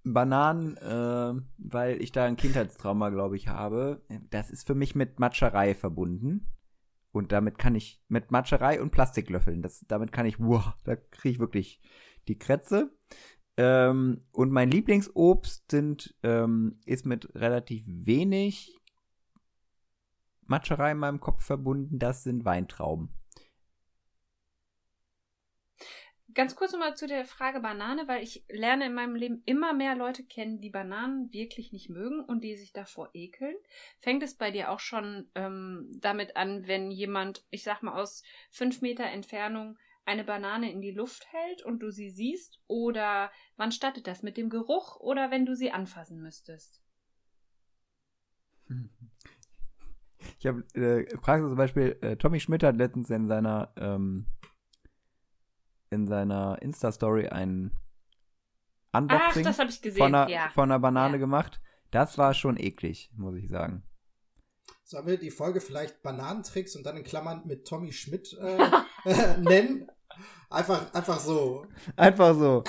Bananen, 0.04 0.78
äh, 0.78 1.42
weil 1.58 2.02
ich 2.02 2.12
da 2.12 2.26
ein 2.26 2.36
Kindheitstrauma, 2.36 3.10
glaube 3.10 3.38
ich, 3.38 3.48
habe. 3.48 4.02
Das 4.30 4.50
ist 4.50 4.66
für 4.66 4.76
mich 4.76 4.96
mit 4.96 5.20
Matscherei 5.20 5.76
verbunden. 5.76 6.48
Und 7.12 7.32
damit 7.32 7.58
kann 7.58 7.76
ich, 7.76 8.02
mit 8.08 8.32
Matscherei 8.32 8.82
und 8.82 8.92
Plastiklöffeln, 8.92 9.62
das, 9.62 9.86
damit 9.88 10.12
kann 10.12 10.26
ich, 10.26 10.40
wow, 10.40 10.74
da 10.86 10.96
kriege 10.96 11.34
ich 11.34 11.40
wirklich 11.40 11.82
die 12.28 12.40
Krätze. 12.40 12.92
Ähm, 13.64 14.24
und 14.32 14.52
mein 14.52 14.72
Lieblingsobst 14.72 15.70
sind, 15.70 16.16
ähm, 16.24 16.80
ist 16.88 17.06
mit 17.06 17.36
relativ 17.36 17.84
wenig 17.86 18.76
Matscherei 20.48 20.94
in 20.94 20.98
meinem 20.98 21.20
Kopf 21.20 21.44
verbunden. 21.44 22.00
Das 22.00 22.24
sind 22.24 22.44
Weintrauben. 22.44 23.14
ganz 26.34 26.56
kurz 26.56 26.72
nochmal 26.72 26.96
zu 26.96 27.08
der 27.08 27.26
Frage 27.26 27.60
Banane, 27.60 28.08
weil 28.08 28.24
ich 28.24 28.44
lerne 28.50 28.86
in 28.86 28.94
meinem 28.94 29.16
Leben 29.16 29.44
immer 29.46 29.74
mehr 29.74 29.96
Leute 29.96 30.24
kennen, 30.24 30.62
die 30.62 30.70
Bananen 30.70 31.32
wirklich 31.34 31.72
nicht 31.72 31.90
mögen 31.90 32.24
und 32.24 32.44
die 32.44 32.56
sich 32.56 32.74
davor 32.74 33.10
ekeln. 33.14 33.56
Fängt 34.00 34.24
es 34.24 34.36
bei 34.36 34.52
dir 34.52 34.72
auch 34.72 34.80
schon 34.80 35.30
ähm, 35.36 35.92
damit 36.00 36.36
an, 36.36 36.68
wenn 36.68 36.92
jemand, 36.92 37.46
ich 37.50 37.64
sag 37.64 37.84
mal, 37.84 38.00
aus 38.00 38.24
fünf 38.50 38.82
Meter 38.82 39.06
Entfernung 39.06 39.78
eine 40.06 40.24
Banane 40.24 40.72
in 40.72 40.82
die 40.82 40.92
Luft 40.92 41.26
hält 41.32 41.64
und 41.64 41.80
du 41.80 41.92
sie 41.92 42.10
siehst? 42.10 42.60
Oder 42.68 43.32
wann 43.58 43.72
startet 43.72 44.08
das? 44.08 44.24
Mit 44.24 44.38
dem 44.38 44.50
Geruch 44.50 45.00
oder 45.00 45.32
wenn 45.32 45.46
du 45.46 45.56
sie 45.56 45.72
anfassen 45.72 46.22
müsstest? 46.22 46.82
Ich 50.38 50.46
habe 50.48 50.62
äh, 50.76 51.06
fragst 51.18 51.44
du 51.44 51.50
zum 51.50 51.58
Beispiel, 51.58 51.98
äh, 52.02 52.16
Tommy 52.16 52.40
Schmidt 52.40 52.64
hat 52.64 52.76
letztens 52.76 53.10
in 53.10 53.28
seiner 53.28 53.74
ähm, 53.76 54.28
in 55.90 56.08
seiner 56.08 56.62
Insta-Story 56.62 57.28
ein 57.28 57.76
Ach, 58.92 59.02
Unboxing 59.02 59.48
ich 59.68 59.82
gesehen. 59.82 59.98
von, 60.04 60.16
einer, 60.16 60.30
ja. 60.30 60.50
von 60.50 60.72
einer 60.72 60.80
Banane 60.80 61.14
Ja. 61.16 61.20
gemacht. 61.20 61.62
Das 61.92 62.18
war 62.18 62.34
schon 62.34 62.58
eklig, 62.58 63.12
muss 63.16 63.36
ich 63.36 63.50
sagen. 63.50 63.84
Sollen 64.84 65.08
wir 65.08 65.18
die 65.18 65.32
Folge 65.32 65.62
vielleicht 65.62 66.02
Bananentricks 66.02 66.76
und 66.76 66.86
dann 66.86 66.98
in 66.98 67.04
Klammern 67.04 67.46
mit 67.46 67.68
Tommy 67.68 67.92
Schmidt 67.92 68.34
äh, 68.34 68.58
nennen? 69.40 69.90
Einfach, 70.50 70.94
einfach 70.94 71.20
so. 71.20 71.66
Einfach 71.96 72.36
so. 72.36 72.64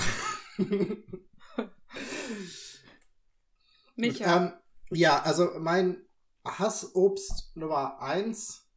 Micha. 3.97 4.37
Ähm, 4.37 4.53
ja, 4.91 5.23
also 5.23 5.51
mein 5.59 6.05
Hassobst 6.45 7.57
Nummer 7.57 8.01
eins. 8.01 8.69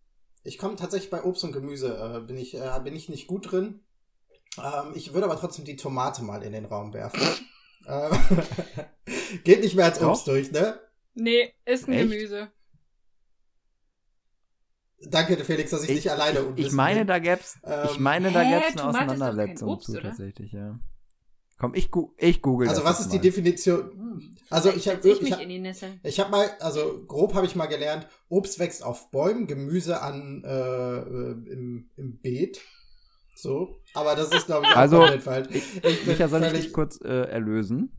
Ich 0.44 0.58
komme 0.58 0.76
tatsächlich 0.76 1.10
bei 1.10 1.24
Obst 1.24 1.44
und 1.44 1.54
Gemüse, 1.54 1.98
äh, 1.98 2.20
bin, 2.22 2.38
ich, 2.38 2.56
äh, 2.56 2.80
bin 2.84 2.96
ich 2.96 3.10
nicht 3.10 3.28
gut 3.28 3.52
drin. 3.52 3.84
Ähm, 4.58 4.94
ich 4.96 5.14
würde 5.14 5.26
aber 5.26 5.40
trotzdem 5.40 5.66
die 5.66 5.76
Tomate 5.76 6.24
mal 6.24 6.44
in 6.44 6.54
den 6.54 6.66
Raum 6.66 6.94
werfen. 6.94 7.22
ähm, 7.88 8.12
geht 9.44 9.62
nicht 9.62 9.76
mehr 9.76 9.86
als 9.86 10.00
Doch. 10.00 10.12
Obst 10.12 10.28
durch, 10.28 10.52
ne? 10.52 10.80
nee, 11.16 11.54
ist 11.66 11.88
ein 11.88 11.94
Echt? 11.94 12.10
Gemüse. 12.10 12.52
Danke, 15.02 15.36
Felix, 15.44 15.72
dass 15.72 15.84
ich, 15.84 15.90
nicht 15.96 16.10
alleine 16.12 16.40
ich, 16.40 16.46
unwissend 16.46 16.68
ich 16.68 16.74
meine, 16.74 17.00
bin. 17.02 17.08
da 17.08 17.20
gäb's, 17.20 17.58
Ähm, 17.64 17.88
ich 17.92 18.00
meine, 18.00 18.32
da 18.32 18.44
gäb's 18.44 18.68
eine 18.68 18.82
Tomate 18.82 19.12
Auseinandersetzung 19.12 19.70
Obst, 19.70 19.86
zu 19.88 19.92
oder? 19.94 20.02
tatsächlich, 20.04 20.52
ja. 20.54 20.80
Komm, 21.58 21.74
ich, 21.74 21.90
gu 21.92 22.12
ich 22.18 22.42
google 22.42 22.68
Also 22.68 22.82
das 22.82 22.90
was 22.92 23.00
ist 23.02 23.12
die 23.12 23.18
mal. 23.18 23.22
Definition? 23.22 23.92
Hm, 23.92 24.36
Also 24.50 24.70
ich 24.72 24.88
hab- 24.88 25.02
setz 25.02 25.18
ich 25.18 25.22
ich 25.24 25.32
hab- 25.32 25.40
die. 25.40 26.00
Ich 26.04 26.20
habe 26.20 26.32
mal, 26.32 26.50
also 26.60 27.04
grob 27.08 27.34
habe 27.34 27.46
ich 27.46 27.56
mal 27.56 27.68
gelernt, 27.68 28.08
Obst 28.30 28.60
wächst 28.60 28.84
auf 28.84 29.10
Bäumen, 29.12 29.48
Gemüse 29.48 30.02
an 30.02 30.44
äh, 30.46 30.50
äh, 30.50 31.32
im, 31.54 31.90
im 31.96 32.20
Beet. 32.20 32.60
So. 33.36 33.78
Aber 33.94 34.16
das 34.16 34.34
ist, 34.34 34.48
glaube 34.48 34.66
ich, 34.66 34.72
auch 34.72 34.78
Also, 34.78 34.98
komplett 35.00 35.24
falsch. 35.24 35.48
Ich 35.54 35.82
bin 35.82 36.08
Micha, 36.08 36.28
soll 36.28 36.44
ich 36.44 36.52
dich 36.54 36.74
kurz 36.74 37.00
äh, 37.02 37.24
erlösen? 37.30 37.92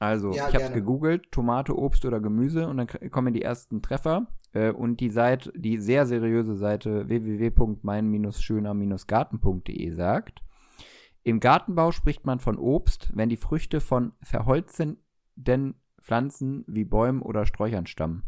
Also, 0.00 0.32
Ja, 0.32 0.48
ich 0.48 0.54
habe 0.54 0.70
gegoogelt, 0.72 1.30
Tomate, 1.32 1.76
Obst 1.76 2.04
oder 2.04 2.20
Gemüse 2.20 2.68
und 2.68 2.76
dann 2.78 2.86
kommen 3.10 3.34
die 3.34 3.42
ersten 3.42 3.82
Treffer. 3.82 4.28
Äh, 4.52 4.70
und 4.70 5.00
die 5.00 5.10
Seite, 5.10 5.52
die 5.54 5.78
sehr 5.78 6.06
seriöse 6.06 6.56
Seite 6.56 7.08
www.mein-schöner-garten.de 7.08 9.90
sagt, 9.90 10.42
im 11.22 11.40
Gartenbau 11.40 11.92
spricht 11.92 12.24
man 12.24 12.40
von 12.40 12.56
Obst, 12.56 13.10
wenn 13.14 13.28
die 13.28 13.36
Früchte 13.36 13.80
von 13.80 14.12
verholzenden 14.22 15.74
Pflanzen 16.00 16.64
wie 16.66 16.84
Bäumen 16.84 17.20
oder 17.20 17.44
Sträuchern 17.44 17.86
stammen. 17.86 18.22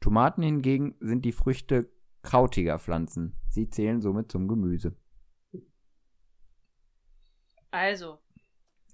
Tomaten 0.00 0.42
hingegen 0.42 0.96
sind 1.00 1.24
die 1.24 1.32
Früchte 1.32 1.88
krautiger 2.22 2.78
Pflanzen. 2.78 3.36
Sie 3.48 3.68
zählen 3.68 4.00
somit 4.00 4.32
zum 4.32 4.48
Gemüse. 4.48 4.96
Also, 7.70 8.18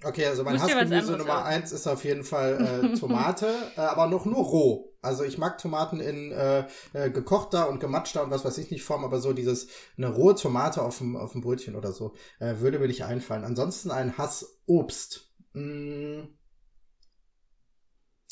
Okay, 0.03 0.25
also 0.27 0.45
mein 0.45 0.55
Hassgemüse 0.63 1.13
Nummer 1.19 1.45
eins 1.45 1.73
ist 1.73 1.87
auf 1.87 2.05
jeden 2.05 2.25
Fall 2.25 2.93
äh, 2.95 2.97
Tomate, 2.99 3.55
äh, 3.77 3.81
aber 3.81 4.07
noch 4.07 4.25
nur 4.25 4.39
roh. 4.43 4.97
Also 5.03 5.25
ich 5.25 5.37
mag 5.39 5.59
Tomaten 5.59 6.01
in 6.01 6.33
äh, 6.33 6.67
äh, 6.95 7.11
gekochter 7.11 7.69
und 7.69 7.81
gematschter 7.81 8.23
und 8.23 8.31
was 8.31 8.45
weiß 8.45 8.57
ich 8.59 8.71
nicht 8.71 8.83
Form, 8.83 9.05
aber 9.05 9.21
so 9.21 9.33
dieses 9.35 9.69
eine 9.99 10.09
rohe 10.09 10.35
Tomate 10.35 10.83
auf 10.83 10.99
dem 10.99 11.17
auf 11.17 11.33
dem 11.33 11.43
Brötchen 11.43 11.77
oder 11.77 11.93
so 11.93 12.15
äh, 12.39 12.57
würde 12.61 12.79
mir 12.79 12.89
nicht 12.89 13.05
einfallen. 13.05 13.45
Ansonsten 13.45 13.91
ein 13.91 14.17
Hassobst. 14.17 15.31
Mm, 15.53 16.23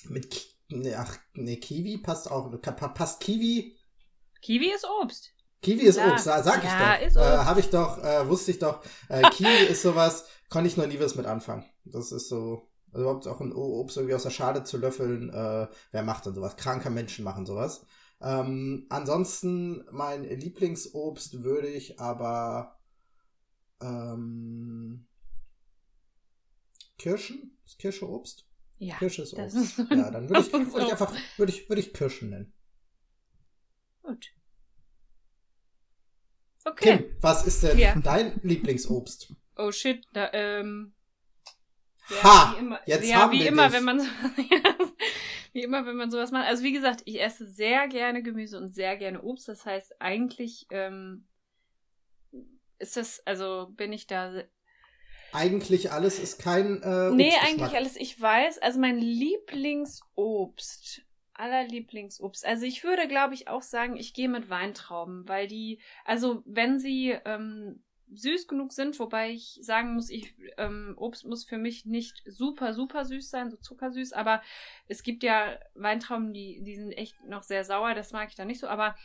mit 0.04 0.30
Ki 0.30 0.40
nee, 0.68 0.94
ach 0.94 1.16
nee, 1.34 1.56
Kiwi 1.56 1.98
passt 1.98 2.30
auch. 2.30 2.50
Pa- 2.62 2.88
Passt 2.88 3.20
Kiwi? 3.20 3.76
Kiwi 4.40 4.70
ist 4.72 4.86
Obst. 5.02 5.32
Kiwi 5.62 5.82
ist. 5.82 5.98
Obst, 5.98 6.24
sa- 6.24 6.42
sag 6.42 6.58
ich 6.58 6.70
Ja, 6.70 6.96
doch. 6.96 7.06
ist 7.06 7.16
Äh, 7.16 7.20
Obst. 7.20 7.44
Habe 7.46 7.60
ich 7.60 7.70
doch, 7.70 7.98
äh, 8.04 8.28
wusste 8.28 8.50
ich 8.52 8.58
doch. 8.58 8.82
Äh, 9.08 9.22
Kiwi 9.30 9.66
ist 9.70 9.82
sowas, 9.82 10.26
konnte 10.48 10.68
ich 10.68 10.76
noch 10.76 10.86
nie 10.86 11.00
was 11.00 11.14
mit 11.16 11.26
anfangen. 11.26 11.64
Das 11.84 12.12
ist 12.12 12.28
so, 12.28 12.68
also 12.92 13.02
überhaupt 13.04 13.26
auch 13.26 13.40
ein 13.40 13.52
Obst 13.52 13.96
irgendwie 13.96 14.14
aus 14.14 14.22
der 14.22 14.30
Schale 14.30 14.64
zu 14.64 14.76
löffeln, 14.78 15.30
äh, 15.30 15.66
wer 15.90 16.02
macht 16.02 16.26
denn 16.26 16.34
sowas? 16.34 16.56
Kranke 16.56 16.90
Menschen 16.90 17.24
machen 17.24 17.44
sowas. 17.46 17.84
Ähm, 18.20 18.86
ansonsten, 18.88 19.84
mein 19.90 20.24
Lieblingsobst 20.24 21.42
würde 21.42 21.68
ich 21.68 22.00
aber 22.00 22.78
ähm, 23.80 25.06
Kirschen? 26.98 27.56
Ist 27.64 27.78
Kirsche 27.78 28.08
Obst? 28.08 28.44
Ja. 28.78 28.96
Kirsche 28.96 29.22
ist 29.22 29.34
Obst. 29.34 29.56
ist- 29.56 29.78
ja, 29.78 30.10
dann 30.10 30.28
würde 30.28 30.40
ich, 30.42 30.52
würde 30.52 30.84
ich 30.86 30.90
einfach, 30.92 31.12
würde 31.36 31.52
ich, 31.52 31.68
würde 31.68 31.80
ich 31.80 31.92
Kirschen 31.92 32.30
nennen. 32.30 32.52
Gut. 34.02 34.32
Okay. 36.70 36.98
Kim, 36.98 37.04
was 37.20 37.46
ist 37.46 37.62
denn 37.62 37.78
Ja. 37.78 37.94
dein 37.96 38.38
Lieblingsobst? 38.42 39.32
Oh 39.56 39.72
shit, 39.72 40.04
da, 40.12 40.30
ähm. 40.32 40.94
Ja, 42.10 42.22
Ha! 42.22 42.54
wie 42.54 42.58
immer, 42.60 42.80
Jetzt 42.86 43.08
ja, 43.08 43.16
haben 43.18 43.32
wie 43.32 43.40
wir 43.40 43.48
immer, 43.48 43.66
dich. 43.66 43.74
wenn 43.76 43.84
man 43.84 44.00
wie 45.52 45.62
immer, 45.62 45.84
wenn 45.86 45.96
man 45.96 46.10
sowas 46.10 46.30
macht. 46.30 46.46
Also 46.46 46.62
wie 46.62 46.72
gesagt, 46.72 47.02
ich 47.04 47.20
esse 47.20 47.46
sehr 47.46 47.86
gerne 47.88 48.22
Gemüse 48.22 48.56
und 48.58 48.74
sehr 48.74 48.96
gerne 48.96 49.20
Obst. 49.22 49.48
Das 49.48 49.66
heißt, 49.66 50.00
eigentlich 50.00 50.66
ähm, 50.70 51.26
ist 52.78 52.96
das, 52.96 53.20
also 53.26 53.68
bin 53.76 53.92
ich 53.92 54.06
da. 54.06 54.42
Eigentlich 55.32 55.92
alles 55.92 56.18
ist 56.18 56.38
kein 56.38 56.82
äh, 56.82 57.10
nee, 57.10 57.32
eigentlich 57.42 57.76
alles. 57.76 57.96
Ich 57.96 58.18
weiß, 58.18 58.56
also 58.58 58.80
mein 58.80 58.96
Lieblingsobst, 58.98 61.02
aller 61.38 61.64
Lieblingsobst. 61.64 62.44
Also 62.44 62.66
ich 62.66 62.84
würde, 62.84 63.08
glaube 63.08 63.34
ich, 63.34 63.48
auch 63.48 63.62
sagen, 63.62 63.96
ich 63.96 64.12
gehe 64.12 64.28
mit 64.28 64.50
Weintrauben, 64.50 65.28
weil 65.28 65.46
die, 65.46 65.80
also 66.04 66.42
wenn 66.44 66.78
sie 66.78 67.16
ähm, 67.24 67.82
süß 68.12 68.48
genug 68.48 68.72
sind, 68.72 68.98
wobei 68.98 69.30
ich 69.30 69.58
sagen 69.62 69.94
muss, 69.94 70.10
ich 70.10 70.34
ähm, 70.56 70.94
Obst 70.96 71.24
muss 71.24 71.44
für 71.44 71.58
mich 71.58 71.84
nicht 71.84 72.22
super 72.26 72.72
super 72.72 73.04
süß 73.04 73.30
sein, 73.30 73.50
so 73.50 73.56
zuckersüß, 73.56 74.12
aber 74.12 74.42
es 74.86 75.02
gibt 75.02 75.22
ja 75.22 75.58
Weintrauben, 75.74 76.32
die 76.32 76.62
die 76.62 76.76
sind 76.76 76.92
echt 76.92 77.22
noch 77.24 77.42
sehr 77.42 77.64
sauer, 77.64 77.94
das 77.94 78.12
mag 78.12 78.28
ich 78.30 78.34
da 78.34 78.44
nicht 78.44 78.60
so, 78.60 78.66
aber 78.66 78.96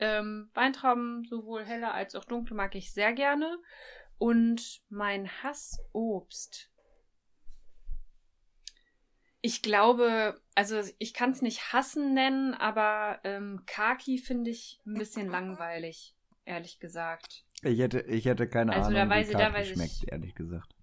ähm, 0.00 0.50
Weintrauben 0.54 1.24
sowohl 1.24 1.64
helle 1.64 1.92
als 1.92 2.14
auch 2.14 2.24
dunkle 2.24 2.56
mag 2.56 2.74
ich 2.74 2.92
sehr 2.92 3.12
gerne 3.12 3.58
und 4.18 4.80
mein 4.88 5.28
Hassobst 5.42 6.70
ich 9.48 9.62
glaube, 9.62 10.38
also 10.54 10.78
ich 10.98 11.14
kann 11.14 11.30
es 11.30 11.40
nicht 11.40 11.72
hassen 11.72 12.12
nennen, 12.12 12.52
aber 12.52 13.18
ähm, 13.24 13.62
Kaki 13.66 14.18
finde 14.18 14.50
ich 14.50 14.78
ein 14.86 14.92
bisschen 14.94 15.26
langweilig, 15.30 16.14
ehrlich 16.44 16.78
gesagt. 16.80 17.46
Ich 17.62 17.78
hätte, 17.78 18.00
ich 18.02 18.26
hätte 18.26 18.46
keine 18.46 18.74
Also 18.74 18.90
da 18.92 18.98
Ahnung, 19.02 19.10
weiß 19.14 19.28
wie 19.28 19.32
ich- 19.32 19.36
da 19.38 19.44
Kaki 19.46 19.54
weiß 19.58 19.68
ich- 19.68 19.74
schmeckt, 19.74 20.12
ehrlich 20.12 20.34
gesagt. 20.34 20.74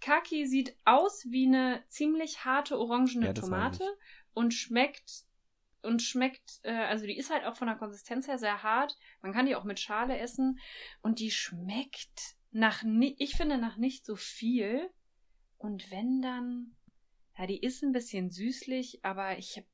Kaki 0.00 0.46
sieht 0.46 0.76
aus 0.84 1.24
wie 1.30 1.46
eine 1.46 1.82
ziemlich 1.88 2.44
harte 2.44 2.78
orangene 2.78 3.26
Ja, 3.26 3.32
Tomate 3.32 3.84
und 4.34 4.52
schmeckt 4.54 5.24
und 5.82 6.00
schmeckt, 6.02 6.60
äh, 6.62 6.72
also 6.72 7.06
die 7.06 7.16
ist 7.16 7.30
halt 7.30 7.44
auch 7.44 7.56
von 7.56 7.66
der 7.68 7.76
Konsistenz 7.76 8.28
her 8.28 8.38
sehr 8.38 8.62
hart. 8.62 8.96
Man 9.20 9.32
kann 9.32 9.46
die 9.46 9.56
auch 9.56 9.64
mit 9.64 9.80
Schale 9.80 10.16
essen 10.18 10.58
und 11.02 11.18
die 11.18 11.30
schmeckt 11.30 12.36
nach, 12.52 12.84
ich 13.18 13.34
finde 13.36 13.58
nach 13.58 13.76
nicht 13.78 14.06
so 14.06 14.14
viel. 14.16 14.88
Und 15.58 15.90
wenn 15.90 16.20
dann, 16.20 16.76
ja, 17.36 17.46
die 17.46 17.60
ist 17.60 17.82
ein 17.82 17.92
bisschen 17.92 18.30
süßlich, 18.30 19.04
aber 19.04 19.38
ich 19.38 19.56
hab, 19.56 19.64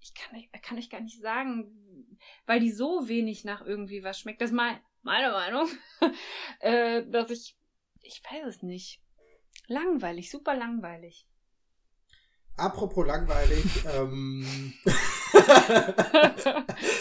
ich 0.00 0.14
kann, 0.14 0.42
kann 0.62 0.78
ich 0.78 0.90
gar 0.90 1.00
nicht 1.00 1.20
sagen, 1.20 2.18
weil 2.46 2.60
die 2.60 2.72
so 2.72 3.08
wenig 3.08 3.44
nach 3.44 3.64
irgendwie 3.64 4.02
was 4.02 4.18
schmeckt. 4.18 4.40
Das 4.40 4.50
ist 4.50 4.56
mal 4.56 4.80
meine 5.02 5.30
Meinung, 5.30 5.68
äh, 6.60 7.04
dass 7.06 7.30
ich, 7.30 7.56
ich 8.02 8.22
weiß 8.24 8.46
es 8.46 8.62
nicht. 8.62 9.02
Langweilig, 9.66 10.30
super 10.30 10.54
langweilig. 10.54 11.26
Apropos 12.56 13.06
langweilig, 13.06 13.64
ähm. 13.94 14.74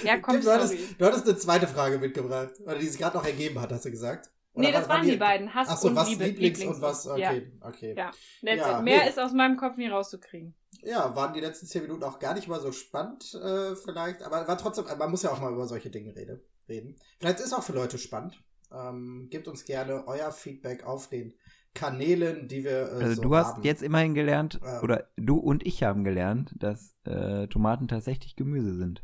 Ja, 0.04 0.18
komm, 0.20 0.41
du, 0.41 0.52
hattest, 0.52 0.74
sorry. 0.74 0.96
du 0.98 1.06
hattest 1.06 1.28
eine 1.28 1.38
zweite 1.38 1.68
Frage 1.68 1.98
mitgebracht, 1.98 2.60
oder 2.62 2.78
die 2.78 2.88
sich 2.88 3.00
gerade 3.00 3.18
noch 3.18 3.26
ergeben 3.26 3.60
hat, 3.60 3.72
hast 3.72 3.86
du 3.86 3.91
gesagt? 3.91 4.30
Oder 4.60 4.68
Nee, 4.68 4.73
das 4.73 4.88
war- 4.90 4.98
waren 4.98 5.07
die 5.07 5.15
beiden. 5.18 5.53
Hass 5.53 5.68
Ach 5.69 5.77
so, 5.77 5.88
und 5.88 5.95
was 5.95 6.10
Liebe. 6.10 6.26
Lieblings, 6.26 6.64
und 6.65 6.81
was, 6.81 7.06
Ja. 7.06 7.14
okay, 7.14 7.52
okay. 7.61 7.95
Ja. 7.98 8.11
That's 8.11 8.57
Ja, 8.57 8.77
it. 8.80 8.84
Mehr 8.84 9.03
nee. 9.03 9.10
ist 9.10 9.19
aus 9.19 9.31
meinem 9.34 9.57
Kopf 9.57 9.77
nie 9.77 9.88
rauszukriegen. 9.88 10.53
Ja, 10.84 11.15
waren 11.15 11.34
die 11.34 11.40
letzten 11.40 11.65
zehn 11.65 11.81
Minuten 11.84 12.03
auch 12.03 12.19
gar 12.19 12.34
nicht 12.36 12.48
mal 12.48 12.60
so 12.61 12.72
spannend, 12.72 13.34
äh, 13.36 13.76
vielleicht, 13.76 14.22
aber 14.23 14.48
war 14.48 14.57
trotzdem, 14.57 14.86
man 14.98 15.10
muss 15.11 15.23
ja 15.23 15.31
auch 15.31 15.40
mal 15.41 15.52
über 15.52 15.65
solche 15.68 15.90
Dinge 15.90 16.15
rede, 16.15 16.44
reden. 16.68 16.95
Vielleicht 17.19 17.40
ist 17.40 17.53
auch 17.53 17.64
für 17.64 17.73
Leute 17.73 17.98
spannend. 17.98 18.41
Ähm, 18.72 19.27
gebt 19.31 19.48
uns 19.48 19.65
gerne 19.65 20.07
euer 20.07 20.31
Feedback 20.31 20.84
auf 20.86 21.07
den 21.10 21.34
Kanälen, 21.73 22.48
die 22.48 22.64
wir 22.64 22.91
äh, 22.91 23.03
Also 23.03 23.14
so 23.15 23.22
du 23.23 23.36
hast 23.36 23.56
haben. 23.56 23.64
jetzt 23.64 23.81
immerhin 23.84 24.14
gelernt, 24.14 24.60
Ähm. 24.64 24.80
oder 24.84 25.10
du 25.18 25.38
und 25.38 25.65
ich 25.65 25.84
haben 25.84 26.03
gelernt, 26.03 26.53
dass 26.57 26.95
äh, 27.06 27.48
Tomaten 27.48 27.88
tatsächlich 27.88 28.36
Gemüse 28.36 28.76
sind. 28.76 29.03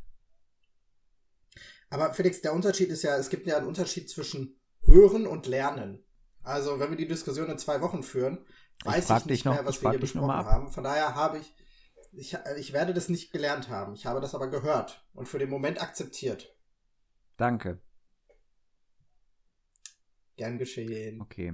Aber 1.90 2.14
Felix, 2.14 2.42
der 2.42 2.54
Unterschied 2.54 2.90
ist 2.90 3.04
ja, 3.04 3.16
es 3.18 3.30
gibt 3.30 3.48
ja 3.48 3.58
einen 3.58 3.68
Unterschied 3.68 4.10
zwischen 4.10 4.56
Hören 4.86 5.28
und 5.28 5.46
Lernen. 5.48 6.04
Also, 6.44 6.80
wenn 6.80 6.90
wir 6.92 6.98
die 6.98 7.08
Diskussion 7.08 7.50
in 7.50 7.58
zwei 7.58 7.82
Wochen 7.82 8.04
führen, 8.04 8.46
Ich 8.80 8.86
weiß 8.86 9.00
ich, 9.00 9.06
frag 9.06 9.26
nicht 9.26 9.46
noch- 9.46 9.54
mehr, 9.54 9.66
was 9.66 9.78
ich 9.78 9.82
wir 9.84 9.90
hier 9.92 10.00
besprochen 10.00 10.30
ab. 10.32 10.46
haben. 10.46 10.72
Von 10.72 10.84
daher 10.84 11.16
habe 11.16 11.40
ich, 11.40 11.54
ich, 12.12 12.38
ich 12.58 12.74
werde 12.74 12.94
das 12.94 13.10
nicht 13.10 13.32
gelernt 13.32 13.70
haben. 13.70 13.94
Ich 13.96 14.06
habe 14.06 14.22
das 14.22 14.36
aber 14.36 14.50
gehört 14.50 15.06
und 15.14 15.28
für 15.28 15.40
den 15.40 15.50
Moment 15.50 15.82
akzeptiert. 15.82 16.56
Danke. 17.38 17.82
Gern 20.38 20.58
geschehen. 20.58 21.22
Okay. 21.22 21.54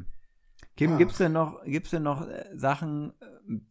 Kim, 0.75 0.93
Ah. 0.93 0.97
gibt's 0.97 1.17
denn 1.17 1.31
noch, 1.33 1.63
gibt's 1.65 1.91
denn 1.91 2.03
noch 2.03 2.27
äh, 2.27 2.45
Sachen, 2.55 3.11
äh, 3.21 3.25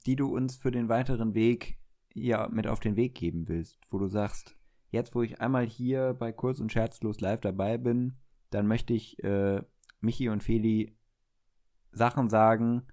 die 0.07 0.17
du 0.17 0.35
uns 0.35 0.57
für 0.57 0.71
den 0.71 0.89
weiteren 0.89 1.35
Weg 1.35 1.79
ja 2.15 2.49
mit 2.49 2.67
auf 2.67 2.81
den 2.81 2.97
Weg 2.97 3.15
geben 3.15 3.49
willst, 3.49 3.79
wo 3.91 3.99
du 3.99 4.09
sagst, 4.09 4.57
jetzt 4.91 5.15
wo 5.15 5.23
ich 5.23 5.41
einmal 5.41 5.67
hier 5.67 6.15
bei 6.15 6.33
Kurz 6.33 6.61
und 6.61 6.73
Scherzlos 6.73 7.21
live 7.21 7.41
dabei 7.41 7.79
bin, 7.79 8.19
dann 8.51 8.67
möchte 8.67 8.93
ich 8.93 9.23
äh, 9.23 9.63
Michi 10.01 10.29
und 10.29 10.43
Feli 10.43 10.97
Sachen 11.93 12.29
sagen, 12.29 12.87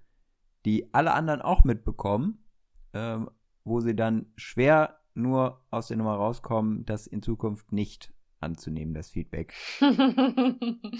die 0.64 0.92
alle 0.92 1.12
anderen 1.12 1.42
auch 1.42 1.64
mitbekommen, 1.64 2.44
ähm, 2.92 3.30
wo 3.64 3.80
sie 3.80 3.94
dann 3.94 4.32
schwer 4.36 5.00
nur 5.14 5.64
aus 5.70 5.88
der 5.88 5.96
Nummer 5.96 6.14
rauskommen, 6.14 6.84
das 6.84 7.06
in 7.06 7.22
Zukunft 7.22 7.72
nicht 7.72 8.12
anzunehmen, 8.40 8.94
das 8.94 9.10
Feedback. 9.10 9.52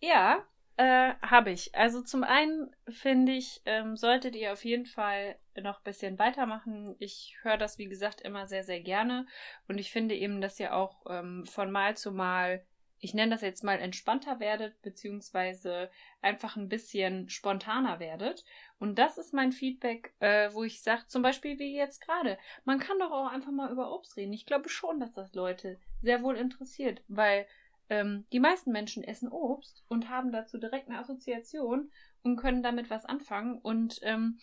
ja, 0.00 0.44
äh, 0.76 1.14
habe 1.20 1.50
ich. 1.50 1.74
Also 1.74 2.02
zum 2.02 2.24
einen 2.24 2.70
finde 2.88 3.32
ich, 3.32 3.60
ähm, 3.64 3.96
solltet 3.96 4.34
ihr 4.34 4.52
auf 4.52 4.64
jeden 4.64 4.86
Fall 4.86 5.36
noch 5.60 5.78
ein 5.78 5.84
bisschen 5.84 6.18
weitermachen. 6.18 6.96
Ich 6.98 7.36
höre 7.42 7.58
das, 7.58 7.78
wie 7.78 7.88
gesagt, 7.88 8.20
immer 8.22 8.46
sehr, 8.46 8.64
sehr 8.64 8.80
gerne. 8.80 9.26
Und 9.68 9.78
ich 9.78 9.90
finde 9.90 10.14
eben, 10.14 10.40
dass 10.40 10.58
ihr 10.58 10.74
auch 10.74 11.04
ähm, 11.08 11.44
von 11.46 11.70
Mal 11.70 11.96
zu 11.96 12.12
Mal, 12.12 12.64
ich 13.00 13.14
nenne 13.14 13.32
das 13.32 13.40
jetzt 13.40 13.64
mal 13.64 13.78
entspannter 13.78 14.40
werdet, 14.40 14.80
beziehungsweise 14.82 15.90
einfach 16.20 16.56
ein 16.56 16.68
bisschen 16.68 17.28
spontaner 17.30 17.98
werdet. 17.98 18.44
Und 18.78 18.98
das 18.98 19.16
ist 19.16 19.32
mein 19.32 19.52
Feedback, 19.52 20.14
äh, 20.20 20.52
wo 20.52 20.64
ich 20.64 20.82
sage, 20.82 21.06
zum 21.06 21.22
Beispiel 21.22 21.58
wie 21.58 21.74
jetzt 21.74 22.00
gerade, 22.00 22.38
man 22.64 22.78
kann 22.78 22.98
doch 22.98 23.10
auch 23.10 23.32
einfach 23.32 23.52
mal 23.52 23.72
über 23.72 23.92
Obst 23.92 24.16
reden. 24.16 24.34
Ich 24.34 24.46
glaube 24.46 24.68
schon, 24.68 25.00
dass 25.00 25.12
das 25.12 25.34
Leute 25.34 25.78
sehr 26.02 26.22
wohl 26.22 26.36
interessiert, 26.36 27.02
weil 27.08 27.46
ähm, 27.88 28.26
die 28.32 28.40
meisten 28.40 28.70
Menschen 28.70 29.02
essen 29.02 29.30
Obst 29.30 29.82
und 29.88 30.10
haben 30.10 30.30
dazu 30.30 30.58
direkt 30.58 30.88
eine 30.88 30.98
Assoziation 30.98 31.90
und 32.22 32.36
können 32.36 32.62
damit 32.62 32.90
was 32.90 33.06
anfangen. 33.06 33.58
Und 33.58 33.98
ähm, 34.02 34.38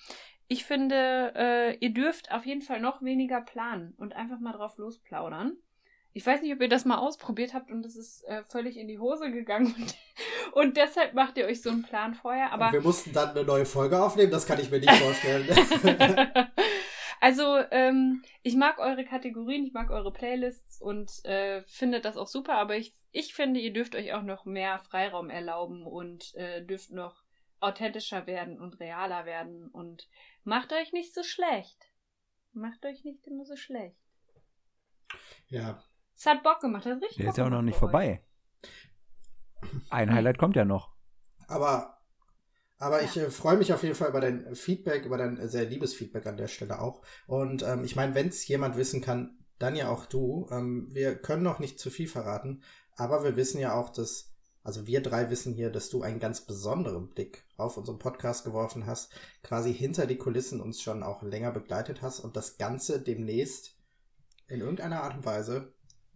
ich 0.48 0.66
finde, 0.66 1.34
äh, 1.36 1.78
ihr 1.78 1.94
dürft 1.94 2.32
auf 2.32 2.46
jeden 2.46 2.62
Fall 2.62 2.82
noch 2.82 3.04
weniger 3.04 3.42
planen 3.42 3.94
und 3.98 4.16
einfach 4.16 4.40
mal 4.40 4.54
drauf 4.54 4.78
losplaudern. 4.78 5.58
Ich 6.18 6.26
weiß 6.26 6.42
nicht, 6.42 6.52
ob 6.52 6.62
ihr 6.62 6.68
das 6.68 6.84
mal 6.84 6.98
ausprobiert 6.98 7.54
habt 7.54 7.70
und 7.70 7.86
es 7.86 7.96
ist 7.96 8.24
äh, 8.24 8.44
völlig 8.46 8.76
in 8.78 8.88
die 8.88 8.98
Hose 8.98 9.32
gegangen 9.32 9.76
und, 9.78 9.96
und 10.54 10.76
deshalb 10.76 11.14
macht 11.14 11.38
ihr 11.38 11.46
euch 11.46 11.62
so 11.62 11.70
einen 11.70 11.84
Plan 11.84 12.16
vorher. 12.16 12.52
Aber 12.52 12.66
Und 12.66 12.74
wir 12.74 12.82
mussten 12.82 13.14
dann 13.14 13.30
eine 13.30 13.44
neue 13.44 13.68
Folge 13.68 14.02
aufnehmen, 14.02 14.32
das 14.32 14.48
kann 14.48 14.60
ich 14.60 14.72
mir 14.72 14.80
nicht 14.80 14.92
vorstellen. 14.94 15.48
also, 17.22 17.58
ähm, 17.70 18.24
ich 18.42 18.56
mag 18.56 18.80
eure 18.80 19.06
Kategorien, 19.06 19.64
ich 19.64 19.74
mag 19.74 19.92
eure 19.92 20.12
Playlists 20.12 20.82
und 20.82 21.24
äh, 21.24 21.62
finde 21.68 22.02
das 22.02 22.18
auch 22.18 22.26
super, 22.26 22.56
aber 22.56 22.78
ich, 22.78 22.96
ich 23.12 23.36
finde, 23.36 23.60
ihr 23.60 23.72
dürft 23.72 23.94
euch 23.94 24.14
auch 24.14 24.24
noch 24.24 24.44
mehr 24.44 24.80
Freiraum 24.80 25.30
erlauben 25.30 25.86
und 25.86 26.34
äh, 26.34 26.66
dürft 26.66 26.90
noch 26.90 27.26
authentischer 27.60 28.26
werden 28.26 28.60
und 28.60 28.80
realer 28.80 29.26
werden 29.26 29.68
und 29.68 30.10
macht 30.44 30.74
euch 30.74 30.94
nicht 30.94 31.14
so 31.14 31.22
schlecht. 31.22 31.92
Macht 32.54 32.88
euch 32.88 33.04
nicht 33.04 33.28
immer 33.28 33.46
so 33.46 33.56
schlecht. 33.56 34.00
ja, 35.50 35.80
Es 36.18 36.26
hat 36.26 36.44
Bock 36.44 36.60
gemacht, 36.60 36.86
das 36.86 36.96
hat 36.96 37.04
richtig 37.04 37.18
Der 37.18 37.26
Bock 37.26 37.34
ist 37.34 37.38
ja 37.38 37.46
auch 37.46 37.50
noch 37.50 37.62
nicht 37.62 37.78
vorbei. 37.78 38.24
Ein 39.90 40.12
Highlight 40.12 40.40
kommt 40.40 40.56
ja 40.56 40.66
noch. 40.66 40.90
aber, 41.48 42.00
aber 42.80 43.04
ich 43.04 43.16
äh, 43.18 43.30
freue 43.30 43.58
mich 43.58 43.72
auf 43.72 43.84
jeden 43.84 43.96
Fall 43.96 44.10
über 44.10 44.22
dein 44.22 44.56
Feedback, 44.56 45.06
über 45.06 45.18
dein 45.18 45.38
äh, 45.38 45.48
sehr 45.48 45.66
liebes 45.66 45.94
Feedback 45.94 46.26
an 46.26 46.38
der 46.38 46.48
Stelle 46.48 46.82
auch. 46.82 47.04
Und 47.28 47.62
ähm, 47.62 47.84
ich 47.84 47.96
meine, 47.96 48.16
wenn 48.16 48.30
es 48.30 48.48
jemand 48.48 48.78
wissen 48.78 49.02
kann, 49.02 49.38
dann 49.60 49.76
ja 49.76 49.90
auch 49.90 50.08
du. 50.08 50.48
Ähm, 50.52 50.88
wir 50.92 51.16
können 51.16 51.44
noch 51.44 51.60
nicht 51.60 51.80
zu 51.80 51.92
viel 51.92 52.08
verraten, 52.08 52.64
aber 52.96 53.24
wir 53.24 53.36
wissen 53.36 53.60
ja 53.60 53.76
auch, 53.76 53.90
dass, 53.90 54.34
also 54.64 54.88
wir 54.88 55.02
drei 55.02 55.30
wissen 55.30 55.54
hier, 55.54 55.70
dass 55.70 55.90
du 55.90 56.02
einen 56.02 56.20
ganz 56.20 56.42
besonderen 56.42 57.10
Blick 57.10 57.46
auf 57.58 57.78
unseren 57.78 58.00
Podcast 58.00 58.44
geworfen 58.44 58.88
hast, 58.88 59.12
quasi 59.44 59.72
hinter 59.72 60.08
die 60.08 60.18
Kulissen 60.18 60.62
uns 60.62 60.82
schon 60.82 61.04
auch 61.04 61.22
länger 61.22 61.52
begleitet 61.52 62.02
hast 62.02 62.20
und 62.20 62.36
das 62.36 62.58
Ganze 62.58 63.00
demnächst 63.02 63.76
in 64.48 64.62
irgendeiner 64.62 65.04
Art 65.04 65.16
und 65.16 65.26
Weise 65.26 65.74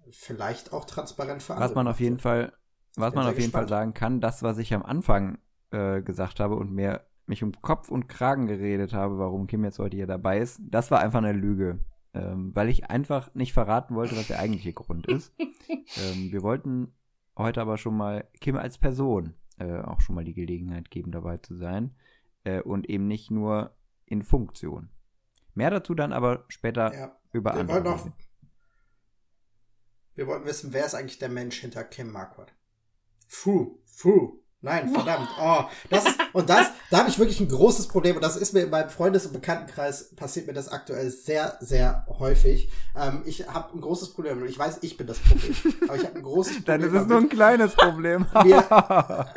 vielleicht 0.09 0.73
auch 0.73 0.85
transparent 0.85 1.43
für 1.43 1.57
Was 1.57 1.75
man 1.75 1.87
auf 1.87 1.99
jeden 1.99 2.19
Fall, 2.19 2.53
was 2.95 3.13
man 3.13 3.27
auf 3.27 3.37
jeden 3.39 3.51
Fall 3.51 3.67
sagen 3.67 3.93
kann, 3.93 4.21
das, 4.21 4.43
was 4.43 4.57
ich 4.57 4.73
am 4.73 4.83
Anfang 4.83 5.37
äh, 5.71 6.01
gesagt 6.01 6.39
habe 6.39 6.55
und 6.55 6.71
mir 6.71 7.05
mich 7.25 7.43
um 7.43 7.53
Kopf 7.61 7.89
und 7.89 8.07
Kragen 8.07 8.47
geredet 8.47 8.93
habe, 8.93 9.17
warum 9.17 9.47
Kim 9.47 9.63
jetzt 9.63 9.79
heute 9.79 9.95
hier 9.95 10.07
dabei 10.07 10.39
ist, 10.39 10.59
das 10.63 10.91
war 10.91 10.99
einfach 10.99 11.19
eine 11.19 11.31
Lüge. 11.33 11.79
Ähm, 12.13 12.53
weil 12.53 12.67
ich 12.67 12.89
einfach 12.89 13.33
nicht 13.35 13.53
verraten 13.53 13.95
wollte, 13.95 14.17
was 14.17 14.27
der 14.27 14.39
eigentliche 14.39 14.73
Grund 14.73 15.07
ist. 15.07 15.33
ähm, 15.69 16.29
wir 16.29 16.41
wollten 16.41 16.93
heute 17.37 17.61
aber 17.61 17.77
schon 17.77 17.95
mal 17.95 18.27
Kim 18.41 18.57
als 18.57 18.77
Person 18.77 19.33
äh, 19.59 19.79
auch 19.79 20.01
schon 20.01 20.15
mal 20.15 20.25
die 20.25 20.33
Gelegenheit 20.33 20.91
geben, 20.91 21.11
dabei 21.11 21.37
zu 21.37 21.55
sein. 21.55 21.95
Äh, 22.43 22.61
und 22.61 22.89
eben 22.89 23.07
nicht 23.07 23.31
nur 23.31 23.71
in 24.05 24.23
Funktion. 24.23 24.89
Mehr 25.53 25.69
dazu 25.69 25.93
dann 25.93 26.11
aber 26.11 26.43
später 26.49 26.93
Ja. 26.93 27.15
über 27.31 27.53
Wir 27.53 27.61
andere. 27.61 27.85
wollten, 27.85 28.09
auch. 28.09 28.13
Wir 30.15 30.27
wollten 30.27 30.45
wissen, 30.45 30.73
wer 30.73 30.85
ist 30.85 30.95
eigentlich 30.95 31.19
der 31.19 31.29
Mensch 31.29 31.59
hinter 31.59 31.83
Kim 31.83 32.11
Marquardt? 32.11 32.53
Fu, 33.27 33.79
Fu. 33.85 34.37
Nein, 34.63 34.93
verdammt. 34.93 35.27
Oh, 35.39 35.63
das 35.89 36.05
ist, 36.05 36.19
und 36.33 36.47
das, 36.47 36.67
da 36.91 36.99
habe 36.99 37.09
ich 37.09 37.17
wirklich 37.17 37.39
ein 37.39 37.47
großes 37.47 37.87
Problem. 37.87 38.15
Und 38.17 38.21
das 38.21 38.35
ist 38.37 38.53
mir 38.53 38.59
in 38.61 38.69
meinem 38.69 38.91
Freundes- 38.91 39.25
und 39.25 39.33
Bekanntenkreis 39.33 40.15
passiert 40.15 40.45
mir 40.45 40.53
das 40.53 40.69
aktuell 40.69 41.09
sehr, 41.09 41.57
sehr 41.61 42.05
häufig. 42.19 42.71
Ähm, 42.95 43.23
ich 43.25 43.47
habe 43.47 43.73
ein 43.75 43.81
großes 43.81 44.13
Problem. 44.13 44.39
Und 44.39 44.47
ich 44.47 44.59
weiß, 44.59 44.79
ich 44.81 44.97
bin 44.97 45.07
das 45.07 45.17
Problem. 45.17 45.55
Aber 45.87 45.95
ich 45.95 46.05
habe 46.05 46.15
ein 46.15 46.21
großes 46.21 46.57
Problem. 46.63 46.81
Dann 46.81 46.93
ist 46.95 47.01
es 47.01 47.07
nur 47.07 47.17
ein 47.17 47.29
kleines 47.29 47.73
Problem. 47.73 48.27
Wir- 48.43 49.33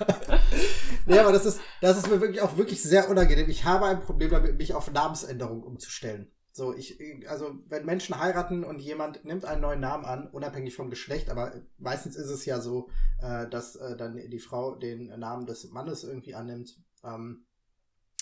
nee, 1.06 1.18
aber 1.18 1.32
das 1.32 1.44
ist, 1.44 1.60
das 1.82 1.98
ist 1.98 2.08
mir 2.08 2.22
wirklich 2.22 2.40
auch 2.40 2.56
wirklich 2.56 2.82
sehr 2.82 3.10
unangenehm. 3.10 3.50
Ich 3.50 3.64
habe 3.66 3.84
ein 3.86 4.00
Problem 4.00 4.30
damit, 4.30 4.56
mich 4.56 4.72
auf 4.72 4.90
Namensänderung 4.90 5.62
umzustellen. 5.62 6.30
So, 6.52 6.74
ich, 6.74 6.98
also, 7.28 7.58
wenn 7.68 7.86
Menschen 7.86 8.18
heiraten 8.18 8.64
und 8.64 8.80
jemand 8.80 9.24
nimmt 9.24 9.44
einen 9.44 9.60
neuen 9.60 9.80
Namen 9.80 10.04
an, 10.04 10.28
unabhängig 10.28 10.74
vom 10.74 10.90
Geschlecht, 10.90 11.30
aber 11.30 11.52
meistens 11.78 12.16
ist 12.16 12.30
es 12.30 12.44
ja 12.44 12.60
so, 12.60 12.88
äh, 13.22 13.48
dass 13.48 13.76
äh, 13.76 13.96
dann 13.96 14.16
die 14.16 14.38
Frau 14.40 14.74
den 14.74 15.06
Namen 15.18 15.46
des 15.46 15.70
Mannes 15.70 16.02
irgendwie 16.02 16.34
annimmt. 16.34 16.76
Ähm, 17.04 17.46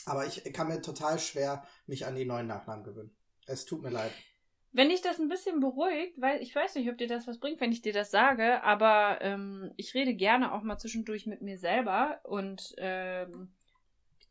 aber 0.05 0.27
ich 0.27 0.45
kann 0.53 0.69
mir 0.69 0.83
total 0.83 1.19
schwer 1.19 1.65
mich 1.87 2.07
an 2.07 2.17
die 2.17 2.25
neuen 2.25 2.47
Nachnamen 2.47 2.85
gewöhnen. 2.85 3.15
Es 3.47 3.65
tut 3.65 3.83
mir 3.83 3.91
leid. 3.91 4.13
Wenn 4.73 4.91
dich 4.91 5.01
das 5.01 5.19
ein 5.19 5.29
bisschen 5.29 5.61
beruhigt, 5.61 6.21
weil 6.21 6.43
ich 6.43 6.55
weiß 6.55 6.75
nicht, 6.75 6.91
ob 6.91 6.99
dir 6.99 7.09
das 7.09 7.27
was 7.27 7.39
bringt, 7.39 7.61
wenn 7.61 7.73
ich 7.73 7.81
dir 7.81 7.95
das 7.95 8.11
sage, 8.11 8.63
aber 8.63 9.19
ähm, 9.23 9.73
ich 9.77 9.95
rede 9.95 10.15
gerne 10.15 10.53
auch 10.53 10.63
mal 10.63 10.79
zwischendurch 10.79 11.27
mit 11.27 11.41
mir 11.41 11.59
selber 11.59 12.21
und 12.25 12.75
ähm, 12.77 13.55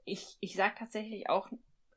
ich, 0.05 0.37
ich 0.39 0.55
sag 0.55 0.77
tatsächlich 0.77 1.29
auch 1.29 1.49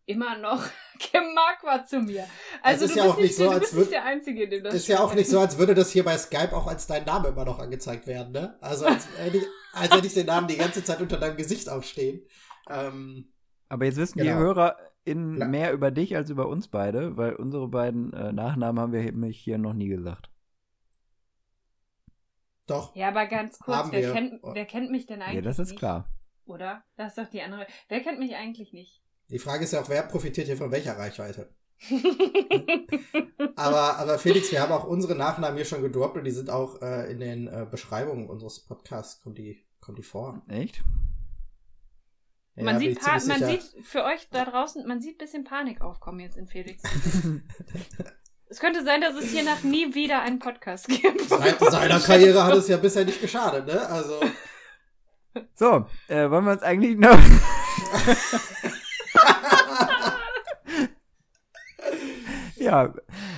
immer 0.07 0.37
noch 0.39 0.65
Kim 0.99 1.35
Marquardt 1.35 1.89
zu 1.89 2.01
mir. 2.01 2.27
Also 2.63 2.85
ist 2.87 2.95
du 2.95 2.99
ja 2.99 3.05
bist 3.05 3.15
auch 3.17 3.21
nicht 3.21 3.37
so, 3.37 3.45
du 3.45 3.51
als 3.51 3.61
bist 3.61 3.75
nicht 3.77 3.93
der 3.93 4.05
Einzige, 4.05 4.49
dem 4.49 4.65
das 4.65 4.75
ist 4.75 4.89
ja 4.89 5.01
auch 5.01 5.15
nicht 5.15 5.29
so, 5.31 5.41
als 5.41 5.59
würde 5.59 5.75
das 5.75 5.91
hier 5.91 6.05
bei 6.05 6.17
Skype 6.19 6.55
auch 6.57 6.67
als 6.67 6.87
dein 6.87 7.05
Name 7.05 7.29
immer 7.29 7.45
noch 7.45 7.59
angezeigt 7.59 8.07
werden, 8.07 8.33
ne? 8.33 8.57
Also 8.61 8.87
als 8.87 9.09
hätte 9.19 9.39
ich, 9.39 9.45
als 9.73 9.95
hätte 9.95 10.07
ich 10.07 10.15
den 10.15 10.27
Namen 10.27 10.49
die 10.49 10.57
ganze 10.57 10.83
Zeit 10.85 11.01
unter 11.01 11.19
deinem 11.19 11.37
Gesicht 11.37 11.69
aufstehen. 11.69 12.23
Ähm, 12.69 13.33
Aber 13.69 13.85
jetzt 13.85 13.97
wissen 13.97 14.19
die 14.19 14.25
Genau. 14.25 14.39
HörerInnen 14.39 15.39
Ja. 15.39 15.47
mehr 15.47 15.73
über 15.73 15.91
dich 15.91 16.17
als 16.17 16.29
über 16.31 16.49
uns 16.49 16.69
beide, 16.69 17.17
weil 17.17 17.35
unsere 17.37 17.69
beiden 17.69 18.13
äh, 18.13 18.33
Nachnamen 18.33 18.81
haben 18.81 18.93
wir 18.93 19.03
nämlich 19.03 19.39
hier 19.39 19.59
noch 19.59 19.73
nie 19.75 19.89
gesagt. 19.89 20.29
doch. 22.67 22.95
Ja, 22.95 23.09
aber 23.09 23.27
ganz 23.27 23.59
kurz, 23.59 23.91
wer 23.91 24.13
kennt, 24.13 24.41
wer 24.43 24.65
kennt 24.65 24.91
mich 24.91 25.07
denn 25.07 25.23
eigentlich 25.23 25.37
Ja, 25.37 25.43
das 25.43 25.59
ist 25.59 25.71
nicht? 25.71 25.79
klar. 25.79 26.09
Oder? 26.47 26.85
Das 26.97 27.17
ist 27.17 27.19
doch 27.19 27.31
die 27.31 27.43
andere. 27.43 27.67
Wer 27.89 28.01
kennt 28.01 28.19
mich 28.19 28.35
eigentlich 28.37 28.73
nicht? 28.73 29.01
Die 29.31 29.39
Frage 29.39 29.65
ist 29.65 29.73
ja 29.73 29.81
auch, 29.81 29.89
wer 29.89 30.03
profitiert 30.03 30.47
hier 30.47 30.57
von 30.57 30.71
welcher 30.71 30.99
Reichweite? 30.99 31.49
Aber, 33.57 33.99
aber 33.99 34.19
Felix, 34.19 34.53
wir 34.53 34.61
haben 34.61 34.73
auch 34.73 34.85
unsere 34.85 35.15
Nachnamen 35.15 35.57
hier 35.57 35.65
schon 35.65 35.83
gedroppt 35.83 36.17
und 36.17 36.25
die 36.25 36.31
sind 36.31 36.51
auch 36.51 36.81
äh, 36.83 37.11
in 37.11 37.21
den 37.21 37.47
äh, 37.47 37.67
Beschreibungen 37.71 38.29
unseres 38.29 38.61
Podcasts, 38.61 39.23
kommen 39.23 39.35
die, 39.35 39.67
kommen 39.81 39.97
die 39.97 40.03
vor. 40.03 40.43
Echt? 40.49 40.83
Ja, 42.57 42.65
man, 42.65 42.79
sieht 42.79 43.03
man 43.03 43.21
sieht 43.45 43.63
für 43.83 44.05
euch 44.05 44.29
da 44.31 44.45
draußen, 44.45 44.87
man 44.87 45.01
sieht 45.01 45.17
ein 45.17 45.19
bisschen 45.19 45.45
Panik 45.45 45.81
aufkommen 45.81 46.21
jetzt 46.21 46.37
in 46.37 46.47
Felix. 46.47 46.83
Es 48.53 48.59
könnte 48.59 48.83
sein, 48.83 49.01
dass 49.01 49.15
es 49.15 49.31
hier 49.31 49.45
nach 49.45 49.63
nie 49.63 49.95
wieder 49.95 50.23
einen 50.23 50.41
Podcast 50.41 50.89
gibt. 50.89 51.21
Seit 51.21 51.61
seiner 51.61 52.01
Karriere 52.01 52.43
hat 52.43 52.55
es 52.55 52.67
ja 52.67 52.79
bisher 52.79 53.05
nicht 53.05 53.21
geschadet, 53.21 53.65
ne? 53.65 53.87
Also. 53.87 54.21
So, 55.55 55.87
äh, 56.09 56.29
wollen 56.29 56.45
wir 56.47 56.51
uns 56.51 56.63
eigentlich 56.63 56.99
noch. 56.99 57.17
ja, 62.61 62.95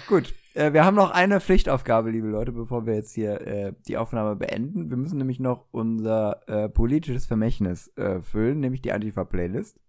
gut. 0.09 0.35
Äh, 0.55 0.73
wir 0.75 0.85
haben 0.85 0.97
noch 0.97 1.11
eine 1.11 1.41
Pflichtaufgabe, 1.41 2.11
liebe 2.11 2.29
Leute, 2.29 2.53
bevor 2.53 2.85
wir 2.87 2.95
jetzt 2.95 3.13
hier 3.13 3.41
äh, 3.41 3.73
die 3.89 3.97
Aufnahme 3.97 4.37
beenden. 4.37 4.91
Wir 4.91 4.97
müssen 4.99 5.17
nämlich 5.19 5.41
noch 5.41 5.67
unser 5.71 6.47
äh, 6.49 6.69
politisches 6.69 7.25
Vermächtnis 7.27 7.89
äh, 7.97 8.21
füllen, 8.21 8.61
nämlich 8.61 8.83
die 8.83 8.93
Antifa-Playlist. 8.93 9.81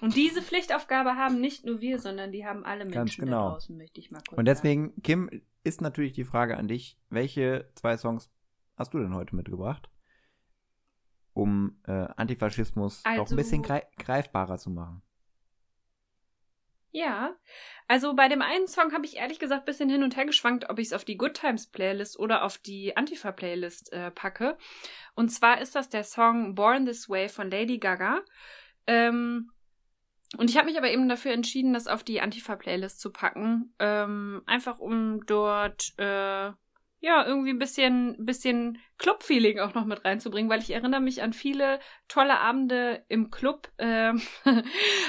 Und 0.00 0.16
diese 0.16 0.42
Pflichtaufgabe 0.42 1.10
haben 1.10 1.40
nicht 1.40 1.64
nur 1.64 1.80
wir, 1.80 2.00
sondern 2.00 2.32
die 2.32 2.44
haben 2.44 2.64
alle 2.64 2.84
Menschen 2.84 2.94
Ganz 2.94 3.16
genau. 3.16 3.44
da 3.44 3.50
draußen, 3.52 3.76
möchte 3.76 4.00
ich 4.00 4.10
mal 4.10 4.20
kurz 4.28 4.36
Und 4.38 4.46
deswegen, 4.46 5.00
Kim, 5.02 5.30
ist 5.62 5.80
natürlich 5.80 6.12
die 6.12 6.24
Frage 6.24 6.56
an 6.56 6.66
dich, 6.66 6.98
welche 7.08 7.70
zwei 7.76 7.96
Songs 7.96 8.28
hast 8.76 8.94
du 8.94 8.98
denn 8.98 9.14
heute 9.14 9.36
mitgebracht, 9.36 9.88
um 11.34 11.76
äh, 11.86 11.92
Antifaschismus 12.16 13.04
noch 13.04 13.12
ein 13.12 13.20
Also- 13.20 13.36
bisschen 13.36 13.62
grei 13.62 13.84
greifbarer 13.98 14.58
zu 14.58 14.70
machen? 14.70 15.02
Ja, 16.94 17.34
also 17.88 18.14
bei 18.14 18.28
dem 18.28 18.42
einen 18.42 18.68
Song 18.68 18.92
habe 18.92 19.06
ich 19.06 19.16
ehrlich 19.16 19.38
gesagt 19.38 19.62
ein 19.62 19.64
bisschen 19.64 19.88
hin 19.88 20.02
und 20.02 20.14
her 20.14 20.26
geschwankt, 20.26 20.68
ob 20.68 20.78
ich 20.78 20.88
es 20.88 20.92
auf 20.92 21.06
die 21.06 21.16
Good 21.16 21.34
Times 21.34 21.66
Playlist 21.66 22.18
oder 22.18 22.44
auf 22.44 22.58
die 22.58 22.96
Antifa 22.96 23.32
Playlist 23.32 23.92
äh, 23.94 24.10
packe. 24.10 24.58
Und 25.14 25.30
zwar 25.30 25.60
ist 25.62 25.74
das 25.74 25.88
der 25.88 26.04
Song 26.04 26.54
Born 26.54 26.84
This 26.84 27.08
Way 27.08 27.30
von 27.30 27.50
Lady 27.50 27.78
Gaga. 27.78 28.20
Ähm, 28.86 29.50
und 30.36 30.50
ich 30.50 30.58
habe 30.58 30.66
mich 30.66 30.76
aber 30.76 30.90
eben 30.90 31.08
dafür 31.08 31.32
entschieden, 31.32 31.72
das 31.72 31.86
auf 31.86 32.04
die 32.04 32.20
Antifa 32.20 32.56
Playlist 32.56 33.00
zu 33.00 33.10
packen, 33.10 33.74
ähm, 33.78 34.42
einfach 34.46 34.78
um 34.78 35.24
dort 35.26 35.98
äh, 35.98 36.52
ja 37.02 37.26
irgendwie 37.26 37.50
ein 37.50 37.58
bisschen 37.58 38.16
bisschen 38.24 38.78
Club-Feeling 38.98 39.58
auch 39.58 39.74
noch 39.74 39.84
mit 39.84 40.04
reinzubringen, 40.04 40.48
weil 40.48 40.60
ich 40.60 40.70
erinnere 40.70 41.00
mich 41.00 41.20
an 41.20 41.32
viele 41.32 41.80
tolle 42.06 42.38
Abende 42.38 43.04
im 43.08 43.30
Club, 43.30 43.70
ähm, 43.78 44.22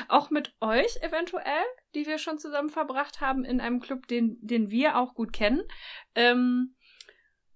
auch 0.10 0.32
mit 0.32 0.56
euch 0.60 0.98
eventuell, 1.02 1.64
die 1.94 2.08
wir 2.08 2.18
schon 2.18 2.40
zusammen 2.40 2.70
verbracht 2.70 3.22
haben 3.22 3.46
in 3.46 3.62
einem 3.62 3.80
Club, 3.80 4.08
den, 4.08 4.40
den 4.42 4.72
wir 4.72 4.98
auch 4.98 5.14
gut 5.14 5.34
kennen. 5.34 5.62
Ähm, 6.16 6.76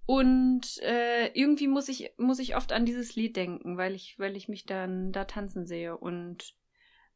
und 0.06 0.82
äh, 0.84 1.32
irgendwie 1.34 1.68
muss 1.68 1.90
ich, 1.90 2.12
muss 2.18 2.38
ich 2.38 2.56
oft 2.56 2.72
an 2.72 2.86
dieses 2.86 3.16
Lied 3.16 3.36
denken, 3.36 3.76
weil 3.76 3.96
ich, 3.96 4.20
weil 4.20 4.38
ich 4.38 4.48
mich 4.48 4.68
dann 4.68 5.12
da 5.12 5.26
tanzen 5.26 5.66
sehe. 5.66 5.98
Und 5.98 6.56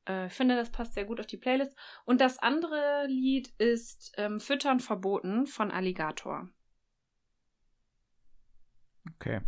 äh, 0.05 0.27
finde, 0.27 0.55
das 0.55 0.71
passt 0.71 0.95
sehr 0.95 1.05
gut 1.05 1.19
auf 1.19 1.27
die 1.27 1.37
Playlist. 1.37 1.77
Und 2.03 2.19
das 2.19 2.39
andere 2.39 3.05
Lied 3.07 3.53
ist 3.59 4.11
ähm, 4.17 4.39
Füttern 4.39 4.79
verboten 4.79 5.45
von 5.45 5.69
Alligator. 5.69 6.49
Okay. 9.15 9.41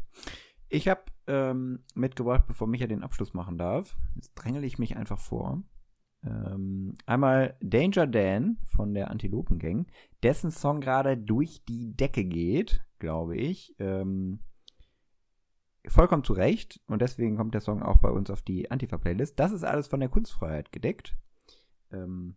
Ich 0.70 0.88
habe 0.88 1.04
ähm, 1.28 1.84
mitgebracht, 1.94 2.46
bevor 2.48 2.68
Micha 2.68 2.88
den 2.88 3.04
Abschluss 3.04 3.34
machen 3.34 3.58
darf. 3.58 3.96
Jetzt 4.16 4.34
drängele 4.34 4.66
ich 4.66 4.80
mich 4.80 4.98
einfach 4.98 5.20
vor. 5.20 5.64
Ähm, 6.26 6.96
einmal 7.06 7.58
Danger 7.62 8.08
Dan 8.08 8.58
von 8.64 8.94
der 8.94 9.12
Antilopen 9.12 9.60
Gang, 9.60 9.88
dessen 10.24 10.52
Song 10.52 10.80
gerade 10.80 11.18
durch 11.18 11.64
die 11.66 11.96
Decke 11.96 12.24
geht, 12.24 12.84
glaube 12.98 13.36
ich. 13.36 13.76
Ähm, 13.80 14.40
vollkommen 15.86 16.24
zu 16.24 16.34
Recht 16.34 16.80
und 16.88 17.02
deswegen 17.02 17.36
kommt 17.36 17.54
der 17.54 17.62
Song 17.62 17.84
auch 17.84 17.98
bei 17.98 18.10
uns 18.10 18.30
auf 18.30 18.42
die 18.42 18.72
Antifa-Playlist. 18.72 19.38
Das 19.38 19.52
ist 19.52 19.64
alles 19.64 19.88
von 19.88 20.00
der 20.00 20.10
Kunstfreiheit 20.10 20.72
gedeckt. 20.72 21.18
Ähm, 21.92 22.36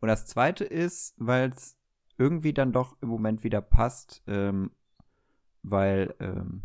und 0.00 0.08
das 0.08 0.26
zweite 0.26 0.64
ist, 0.64 1.14
weil 1.18 1.50
es 1.50 1.76
irgendwie 2.18 2.52
dann 2.52 2.72
doch 2.72 2.96
im 3.00 3.08
Moment 3.08 3.44
wieder 3.44 3.60
passt, 3.60 4.22
ähm, 4.26 4.70
weil 5.70 6.14
ähm, 6.20 6.62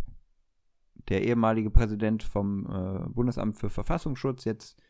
der 1.09 1.23
ehemalige 1.23 1.69
Präsident 1.69 2.23
vom 2.23 2.65
äh, 2.65 3.09
Bundesamt 3.09 3.57
für 3.57 3.69
Verfassungsschutz 3.69 4.45
jetzt, 4.45 4.81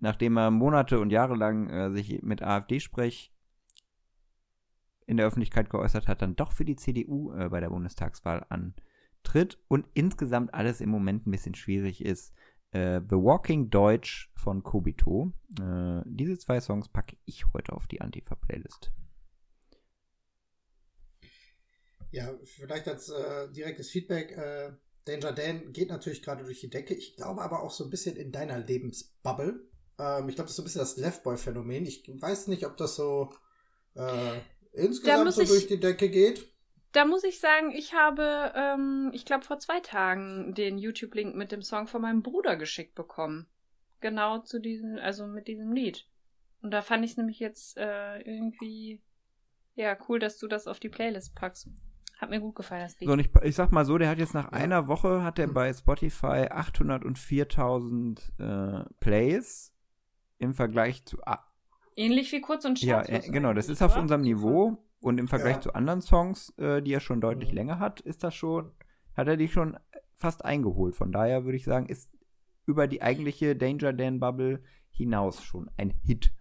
nachdem 0.00 0.36
er 0.36 0.50
Monate 0.50 1.00
und 1.00 1.10
Jahre 1.10 1.36
lang 1.36 1.68
äh, 1.68 1.90
sich 1.92 2.22
mit 2.22 2.42
AfD-Sprech 2.42 3.32
in 5.06 5.16
der 5.16 5.26
Öffentlichkeit 5.26 5.70
geäußert 5.70 6.06
hat, 6.08 6.22
dann 6.22 6.36
doch 6.36 6.52
für 6.52 6.64
die 6.64 6.76
CDU 6.76 7.32
äh, 7.32 7.48
bei 7.48 7.60
der 7.60 7.70
Bundestagswahl 7.70 8.44
antritt 8.48 9.58
und 9.68 9.86
insgesamt 9.94 10.52
alles 10.52 10.80
im 10.80 10.90
Moment 10.90 11.26
ein 11.26 11.30
bisschen 11.30 11.54
schwierig 11.54 12.04
ist. 12.04 12.34
Äh, 12.72 13.00
The 13.08 13.16
Walking 13.16 13.70
Deutsch 13.70 14.30
von 14.34 14.62
Kobito. 14.62 15.32
Äh, 15.60 16.02
diese 16.04 16.38
zwei 16.38 16.60
Songs 16.60 16.88
packe 16.88 17.16
ich 17.24 17.52
heute 17.54 17.72
auf 17.72 17.86
die 17.86 18.00
Antifa-Playlist. 18.00 18.92
Ja, 22.10 22.32
vielleicht 22.44 22.88
als 22.88 23.08
äh, 23.10 23.50
direktes 23.50 23.90
Feedback. 23.90 24.32
Äh, 24.32 24.72
Danger 25.04 25.32
Dan 25.32 25.72
geht 25.72 25.88
natürlich 25.90 26.22
gerade 26.22 26.44
durch 26.44 26.60
die 26.60 26.70
Decke. 26.70 26.94
Ich 26.94 27.16
glaube 27.16 27.42
aber 27.42 27.62
auch 27.62 27.70
so 27.70 27.84
ein 27.84 27.90
bisschen 27.90 28.16
in 28.16 28.32
deiner 28.32 28.58
Lebensbubble. 28.58 29.60
Ähm, 29.98 30.28
ich 30.28 30.34
glaube, 30.34 30.46
das 30.46 30.50
ist 30.50 30.56
so 30.56 30.62
ein 30.62 30.64
bisschen 30.64 30.80
das 30.80 30.96
Left-Boy-Phänomen. 30.96 31.86
Ich 31.86 32.08
weiß 32.08 32.48
nicht, 32.48 32.66
ob 32.66 32.76
das 32.76 32.96
so 32.96 33.30
äh, 33.94 34.40
insgesamt 34.72 35.32
so 35.32 35.42
ich- 35.42 35.48
durch 35.48 35.66
die 35.66 35.80
Decke 35.80 36.08
geht. 36.08 36.46
Da 36.92 37.04
muss 37.04 37.22
ich 37.22 37.38
sagen, 37.38 37.70
ich 37.70 37.92
habe, 37.92 38.52
ähm, 38.56 39.10
ich 39.12 39.26
glaube, 39.26 39.44
vor 39.44 39.58
zwei 39.58 39.78
Tagen 39.80 40.54
den 40.54 40.78
YouTube-Link 40.78 41.34
mit 41.34 41.52
dem 41.52 41.60
Song 41.62 41.86
von 41.86 42.00
meinem 42.00 42.22
Bruder 42.22 42.56
geschickt 42.56 42.94
bekommen. 42.94 43.46
Genau 44.00 44.38
zu 44.38 44.58
diesem, 44.58 44.96
also 44.96 45.26
mit 45.26 45.48
diesem 45.48 45.72
Lied. 45.72 46.06
Und 46.62 46.70
da 46.70 46.80
fand 46.80 47.04
ich 47.04 47.12
es 47.12 47.16
nämlich 47.18 47.40
jetzt 47.40 47.76
äh, 47.76 48.20
irgendwie, 48.20 49.02
ja, 49.74 49.98
cool, 50.08 50.18
dass 50.18 50.38
du 50.38 50.48
das 50.48 50.66
auf 50.66 50.80
die 50.80 50.88
Playlist 50.88 51.34
packst. 51.34 51.68
Hat 52.18 52.30
mir 52.30 52.40
gut 52.40 52.56
gefallen, 52.56 52.82
das 52.82 52.98
Lied. 53.00 53.06
So, 53.06 53.12
und 53.12 53.20
ich, 53.20 53.30
ich 53.42 53.54
sag 53.54 53.70
mal 53.72 53.84
so, 53.84 53.96
der 53.96 54.08
hat 54.10 54.18
jetzt 54.18 54.34
nach 54.34 54.46
Ja. 54.52 54.58
einer 54.58 54.86
Woche, 54.88 55.22
hat 55.22 55.38
er 55.38 55.46
Hm. 55.46 55.54
bei 55.54 55.72
Spotify 55.72 56.48
804.000 56.50 58.18
äh, 58.38 58.84
Plays 59.00 59.72
im 60.38 60.54
Vergleich 60.54 61.04
zu, 61.04 61.18
ah, 61.24 61.44
Ähnlich 61.96 62.30
wie 62.32 62.40
kurz 62.40 62.64
und 62.64 62.80
ja, 62.80 63.04
schmerzlos. 63.04 63.28
äh, 63.28 63.30
genau, 63.32 63.52
das 63.54 63.68
ist 63.68 63.82
auf 63.82 63.96
unserem 63.96 64.20
Niveau 64.20 64.78
und 65.00 65.18
im 65.18 65.26
Vergleich 65.26 65.56
Ja. 65.56 65.60
zu 65.62 65.72
anderen 65.74 66.00
Songs, 66.00 66.50
äh, 66.58 66.80
die 66.80 66.92
er 66.92 67.00
schon 67.00 67.20
deutlich 67.20 67.50
Mhm. 67.50 67.54
länger 67.56 67.78
hat, 67.80 68.00
ist 68.00 68.22
das 68.22 68.34
schon, 68.36 68.70
hat 69.16 69.26
er 69.26 69.36
die 69.36 69.48
schon 69.48 69.76
fast 70.16 70.44
eingeholt. 70.44 70.94
Von 70.94 71.10
daher 71.12 71.44
würde 71.44 71.56
ich 71.56 71.64
sagen, 71.64 71.86
ist 71.86 72.10
über 72.66 72.86
die 72.86 73.02
eigentliche 73.02 73.56
Danger 73.56 73.92
Dan 73.92 74.20
Bubble 74.20 74.62
hinaus 74.90 75.42
schon 75.42 75.70
ein 75.76 75.90
Hit. 75.90 76.32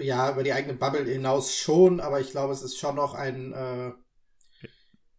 Ja, 0.00 0.32
über 0.32 0.42
die 0.42 0.52
eigene 0.52 0.74
Bubble 0.74 1.04
hinaus 1.04 1.54
schon, 1.54 2.00
aber 2.00 2.20
ich 2.20 2.30
glaube, 2.30 2.52
es 2.52 2.62
ist 2.62 2.78
schon 2.78 2.94
noch 2.96 3.14
ein 3.14 3.52
äh, 3.52 3.92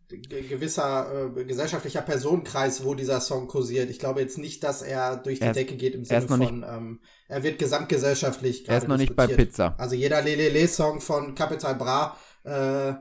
ge- 0.09 0.47
gewisser 0.47 1.35
äh, 1.37 1.43
gesellschaftlicher 1.45 2.01
Personenkreis, 2.01 2.83
wo 2.83 2.95
dieser 2.95 3.19
Song 3.21 3.47
kursiert. 3.47 3.89
Ich 3.89 3.99
glaube 3.99 4.21
jetzt 4.21 4.37
nicht, 4.37 4.63
dass 4.63 4.81
er 4.81 5.17
durch 5.17 5.39
die 5.39 5.45
Er 5.45 5.51
ist- 5.51 5.57
Decke 5.57 5.75
geht 5.75 5.95
im 5.95 6.05
Sinne 6.05 6.25
noch 6.25 6.37
nicht- 6.37 6.49
von, 6.49 6.63
ähm, 6.63 7.01
er 7.27 7.43
wird 7.43 7.59
gesamtgesellschaftlich 7.59 8.67
Er 8.67 8.77
ist 8.77 8.87
noch 8.87 8.97
nicht 8.97 9.15
bei. 9.15 9.27
Pizza. 9.27 9.75
Also 9.77 9.95
jeder 9.95 10.21
Lelele-Song 10.21 11.01
von 11.01 11.35
Capital 11.35 11.75
Bra 11.75 12.17
äh, 12.43 12.93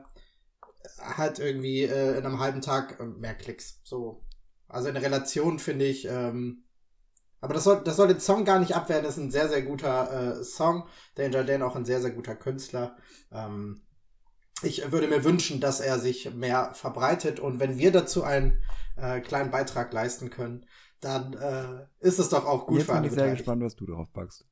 hat 1.01 1.39
irgendwie 1.39 1.83
äh, 1.83 2.17
in 2.17 2.25
einem 2.25 2.39
halben 2.39 2.61
Tag 2.61 2.99
äh, 2.99 3.05
mehr 3.05 3.35
Klicks. 3.35 3.79
So. 3.83 4.23
Also 4.67 4.89
in 4.89 4.97
Relation 4.97 5.59
finde 5.59 5.85
ich, 5.85 6.05
ähm, 6.05 6.63
aber 7.39 7.53
das 7.53 7.63
soll, 7.63 7.83
das 7.83 7.95
soll 7.95 8.07
den 8.07 8.19
Song 8.19 8.45
gar 8.45 8.59
nicht 8.59 8.75
abwehren. 8.75 9.03
Das 9.03 9.17
ist 9.17 9.23
ein 9.23 9.31
sehr, 9.31 9.49
sehr 9.49 9.61
guter 9.61 10.39
äh, 10.39 10.43
Song. 10.43 10.87
Danger 11.15 11.43
Dan 11.43 11.61
auch 11.61 11.75
ein 11.75 11.85
sehr, 11.85 12.01
sehr 12.01 12.11
guter 12.11 12.35
Künstler. 12.35 12.97
Ähm, 13.31 13.81
ich 14.63 14.91
würde 14.91 15.07
mir 15.07 15.23
wünschen, 15.23 15.59
dass 15.61 15.79
er 15.79 15.99
sich 15.99 16.33
mehr 16.33 16.73
verbreitet 16.73 17.39
und 17.39 17.59
wenn 17.59 17.77
wir 17.77 17.91
dazu 17.91 18.23
einen 18.23 18.63
äh, 18.95 19.19
kleinen 19.21 19.51
Beitrag 19.51 19.93
leisten 19.93 20.31
können, 20.31 20.65
dann 20.99 21.33
äh, 21.33 21.85
ist 21.99 22.17
es 22.17 22.29
doch 22.29 22.45
auch 22.45 22.65
gut 22.65 22.79
Jetzt 22.79 22.87
für 22.87 22.93
bin 22.93 22.97
alle 22.97 23.07
ich 23.07 23.13
sehr 23.13 23.23
Beteiligten. 23.23 23.37
gespannt, 23.37 23.63
was 23.63 23.75
du 23.75 23.85
drauf 23.85 24.11
packst. 24.11 24.45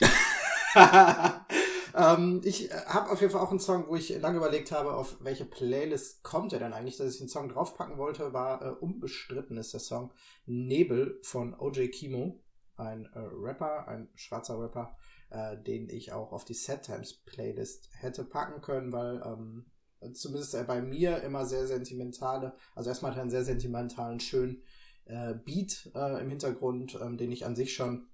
ähm, 1.94 2.40
ich 2.44 2.70
habe 2.86 3.10
auf 3.10 3.20
jeden 3.20 3.32
Fall 3.32 3.42
auch 3.42 3.50
einen 3.50 3.60
Song, 3.60 3.86
wo 3.88 3.96
ich 3.96 4.10
lange 4.20 4.38
überlegt 4.38 4.72
habe, 4.72 4.94
auf 4.94 5.16
welche 5.20 5.44
Playlist 5.44 6.22
kommt 6.22 6.52
er 6.52 6.58
denn 6.58 6.72
eigentlich. 6.72 6.96
Dass 6.96 7.12
ich 7.12 7.18
den 7.18 7.28
Song 7.28 7.48
draufpacken 7.48 7.98
wollte, 7.98 8.32
war 8.32 8.62
äh, 8.62 8.70
unbestritten 8.70 9.56
ist 9.56 9.72
der 9.72 9.80
Song 9.80 10.12
Nebel 10.46 11.18
von 11.22 11.54
OJ 11.54 11.88
Kimo, 11.88 12.40
ein 12.76 13.06
äh, 13.06 13.18
Rapper, 13.18 13.88
ein 13.88 14.08
schwarzer 14.14 14.58
Rapper, 14.58 14.96
äh, 15.30 15.56
den 15.56 15.88
ich 15.88 16.12
auch 16.12 16.32
auf 16.32 16.44
die 16.44 16.54
Sad 16.54 16.82
Times 16.82 17.14
Playlist 17.14 17.88
hätte 17.98 18.24
packen 18.24 18.60
können, 18.60 18.92
weil 18.92 19.22
ähm, 19.24 19.66
zumindest 20.14 20.54
er 20.54 20.64
bei 20.64 20.82
mir 20.82 21.22
immer 21.22 21.46
sehr 21.46 21.66
sentimentale, 21.66 22.54
also 22.74 22.90
erstmal 22.90 23.12
hat 23.12 23.18
er 23.18 23.22
einen 23.22 23.30
sehr 23.30 23.44
sentimentalen, 23.44 24.20
schönen 24.20 24.62
äh, 25.04 25.34
Beat 25.34 25.90
äh, 25.94 26.20
im 26.20 26.30
Hintergrund, 26.30 26.98
ähm, 27.00 27.16
den 27.16 27.32
ich 27.32 27.44
an 27.44 27.56
sich 27.56 27.74
schon 27.74 28.06
äh, 28.06 28.11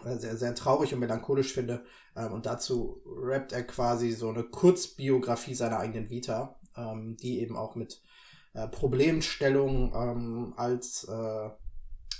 sehr, 0.00 0.36
sehr 0.36 0.54
traurig 0.54 0.92
und 0.94 1.00
melancholisch 1.00 1.52
finde. 1.52 1.84
Ähm, 2.16 2.32
und 2.32 2.46
dazu 2.46 3.02
rappt 3.06 3.52
er 3.52 3.62
quasi 3.62 4.12
so 4.12 4.28
eine 4.28 4.44
Kurzbiografie 4.44 5.54
seiner 5.54 5.78
eigenen 5.78 6.10
Vita, 6.10 6.58
ähm, 6.76 7.16
die 7.16 7.40
eben 7.40 7.56
auch 7.56 7.74
mit 7.74 8.02
äh, 8.54 8.68
Problemstellung 8.68 9.94
ähm, 9.94 10.54
als 10.56 11.04
äh, 11.04 11.50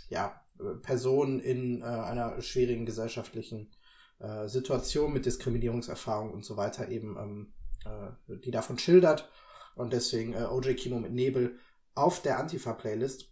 ja, 0.08 0.40
Person 0.82 1.40
in 1.40 1.82
äh, 1.82 1.84
einer 1.84 2.40
schwierigen 2.40 2.86
gesellschaftlichen 2.86 3.70
äh, 4.18 4.46
Situation 4.48 5.12
mit 5.12 5.26
Diskriminierungserfahrung 5.26 6.32
und 6.32 6.44
so 6.44 6.56
weiter 6.56 6.88
eben, 6.88 7.16
ähm, 7.18 7.52
äh, 7.84 8.36
die 8.38 8.50
davon 8.50 8.78
schildert. 8.78 9.28
Und 9.74 9.92
deswegen 9.92 10.34
äh, 10.34 10.44
OJ 10.44 10.74
Kimo 10.74 11.00
mit 11.00 11.12
Nebel 11.12 11.58
auf 11.94 12.22
der 12.22 12.38
Antifa-Playlist. 12.38 13.31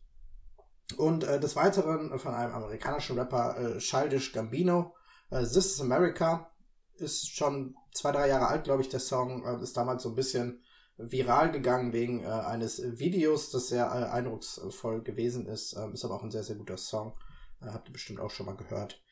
Und 0.93 1.25
äh, 1.25 1.41
des 1.41 1.57
Weiteren 1.57 2.19
von 2.19 2.35
einem 2.35 2.55
amerikanischen 2.55 3.19
Rapper 3.19 3.57
äh, 3.59 3.79
Childish 3.79 4.33
Gambino. 4.33 4.95
Äh, 5.31 5.43
This 5.43 5.73
is 5.73 5.81
America 5.81 6.51
ist 6.97 7.35
schon 7.35 7.75
zwei, 7.93 8.13
drei 8.13 8.29
Jahre 8.29 8.49
alt, 8.49 8.65
glaube 8.65 8.83
ich, 8.83 8.89
der 8.89 9.01
Song. 9.01 9.45
Äh, 9.45 9.63
ist 9.63 9.77
damals 9.77 10.03
so 10.03 10.11
ein 10.11 10.15
bisschen 10.15 10.63
viral 10.97 11.51
gegangen 11.51 11.93
wegen 11.93 12.25
äh, 12.25 12.29
eines 12.29 12.83
Videos, 12.99 13.51
das 13.51 13.69
sehr 13.69 13.87
äh, 13.87 14.11
eindrucksvoll 14.11 15.03
gewesen 15.03 15.47
ist. 15.47 15.75
Ähm, 15.77 15.95
ist 15.95 16.05
aber 16.05 16.15
auch 16.15 16.23
ein 16.23 16.31
sehr, 16.31 16.43
sehr 16.43 16.57
guter 16.57 16.77
Song. 16.77 17.15
Äh, 17.63 17.67
habt 17.67 17.89
ihr 17.89 17.93
bestimmt 17.93 18.21
auch 18.21 18.31
schon 18.31 18.47
mal 18.47 18.57
gehört. 18.57 19.03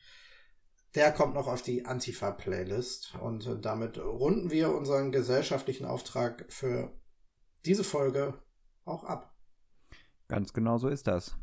Der 0.95 1.11
kommt 1.11 1.35
noch 1.35 1.47
auf 1.47 1.61
die 1.61 1.85
Antifa-Playlist. 1.85 3.15
Und 3.21 3.45
äh, 3.47 3.59
damit 3.59 3.97
runden 3.97 4.51
wir 4.51 4.73
unseren 4.73 5.11
gesellschaftlichen 5.11 5.85
Auftrag 5.85 6.45
für 6.49 6.91
diese 7.65 7.83
Folge 7.83 8.41
auch 8.85 9.03
ab. 9.03 9.35
Ganz 10.27 10.53
genau 10.53 10.77
so 10.77 10.87
ist 10.87 11.07
das. 11.07 11.35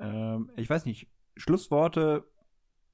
Ähm, 0.00 0.50
ich 0.56 0.68
weiß 0.68 0.84
nicht, 0.86 1.08
Schlussworte 1.36 2.24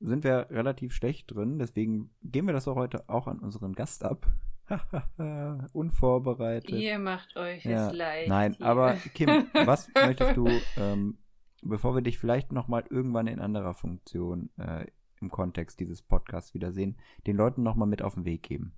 sind 0.01 0.25
wir 0.25 0.49
relativ 0.51 0.93
schlecht 0.95 1.31
drin, 1.35 1.59
deswegen 1.59 2.11
geben 2.23 2.47
wir 2.49 2.55
das 2.55 2.67
auch 2.69 2.77
heute 2.77 3.09
auch 3.09 3.27
an 3.27 3.39
unseren 3.39 3.75
Gast 3.75 4.05
ab. 4.05 4.27
Unvorbereitet. 5.73 6.71
Ihr 6.71 6.99
macht 6.99 7.37
euch 7.37 7.65
Ja. 7.65 7.89
es 7.89 7.93
leid. 7.93 8.29
Nein, 8.29 8.55
hier. 8.55 8.67
aber 8.67 8.95
Kim, 9.15 9.29
was 9.53 9.89
möchtest 9.95 10.37
du, 10.37 10.49
ähm, 10.77 11.19
bevor 11.63 11.95
wir 11.95 12.03
dich 12.03 12.19
vielleicht 12.19 12.53
nochmal 12.53 12.85
irgendwann 12.89 13.27
in 13.27 13.41
anderer 13.41 13.75
Funktion 13.75 14.51
äh, 14.59 14.87
im 15.21 15.29
Kontext 15.31 15.81
dieses 15.81 16.03
Podcasts 16.03 16.55
wiedersehen, 16.55 16.97
den 17.27 17.37
Leuten 17.37 17.63
nochmal 17.63 17.89
mit 17.89 18.01
auf 18.01 18.15
den 18.15 18.25
Weg 18.25 18.43
geben? 18.43 18.75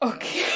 Okay. 0.00 0.47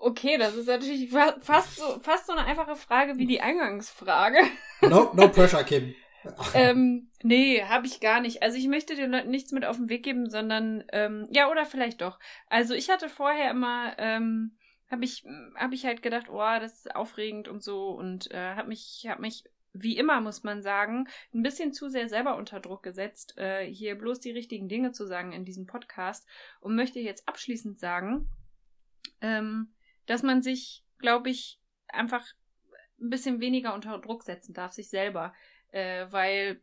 Okay, 0.00 0.38
das 0.38 0.54
ist 0.54 0.68
natürlich 0.68 1.10
fa 1.10 1.36
fast 1.40 1.76
so, 1.76 1.98
fast 2.00 2.26
so 2.28 2.32
eine 2.32 2.46
einfache 2.46 2.76
Frage 2.76 3.18
wie 3.18 3.26
die 3.26 3.40
Eingangsfrage. 3.40 4.38
No, 4.80 5.10
no 5.12 5.28
pressure, 5.28 5.64
Kim. 5.64 5.92
ähm, 6.54 7.10
nee, 7.24 7.62
habe 7.64 7.86
ich 7.86 7.98
gar 7.98 8.20
nicht. 8.20 8.42
Also 8.42 8.56
ich 8.58 8.68
möchte 8.68 8.94
den 8.94 9.10
Leuten 9.10 9.30
nichts 9.30 9.50
mit 9.50 9.64
auf 9.64 9.76
den 9.76 9.88
Weg 9.88 10.04
geben, 10.04 10.30
sondern 10.30 10.84
ähm, 10.92 11.26
ja 11.30 11.50
oder 11.50 11.66
vielleicht 11.66 12.00
doch. 12.00 12.20
Also 12.46 12.74
ich 12.74 12.90
hatte 12.90 13.08
vorher 13.08 13.50
immer, 13.50 13.94
ähm, 13.98 14.56
habe 14.88 15.04
ich, 15.04 15.24
habe 15.56 15.74
ich 15.74 15.84
halt 15.84 16.00
gedacht, 16.00 16.28
oh, 16.30 16.60
das 16.60 16.74
ist 16.74 16.94
aufregend 16.94 17.48
und 17.48 17.64
so 17.64 17.88
und 17.88 18.30
äh, 18.30 18.54
habe 18.54 18.68
mich, 18.68 19.04
habe 19.08 19.20
mich 19.20 19.44
wie 19.72 19.96
immer 19.96 20.20
muss 20.20 20.44
man 20.44 20.62
sagen, 20.62 21.08
ein 21.34 21.42
bisschen 21.42 21.72
zu 21.72 21.88
sehr 21.88 22.08
selber 22.08 22.36
unter 22.36 22.60
Druck 22.60 22.82
gesetzt, 22.82 23.36
äh, 23.36 23.66
hier 23.66 23.96
bloß 23.96 24.20
die 24.20 24.30
richtigen 24.30 24.68
Dinge 24.68 24.92
zu 24.92 25.06
sagen 25.06 25.32
in 25.32 25.44
diesem 25.44 25.66
Podcast 25.66 26.26
und 26.60 26.74
möchte 26.74 27.00
jetzt 27.00 27.28
abschließend 27.28 27.78
sagen, 27.78 28.28
ähm, 29.20 29.72
dass 30.08 30.22
man 30.22 30.42
sich, 30.42 30.84
glaube 30.98 31.30
ich, 31.30 31.60
einfach 31.86 32.26
ein 33.00 33.10
bisschen 33.10 33.40
weniger 33.40 33.74
unter 33.74 33.96
Druck 33.98 34.24
setzen 34.24 34.52
darf, 34.52 34.72
sich 34.72 34.90
selber 34.90 35.32
äh, 35.70 36.06
weil 36.10 36.60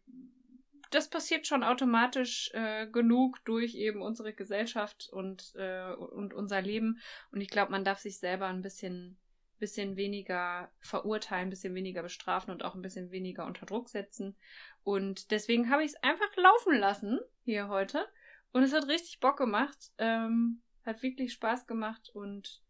das 0.91 1.09
passiert 1.09 1.47
schon 1.47 1.63
automatisch 1.63 2.51
äh, 2.53 2.87
genug 2.87 3.43
durch 3.45 3.75
eben 3.75 4.01
unsere 4.01 4.33
Gesellschaft 4.33 5.09
und, 5.11 5.53
äh, 5.55 5.91
und 5.93 6.33
unser 6.33 6.61
Leben. 6.61 6.99
Und 7.31 7.41
ich 7.41 7.49
glaube, 7.49 7.71
man 7.71 7.83
darf 7.83 7.99
sich 7.99 8.19
selber 8.19 8.47
ein 8.47 8.61
bisschen, 8.61 9.17
bisschen 9.59 9.97
weniger 9.97 10.71
verurteilen, 10.79 11.47
ein 11.47 11.49
bisschen 11.49 11.75
weniger 11.75 12.03
bestrafen 12.03 12.51
und 12.51 12.63
auch 12.63 12.75
ein 12.75 12.81
bisschen 12.81 13.11
weniger 13.11 13.45
unter 13.45 13.65
Druck 13.65 13.89
setzen. 13.89 14.37
Und 14.83 15.31
deswegen 15.31 15.69
habe 15.69 15.83
ich 15.83 15.91
es 15.91 16.03
einfach 16.03 16.33
laufen 16.37 16.77
lassen 16.77 17.19
hier 17.43 17.67
heute. 17.67 18.07
Und 18.51 18.63
es 18.63 18.73
hat 18.73 18.87
richtig 18.87 19.19
Bock 19.19 19.37
gemacht. 19.37 19.91
Ähm, 19.97 20.61
hat 20.85 21.01
wirklich 21.01 21.33
Spaß 21.33 21.65
gemacht 21.65 22.09
und 22.13 22.61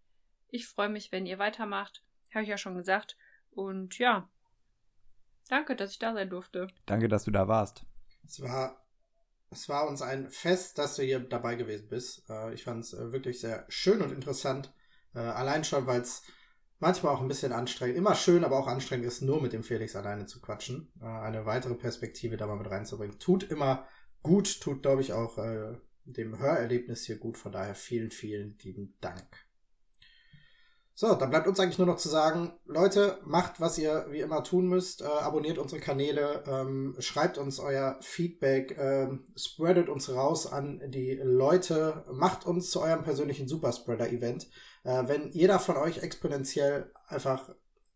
ich 0.55 0.67
freue 0.67 0.89
mich, 0.89 1.11
wenn 1.11 1.25
ihr 1.25 1.39
weitermacht. 1.39 2.03
Habe 2.33 2.43
ich 2.43 2.49
ja 2.49 2.57
schon 2.57 2.75
gesagt. 2.75 3.17
Und 3.51 3.97
ja, 3.99 4.27
Danke, 5.49 5.75
dass 5.75 5.91
ich 5.91 5.99
da 5.99 6.13
sein 6.13 6.29
durfte. 6.29 6.67
Danke, 6.85 7.07
dass 7.07 7.25
du 7.25 7.31
da 7.31 7.47
warst. 7.47 7.85
Es 8.25 8.41
war, 8.41 8.83
es 9.51 9.69
war 9.69 9.87
uns 9.87 10.01
ein 10.01 10.29
Fest, 10.29 10.77
dass 10.77 10.95
du 10.95 11.03
hier 11.03 11.19
dabei 11.19 11.55
gewesen 11.55 11.87
bist. 11.87 12.27
Äh, 12.29 12.53
ich 12.53 12.63
fand 12.63 12.83
es 12.83 12.93
äh, 12.93 13.11
wirklich 13.11 13.39
sehr 13.39 13.65
schön 13.69 14.01
und 14.01 14.11
interessant. 14.11 14.73
Äh, 15.13 15.19
allein 15.19 15.63
schon, 15.63 15.85
weil 15.85 16.01
es 16.01 16.23
manchmal 16.79 17.13
auch 17.13 17.21
ein 17.21 17.27
bisschen 17.27 17.51
anstrengend, 17.51 17.97
immer 17.97 18.15
schön, 18.15 18.43
aber 18.43 18.57
auch 18.57 18.67
anstrengend 18.67 19.05
ist, 19.05 19.21
nur 19.21 19.41
mit 19.41 19.53
dem 19.53 19.63
Felix 19.63 19.95
alleine 19.95 20.25
zu 20.25 20.41
quatschen. 20.41 20.91
Eine 20.99 21.45
weitere 21.45 21.75
Perspektive 21.75 22.37
da 22.37 22.47
mal 22.47 22.57
mit 22.57 22.69
reinzubringen. 22.69 23.19
Tut 23.19 23.43
immer 23.43 23.87
gut, 24.23 24.59
tut, 24.59 24.81
glaube 24.81 25.01
ich, 25.01 25.13
auch 25.13 25.37
dem 26.03 26.37
Hörerlebnis 26.37 27.05
hier 27.05 27.17
gut. 27.17 27.37
Von 27.37 27.53
daher 27.53 27.75
vielen, 27.75 28.11
vielen 28.11 28.57
lieben 28.61 28.97
Dank. 28.99 29.44
So, 30.97 31.13
dann 31.13 31.29
bleibt 31.29 31.45
uns 31.45 31.59
eigentlich 31.59 31.77
nur 31.77 31.87
noch 31.87 31.97
zu 31.97 32.07
sagen, 32.07 32.53
Leute, 32.65 33.19
macht, 33.25 33.59
was 33.59 33.77
ihr 33.77 34.05
wie 34.11 34.21
immer 34.21 34.45
tun 34.45 34.67
müsst. 34.67 35.01
Äh, 35.01 35.05
abonniert 35.05 35.57
unsere 35.57 35.81
Kanäle, 35.81 36.41
ähm, 36.47 36.95
schreibt 36.99 37.37
uns 37.37 37.59
euer 37.59 37.97
Feedback, 37.99 38.77
ähm, 38.79 39.27
spreadet 39.35 39.89
uns 39.89 40.09
raus 40.09 40.47
an 40.47 40.81
die 40.87 41.19
Leute, 41.21 42.05
macht 42.13 42.45
uns 42.45 42.71
zu 42.71 42.79
eurem 42.79 43.03
persönlichen 43.03 43.49
Superspreader-Event. 43.49 44.47
Äh, 44.85 45.03
wenn 45.07 45.31
jeder 45.33 45.59
von 45.59 45.75
euch 45.75 45.97
exponentiell 45.97 46.89
einfach 47.07 47.49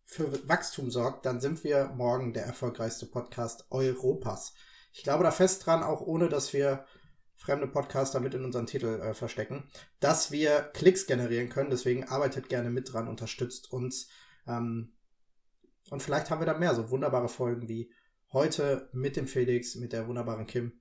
für 0.03 0.49
Wachstum 0.49 0.91
sorgt, 0.91 1.25
dann 1.25 1.39
sind 1.39 1.63
wir 1.63 1.93
morgen 1.95 2.33
der 2.33 2.43
erfolgreichste 2.43 3.05
Podcast 3.05 3.65
Europas. 3.69 4.53
Ich 4.91 5.03
glaube 5.03 5.23
da 5.23 5.31
fest 5.31 5.65
dran, 5.65 5.83
auch 5.83 6.01
ohne 6.01 6.27
dass 6.27 6.51
wir 6.51 6.83
fremde 7.39 7.67
Podcaster 7.67 8.19
mit 8.19 8.33
in 8.33 8.43
unseren 8.43 8.67
Titel 8.67 8.99
äh, 9.01 9.13
verstecken, 9.13 9.63
dass 10.01 10.29
wir 10.29 10.59
Klicks 10.73 11.07
generieren 11.07 11.49
können. 11.49 11.69
Deswegen 11.69 12.03
arbeitet 12.03 12.49
gerne 12.49 12.69
mit 12.69 12.91
dran, 12.91 13.07
unterstützt 13.07 13.71
uns. 13.71 14.09
Ähm, 14.45 14.91
und 15.89 16.03
vielleicht 16.03 16.29
haben 16.29 16.41
wir 16.41 16.45
da 16.45 16.57
mehr 16.57 16.75
so 16.75 16.91
wunderbare 16.91 17.29
Folgen 17.29 17.69
wie 17.69 17.91
heute 18.33 18.89
mit 18.91 19.15
dem 19.15 19.25
Felix, 19.25 19.75
mit 19.75 19.93
der 19.93 20.07
wunderbaren 20.07 20.45
Kim 20.45 20.73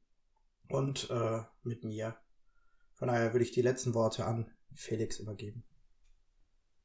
und 0.69 1.09
äh, 1.11 1.43
mit 1.63 1.85
mir. 1.85 2.17
Von 2.95 3.09
daher 3.09 3.33
würde 3.33 3.45
ich 3.45 3.53
die 3.53 3.63
letzten 3.63 3.95
Worte 3.95 4.27
an 4.27 4.51
Felix 4.75 5.21
übergeben. 5.21 5.65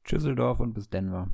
Tschüsseldorf 0.05 0.59
und 0.59 0.73
bis 0.73 0.87
Denver. 0.87 1.33